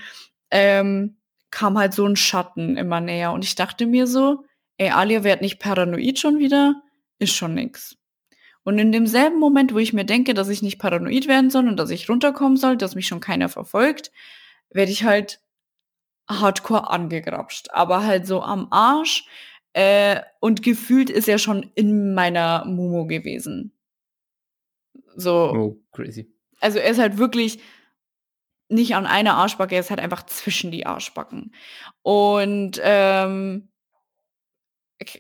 ähm, 0.51 1.17
kam 1.51 1.77
halt 1.77 1.93
so 1.93 2.05
ein 2.05 2.15
Schatten 2.15 2.77
immer 2.77 2.99
näher. 2.99 3.31
Und 3.31 3.43
ich 3.43 3.55
dachte 3.55 3.85
mir 3.85 4.07
so, 4.07 4.43
ey, 4.77 4.89
Alia 4.89 5.23
werd 5.23 5.41
nicht 5.41 5.59
paranoid 5.59 6.17
schon 6.19 6.39
wieder, 6.39 6.81
ist 7.19 7.35
schon 7.35 7.53
nix. 7.53 7.97
Und 8.63 8.79
in 8.79 8.91
demselben 8.91 9.39
Moment, 9.39 9.73
wo 9.73 9.77
ich 9.77 9.93
mir 9.93 10.05
denke, 10.05 10.33
dass 10.33 10.49
ich 10.49 10.61
nicht 10.61 10.79
paranoid 10.79 11.27
werden 11.27 11.49
soll 11.49 11.67
und 11.67 11.77
dass 11.77 11.89
ich 11.89 12.09
runterkommen 12.09 12.57
soll, 12.57 12.77
dass 12.77 12.95
mich 12.95 13.07
schon 13.07 13.19
keiner 13.19 13.49
verfolgt, 13.49 14.11
werde 14.69 14.91
ich 14.91 15.03
halt 15.03 15.41
hardcore 16.29 16.89
angegrapscht. 16.89 17.69
Aber 17.71 18.03
halt 18.03 18.25
so 18.25 18.41
am 18.41 18.67
Arsch. 18.71 19.25
Äh, 19.73 20.21
und 20.39 20.61
gefühlt 20.61 21.09
ist 21.09 21.27
er 21.27 21.39
schon 21.39 21.71
in 21.75 22.13
meiner 22.13 22.63
Mumu 22.65 23.07
gewesen. 23.07 23.73
So. 25.15 25.51
Oh, 25.53 25.81
crazy. 25.91 26.31
Also 26.59 26.79
er 26.79 26.89
ist 26.89 26.99
halt 26.99 27.17
wirklich 27.17 27.59
nicht 28.69 28.95
an 28.95 29.05
einer 29.05 29.35
Arschbacke, 29.35 29.75
er 29.75 29.81
ist 29.81 29.89
halt 29.89 29.99
einfach 29.99 30.25
zwischen 30.25 30.71
die 30.71 30.85
Arschbacken. 30.85 31.53
Und 32.01 32.79
ähm, 32.83 33.69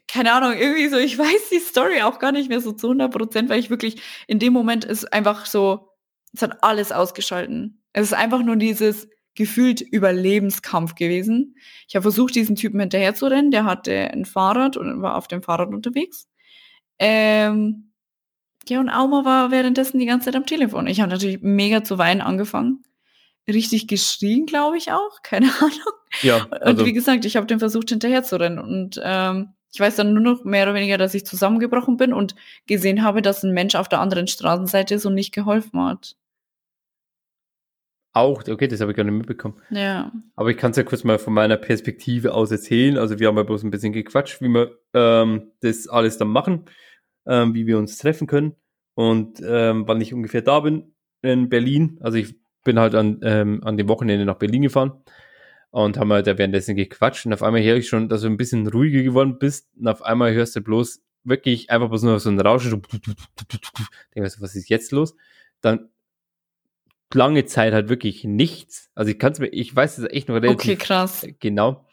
keine 0.07 0.33
Ahnung, 0.33 0.53
irgendwie 0.53 0.87
so, 0.87 0.97
ich 0.97 1.17
weiß 1.17 1.49
die 1.51 1.59
Story 1.59 2.01
auch 2.01 2.19
gar 2.19 2.31
nicht 2.31 2.49
mehr 2.49 2.61
so 2.61 2.71
zu 2.71 2.87
100 2.87 3.11
Prozent, 3.11 3.49
weil 3.49 3.59
ich 3.59 3.69
wirklich 3.69 4.01
in 4.27 4.39
dem 4.39 4.53
Moment 4.53 4.85
ist 4.85 5.11
einfach 5.11 5.45
so, 5.45 5.89
es 6.33 6.41
hat 6.41 6.63
alles 6.63 6.91
ausgeschalten. 6.91 7.83
Es 7.91 8.07
ist 8.07 8.13
einfach 8.13 8.41
nur 8.43 8.55
dieses, 8.55 9.07
gefühlt 9.35 9.81
Überlebenskampf 9.81 10.95
gewesen. 10.95 11.55
Ich 11.87 11.95
habe 11.95 12.03
versucht, 12.03 12.35
diesen 12.35 12.55
Typen 12.55 12.79
hinterher 12.79 13.15
zu 13.15 13.25
rennen. 13.25 13.51
Der 13.51 13.65
hatte 13.65 14.11
ein 14.11 14.25
Fahrrad 14.25 14.77
und 14.77 15.01
war 15.01 15.15
auf 15.15 15.27
dem 15.27 15.41
Fahrrad 15.41 15.69
unterwegs. 15.69 16.27
Ähm, 16.99 17.91
ja, 18.67 18.79
und 18.79 18.89
Auma 18.89 19.25
war 19.25 19.51
währenddessen 19.51 19.99
die 19.99 20.05
ganze 20.05 20.25
Zeit 20.25 20.35
am 20.35 20.45
Telefon. 20.45 20.87
Ich 20.87 21.01
habe 21.01 21.11
natürlich 21.11 21.39
mega 21.41 21.83
zu 21.83 21.97
weinen 21.97 22.21
angefangen. 22.21 22.83
Richtig 23.47 23.87
geschrien, 23.87 24.45
glaube 24.45 24.77
ich 24.77 24.91
auch. 24.91 25.21
Keine 25.23 25.47
Ahnung. 25.59 25.93
Ja, 26.21 26.47
also 26.49 26.81
und 26.81 26.87
wie 26.87 26.93
gesagt, 26.93 27.25
ich 27.25 27.35
habe 27.35 27.47
den 27.47 27.59
versucht, 27.59 27.89
hinterher 27.89 28.23
zu 28.23 28.39
rennen. 28.39 28.59
Und 28.59 29.01
ähm, 29.03 29.49
ich 29.73 29.79
weiß 29.79 29.95
dann 29.95 30.13
nur 30.13 30.23
noch 30.23 30.43
mehr 30.43 30.63
oder 30.63 30.75
weniger, 30.75 30.97
dass 30.97 31.15
ich 31.15 31.25
zusammengebrochen 31.25 31.97
bin 31.97 32.13
und 32.13 32.35
gesehen 32.67 33.03
habe, 33.03 33.21
dass 33.21 33.43
ein 33.43 33.53
Mensch 33.53 33.75
auf 33.75 33.89
der 33.89 33.99
anderen 33.99 34.27
Straßenseite 34.27 34.95
ist 34.95 35.05
und 35.05 35.15
nicht 35.15 35.33
geholfen 35.33 35.81
hat. 35.83 36.15
Auch, 38.15 38.47
okay, 38.47 38.67
das 38.67 38.79
habe 38.79 38.91
ich 38.91 38.97
gar 38.97 39.03
nicht 39.03 39.13
mitbekommen. 39.13 39.59
Ja. 39.71 40.11
Aber 40.35 40.51
ich 40.51 40.57
kann 40.57 40.69
es 40.69 40.77
ja 40.77 40.83
kurz 40.83 41.03
mal 41.03 41.17
von 41.17 41.33
meiner 41.33 41.57
Perspektive 41.57 42.35
aus 42.35 42.51
erzählen. 42.51 42.97
Also 42.99 43.17
wir 43.19 43.27
haben 43.27 43.37
ja 43.37 43.43
bloß 43.43 43.63
ein 43.63 43.71
bisschen 43.71 43.91
gequatscht, 43.91 44.39
wie 44.39 44.49
wir 44.49 44.77
ähm, 44.93 45.51
das 45.61 45.87
alles 45.87 46.19
dann 46.19 46.27
machen, 46.27 46.65
ähm, 47.25 47.55
wie 47.55 47.65
wir 47.65 47.79
uns 47.79 47.97
treffen 47.97 48.27
können 48.27 48.55
und 48.93 49.41
ähm, 49.43 49.87
wann 49.87 49.99
ich 49.99 50.13
ungefähr 50.13 50.43
da 50.43 50.59
bin 50.59 50.93
in 51.23 51.49
Berlin. 51.49 51.97
Also 52.01 52.19
ich 52.19 52.35
bin 52.63 52.77
halt 52.79 52.93
an, 52.93 53.19
ähm, 53.23 53.61
an 53.63 53.77
dem 53.77 53.89
Wochenende 53.89 54.25
nach 54.25 54.37
Berlin 54.37 54.61
gefahren 54.61 55.03
und 55.71 55.97
haben 55.97 56.13
halt 56.13 56.27
währenddessen 56.27 56.75
gequatscht 56.75 57.25
und 57.25 57.33
auf 57.33 57.41
einmal 57.41 57.63
höre 57.63 57.77
ich 57.77 57.87
schon, 57.87 58.09
dass 58.09 58.21
du 58.21 58.27
ein 58.27 58.37
bisschen 58.37 58.67
ruhiger 58.67 59.01
geworden 59.01 59.39
bist 59.39 59.69
und 59.75 59.87
auf 59.87 60.03
einmal 60.03 60.33
hörst 60.33 60.55
du 60.55 60.61
bloß 60.61 61.01
wirklich 61.23 61.71
einfach 61.71 61.89
bloß 61.89 62.03
nur 62.03 62.19
so 62.19 62.29
ein 62.29 62.39
Rauschen, 62.39 62.69
so, 62.69 62.77
denkst 64.15 64.35
du, 64.35 64.41
was 64.41 64.55
ist 64.55 64.69
jetzt 64.69 64.91
los? 64.91 65.15
Dann 65.61 65.89
lange 67.13 67.45
Zeit 67.45 67.73
halt 67.73 67.89
wirklich 67.89 68.23
nichts. 68.23 68.89
Also 68.95 69.11
ich 69.11 69.19
kann 69.19 69.33
es 69.33 69.39
mir, 69.39 69.47
ich 69.47 69.75
weiß 69.75 69.97
es 69.97 70.09
echt 70.09 70.27
noch 70.27 70.35
relativ 70.35 70.55
okay, 70.55 70.75
krass. 70.75 71.27
genau. 71.39 71.85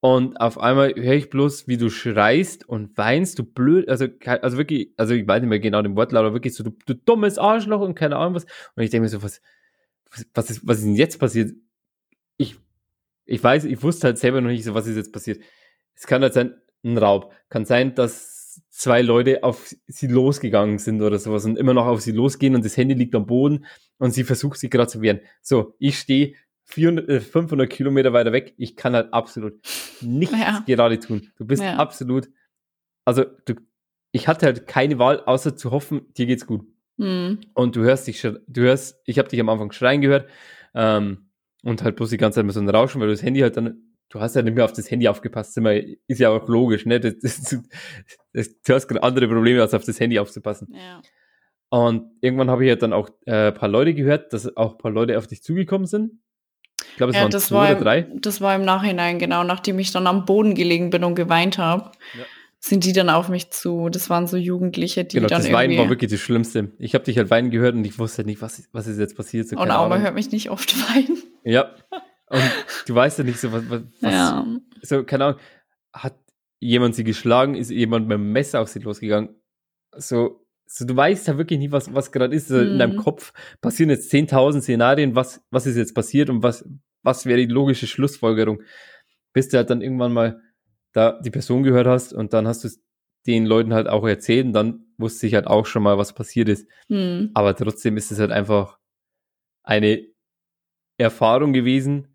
Und 0.00 0.36
auf 0.36 0.58
einmal 0.58 0.94
höre 0.94 1.14
ich 1.14 1.30
bloß, 1.30 1.66
wie 1.66 1.78
du 1.78 1.88
schreist 1.88 2.68
und 2.68 2.96
weinst, 2.98 3.38
du 3.38 3.42
blöd, 3.42 3.88
also, 3.88 4.06
also 4.26 4.58
wirklich, 4.58 4.90
also 4.98 5.14
ich 5.14 5.26
weiß 5.26 5.40
nicht 5.40 5.48
mehr 5.48 5.60
genau 5.60 5.80
den 5.80 5.96
Wortlaut, 5.96 6.26
aber 6.26 6.34
wirklich 6.34 6.54
so, 6.54 6.62
du, 6.62 6.76
du 6.84 6.94
dummes 6.94 7.38
Arschloch 7.38 7.80
und 7.80 7.94
keine 7.94 8.16
Ahnung 8.16 8.34
was. 8.34 8.44
Und 8.76 8.82
ich 8.82 8.90
denke 8.90 9.04
mir 9.04 9.08
so, 9.08 9.22
was, 9.22 9.40
was, 10.34 10.50
ist, 10.50 10.66
was 10.66 10.78
ist 10.78 10.84
denn 10.84 10.94
jetzt 10.94 11.18
passiert? 11.18 11.54
Ich, 12.36 12.56
ich 13.24 13.42
weiß, 13.42 13.64
ich 13.64 13.82
wusste 13.82 14.08
halt 14.08 14.18
selber 14.18 14.42
noch 14.42 14.50
nicht 14.50 14.64
so, 14.64 14.74
was 14.74 14.86
ist 14.86 14.96
jetzt 14.96 15.12
passiert. 15.12 15.42
Es 15.94 16.06
kann 16.06 16.20
halt 16.20 16.34
sein, 16.34 16.54
ein 16.84 16.98
Raub. 16.98 17.32
Kann 17.48 17.64
sein, 17.64 17.94
dass 17.94 18.33
zwei 18.70 19.02
Leute 19.02 19.42
auf 19.44 19.74
sie 19.86 20.06
losgegangen 20.06 20.78
sind 20.78 21.02
oder 21.02 21.18
sowas 21.18 21.44
und 21.44 21.58
immer 21.58 21.74
noch 21.74 21.86
auf 21.86 22.00
sie 22.00 22.12
losgehen 22.12 22.54
und 22.54 22.64
das 22.64 22.76
Handy 22.76 22.94
liegt 22.94 23.14
am 23.14 23.26
Boden 23.26 23.66
und 23.98 24.12
sie 24.12 24.24
versucht 24.24 24.58
sich 24.58 24.70
gerade 24.70 24.88
zu 24.88 25.00
wehren. 25.00 25.20
So, 25.42 25.74
ich 25.78 25.98
stehe 25.98 26.34
400, 26.64 27.22
500 27.22 27.68
Kilometer 27.68 28.12
weiter 28.12 28.32
weg. 28.32 28.54
Ich 28.56 28.76
kann 28.76 28.94
halt 28.94 29.12
absolut 29.12 29.54
nichts 30.00 30.38
ja. 30.38 30.62
gerade 30.66 30.98
tun. 30.98 31.30
Du 31.36 31.46
bist 31.46 31.62
ja. 31.62 31.76
absolut, 31.76 32.28
also 33.04 33.24
du, 33.44 33.54
ich 34.12 34.28
hatte 34.28 34.46
halt 34.46 34.66
keine 34.66 34.98
Wahl, 34.98 35.20
außer 35.20 35.56
zu 35.56 35.70
hoffen, 35.70 36.12
dir 36.14 36.26
geht's 36.26 36.46
gut. 36.46 36.66
Mhm. 36.96 37.40
Und 37.54 37.76
du 37.76 37.82
hörst 37.82 38.06
dich, 38.06 38.22
du 38.22 38.60
hörst, 38.62 39.00
ich 39.04 39.18
habe 39.18 39.28
dich 39.28 39.40
am 39.40 39.48
Anfang 39.48 39.72
schreien 39.72 40.00
gehört 40.00 40.28
ähm, 40.74 41.30
und 41.62 41.82
halt 41.82 41.96
bloß 41.96 42.10
die 42.10 42.16
ganze 42.16 42.36
Zeit 42.36 42.46
mit 42.46 42.54
so 42.54 42.60
einem 42.60 42.68
Rauschen, 42.68 43.00
weil 43.00 43.08
du 43.08 43.14
das 43.14 43.22
Handy 43.22 43.40
halt 43.40 43.56
dann 43.56 43.93
du 44.14 44.20
hast 44.20 44.36
ja 44.36 44.42
nicht 44.42 44.54
mehr 44.54 44.64
auf 44.64 44.72
das 44.72 44.90
Handy 44.90 45.08
aufgepasst, 45.08 45.58
ist 46.06 46.20
ja 46.20 46.30
auch 46.30 46.48
logisch, 46.48 46.86
ne? 46.86 47.00
Das, 47.00 47.18
das, 47.18 47.56
das, 48.32 48.60
du 48.62 48.74
hast 48.74 48.86
gerade 48.86 49.02
andere 49.02 49.26
Probleme, 49.26 49.60
als 49.60 49.74
auf 49.74 49.84
das 49.84 49.98
Handy 49.98 50.18
aufzupassen. 50.20 50.68
Ja. 50.72 51.02
Und 51.68 52.12
irgendwann 52.20 52.48
habe 52.48 52.64
ich 52.64 52.68
ja 52.68 52.76
dann 52.76 52.92
auch 52.92 53.08
äh, 53.26 53.50
paar 53.50 53.68
Leute 53.68 53.92
gehört, 53.92 54.32
dass 54.32 54.56
auch 54.56 54.78
paar 54.78 54.92
Leute 54.92 55.18
auf 55.18 55.26
dich 55.26 55.42
zugekommen 55.42 55.86
sind. 55.88 56.12
Ich 56.90 56.96
glaube, 56.96 57.10
es 57.10 57.16
ja, 57.16 57.22
waren 57.22 57.30
das 57.32 57.46
zwei 57.46 57.56
war 57.56 57.70
oder 57.72 57.80
drei. 57.80 57.98
Im, 57.98 58.20
das 58.20 58.40
war 58.40 58.54
im 58.54 58.64
Nachhinein, 58.64 59.18
genau, 59.18 59.42
nachdem 59.42 59.80
ich 59.80 59.90
dann 59.90 60.06
am 60.06 60.24
Boden 60.24 60.54
gelegen 60.54 60.90
bin 60.90 61.02
und 61.02 61.16
geweint 61.16 61.58
habe. 61.58 61.90
Ja. 62.16 62.24
Sind 62.60 62.84
die 62.84 62.92
dann 62.92 63.10
auf 63.10 63.28
mich 63.28 63.50
zu? 63.50 63.88
Das 63.88 64.08
waren 64.08 64.26
so 64.28 64.36
Jugendliche, 64.36 65.04
die 65.04 65.16
genau, 65.16 65.28
dann 65.28 65.42
das 65.42 65.52
Weinen 65.52 65.76
war 65.76 65.90
wirklich 65.90 66.10
das 66.10 66.20
Schlimmste. 66.20 66.70
Ich 66.78 66.94
habe 66.94 67.04
dich 67.04 67.18
halt 67.18 67.30
weinen 67.30 67.50
gehört 67.50 67.74
und 67.74 67.84
ich 67.84 67.98
wusste 67.98 68.18
halt 68.18 68.26
nicht, 68.26 68.40
was, 68.40 68.62
was 68.72 68.86
ist 68.86 68.98
jetzt 68.98 69.16
passiert. 69.16 69.48
So, 69.48 69.56
und 69.56 69.70
Auma 69.70 69.98
hört 69.98 70.14
mich 70.14 70.30
nicht 70.30 70.50
oft 70.50 70.74
weinen. 70.94 71.20
Ja, 71.42 71.74
und 72.28 72.42
du 72.86 72.94
weißt 72.94 73.18
ja 73.18 73.24
nicht 73.24 73.38
so, 73.38 73.52
was, 73.52 73.68
was 73.68 73.82
ja. 74.00 74.46
so, 74.82 75.04
keine 75.04 75.24
Ahnung, 75.24 75.40
hat 75.92 76.18
jemand 76.60 76.94
sie 76.94 77.04
geschlagen, 77.04 77.54
ist 77.54 77.70
jemand 77.70 78.08
mit 78.08 78.16
dem 78.16 78.32
Messer 78.32 78.60
auf 78.60 78.68
sie 78.68 78.78
losgegangen. 78.78 79.34
So, 79.96 80.46
so 80.66 80.84
du 80.86 80.96
weißt 80.96 81.28
ja 81.28 81.36
wirklich 81.36 81.58
nie, 81.58 81.70
was, 81.70 81.92
was 81.92 82.10
gerade 82.10 82.34
ist. 82.34 82.50
Mhm. 82.50 82.60
In 82.60 82.78
deinem 82.78 82.96
Kopf 82.96 83.32
passieren 83.60 83.90
jetzt 83.90 84.12
10.000 84.12 84.62
Szenarien, 84.62 85.14
was, 85.14 85.42
was 85.50 85.66
ist 85.66 85.76
jetzt 85.76 85.94
passiert 85.94 86.30
und 86.30 86.42
was, 86.42 86.68
was 87.02 87.26
wäre 87.26 87.38
die 87.38 87.52
logische 87.52 87.86
Schlussfolgerung. 87.86 88.62
Bis 89.32 89.48
du 89.48 89.58
halt 89.58 89.70
dann 89.70 89.82
irgendwann 89.82 90.12
mal 90.12 90.40
da 90.92 91.20
die 91.20 91.30
Person 91.30 91.64
gehört 91.64 91.86
hast 91.86 92.12
und 92.12 92.32
dann 92.32 92.46
hast 92.46 92.64
du 92.64 92.68
es 92.68 92.82
den 93.26 93.46
Leuten 93.46 93.74
halt 93.74 93.88
auch 93.88 94.06
erzählt 94.06 94.46
und 94.46 94.52
dann 94.52 94.86
wusste 94.96 95.26
ich 95.26 95.34
halt 95.34 95.46
auch 95.46 95.66
schon 95.66 95.82
mal, 95.82 95.98
was 95.98 96.14
passiert 96.14 96.48
ist. 96.48 96.68
Mhm. 96.88 97.30
Aber 97.34 97.54
trotzdem 97.56 97.96
ist 97.96 98.12
es 98.12 98.18
halt 98.18 98.30
einfach 98.30 98.78
eine 99.62 100.06
Erfahrung 100.98 101.52
gewesen, 101.52 102.13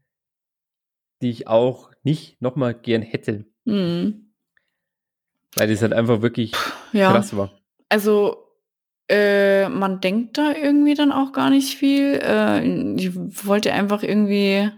die 1.21 1.29
ich 1.29 1.47
auch 1.47 1.89
nicht 2.03 2.41
nochmal 2.41 2.73
gern 2.73 3.01
hätte. 3.01 3.45
Mhm. 3.65 4.31
Weil 5.55 5.67
das 5.67 5.81
halt 5.81 5.93
einfach 5.93 6.21
wirklich 6.21 6.53
ja. 6.93 7.11
krass 7.11 7.35
war. 7.35 7.51
Also, 7.89 8.37
äh, 9.09 9.67
man 9.69 9.99
denkt 10.01 10.37
da 10.37 10.53
irgendwie 10.53 10.93
dann 10.93 11.11
auch 11.11 11.31
gar 11.31 11.49
nicht 11.49 11.77
viel. 11.77 12.19
Äh, 12.23 12.95
ich 12.95 13.15
wollte 13.15 13.73
einfach 13.73 14.03
irgendwie 14.03 14.69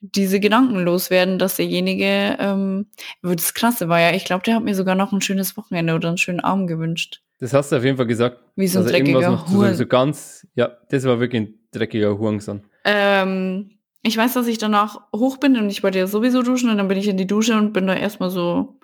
diese 0.00 0.40
Gedanken 0.40 0.76
loswerden, 0.80 1.38
dass 1.38 1.56
derjenige, 1.56 2.36
ähm, 2.38 2.86
das 3.22 3.54
Krasse 3.54 3.88
war 3.88 4.00
ja, 4.00 4.12
ich 4.12 4.24
glaube, 4.24 4.42
der 4.42 4.56
hat 4.56 4.64
mir 4.64 4.74
sogar 4.74 4.94
noch 4.94 5.12
ein 5.12 5.20
schönes 5.20 5.56
Wochenende 5.56 5.94
oder 5.94 6.08
einen 6.08 6.18
schönen 6.18 6.40
Abend 6.40 6.68
gewünscht. 6.68 7.22
Das 7.38 7.52
hast 7.52 7.70
du 7.70 7.76
auf 7.76 7.84
jeden 7.84 7.96
Fall 7.96 8.06
gesagt. 8.06 8.38
Wie 8.56 8.66
so 8.66 8.80
ein 8.80 8.86
dreckiger 8.86 9.48
Huren. 9.48 9.72
So, 9.72 9.78
so 9.78 9.86
ganz, 9.86 10.46
ja, 10.54 10.76
das 10.88 11.04
war 11.04 11.20
wirklich 11.20 11.42
ein 11.42 11.54
dreckiger 11.70 12.18
Hurensohn. 12.18 12.64
Ähm, 12.84 13.75
ich 14.06 14.16
weiß, 14.16 14.34
dass 14.34 14.46
ich 14.46 14.58
danach 14.58 15.00
hoch 15.14 15.38
bin 15.38 15.56
und 15.56 15.68
ich 15.68 15.82
wollte 15.82 15.98
ja 15.98 16.06
sowieso 16.06 16.42
duschen 16.42 16.70
und 16.70 16.78
dann 16.78 16.88
bin 16.88 16.98
ich 16.98 17.08
in 17.08 17.16
die 17.16 17.26
Dusche 17.26 17.56
und 17.56 17.72
bin 17.72 17.86
da 17.86 17.94
erstmal 17.94 18.30
so 18.30 18.78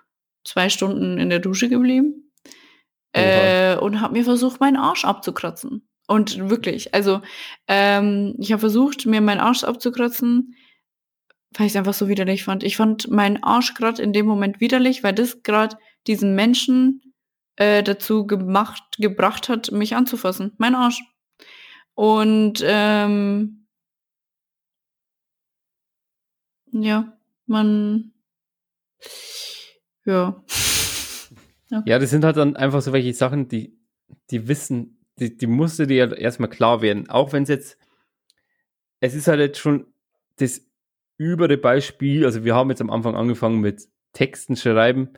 zwei 0.44 0.68
Stunden 0.68 1.18
in 1.18 1.30
der 1.30 1.38
Dusche 1.38 1.68
geblieben. 1.68 2.32
Äh, 3.14 3.76
und 3.76 4.00
habe 4.00 4.14
mir 4.14 4.24
versucht, 4.24 4.58
meinen 4.60 4.76
Arsch 4.76 5.04
abzukratzen. 5.04 5.86
Und 6.08 6.48
wirklich, 6.50 6.94
also 6.94 7.20
ähm, 7.68 8.34
ich 8.38 8.52
habe 8.52 8.60
versucht, 8.60 9.06
mir 9.06 9.20
meinen 9.20 9.40
Arsch 9.40 9.64
abzukratzen, 9.64 10.56
weil 11.56 11.66
ich 11.66 11.72
es 11.72 11.76
einfach 11.76 11.94
so 11.94 12.08
widerlich 12.08 12.44
fand. 12.44 12.64
Ich 12.64 12.76
fand 12.76 13.10
meinen 13.10 13.42
Arsch 13.42 13.74
gerade 13.74 14.02
in 14.02 14.12
dem 14.12 14.26
Moment 14.26 14.60
widerlich, 14.60 15.04
weil 15.04 15.12
das 15.12 15.42
gerade 15.42 15.76
diesen 16.06 16.34
Menschen 16.34 17.14
äh, 17.56 17.82
dazu 17.82 18.26
gemacht, 18.26 18.82
gebracht 18.98 19.48
hat, 19.48 19.70
mich 19.72 19.94
anzufassen. 19.94 20.52
Mein 20.56 20.74
Arsch. 20.74 21.02
Und 21.94 22.64
ähm, 22.64 23.61
ja, 26.72 27.16
man 27.46 28.12
ja. 30.04 30.42
ja. 31.70 31.82
Ja, 31.86 31.98
das 31.98 32.10
sind 32.10 32.24
halt 32.24 32.36
dann 32.36 32.56
einfach 32.56 32.82
so 32.82 32.92
welche 32.92 33.14
Sachen, 33.14 33.48
die, 33.48 33.78
die 34.30 34.48
wissen, 34.48 34.98
die, 35.18 35.36
die 35.36 35.46
musste 35.46 35.86
dir 35.86 36.16
erstmal 36.16 36.50
klar 36.50 36.82
werden. 36.82 37.08
Auch 37.08 37.32
wenn 37.32 37.44
es 37.44 37.48
jetzt, 37.48 37.78
es 39.00 39.14
ist 39.14 39.28
halt 39.28 39.40
jetzt 39.40 39.58
schon 39.58 39.86
das 40.36 40.62
übere 41.18 41.56
Beispiel, 41.56 42.24
also 42.24 42.44
wir 42.44 42.54
haben 42.54 42.70
jetzt 42.70 42.80
am 42.80 42.90
Anfang 42.90 43.14
angefangen 43.14 43.60
mit 43.60 43.88
Texten 44.12 44.56
schreiben 44.56 45.10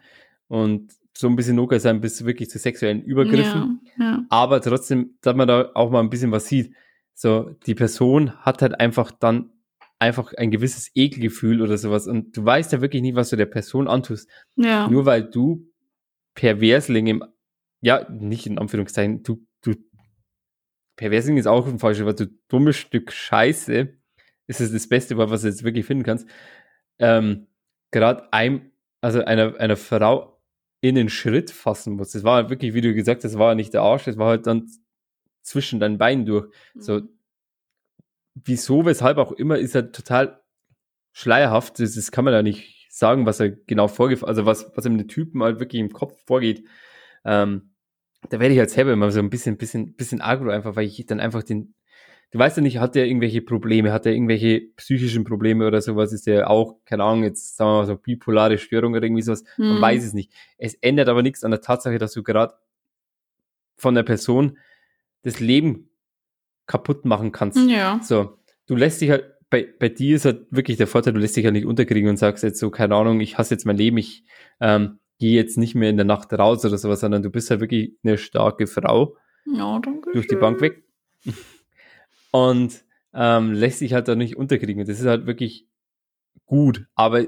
und 0.48 0.92
so 1.16 1.28
ein 1.28 1.36
bisschen 1.36 1.56
locker 1.56 1.78
sein 1.78 2.00
bis 2.00 2.24
wirklich 2.24 2.50
zu 2.50 2.58
sexuellen 2.58 3.02
Übergriffen. 3.02 3.80
Ja, 3.96 4.04
ja. 4.04 4.24
Aber 4.28 4.60
trotzdem, 4.60 5.16
dass 5.20 5.36
man 5.36 5.48
da 5.48 5.70
auch 5.74 5.90
mal 5.90 6.00
ein 6.00 6.10
bisschen 6.10 6.32
was 6.32 6.46
sieht. 6.46 6.74
So, 7.14 7.50
die 7.66 7.76
Person 7.76 8.36
hat 8.40 8.60
halt 8.62 8.80
einfach 8.80 9.12
dann 9.12 9.50
einfach 10.04 10.32
ein 10.34 10.50
gewisses 10.50 10.90
Ekelgefühl 10.94 11.62
oder 11.62 11.78
sowas. 11.78 12.06
Und 12.06 12.36
du 12.36 12.44
weißt 12.44 12.72
ja 12.72 12.80
wirklich 12.80 13.02
nicht, 13.02 13.16
was 13.16 13.30
du 13.30 13.36
der 13.36 13.46
Person 13.46 13.88
antust. 13.88 14.28
Ja. 14.56 14.88
Nur 14.88 15.06
weil 15.06 15.24
du 15.24 15.70
Perversling 16.34 17.06
im, 17.06 17.24
ja, 17.80 18.08
nicht 18.10 18.46
in 18.46 18.58
Anführungszeichen, 18.58 19.22
du, 19.22 19.46
du, 19.62 19.74
Perversling 20.96 21.36
ist 21.36 21.46
auch 21.46 21.66
ein 21.66 21.78
falsches 21.78 22.04
Wort, 22.04 22.20
du 22.20 22.26
dummes 22.48 22.76
Stück 22.76 23.12
Scheiße, 23.12 23.88
ist 24.46 24.60
es 24.60 24.72
das 24.72 24.88
Beste 24.88 25.16
was 25.16 25.42
du 25.42 25.48
jetzt 25.48 25.64
wirklich 25.64 25.86
finden 25.86 26.04
kannst. 26.04 26.28
Ähm, 26.98 27.46
Gerade 27.90 28.32
einem, 28.32 28.72
also 29.00 29.24
einer, 29.24 29.58
einer 29.60 29.76
Frau 29.76 30.40
in 30.80 30.96
den 30.96 31.08
Schritt 31.08 31.50
fassen 31.50 31.94
muss. 31.94 32.10
Das 32.10 32.24
war 32.24 32.36
halt 32.36 32.50
wirklich, 32.50 32.74
wie 32.74 32.80
du 32.80 32.92
gesagt 32.92 33.24
hast, 33.24 33.32
das 33.32 33.38
war 33.38 33.54
nicht 33.54 33.72
der 33.72 33.82
Arsch, 33.82 34.04
das 34.04 34.18
war 34.18 34.28
halt 34.28 34.46
dann 34.46 34.68
zwischen 35.42 35.80
deinen 35.80 35.98
Beinen 35.98 36.26
durch. 36.26 36.48
Mhm. 36.74 36.80
So, 36.80 37.00
wieso, 38.34 38.84
weshalb 38.84 39.18
auch 39.18 39.32
immer, 39.32 39.58
ist 39.58 39.74
er 39.74 39.92
total 39.92 40.40
schleierhaft. 41.12 41.78
Das, 41.80 41.94
das 41.94 42.10
kann 42.10 42.24
man 42.24 42.34
ja 42.34 42.42
nicht 42.42 42.88
sagen, 42.90 43.26
was 43.26 43.40
er 43.40 43.50
genau 43.50 43.88
vorgeht, 43.88 44.22
also 44.24 44.46
was, 44.46 44.70
was 44.74 44.86
ihm 44.86 44.98
den 44.98 45.08
Typen 45.08 45.42
halt 45.42 45.60
wirklich 45.60 45.80
im 45.80 45.92
Kopf 45.92 46.14
vorgeht. 46.26 46.64
Ähm, 47.24 47.70
da 48.28 48.40
werde 48.40 48.54
ich 48.54 48.60
als 48.60 48.74
selber 48.74 48.92
immer 48.92 49.10
so 49.10 49.20
ein 49.20 49.30
bisschen, 49.30 49.56
bisschen, 49.56 49.94
bisschen 49.94 50.20
agro 50.20 50.50
einfach, 50.50 50.76
weil 50.76 50.86
ich 50.86 51.04
dann 51.06 51.20
einfach 51.20 51.42
den, 51.42 51.74
du 52.30 52.38
weißt 52.38 52.56
ja 52.56 52.62
nicht, 52.62 52.78
hat 52.78 52.94
der 52.94 53.06
irgendwelche 53.06 53.42
Probleme, 53.42 53.92
hat 53.92 54.06
er 54.06 54.12
irgendwelche 54.12 54.60
psychischen 54.76 55.24
Probleme 55.24 55.66
oder 55.66 55.80
sowas, 55.80 56.12
ist 56.12 56.26
der 56.26 56.50
auch, 56.50 56.76
keine 56.84 57.04
Ahnung, 57.04 57.24
jetzt 57.24 57.56
sagen 57.56 57.70
wir 57.70 57.78
mal 57.78 57.86
so 57.86 57.96
bipolare 57.96 58.58
Störung 58.58 58.92
oder 58.92 59.02
irgendwie 59.02 59.22
sowas, 59.22 59.44
mhm. 59.56 59.74
man 59.74 59.82
weiß 59.82 60.04
es 60.04 60.14
nicht. 60.14 60.32
Es 60.56 60.74
ändert 60.74 61.08
aber 61.08 61.22
nichts 61.22 61.44
an 61.44 61.50
der 61.50 61.60
Tatsache, 61.60 61.98
dass 61.98 62.12
du 62.12 62.22
gerade 62.22 62.54
von 63.76 63.94
der 63.94 64.04
Person 64.04 64.58
das 65.22 65.40
Leben 65.40 65.90
kaputt 66.66 67.04
machen 67.04 67.32
kannst. 67.32 67.58
Ja. 67.68 68.00
So, 68.02 68.38
du 68.66 68.76
lässt 68.76 69.00
dich 69.00 69.10
halt, 69.10 69.24
bei, 69.50 69.68
bei 69.78 69.88
dir 69.88 70.16
ist 70.16 70.24
halt 70.24 70.46
wirklich 70.50 70.76
der 70.76 70.86
Vorteil, 70.86 71.12
du 71.12 71.20
lässt 71.20 71.36
dich 71.36 71.44
halt 71.44 71.54
nicht 71.54 71.66
unterkriegen 71.66 72.08
und 72.08 72.16
sagst 72.16 72.42
jetzt 72.42 72.58
so, 72.58 72.70
keine 72.70 72.96
Ahnung, 72.96 73.20
ich 73.20 73.38
hasse 73.38 73.54
jetzt 73.54 73.66
mein 73.66 73.76
Leben, 73.76 73.98
ich 73.98 74.24
ähm, 74.60 74.98
gehe 75.18 75.34
jetzt 75.34 75.58
nicht 75.58 75.74
mehr 75.74 75.90
in 75.90 75.96
der 75.96 76.06
Nacht 76.06 76.32
raus 76.32 76.64
oder 76.64 76.78
sowas, 76.78 77.00
sondern 77.00 77.22
du 77.22 77.30
bist 77.30 77.50
halt 77.50 77.60
wirklich 77.60 77.96
eine 78.02 78.18
starke 78.18 78.66
Frau. 78.66 79.16
Ja, 79.46 79.78
danke. 79.78 80.10
Durch 80.12 80.26
die 80.26 80.36
Bank 80.36 80.60
weg. 80.60 80.84
und 82.30 82.84
ähm, 83.12 83.52
lässt 83.52 83.78
sich 83.78 83.92
halt 83.92 84.08
da 84.08 84.16
nicht 84.16 84.36
unterkriegen. 84.36 84.84
Das 84.84 84.98
ist 84.98 85.06
halt 85.06 85.26
wirklich 85.26 85.68
gut. 86.46 86.86
Aber 86.94 87.24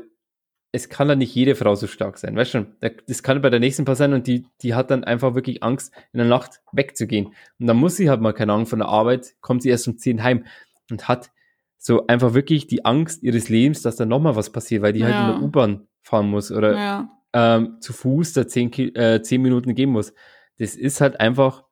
es 0.76 0.90
kann 0.90 1.08
dann 1.08 1.18
nicht 1.18 1.34
jede 1.34 1.54
Frau 1.54 1.74
so 1.74 1.86
stark 1.86 2.18
sein, 2.18 2.36
weißt 2.36 2.54
du? 2.54 2.66
Das 3.06 3.22
kann 3.22 3.40
bei 3.40 3.48
der 3.48 3.60
nächsten 3.60 3.86
Paar 3.86 3.96
sein 3.96 4.12
und 4.12 4.26
die, 4.26 4.44
die 4.60 4.74
hat 4.74 4.90
dann 4.90 5.04
einfach 5.04 5.34
wirklich 5.34 5.62
Angst, 5.62 5.92
in 6.12 6.18
der 6.18 6.26
Nacht 6.26 6.60
wegzugehen. 6.70 7.28
Und 7.58 7.66
dann 7.66 7.78
muss 7.78 7.96
sie 7.96 8.10
halt 8.10 8.20
mal, 8.20 8.34
keine 8.34 8.52
Ahnung, 8.52 8.66
von 8.66 8.80
der 8.80 8.88
Arbeit, 8.88 9.34
kommt 9.40 9.62
sie 9.62 9.70
erst 9.70 9.88
um 9.88 9.96
10 9.96 10.22
heim 10.22 10.44
und 10.90 11.08
hat 11.08 11.30
so 11.78 12.06
einfach 12.06 12.34
wirklich 12.34 12.66
die 12.66 12.84
Angst 12.84 13.22
ihres 13.22 13.48
Lebens, 13.48 13.80
dass 13.80 13.96
da 13.96 14.04
nochmal 14.04 14.36
was 14.36 14.50
passiert, 14.50 14.82
weil 14.82 14.92
die 14.92 15.00
ja. 15.00 15.06
halt 15.06 15.16
in 15.16 15.40
der 15.40 15.48
U-Bahn 15.48 15.86
fahren 16.02 16.28
muss 16.28 16.52
oder 16.52 16.76
ja. 16.76 17.10
ähm, 17.32 17.78
zu 17.80 17.94
Fuß 17.94 18.34
da 18.34 18.46
10, 18.46 18.94
äh, 18.94 19.22
10 19.22 19.40
Minuten 19.40 19.74
gehen 19.74 19.90
muss. 19.90 20.12
Das 20.58 20.74
ist 20.74 21.00
halt 21.00 21.20
einfach, 21.20 21.64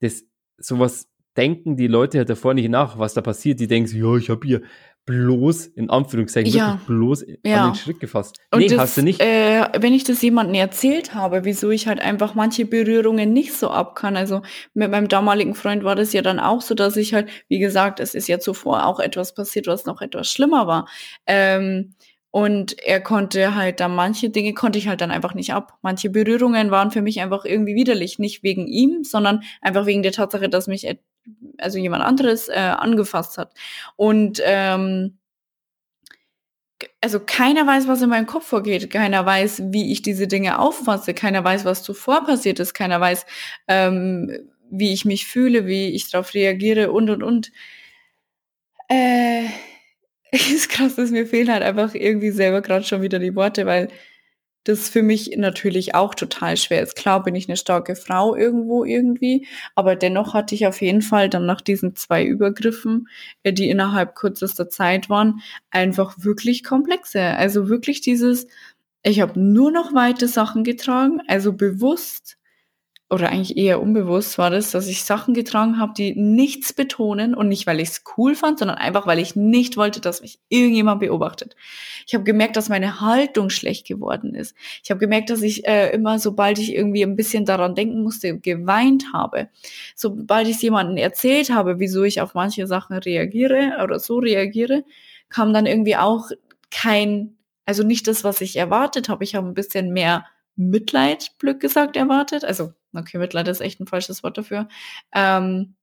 das, 0.00 0.24
sowas 0.58 1.08
denken 1.36 1.76
die 1.76 1.86
Leute 1.86 2.18
halt 2.18 2.28
davor 2.28 2.52
nicht 2.52 2.68
nach, 2.68 2.98
was 2.98 3.14
da 3.14 3.22
passiert. 3.22 3.60
Die 3.60 3.68
denken, 3.68 3.96
ja, 3.96 4.16
ich 4.16 4.28
habe 4.28 4.46
hier 4.46 4.62
bloß, 5.06 5.66
in 5.66 5.90
Anführungszeichen, 5.90 6.52
ja. 6.52 6.80
bloß 6.86 7.24
ja. 7.44 7.64
an 7.64 7.72
den 7.72 7.74
Schritt 7.76 8.00
gefasst. 8.00 8.36
Nee, 8.54 8.68
das, 8.68 8.78
hast 8.78 8.96
du 8.96 9.02
nicht. 9.02 9.20
Äh, 9.20 9.66
wenn 9.78 9.92
ich 9.92 10.04
das 10.04 10.22
jemandem 10.22 10.54
erzählt 10.54 11.14
habe, 11.14 11.44
wieso 11.44 11.70
ich 11.70 11.86
halt 11.86 12.00
einfach 12.00 12.34
manche 12.34 12.64
Berührungen 12.64 13.32
nicht 13.32 13.52
so 13.52 13.70
ab 13.70 13.96
kann. 13.96 14.16
Also 14.16 14.42
mit 14.74 14.90
meinem 14.90 15.08
damaligen 15.08 15.54
Freund 15.54 15.84
war 15.84 15.96
das 15.96 16.12
ja 16.12 16.22
dann 16.22 16.38
auch 16.38 16.60
so, 16.60 16.74
dass 16.74 16.96
ich 16.96 17.14
halt, 17.14 17.28
wie 17.48 17.58
gesagt, 17.58 18.00
es 18.00 18.14
ist 18.14 18.28
ja 18.28 18.38
zuvor 18.38 18.86
auch 18.86 19.00
etwas 19.00 19.34
passiert, 19.34 19.66
was 19.66 19.84
noch 19.84 20.00
etwas 20.00 20.30
schlimmer 20.30 20.66
war. 20.66 20.86
Ähm, 21.26 21.94
und 22.32 22.78
er 22.78 23.00
konnte 23.00 23.56
halt 23.56 23.80
dann 23.80 23.94
manche 23.94 24.30
Dinge 24.30 24.54
konnte 24.54 24.78
ich 24.78 24.86
halt 24.86 25.00
dann 25.00 25.10
einfach 25.10 25.34
nicht 25.34 25.52
ab. 25.52 25.78
Manche 25.82 26.10
Berührungen 26.10 26.70
waren 26.70 26.92
für 26.92 27.02
mich 27.02 27.20
einfach 27.20 27.44
irgendwie 27.44 27.74
widerlich. 27.74 28.20
Nicht 28.20 28.44
wegen 28.44 28.68
ihm, 28.68 29.02
sondern 29.02 29.42
einfach 29.60 29.86
wegen 29.86 30.04
der 30.04 30.12
Tatsache, 30.12 30.48
dass 30.48 30.68
mich 30.68 30.86
also 31.58 31.78
jemand 31.78 32.02
anderes 32.04 32.48
äh, 32.48 32.54
angefasst 32.54 33.38
hat. 33.38 33.54
Und 33.96 34.40
ähm, 34.44 35.18
also 37.00 37.20
keiner 37.20 37.66
weiß, 37.66 37.88
was 37.88 38.02
in 38.02 38.10
meinem 38.10 38.26
Kopf 38.26 38.46
vorgeht. 38.46 38.90
Keiner 38.90 39.24
weiß, 39.24 39.62
wie 39.66 39.92
ich 39.92 40.02
diese 40.02 40.26
Dinge 40.26 40.58
auffasse. 40.58 41.14
Keiner 41.14 41.44
weiß, 41.44 41.64
was 41.64 41.82
zuvor 41.82 42.24
passiert 42.24 42.60
ist. 42.60 42.74
Keiner 42.74 43.00
weiß, 43.00 43.26
ähm, 43.68 44.50
wie 44.70 44.92
ich 44.92 45.04
mich 45.04 45.26
fühle, 45.26 45.66
wie 45.66 45.88
ich 45.90 46.10
darauf 46.10 46.34
reagiere 46.34 46.92
und 46.92 47.10
und 47.10 47.22
und. 47.22 47.52
Äh, 48.88 49.46
ist 50.32 50.68
krass, 50.70 50.96
dass 50.96 51.10
mir 51.10 51.26
fehlen 51.26 51.50
halt 51.52 51.62
einfach 51.62 51.94
irgendwie 51.94 52.30
selber 52.30 52.62
gerade 52.62 52.84
schon 52.84 53.02
wieder 53.02 53.18
die 53.18 53.34
Worte, 53.34 53.66
weil 53.66 53.88
das 54.64 54.88
für 54.88 55.02
mich 55.02 55.36
natürlich 55.36 55.94
auch 55.94 56.14
total 56.14 56.56
schwer 56.56 56.82
ist. 56.82 56.96
Klar 56.96 57.22
bin 57.22 57.34
ich 57.34 57.48
eine 57.48 57.56
starke 57.56 57.96
Frau 57.96 58.36
irgendwo 58.36 58.84
irgendwie, 58.84 59.46
aber 59.74 59.96
dennoch 59.96 60.34
hatte 60.34 60.54
ich 60.54 60.66
auf 60.66 60.80
jeden 60.82 61.02
Fall 61.02 61.28
dann 61.30 61.46
nach 61.46 61.60
diesen 61.60 61.96
zwei 61.96 62.24
Übergriffen, 62.24 63.08
äh, 63.42 63.52
die 63.52 63.70
innerhalb 63.70 64.14
kürzester 64.14 64.68
Zeit 64.68 65.08
waren, 65.08 65.40
einfach 65.70 66.14
wirklich 66.18 66.62
komplexe. 66.64 67.22
Also 67.22 67.68
wirklich 67.68 68.00
dieses, 68.00 68.46
ich 69.02 69.20
habe 69.20 69.40
nur 69.40 69.70
noch 69.70 69.94
weite 69.94 70.28
Sachen 70.28 70.64
getragen, 70.64 71.20
also 71.26 71.52
bewusst 71.52 72.36
oder 73.10 73.30
eigentlich 73.30 73.56
eher 73.56 73.82
unbewusst 73.82 74.38
war 74.38 74.50
das, 74.50 74.70
dass 74.70 74.86
ich 74.86 75.02
Sachen 75.02 75.34
getragen 75.34 75.78
habe, 75.78 75.92
die 75.96 76.14
nichts 76.14 76.72
betonen 76.72 77.34
und 77.34 77.48
nicht, 77.48 77.66
weil 77.66 77.80
ich 77.80 77.88
es 77.88 78.04
cool 78.16 78.36
fand, 78.36 78.60
sondern 78.60 78.78
einfach, 78.78 79.04
weil 79.04 79.18
ich 79.18 79.34
nicht 79.34 79.76
wollte, 79.76 80.00
dass 80.00 80.22
mich 80.22 80.38
irgendjemand 80.48 81.00
beobachtet. 81.00 81.56
Ich 82.06 82.14
habe 82.14 82.22
gemerkt, 82.22 82.56
dass 82.56 82.68
meine 82.68 83.00
Haltung 83.00 83.50
schlecht 83.50 83.84
geworden 83.84 84.36
ist. 84.36 84.54
Ich 84.84 84.90
habe 84.92 85.00
gemerkt, 85.00 85.28
dass 85.30 85.42
ich 85.42 85.66
äh, 85.66 85.90
immer, 85.90 86.20
sobald 86.20 86.60
ich 86.60 86.72
irgendwie 86.72 87.02
ein 87.02 87.16
bisschen 87.16 87.44
daran 87.44 87.74
denken 87.74 88.04
musste, 88.04 88.38
geweint 88.38 89.06
habe. 89.12 89.48
Sobald 89.96 90.46
ich 90.46 90.62
jemandem 90.62 90.96
erzählt 90.96 91.50
habe, 91.50 91.80
wieso 91.80 92.04
ich 92.04 92.20
auf 92.20 92.34
manche 92.34 92.68
Sachen 92.68 92.96
reagiere 92.96 93.82
oder 93.82 93.98
so 93.98 94.18
reagiere, 94.18 94.84
kam 95.28 95.52
dann 95.52 95.66
irgendwie 95.66 95.96
auch 95.96 96.30
kein, 96.70 97.36
also 97.66 97.82
nicht 97.82 98.06
das, 98.06 98.22
was 98.22 98.40
ich 98.40 98.54
erwartet 98.54 99.08
habe. 99.08 99.24
Ich 99.24 99.34
habe 99.34 99.48
ein 99.48 99.54
bisschen 99.54 99.92
mehr 99.92 100.26
Mitleid, 100.54 101.32
Glück 101.38 101.58
gesagt, 101.58 101.96
erwartet. 101.96 102.44
Also 102.44 102.72
okay, 102.92 103.18
Mitleid 103.18 103.48
ist 103.48 103.60
echt 103.60 103.80
ein 103.80 103.86
falsches 103.86 104.22
Wort 104.22 104.38
dafür. 104.38 104.68
Ähm, 105.14 105.74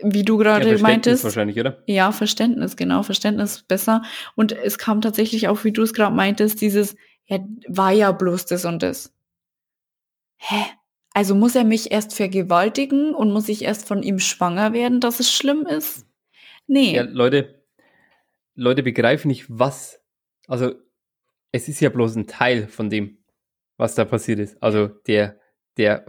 wie 0.00 0.22
du 0.22 0.36
gerade 0.36 0.76
ja, 0.76 0.78
meintest. 0.78 1.24
wahrscheinlich, 1.24 1.58
oder? 1.58 1.82
Ja, 1.86 2.12
Verständnis, 2.12 2.76
genau, 2.76 3.02
Verständnis 3.02 3.62
besser. 3.62 4.02
Und 4.36 4.52
es 4.52 4.78
kam 4.78 5.00
tatsächlich 5.00 5.48
auch, 5.48 5.64
wie 5.64 5.72
du 5.72 5.82
es 5.82 5.92
gerade 5.92 6.14
meintest, 6.14 6.60
dieses, 6.60 6.94
ja, 7.26 7.38
war 7.66 7.90
ja 7.90 8.12
bloß 8.12 8.46
das 8.46 8.64
und 8.64 8.82
das. 8.82 9.12
Hä? 10.36 10.64
Also 11.14 11.34
muss 11.34 11.56
er 11.56 11.64
mich 11.64 11.90
erst 11.90 12.14
vergewaltigen 12.14 13.12
und 13.12 13.32
muss 13.32 13.48
ich 13.48 13.62
erst 13.62 13.88
von 13.88 14.04
ihm 14.04 14.20
schwanger 14.20 14.72
werden, 14.72 15.00
dass 15.00 15.18
es 15.18 15.32
schlimm 15.32 15.66
ist? 15.66 16.06
Nee. 16.68 16.94
Ja, 16.94 17.02
Leute, 17.02 17.64
Leute 18.54 18.84
begreifen 18.84 19.28
nicht, 19.28 19.46
was. 19.48 20.00
Also, 20.46 20.74
es 21.50 21.68
ist 21.68 21.80
ja 21.80 21.88
bloß 21.88 22.14
ein 22.14 22.26
Teil 22.28 22.68
von 22.68 22.88
dem, 22.88 23.18
was 23.78 23.96
da 23.96 24.04
passiert 24.04 24.38
ist. 24.38 24.62
Also, 24.62 24.86
der 24.86 25.40
der, 25.78 26.04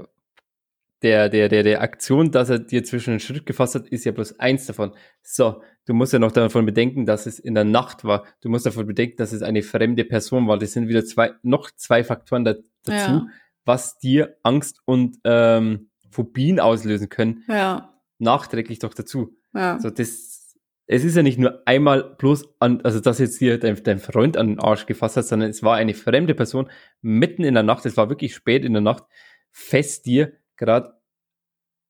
der, 1.02 1.30
der, 1.30 1.48
der, 1.48 1.64
der 1.64 1.82
Aktion, 1.82 2.32
dass 2.32 2.50
er 2.50 2.60
dir 2.60 2.84
zwischen 2.84 3.12
den 3.12 3.20
Schritt 3.20 3.46
gefasst 3.46 3.76
hat, 3.76 3.88
ist 3.88 4.04
ja 4.04 4.12
bloß 4.12 4.40
eins 4.40 4.66
davon. 4.66 4.92
So, 5.22 5.62
du 5.86 5.94
musst 5.94 6.12
ja 6.12 6.20
noch 6.20 6.32
davon 6.32 6.66
bedenken, 6.66 7.06
dass 7.06 7.26
es 7.26 7.40
in 7.40 7.56
der 7.56 7.64
Nacht 7.64 8.04
war. 8.04 8.26
Du 8.42 8.50
musst 8.50 8.66
davon 8.66 8.86
bedenken, 8.86 9.18
dass 9.18 9.32
es 9.32 9.42
eine 9.42 9.62
fremde 9.62 10.04
Person 10.04 10.48
war. 10.48 10.58
Das 10.58 10.74
sind 10.74 10.88
wieder 10.90 11.06
zwei, 11.06 11.32
noch 11.42 11.72
zwei 11.72 12.04
Faktoren 12.04 12.44
da, 12.44 12.56
dazu, 12.84 13.12
ja. 13.12 13.28
was 13.64 13.98
dir 13.98 14.36
Angst 14.44 14.82
und 14.86 15.18
ähm, 15.24 15.90
Phobien 16.10 16.60
auslösen 16.60 17.08
können. 17.08 17.44
Ja. 17.48 17.94
Nachträglich 18.18 18.80
doch 18.80 18.94
dazu. 18.94 19.38
Ja. 19.54 19.80
So, 19.80 19.90
das, 19.90 20.58
es 20.92 21.04
ist 21.04 21.16
ja 21.16 21.24
nicht 21.24 21.40
nur 21.40 21.62
einmal 21.66 22.16
bloß 22.18 22.56
an, 22.60 22.82
also 22.82 23.00
dass 23.00 23.20
jetzt 23.20 23.38
hier 23.38 23.58
dein, 23.58 23.82
dein 23.84 24.00
Freund 24.00 24.36
an 24.36 24.48
den 24.48 24.60
Arsch 24.60 24.86
gefasst 24.86 25.18
hat, 25.18 25.26
sondern 25.26 25.52
es 25.52 25.64
war 25.64 25.76
eine 25.76 25.94
fremde 25.94 26.34
Person 26.34 26.70
mitten 27.02 27.44
in 27.44 27.54
der 27.54 27.64
Nacht. 27.64 27.86
Es 27.86 27.96
war 27.96 28.10
wirklich 28.10 28.34
spät 28.34 28.66
in 28.66 28.74
der 28.74 28.82
Nacht 28.82 29.04
fest 29.52 30.06
dir 30.06 30.34
gerade 30.58 30.94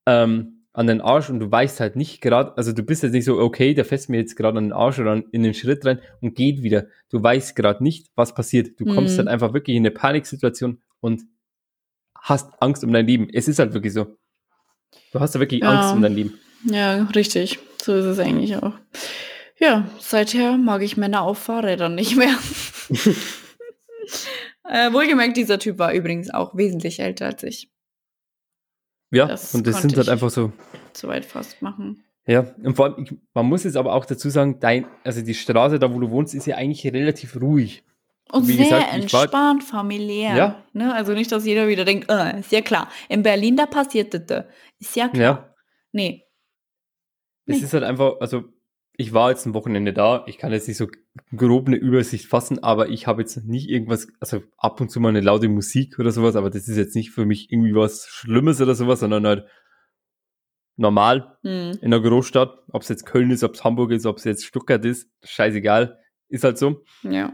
ähm, 0.06 0.66
an 0.74 0.88
den 0.88 1.02
Arsch 1.02 1.30
und 1.30 1.40
du 1.40 1.52
weißt 1.52 1.80
halt 1.80 1.96
nicht 1.96 2.22
gerade, 2.22 2.56
also 2.58 2.72
du 2.72 2.84
bist 2.84 3.04
jetzt 3.04 3.12
nicht 3.12 3.26
so, 3.26 3.38
okay, 3.40 3.74
der 3.74 3.86
fässt 3.86 4.10
mir 4.10 4.18
jetzt 4.18 4.36
gerade 4.36 4.58
an 4.58 4.66
den 4.66 4.74
Arsch 4.74 5.00
oder 5.00 5.22
in 5.32 5.44
den 5.44 5.54
Schritt 5.54 5.86
rein 5.86 6.00
und 6.22 6.36
geht 6.36 6.62
wieder. 6.64 6.88
Du 7.10 7.22
weißt 7.22 7.56
gerade 7.56 7.84
nicht, 7.84 8.08
was 8.16 8.34
passiert. 8.34 8.80
Du 8.80 8.86
kommst 8.86 9.14
Mhm. 9.14 9.18
dann 9.18 9.28
einfach 9.28 9.54
wirklich 9.54 9.76
in 9.76 9.82
eine 9.84 9.92
Paniksituation 9.92 10.82
und 11.02 11.24
hast 12.16 12.52
Angst 12.62 12.84
um 12.84 12.94
dein 12.94 13.08
Leben. 13.08 13.28
Es 13.34 13.48
ist 13.48 13.60
halt 13.60 13.74
wirklich 13.74 13.94
so. 13.94 14.16
Du 15.12 15.20
hast 15.20 15.36
da 15.36 15.40
wirklich 15.40 15.62
Ja. 15.62 15.70
Angst 15.82 15.94
um 15.96 16.02
dein 16.02 16.14
Leben. 16.14 16.40
Ja, 16.66 17.04
richtig. 17.16 17.60
So 17.82 17.96
ist 17.96 18.06
es 18.06 18.20
eigentlich 18.20 18.56
auch. 18.58 18.74
Ja, 19.58 19.90
seither 20.00 20.58
mag 20.58 20.82
ich 20.84 20.98
Männer 20.98 21.24
auf 21.24 21.38
Fahrrädern 21.40 21.96
nicht 21.96 22.16
mehr. 22.16 22.34
äh, 24.70 24.94
wohlgemerkt, 24.94 25.36
dieser 25.38 25.60
Typ 25.60 25.78
war 25.80 25.94
übrigens 25.94 26.30
auch 26.30 26.56
wesentlich 26.56 27.00
älter 27.00 27.26
als 27.28 27.44
ich. 27.44 27.70
Ja, 29.12 29.26
Das 29.28 29.54
und 29.56 29.66
das 29.66 29.82
sind 29.82 29.98
halt 29.98 30.10
einfach 30.10 30.30
so, 30.30 30.52
Soweit 30.94 31.26
fast 31.26 31.62
machen. 31.62 32.04
Ja, 32.28 32.42
und 32.64 32.76
vor 32.76 32.86
allem, 32.86 33.04
ich, 33.04 33.14
man 33.34 33.46
muss 33.48 33.64
jetzt 33.64 33.76
aber 33.78 33.94
auch 33.94 34.06
dazu 34.06 34.30
sagen, 34.30 34.60
dein, 34.60 34.86
also 35.04 35.22
die 35.24 35.34
Straße, 35.34 35.80
da 35.80 35.92
wo 35.94 36.00
du 36.00 36.12
wohnst, 36.12 36.36
ist 36.36 36.46
ja 36.46 36.58
eigentlich 36.58 36.86
relativ 36.94 37.36
ruhig. 37.42 37.84
Und 38.32 38.48
Wie 38.48 38.54
sehr 38.54 38.66
gesagt, 38.66 38.84
ich 39.04 39.12
war- 39.14 39.22
entspannt, 39.24 39.64
familiär. 39.64 40.36
Ja. 40.36 40.64
Ne? 40.74 40.94
Also 40.94 41.14
nicht, 41.14 41.32
dass 41.32 41.46
jeder 41.46 41.68
wieder 41.68 41.86
denkt, 41.86 42.08
äh, 42.12 42.40
ist 42.40 42.52
ja 42.52 42.62
klar. 42.62 42.88
In 43.08 43.24
Berlin, 43.24 43.58
da 43.58 43.66
passiert 43.66 44.14
das. 44.14 44.26
da. 44.28 44.46
Ist 44.78 44.96
ja 44.96 45.08
klar. 45.08 45.22
Ja, 45.22 45.56
Nee. 45.92 46.24
es 47.48 47.58
Nee. 47.58 47.64
ist 47.64 47.74
halt 47.74 47.84
einfach, 47.84 48.18
also 48.20 48.44
ich 49.00 49.14
war 49.14 49.30
jetzt 49.30 49.46
ein 49.46 49.54
Wochenende 49.54 49.94
da, 49.94 50.26
ich 50.28 50.38
kann 50.38 50.52
jetzt 50.52 50.68
nicht 50.68 50.76
so 50.76 50.88
grob 51.34 51.68
eine 51.68 51.78
Übersicht 51.78 52.26
fassen, 52.28 52.62
aber 52.62 52.90
ich 52.90 53.08
habe 53.08 53.22
jetzt 53.22 53.38
nicht 53.46 53.70
irgendwas, 53.70 54.10
also 54.20 54.42
ab 54.58 54.82
und 54.82 54.90
zu 54.92 55.00
mal 55.00 55.08
eine 55.08 55.22
laute 55.22 55.48
Musik 55.48 55.98
oder 56.00 56.12
sowas, 56.12 56.36
aber 56.36 56.50
das 56.50 56.68
ist 56.68 56.76
jetzt 56.76 56.96
nicht 56.96 57.12
für 57.12 57.26
mich 57.26 57.50
irgendwie 57.50 57.74
was 57.74 58.08
Schlimmes 58.10 58.60
oder 58.60 58.76
sowas, 58.76 59.00
sondern 59.00 59.26
halt 59.26 59.46
normal 60.76 61.38
Hm. 61.44 61.78
in 61.82 61.94
einer 61.94 62.02
Großstadt, 62.02 62.58
ob 62.74 62.82
es 62.82 62.90
jetzt 62.90 63.06
Köln 63.06 63.32
ist, 63.32 63.44
ob 63.44 63.54
es 63.54 63.64
Hamburg 63.64 63.92
ist, 63.92 64.06
ob 64.06 64.18
es 64.18 64.26
jetzt 64.26 64.46
Stuttgart 64.46 64.84
ist, 64.84 65.10
scheißegal, 65.24 65.98
ist 66.28 66.44
halt 66.44 66.58
so. 66.58 66.84
Ja. 67.04 67.34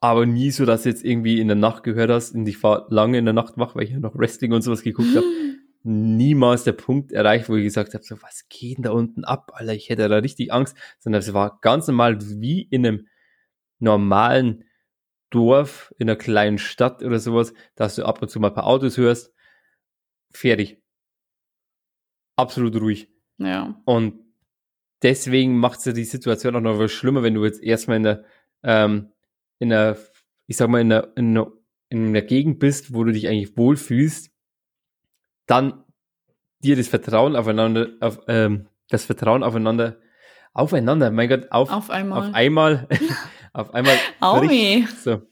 aber 0.00 0.24
nie 0.24 0.50
so, 0.50 0.64
dass 0.64 0.84
du 0.84 0.88
jetzt 0.88 1.04
irgendwie 1.04 1.38
in 1.40 1.48
der 1.48 1.56
Nacht 1.56 1.82
gehört 1.82 2.10
hast 2.10 2.34
und 2.34 2.46
ich 2.46 2.62
war 2.62 2.86
lange 2.90 3.18
in 3.18 3.24
der 3.26 3.34
Nacht 3.34 3.58
wach, 3.58 3.74
weil 3.74 3.84
ich 3.84 3.90
ja 3.90 3.98
noch 3.98 4.14
Wrestling 4.16 4.52
und 4.52 4.62
sowas 4.62 4.82
geguckt 4.82 5.14
habe. 5.16 5.26
Niemals 5.88 6.64
der 6.64 6.72
Punkt 6.72 7.12
erreicht, 7.12 7.48
wo 7.48 7.54
ich 7.54 7.62
gesagt 7.62 7.94
habe, 7.94 8.02
so, 8.02 8.20
was 8.20 8.48
geht 8.48 8.78
denn 8.78 8.82
da 8.82 8.90
unten 8.90 9.24
ab, 9.24 9.52
Alter, 9.54 9.72
ich 9.72 9.88
hätte 9.88 10.08
da 10.08 10.16
richtig 10.16 10.52
Angst, 10.52 10.76
sondern 10.98 11.20
es 11.20 11.32
war 11.32 11.60
ganz 11.60 11.86
normal 11.86 12.18
wie 12.20 12.62
in 12.62 12.84
einem 12.84 13.06
normalen 13.78 14.64
Dorf, 15.30 15.94
in 15.98 16.10
einer 16.10 16.18
kleinen 16.18 16.58
Stadt 16.58 17.04
oder 17.04 17.20
sowas, 17.20 17.52
dass 17.76 17.94
du 17.94 18.04
ab 18.04 18.20
und 18.20 18.28
zu 18.28 18.40
mal 18.40 18.48
ein 18.48 18.54
paar 18.54 18.66
Autos 18.66 18.96
hörst. 18.96 19.32
Fertig. 20.32 20.82
Absolut 22.34 22.74
ruhig. 22.80 23.08
Ja. 23.38 23.80
Und 23.84 24.24
deswegen 25.02 25.56
macht 25.56 25.78
es 25.78 25.84
ja 25.84 25.92
die 25.92 26.04
Situation 26.04 26.56
auch 26.56 26.60
noch 26.60 26.80
was 26.80 26.90
schlimmer, 26.90 27.22
wenn 27.22 27.34
du 27.34 27.44
jetzt 27.44 27.62
erstmal 27.62 27.98
in 27.98 28.02
der, 28.02 28.24
ähm, 28.64 29.12
in 29.60 29.68
der, 29.68 29.96
ich 30.48 30.56
sag 30.56 30.68
mal, 30.68 30.80
in 30.80 30.88
der, 30.88 31.12
in 31.16 31.34
der, 31.34 31.52
in 31.90 32.12
der 32.12 32.22
Gegend 32.22 32.58
bist, 32.58 32.92
wo 32.92 33.04
du 33.04 33.12
dich 33.12 33.28
eigentlich 33.28 33.56
wohlfühlst, 33.56 34.32
dann 35.46 35.84
dir 36.62 36.76
das 36.76 36.88
Vertrauen 36.88 37.36
aufeinander, 37.36 37.88
auf, 38.00 38.20
ähm, 38.28 38.66
das 38.88 39.04
Vertrauen 39.04 39.42
aufeinander, 39.42 39.96
aufeinander, 40.52 41.10
mein 41.10 41.28
Gott, 41.28 41.50
auf, 41.50 41.70
Auf 41.70 41.90
einmal. 41.90 42.28
auf 42.28 42.34
einmal, 42.34 42.88
auf 43.52 43.74
einmal. 43.74 43.96
So. 45.02 45.22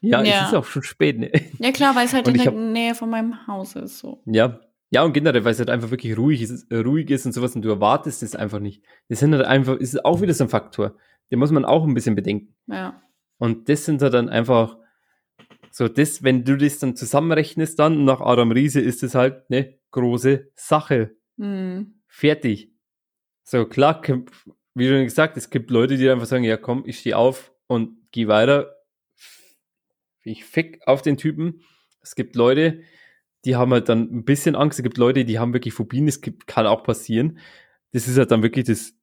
Ja, 0.00 0.22
Ja. 0.22 0.42
es 0.42 0.48
ist 0.48 0.54
auch 0.54 0.64
schon 0.64 0.82
spät, 0.82 1.18
ne? 1.18 1.30
Ja 1.58 1.72
klar, 1.72 1.94
weil 1.96 2.06
es 2.06 2.12
halt 2.12 2.26
Und 2.26 2.34
in 2.36 2.42
der 2.42 2.52
hab- 2.52 2.58
Nähe 2.58 2.94
von 2.94 3.08
meinem 3.08 3.46
Haus 3.46 3.74
ist. 3.76 3.98
So. 3.98 4.22
Ja. 4.26 4.60
Ja, 4.90 5.02
und 5.02 5.12
generell, 5.12 5.44
weil 5.44 5.52
es 5.52 5.58
halt 5.58 5.70
einfach 5.70 5.90
wirklich 5.90 6.16
ruhig 6.16 6.42
ist, 6.42 6.70
ruhig 6.70 7.10
ist 7.10 7.26
und 7.26 7.32
sowas 7.32 7.56
und 7.56 7.62
du 7.62 7.70
erwartest 7.70 8.22
es 8.22 8.36
einfach 8.36 8.60
nicht. 8.60 8.84
Das 9.08 9.18
sind 9.20 9.34
halt 9.34 9.44
einfach, 9.44 9.76
ist 9.76 10.04
auch 10.04 10.20
wieder 10.20 10.34
so 10.34 10.44
ein 10.44 10.50
Faktor. 10.50 10.94
Den 11.32 11.38
muss 11.40 11.50
man 11.50 11.64
auch 11.64 11.84
ein 11.84 11.94
bisschen 11.94 12.14
bedenken. 12.14 12.54
Ja. 12.66 13.02
Und 13.38 13.68
das 13.68 13.86
sind 13.86 14.02
halt 14.02 14.14
dann 14.14 14.28
einfach 14.28 14.76
so, 15.76 15.88
das, 15.88 16.22
wenn 16.22 16.44
du 16.44 16.56
das 16.56 16.78
dann 16.78 16.94
zusammenrechnest, 16.94 17.80
dann 17.80 18.04
nach 18.04 18.20
Adam 18.20 18.52
Riese 18.52 18.80
ist 18.80 19.02
es 19.02 19.16
halt 19.16 19.42
eine 19.50 19.76
große 19.90 20.52
Sache. 20.54 21.16
Hm. 21.36 22.00
Fertig. 22.06 22.70
So, 23.42 23.66
klar, 23.66 24.00
wie 24.74 24.88
schon 24.88 25.02
gesagt, 25.02 25.36
es 25.36 25.50
gibt 25.50 25.72
Leute, 25.72 25.96
die 25.96 26.08
einfach 26.08 26.26
sagen, 26.26 26.44
ja 26.44 26.56
komm, 26.56 26.84
ich 26.86 27.00
stehe 27.00 27.16
auf 27.16 27.52
und 27.66 27.96
gehe 28.12 28.28
weiter. 28.28 28.76
Ich 30.22 30.44
fick 30.44 30.80
auf 30.86 31.02
den 31.02 31.16
Typen. 31.16 31.62
Es 32.00 32.14
gibt 32.14 32.36
Leute, 32.36 32.82
die 33.44 33.56
haben 33.56 33.72
halt 33.72 33.88
dann 33.88 34.02
ein 34.02 34.24
bisschen 34.24 34.54
Angst. 34.54 34.78
Es 34.78 34.84
gibt 34.84 34.96
Leute, 34.96 35.24
die 35.24 35.40
haben 35.40 35.54
wirklich 35.54 35.74
Phobien. 35.74 36.06
Es 36.06 36.20
gibt, 36.20 36.46
kann 36.46 36.68
auch 36.68 36.84
passieren. 36.84 37.40
Das 37.90 38.06
ist 38.06 38.16
halt 38.16 38.30
dann 38.30 38.44
wirklich 38.44 38.66
das 38.66 38.94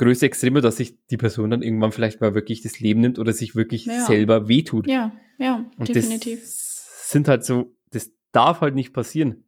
größte 0.00 0.26
Extreme, 0.26 0.60
dass 0.60 0.76
sich 0.78 0.96
die 1.06 1.16
Person 1.16 1.50
dann 1.50 1.62
irgendwann 1.62 1.92
vielleicht 1.92 2.20
mal 2.20 2.34
wirklich 2.34 2.62
das 2.62 2.80
Leben 2.80 3.00
nimmt 3.00 3.18
oder 3.18 3.32
sich 3.32 3.54
wirklich 3.54 3.84
Ja. 3.86 4.04
selber 4.06 4.48
wehtut. 4.48 4.86
Ja, 4.88 5.12
ja, 5.38 5.64
Und 5.76 5.88
definitiv. 5.88 6.40
das 6.40 7.10
sind 7.10 7.28
halt 7.28 7.44
so, 7.44 7.76
das 7.90 8.10
darf 8.32 8.60
halt 8.62 8.74
nicht 8.74 8.92
passieren. 8.92 9.44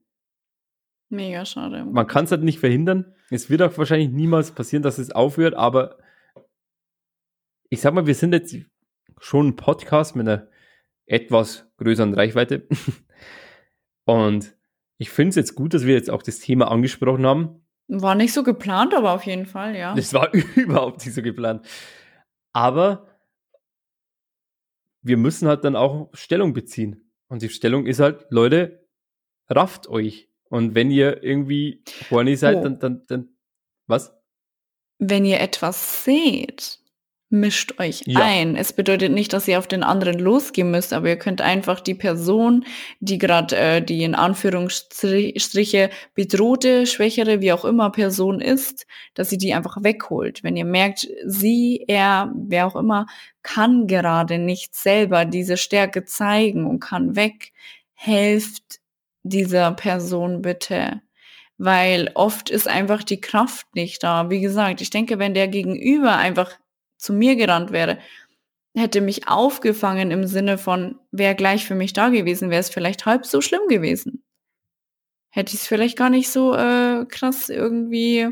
Mega 1.08 1.44
schade. 1.44 1.84
Man 1.84 2.06
kann 2.06 2.24
es 2.26 2.30
halt 2.30 2.42
nicht 2.42 2.58
verhindern. 2.60 3.14
Es 3.30 3.50
wird 3.50 3.62
auch 3.62 3.76
wahrscheinlich 3.78 4.10
niemals 4.10 4.52
passieren, 4.52 4.82
dass 4.82 4.98
es 4.98 5.10
aufhört, 5.10 5.54
aber 5.54 5.98
ich 7.68 7.80
sag 7.80 7.94
mal, 7.94 8.06
wir 8.06 8.14
sind 8.14 8.32
jetzt 8.32 8.54
schon 9.18 9.48
ein 9.48 9.56
Podcast 9.56 10.16
mit 10.16 10.28
einer 10.28 10.48
etwas 11.06 11.66
größeren 11.78 12.14
Reichweite. 12.14 12.66
Und 14.04 14.54
ich 14.98 15.10
finde 15.10 15.30
es 15.30 15.36
jetzt 15.36 15.54
gut, 15.54 15.74
dass 15.74 15.86
wir 15.86 15.94
jetzt 15.94 16.10
auch 16.10 16.22
das 16.22 16.38
Thema 16.38 16.70
angesprochen 16.70 17.26
haben. 17.26 17.61
War 17.94 18.14
nicht 18.14 18.32
so 18.32 18.42
geplant, 18.42 18.94
aber 18.94 19.12
auf 19.12 19.24
jeden 19.26 19.44
Fall, 19.44 19.76
ja. 19.76 19.94
Das 19.94 20.14
war 20.14 20.32
überhaupt 20.56 21.04
nicht 21.04 21.14
so 21.14 21.20
geplant. 21.22 21.66
Aber 22.54 23.06
wir 25.02 25.16
müssen 25.18 25.46
halt 25.46 25.64
dann 25.64 25.76
auch 25.76 26.08
Stellung 26.14 26.54
beziehen. 26.54 27.10
Und 27.28 27.42
die 27.42 27.48
Stellung 27.50 27.86
ist 27.86 28.00
halt, 28.00 28.26
Leute, 28.30 28.88
rafft 29.48 29.88
euch. 29.88 30.28
Und 30.48 30.74
wenn 30.74 30.90
ihr 30.90 31.22
irgendwie 31.22 31.82
horny 32.10 32.36
seid, 32.36 32.58
Oh. 32.58 32.62
dann, 32.62 32.78
dann, 32.78 33.02
dann, 33.08 33.28
was? 33.86 34.14
Wenn 34.98 35.24
ihr 35.24 35.40
etwas 35.40 36.04
seht, 36.04 36.78
mischt 37.32 37.80
euch 37.80 38.02
Ja. 38.06 38.20
ein. 38.20 38.56
Es 38.56 38.72
bedeutet 38.72 39.10
nicht, 39.12 39.32
dass 39.32 39.48
ihr 39.48 39.58
auf 39.58 39.66
den 39.66 39.82
anderen 39.82 40.18
losgehen 40.18 40.70
müsst, 40.70 40.92
aber 40.92 41.08
ihr 41.08 41.18
könnt 41.18 41.40
einfach 41.40 41.80
die 41.80 41.94
Person, 41.94 42.64
die 43.00 43.18
gerade 43.18 43.56
äh, 43.56 43.82
die 43.82 44.02
in 44.04 44.14
Anführungsstriche 44.14 45.90
bedrohte, 46.14 46.86
schwächere, 46.86 47.40
wie 47.40 47.52
auch 47.52 47.64
immer 47.64 47.90
Person 47.90 48.40
ist, 48.40 48.86
dass 49.14 49.32
ihr 49.32 49.38
die 49.38 49.54
einfach 49.54 49.82
wegholt. 49.82 50.44
Wenn 50.44 50.56
ihr 50.56 50.64
merkt, 50.66 51.08
sie, 51.26 51.84
er, 51.88 52.32
wer 52.36 52.66
auch 52.66 52.76
immer, 52.76 53.06
kann 53.42 53.86
gerade 53.86 54.38
nicht 54.38 54.74
selber 54.74 55.24
diese 55.24 55.56
Stärke 55.56 56.04
zeigen 56.04 56.66
und 56.66 56.80
kann 56.80 57.16
weg, 57.16 57.52
helft 57.94 58.80
dieser 59.22 59.72
Person 59.72 60.42
bitte 60.42 61.00
weil 61.58 62.10
oft 62.14 62.50
ist 62.50 62.66
einfach 62.66 63.04
die 63.04 63.20
Kraft 63.20 63.66
nicht 63.76 64.02
da. 64.02 64.30
Wie 64.30 64.40
gesagt, 64.40 64.80
ich 64.80 64.90
denke, 64.90 65.20
wenn 65.20 65.32
der 65.32 65.46
Gegenüber 65.46 66.16
einfach 66.16 66.50
zu 67.02 67.12
mir 67.12 67.36
gerannt 67.36 67.72
wäre, 67.72 67.98
hätte 68.74 69.00
mich 69.00 69.28
aufgefangen 69.28 70.10
im 70.10 70.26
Sinne 70.26 70.56
von, 70.56 70.98
wäre 71.10 71.34
gleich 71.34 71.66
für 71.66 71.74
mich 71.74 71.92
da 71.92 72.08
gewesen, 72.08 72.48
wäre 72.48 72.60
es 72.60 72.70
vielleicht 72.70 73.04
halb 73.06 73.26
so 73.26 73.40
schlimm 73.40 73.66
gewesen. 73.68 74.22
Hätte 75.30 75.54
ich 75.54 75.60
es 75.60 75.66
vielleicht 75.66 75.98
gar 75.98 76.10
nicht 76.10 76.30
so 76.30 76.54
äh, 76.54 77.04
krass 77.06 77.48
irgendwie 77.48 78.28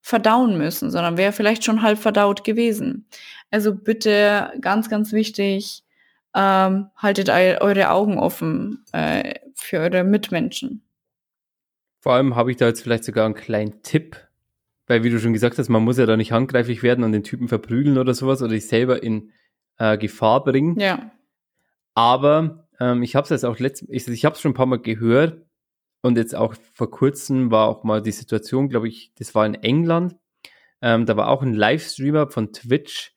verdauen 0.00 0.58
müssen, 0.58 0.90
sondern 0.90 1.16
wäre 1.16 1.32
vielleicht 1.32 1.64
schon 1.64 1.82
halb 1.82 1.98
verdaut 1.98 2.44
gewesen. 2.44 3.08
Also 3.50 3.74
bitte, 3.74 4.52
ganz, 4.60 4.90
ganz 4.90 5.12
wichtig, 5.12 5.84
ähm, 6.34 6.90
haltet 6.96 7.30
eu 7.30 7.58
eure 7.60 7.90
Augen 7.90 8.18
offen 8.18 8.84
äh, 8.92 9.34
für 9.54 9.78
eure 9.78 10.02
Mitmenschen. 10.02 10.82
Vor 12.00 12.14
allem 12.14 12.34
habe 12.36 12.50
ich 12.50 12.56
da 12.56 12.66
jetzt 12.66 12.82
vielleicht 12.82 13.04
sogar 13.04 13.24
einen 13.24 13.34
kleinen 13.34 13.82
Tipp, 13.82 14.16
weil 14.86 15.02
wie 15.02 15.10
du 15.10 15.18
schon 15.18 15.32
gesagt 15.32 15.58
hast, 15.58 15.68
man 15.68 15.82
muss 15.82 15.98
ja 15.98 16.06
da 16.06 16.16
nicht 16.16 16.32
handgreiflich 16.32 16.82
werden 16.82 17.04
und 17.04 17.12
den 17.12 17.24
Typen 17.24 17.48
verprügeln 17.48 17.98
oder 17.98 18.14
sowas 18.14 18.42
oder 18.42 18.50
sich 18.50 18.68
selber 18.68 19.02
in 19.02 19.32
äh, 19.78 19.98
Gefahr 19.98 20.44
bringen. 20.44 20.78
Ja. 20.78 21.10
Aber 21.94 22.68
ähm, 22.80 23.02
ich 23.02 23.16
habe 23.16 23.24
es 23.24 23.30
jetzt 23.30 23.44
auch 23.44 23.58
letzt, 23.58 23.84
ich, 23.88 24.06
ich 24.08 24.24
habe 24.24 24.34
es 24.34 24.40
schon 24.40 24.52
ein 24.52 24.56
paar 24.56 24.66
Mal 24.66 24.80
gehört 24.80 25.42
und 26.02 26.18
jetzt 26.18 26.34
auch 26.34 26.54
vor 26.74 26.90
kurzem 26.90 27.50
war 27.50 27.68
auch 27.68 27.84
mal 27.84 28.02
die 28.02 28.12
Situation, 28.12 28.68
glaube 28.68 28.88
ich, 28.88 29.12
das 29.16 29.34
war 29.34 29.46
in 29.46 29.54
England. 29.54 30.16
Ähm, 30.82 31.06
da 31.06 31.16
war 31.16 31.28
auch 31.28 31.42
ein 31.42 31.54
Livestreamer 31.54 32.28
von 32.28 32.52
Twitch, 32.52 33.14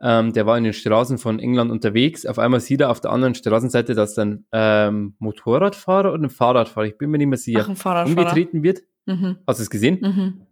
ähm, 0.00 0.32
der 0.32 0.46
war 0.46 0.56
in 0.56 0.64
den 0.64 0.72
Straßen 0.72 1.18
von 1.18 1.38
England 1.40 1.70
unterwegs. 1.70 2.26
Auf 2.26 2.38
einmal 2.38 2.60
sieht 2.60 2.80
er 2.80 2.90
auf 2.90 3.00
der 3.00 3.10
anderen 3.10 3.34
Straßenseite, 3.34 3.94
dass 3.94 4.14
dann 4.14 4.44
ähm, 4.52 5.14
Motorradfahrer 5.18 6.12
oder 6.12 6.24
ein 6.24 6.30
Fahrradfahrer, 6.30 6.86
ich 6.86 6.98
bin 6.98 7.10
mir 7.10 7.18
nicht 7.18 7.28
mehr 7.28 7.38
sicher, 7.38 7.66
Ach, 7.68 8.06
umgetreten 8.06 8.62
wird. 8.62 8.82
Mhm. 9.06 9.38
Hast 9.46 9.58
du 9.58 9.62
es 9.62 9.70
gesehen? 9.70 9.98
Mhm. 10.00 10.46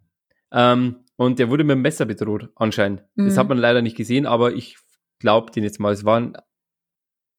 Ähm, 0.52 1.05
und 1.16 1.39
der 1.39 1.48
wurde 1.51 1.64
mit 1.64 1.74
dem 1.74 1.82
Messer 1.82 2.05
bedroht, 2.06 2.51
anscheinend. 2.56 3.02
Das 3.16 3.35
Mhm. 3.35 3.39
hat 3.39 3.48
man 3.48 3.59
leider 3.59 3.82
nicht 3.82 3.97
gesehen, 3.97 4.27
aber 4.27 4.52
ich 4.55 4.77
glaube 5.18 5.51
den 5.51 5.64
jetzt 5.64 5.81
mal. 5.81 5.93
Es 5.93 6.05
war 6.05 6.20
ein 6.20 6.36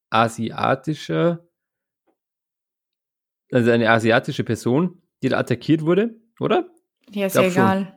asiatischer, 0.09 1.47
also 3.51 3.71
eine 3.71 3.89
asiatische 3.89 4.43
Person, 4.43 5.01
die 5.21 5.29
da 5.29 5.38
attackiert 5.39 5.81
wurde 5.81 6.15
oder? 6.39 6.69
Ja, 7.11 7.27
ist 7.27 7.35
ja 7.35 7.43
egal. 7.43 7.84
Schon. 7.85 7.93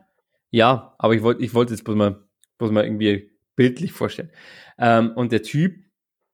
Ja, 0.51 0.95
aber 0.97 1.15
ich 1.15 1.21
wollte 1.21 1.43
ich 1.43 1.53
wollte 1.53 1.73
es 1.73 1.83
bloß 1.83 1.95
mal, 1.95 2.23
bloß 2.57 2.71
mal 2.71 2.83
irgendwie 2.83 3.31
bildlich 3.55 3.91
vorstellen. 3.91 4.31
Ähm, 4.77 5.11
und 5.15 5.31
der 5.31 5.43
Typ 5.43 5.83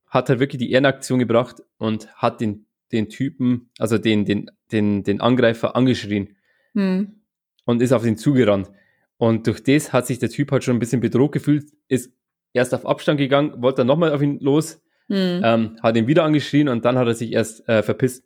hat 0.07 0.29
halt 0.29 0.39
wirklich 0.39 0.59
die 0.59 0.71
Ehrenaktion 0.71 1.19
gebracht 1.19 1.61
und 1.77 2.07
hat 2.15 2.41
den, 2.41 2.65
den 2.91 3.09
Typen, 3.09 3.69
also 3.77 3.97
den, 3.97 4.25
den, 4.25 4.49
den, 4.71 5.03
den 5.03 5.21
Angreifer 5.21 5.75
angeschrien 5.75 6.35
hm. 6.73 7.21
Und 7.68 7.81
ist 7.81 7.91
auf 7.91 8.06
ihn 8.06 8.18
zugerannt. 8.18 8.72
Und 9.18 9.45
durch 9.45 9.61
das 9.61 9.94
hat 9.94 10.07
sich 10.07 10.19
der 10.19 10.30
Typ 10.30 10.52
halt 10.52 10.64
schon 10.64 10.77
ein 10.77 10.80
bisschen 10.80 11.02
bedroht 11.02 11.34
gefühlt, 11.34 11.69
ist 11.88 12.11
erst 12.53 12.73
auf 12.73 12.85
Abstand 12.85 13.19
gegangen, 13.19 13.61
wollte 13.61 13.77
dann 13.77 13.88
nochmal 13.88 14.14
auf 14.14 14.22
ihn 14.22 14.39
los, 14.39 14.81
hm. 15.10 15.41
ähm, 15.44 15.80
hat 15.84 15.98
ihn 15.98 16.07
wieder 16.07 16.23
angeschrien 16.23 16.69
und 16.69 16.85
dann 16.85 16.98
hat 16.98 17.07
er 17.07 17.14
sich 17.14 17.34
erst 17.34 17.68
äh, 17.68 17.84
verpisst. 17.84 18.23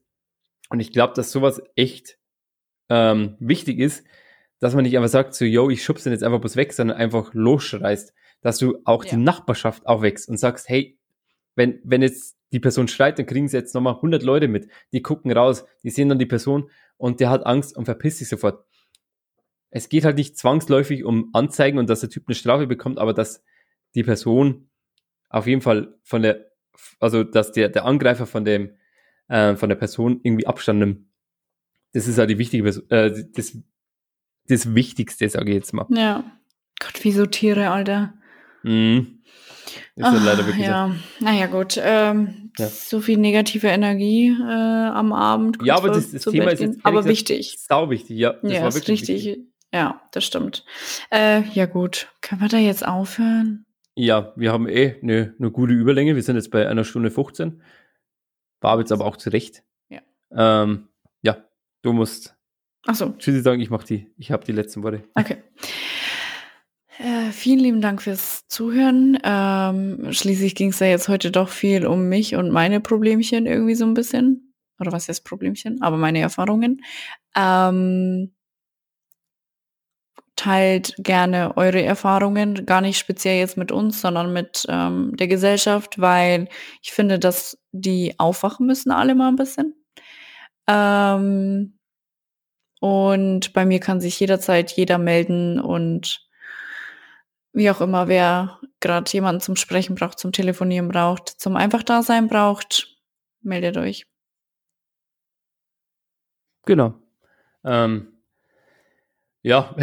Und 0.70 0.80
ich 0.80 0.94
glaube, 0.94 1.14
dass 1.16 1.32
sowas 1.32 1.62
echt 1.76 2.18
ähm, 2.90 3.36
wichtig 3.40 3.80
ist, 3.80 4.06
dass 4.60 4.76
man 4.76 4.84
nicht 4.84 4.96
einfach 4.96 5.10
sagt, 5.10 5.34
so, 5.34 5.44
yo, 5.44 5.70
ich 5.70 5.84
schubse 5.84 6.06
den 6.06 6.14
jetzt 6.14 6.24
einfach 6.24 6.40
bloß 6.40 6.56
weg, 6.56 6.72
sondern 6.72 6.98
einfach 6.98 7.34
losschreist, 7.34 8.14
dass 8.42 8.60
du 8.60 8.78
auch 8.86 9.04
ja. 9.04 9.12
die 9.12 9.18
Nachbarschaft 9.18 9.88
aufwächst 9.88 10.30
und 10.30 10.38
sagst, 10.38 10.70
hey, 10.70 11.00
wenn, 11.56 11.80
wenn 11.84 12.04
jetzt 12.04 12.38
die 12.54 12.60
Person 12.60 12.88
schreit, 12.88 13.18
dann 13.18 13.26
kriegen 13.26 13.48
sie 13.48 13.58
jetzt 13.58 13.74
nochmal 13.74 13.96
100 13.96 14.22
Leute 14.24 14.48
mit, 14.48 14.68
die 14.92 15.02
gucken 15.02 15.32
raus, 15.32 15.66
die 15.84 15.90
sehen 15.90 16.10
dann 16.10 16.20
die 16.20 16.26
Person 16.26 16.70
und 16.98 17.20
der 17.20 17.32
hat 17.32 17.46
Angst 17.46 17.76
und 17.76 17.86
verpisst 17.86 18.20
sich 18.20 18.30
sofort. 18.30 18.66
Es 19.72 19.90
geht 19.90 20.06
halt 20.06 20.18
nicht 20.18 20.38
zwangsläufig 20.38 21.04
um 21.04 21.30
Anzeigen 21.34 21.80
und 21.80 21.90
dass 21.90 22.02
der 22.02 22.10
Typ 22.10 22.26
eine 22.28 22.36
Strafe 22.36 22.68
bekommt, 22.68 23.00
aber 23.00 23.14
dass 23.14 23.44
die 23.96 24.04
Person 24.04 24.70
auf 25.30 25.48
jeden 25.48 25.62
Fall 25.62 25.98
von 26.04 26.22
der, 26.22 26.52
also 27.00 27.24
dass 27.24 27.52
der, 27.52 27.70
der 27.70 27.86
Angreifer 27.86 28.28
von 28.28 28.46
dem, 28.46 28.76
äh, 29.30 29.56
von 29.56 29.70
der 29.70 29.78
Person 29.78 30.20
irgendwie 30.24 30.46
Abstand 30.46 30.80
nimmt. 30.80 31.06
Das 31.94 32.08
ist 32.08 32.18
halt 32.18 32.30
die 32.30 32.38
wichtige, 32.38 32.68
äh, 32.90 33.24
das, 33.34 33.58
das 34.48 34.76
Wichtigste, 34.76 35.28
sage 35.30 35.50
ich 35.50 35.56
jetzt 35.56 35.74
mal. 35.74 35.88
Ja. 35.90 36.24
Gott, 36.80 37.04
wie 37.04 37.12
so 37.12 37.26
Tiere, 37.26 37.70
Alter. 37.70 38.14
Mhm. 38.64 39.22
Ist 39.96 40.06
Ach, 40.06 40.26
leider 40.26 40.46
wirklich 40.46 40.66
ja. 40.66 40.94
So. 41.20 41.26
Naja, 41.26 41.48
gut. 41.48 41.80
Ähm, 41.82 42.52
ja. 42.58 42.68
So 42.68 43.02
viel 43.02 43.18
negative 43.18 43.68
Energie 43.68 44.30
äh, 44.30 44.44
am 44.44 45.14
Abend. 45.14 45.58
Ja, 45.64 45.76
aber 45.76 45.90
das, 45.90 46.12
das 46.12 46.24
Thema 46.24 46.46
Bett 46.46 46.54
ist 46.56 46.60
jetzt 46.62 46.80
aber 46.84 47.06
wichtig. 47.06 47.58
Sau 47.60 47.90
wichtig, 47.90 48.18
ja. 48.18 48.34
Das 48.42 48.52
ja, 48.52 48.62
war 48.62 48.68
ist 48.70 48.88
richtig. 48.88 49.26
Wichtig. 49.26 49.51
Ja, 49.74 50.02
das 50.12 50.26
stimmt. 50.26 50.66
Äh, 51.12 51.44
ja, 51.54 51.66
gut. 51.66 52.10
Können 52.22 52.42
wir 52.42 52.50
da 52.50 52.58
jetzt 52.58 52.86
aufhören? 52.86 53.66
Ja, 53.96 54.34
wir 54.36 54.52
haben 54.52 54.68
eh 54.68 55.00
eine, 55.02 55.34
eine 55.38 55.52
gute 55.52 55.74
Überlänge. 55.74 56.16
Wir 56.16 56.24
sind 56.24 56.36
jetzt 56.36 56.52
bei 56.52 56.68
einer 56.68 56.84
Stunde 56.84 57.12
15. 57.12 57.62
War 58.60 58.80
jetzt 58.80 58.92
aber 58.92 59.06
auch 59.06 59.18
zurecht. 59.18 59.64
Ja. 59.90 60.02
Ähm, 60.32 60.90
ja, 61.22 61.38
du 61.82 61.94
musst. 61.94 62.36
Ach 62.86 62.96
so. 62.96 63.14
Tschüssi 63.18 63.42
sagen, 63.42 63.62
ich 63.62 63.70
mach 63.70 63.84
die. 63.84 64.12
Ich 64.18 64.32
habe 64.32 64.46
die 64.46 64.52
letzten 64.52 64.84
Worte. 64.84 65.04
Okay. 65.16 65.38
Äh, 66.98 67.32
vielen 67.32 67.60
lieben 67.60 67.82
Dank 67.82 68.02
fürs 68.02 68.48
Zuhören. 68.48 69.18
Ähm, 69.24 70.12
schließlich 70.12 70.56
ging 70.56 70.70
es 70.70 70.80
ja 70.80 70.88
jetzt 70.88 71.08
heute 71.08 71.32
doch 71.32 71.50
viel 71.50 71.86
um 71.88 72.10
mich 72.10 72.36
und 72.36 72.52
meine 72.52 72.80
Problemchen 72.80 73.46
irgendwie 73.46 73.76
so 73.76 73.86
ein 73.86 73.94
bisschen. 73.94 74.54
Oder 74.80 74.92
was 74.92 75.08
heißt 75.08 75.26
Problemchen? 75.26 75.82
Aber 75.82 75.98
meine 75.98 76.20
Erfahrungen. 76.20 76.82
Ähm, 77.36 78.34
teilt 80.36 80.96
gerne 80.98 81.56
eure 81.58 81.84
Erfahrungen, 81.84 82.66
gar 82.66 82.82
nicht 82.82 82.98
speziell 82.98 83.40
jetzt 83.40 83.58
mit 83.58 83.72
uns, 83.72 84.02
sondern 84.02 84.34
mit 84.34 84.66
ähm, 84.70 85.16
der 85.18 85.28
Gesellschaft, 85.28 86.00
weil 86.00 86.48
ich 86.82 86.92
finde, 86.92 87.20
dass 87.20 87.58
die 87.72 88.16
aufwachen 88.18 88.66
müssen 88.66 88.92
alle 88.92 89.16
mal 89.16 89.28
ein 89.28 89.36
bisschen. 89.36 89.76
Ähm, 90.68 91.78
und 92.80 93.54
bei 93.54 93.66
mir 93.66 93.80
kann 93.80 94.02
sich 94.02 94.20
jederzeit 94.20 94.72
jeder 94.72 94.98
melden 94.98 95.60
und 95.60 96.28
wie 97.54 97.70
auch 97.70 97.82
immer, 97.82 98.08
wer 98.08 98.60
gerade 98.80 99.12
jemanden 99.12 99.42
zum 99.42 99.56
Sprechen 99.56 99.96
braucht, 99.96 100.18
zum 100.20 100.32
Telefonieren 100.32 100.88
braucht, 100.88 101.30
zum 101.30 101.56
einfach 101.56 101.84
Dasein 101.84 102.28
braucht, 102.28 102.98
meldet 103.42 103.78
euch. 103.78 104.08
Genau. 106.66 106.94
Ähm, 107.64 108.21
ja, 109.42 109.76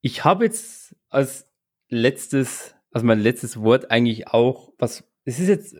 ich 0.00 0.24
habe 0.24 0.44
jetzt 0.44 0.96
als 1.08 1.48
letztes, 1.88 2.74
also 2.90 3.06
mein 3.06 3.20
letztes 3.20 3.60
Wort 3.60 3.90
eigentlich 3.90 4.28
auch, 4.28 4.72
was, 4.78 5.04
es 5.24 5.38
ist 5.38 5.48
jetzt, 5.48 5.76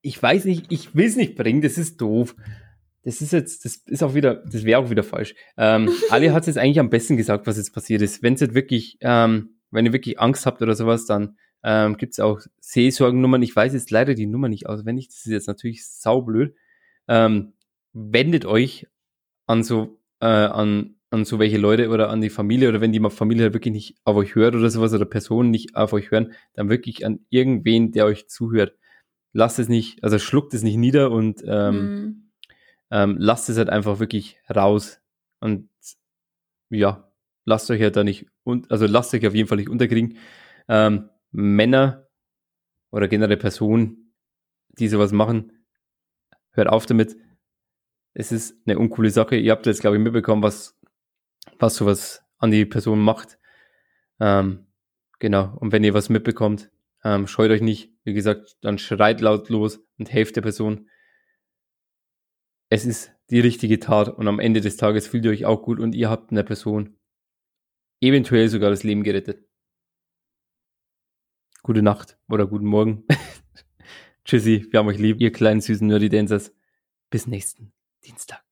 ich 0.00 0.22
weiß 0.22 0.44
nicht, 0.44 0.70
ich 0.70 0.94
will 0.94 1.06
es 1.06 1.16
nicht 1.16 1.36
bringen, 1.36 1.62
das 1.62 1.78
ist 1.78 2.00
doof 2.00 2.34
das 3.04 3.20
ist 3.20 3.32
jetzt, 3.32 3.64
das 3.64 3.76
ist 3.86 4.02
auch 4.02 4.14
wieder, 4.14 4.36
das 4.36 4.64
wäre 4.64 4.80
auch 4.80 4.90
wieder 4.90 5.04
falsch. 5.04 5.34
Ähm, 5.56 5.90
Ali 6.10 6.28
hat 6.28 6.42
es 6.42 6.48
jetzt 6.48 6.58
eigentlich 6.58 6.80
am 6.80 6.90
besten 6.90 7.16
gesagt, 7.16 7.46
was 7.46 7.58
jetzt 7.58 7.74
passiert 7.74 8.02
ist. 8.02 8.22
Wenn 8.22 8.34
es 8.34 8.40
jetzt 8.40 8.54
wirklich, 8.54 8.96
ähm, 9.00 9.56
wenn 9.70 9.86
ihr 9.86 9.92
wirklich 9.92 10.18
Angst 10.18 10.46
habt 10.46 10.62
oder 10.62 10.74
sowas, 10.74 11.04
dann 11.04 11.36
ähm, 11.62 11.96
gibt 11.96 12.14
es 12.14 12.20
auch 12.20 12.40
Seelsorgennummern. 12.60 13.42
Ich 13.42 13.54
weiß 13.54 13.74
jetzt 13.74 13.90
leider 13.90 14.14
die 14.14 14.26
Nummer 14.26 14.48
nicht 14.48 14.66
auswendig. 14.66 15.08
Das 15.08 15.18
ist 15.18 15.32
jetzt 15.32 15.48
natürlich 15.48 15.86
saublöd. 15.86 16.54
Ähm, 17.06 17.52
wendet 17.92 18.46
euch 18.46 18.86
an 19.46 19.62
so, 19.62 20.00
äh, 20.24 20.26
an, 20.26 20.96
an 21.10 21.24
so 21.24 21.38
welche 21.38 21.58
Leute 21.58 21.90
oder 21.90 22.10
an 22.10 22.20
die 22.20 22.30
Familie 22.30 22.68
oder 22.68 22.80
wenn 22.80 22.92
die 22.92 23.00
Familie 23.10 23.44
halt 23.44 23.54
wirklich 23.54 23.74
nicht 23.74 23.96
auf 24.04 24.16
euch 24.16 24.34
hört 24.34 24.54
oder 24.54 24.70
sowas 24.70 24.94
oder 24.94 25.04
Personen 25.04 25.50
nicht 25.50 25.76
auf 25.76 25.92
euch 25.92 26.10
hören, 26.10 26.32
dann 26.54 26.68
wirklich 26.68 27.06
an 27.06 27.20
irgendwen, 27.30 27.92
der 27.92 28.06
euch 28.06 28.28
zuhört. 28.28 28.76
Lasst 29.32 29.58
es 29.58 29.68
nicht, 29.68 30.02
also 30.02 30.18
schluckt 30.18 30.54
es 30.54 30.62
nicht 30.62 30.76
nieder 30.76 31.10
und 31.10 31.42
ähm, 31.46 31.76
mm 31.76 32.24
ähm, 32.90 33.16
lasst 33.18 33.48
es 33.48 33.58
halt 33.58 33.70
einfach 33.70 33.98
wirklich 33.98 34.38
raus. 34.54 35.00
Und 35.40 35.68
ja, 36.70 37.12
lasst 37.44 37.70
euch 37.70 37.82
halt 37.82 37.96
da 37.96 38.04
nicht, 38.04 38.26
und, 38.44 38.70
also 38.70 38.86
lasst 38.86 39.12
euch 39.14 39.26
auf 39.26 39.34
jeden 39.34 39.48
Fall 39.48 39.58
nicht 39.58 39.68
unterkriegen. 39.68 40.18
Ähm, 40.68 41.10
Männer 41.32 42.06
oder 42.92 43.08
generell 43.08 43.36
Personen, 43.36 44.14
die 44.78 44.86
sowas 44.86 45.10
machen, 45.10 45.66
hört 46.52 46.68
auf 46.68 46.86
damit. 46.86 47.16
Es 48.14 48.32
ist 48.32 48.56
eine 48.66 48.78
uncoole 48.78 49.10
Sache. 49.10 49.36
Ihr 49.36 49.52
habt 49.52 49.66
jetzt, 49.66 49.80
glaube 49.80 49.96
ich, 49.96 50.02
mitbekommen, 50.02 50.42
was, 50.42 50.78
was 51.58 51.76
sowas 51.76 52.22
an 52.38 52.50
die 52.50 52.64
Person 52.64 53.00
macht. 53.00 53.38
Ähm, 54.20 54.66
genau. 55.18 55.56
Und 55.58 55.72
wenn 55.72 55.84
ihr 55.84 55.94
was 55.94 56.08
mitbekommt, 56.08 56.70
ähm, 57.04 57.26
scheut 57.26 57.50
euch 57.50 57.60
nicht. 57.60 57.92
Wie 58.04 58.14
gesagt, 58.14 58.56
dann 58.62 58.78
schreit 58.78 59.20
laut 59.20 59.48
los 59.48 59.80
und 59.98 60.12
helft 60.12 60.36
der 60.36 60.42
Person 60.42 60.88
es 62.74 62.84
ist 62.84 63.12
die 63.30 63.40
richtige 63.40 63.78
Tat 63.78 64.08
und 64.08 64.26
am 64.28 64.40
Ende 64.40 64.60
des 64.60 64.76
Tages 64.76 65.06
fühlt 65.06 65.24
ihr 65.24 65.30
euch 65.30 65.44
auch 65.44 65.62
gut 65.62 65.78
und 65.78 65.94
ihr 65.94 66.10
habt 66.10 66.32
einer 66.32 66.42
Person 66.42 66.96
eventuell 68.00 68.48
sogar 68.48 68.70
das 68.70 68.82
Leben 68.82 69.04
gerettet. 69.04 69.46
Gute 71.62 71.82
Nacht 71.82 72.18
oder 72.28 72.46
guten 72.46 72.66
Morgen. 72.66 73.04
Tschüssi, 74.24 74.66
wir 74.70 74.80
haben 74.80 74.88
euch 74.88 74.98
lieb, 74.98 75.20
ihr 75.20 75.32
kleinen 75.32 75.60
süßen 75.60 75.86
Nerdy 75.86 76.08
Dancers. 76.08 76.52
Bis 77.10 77.26
nächsten 77.26 77.73
Dienstag. 78.04 78.43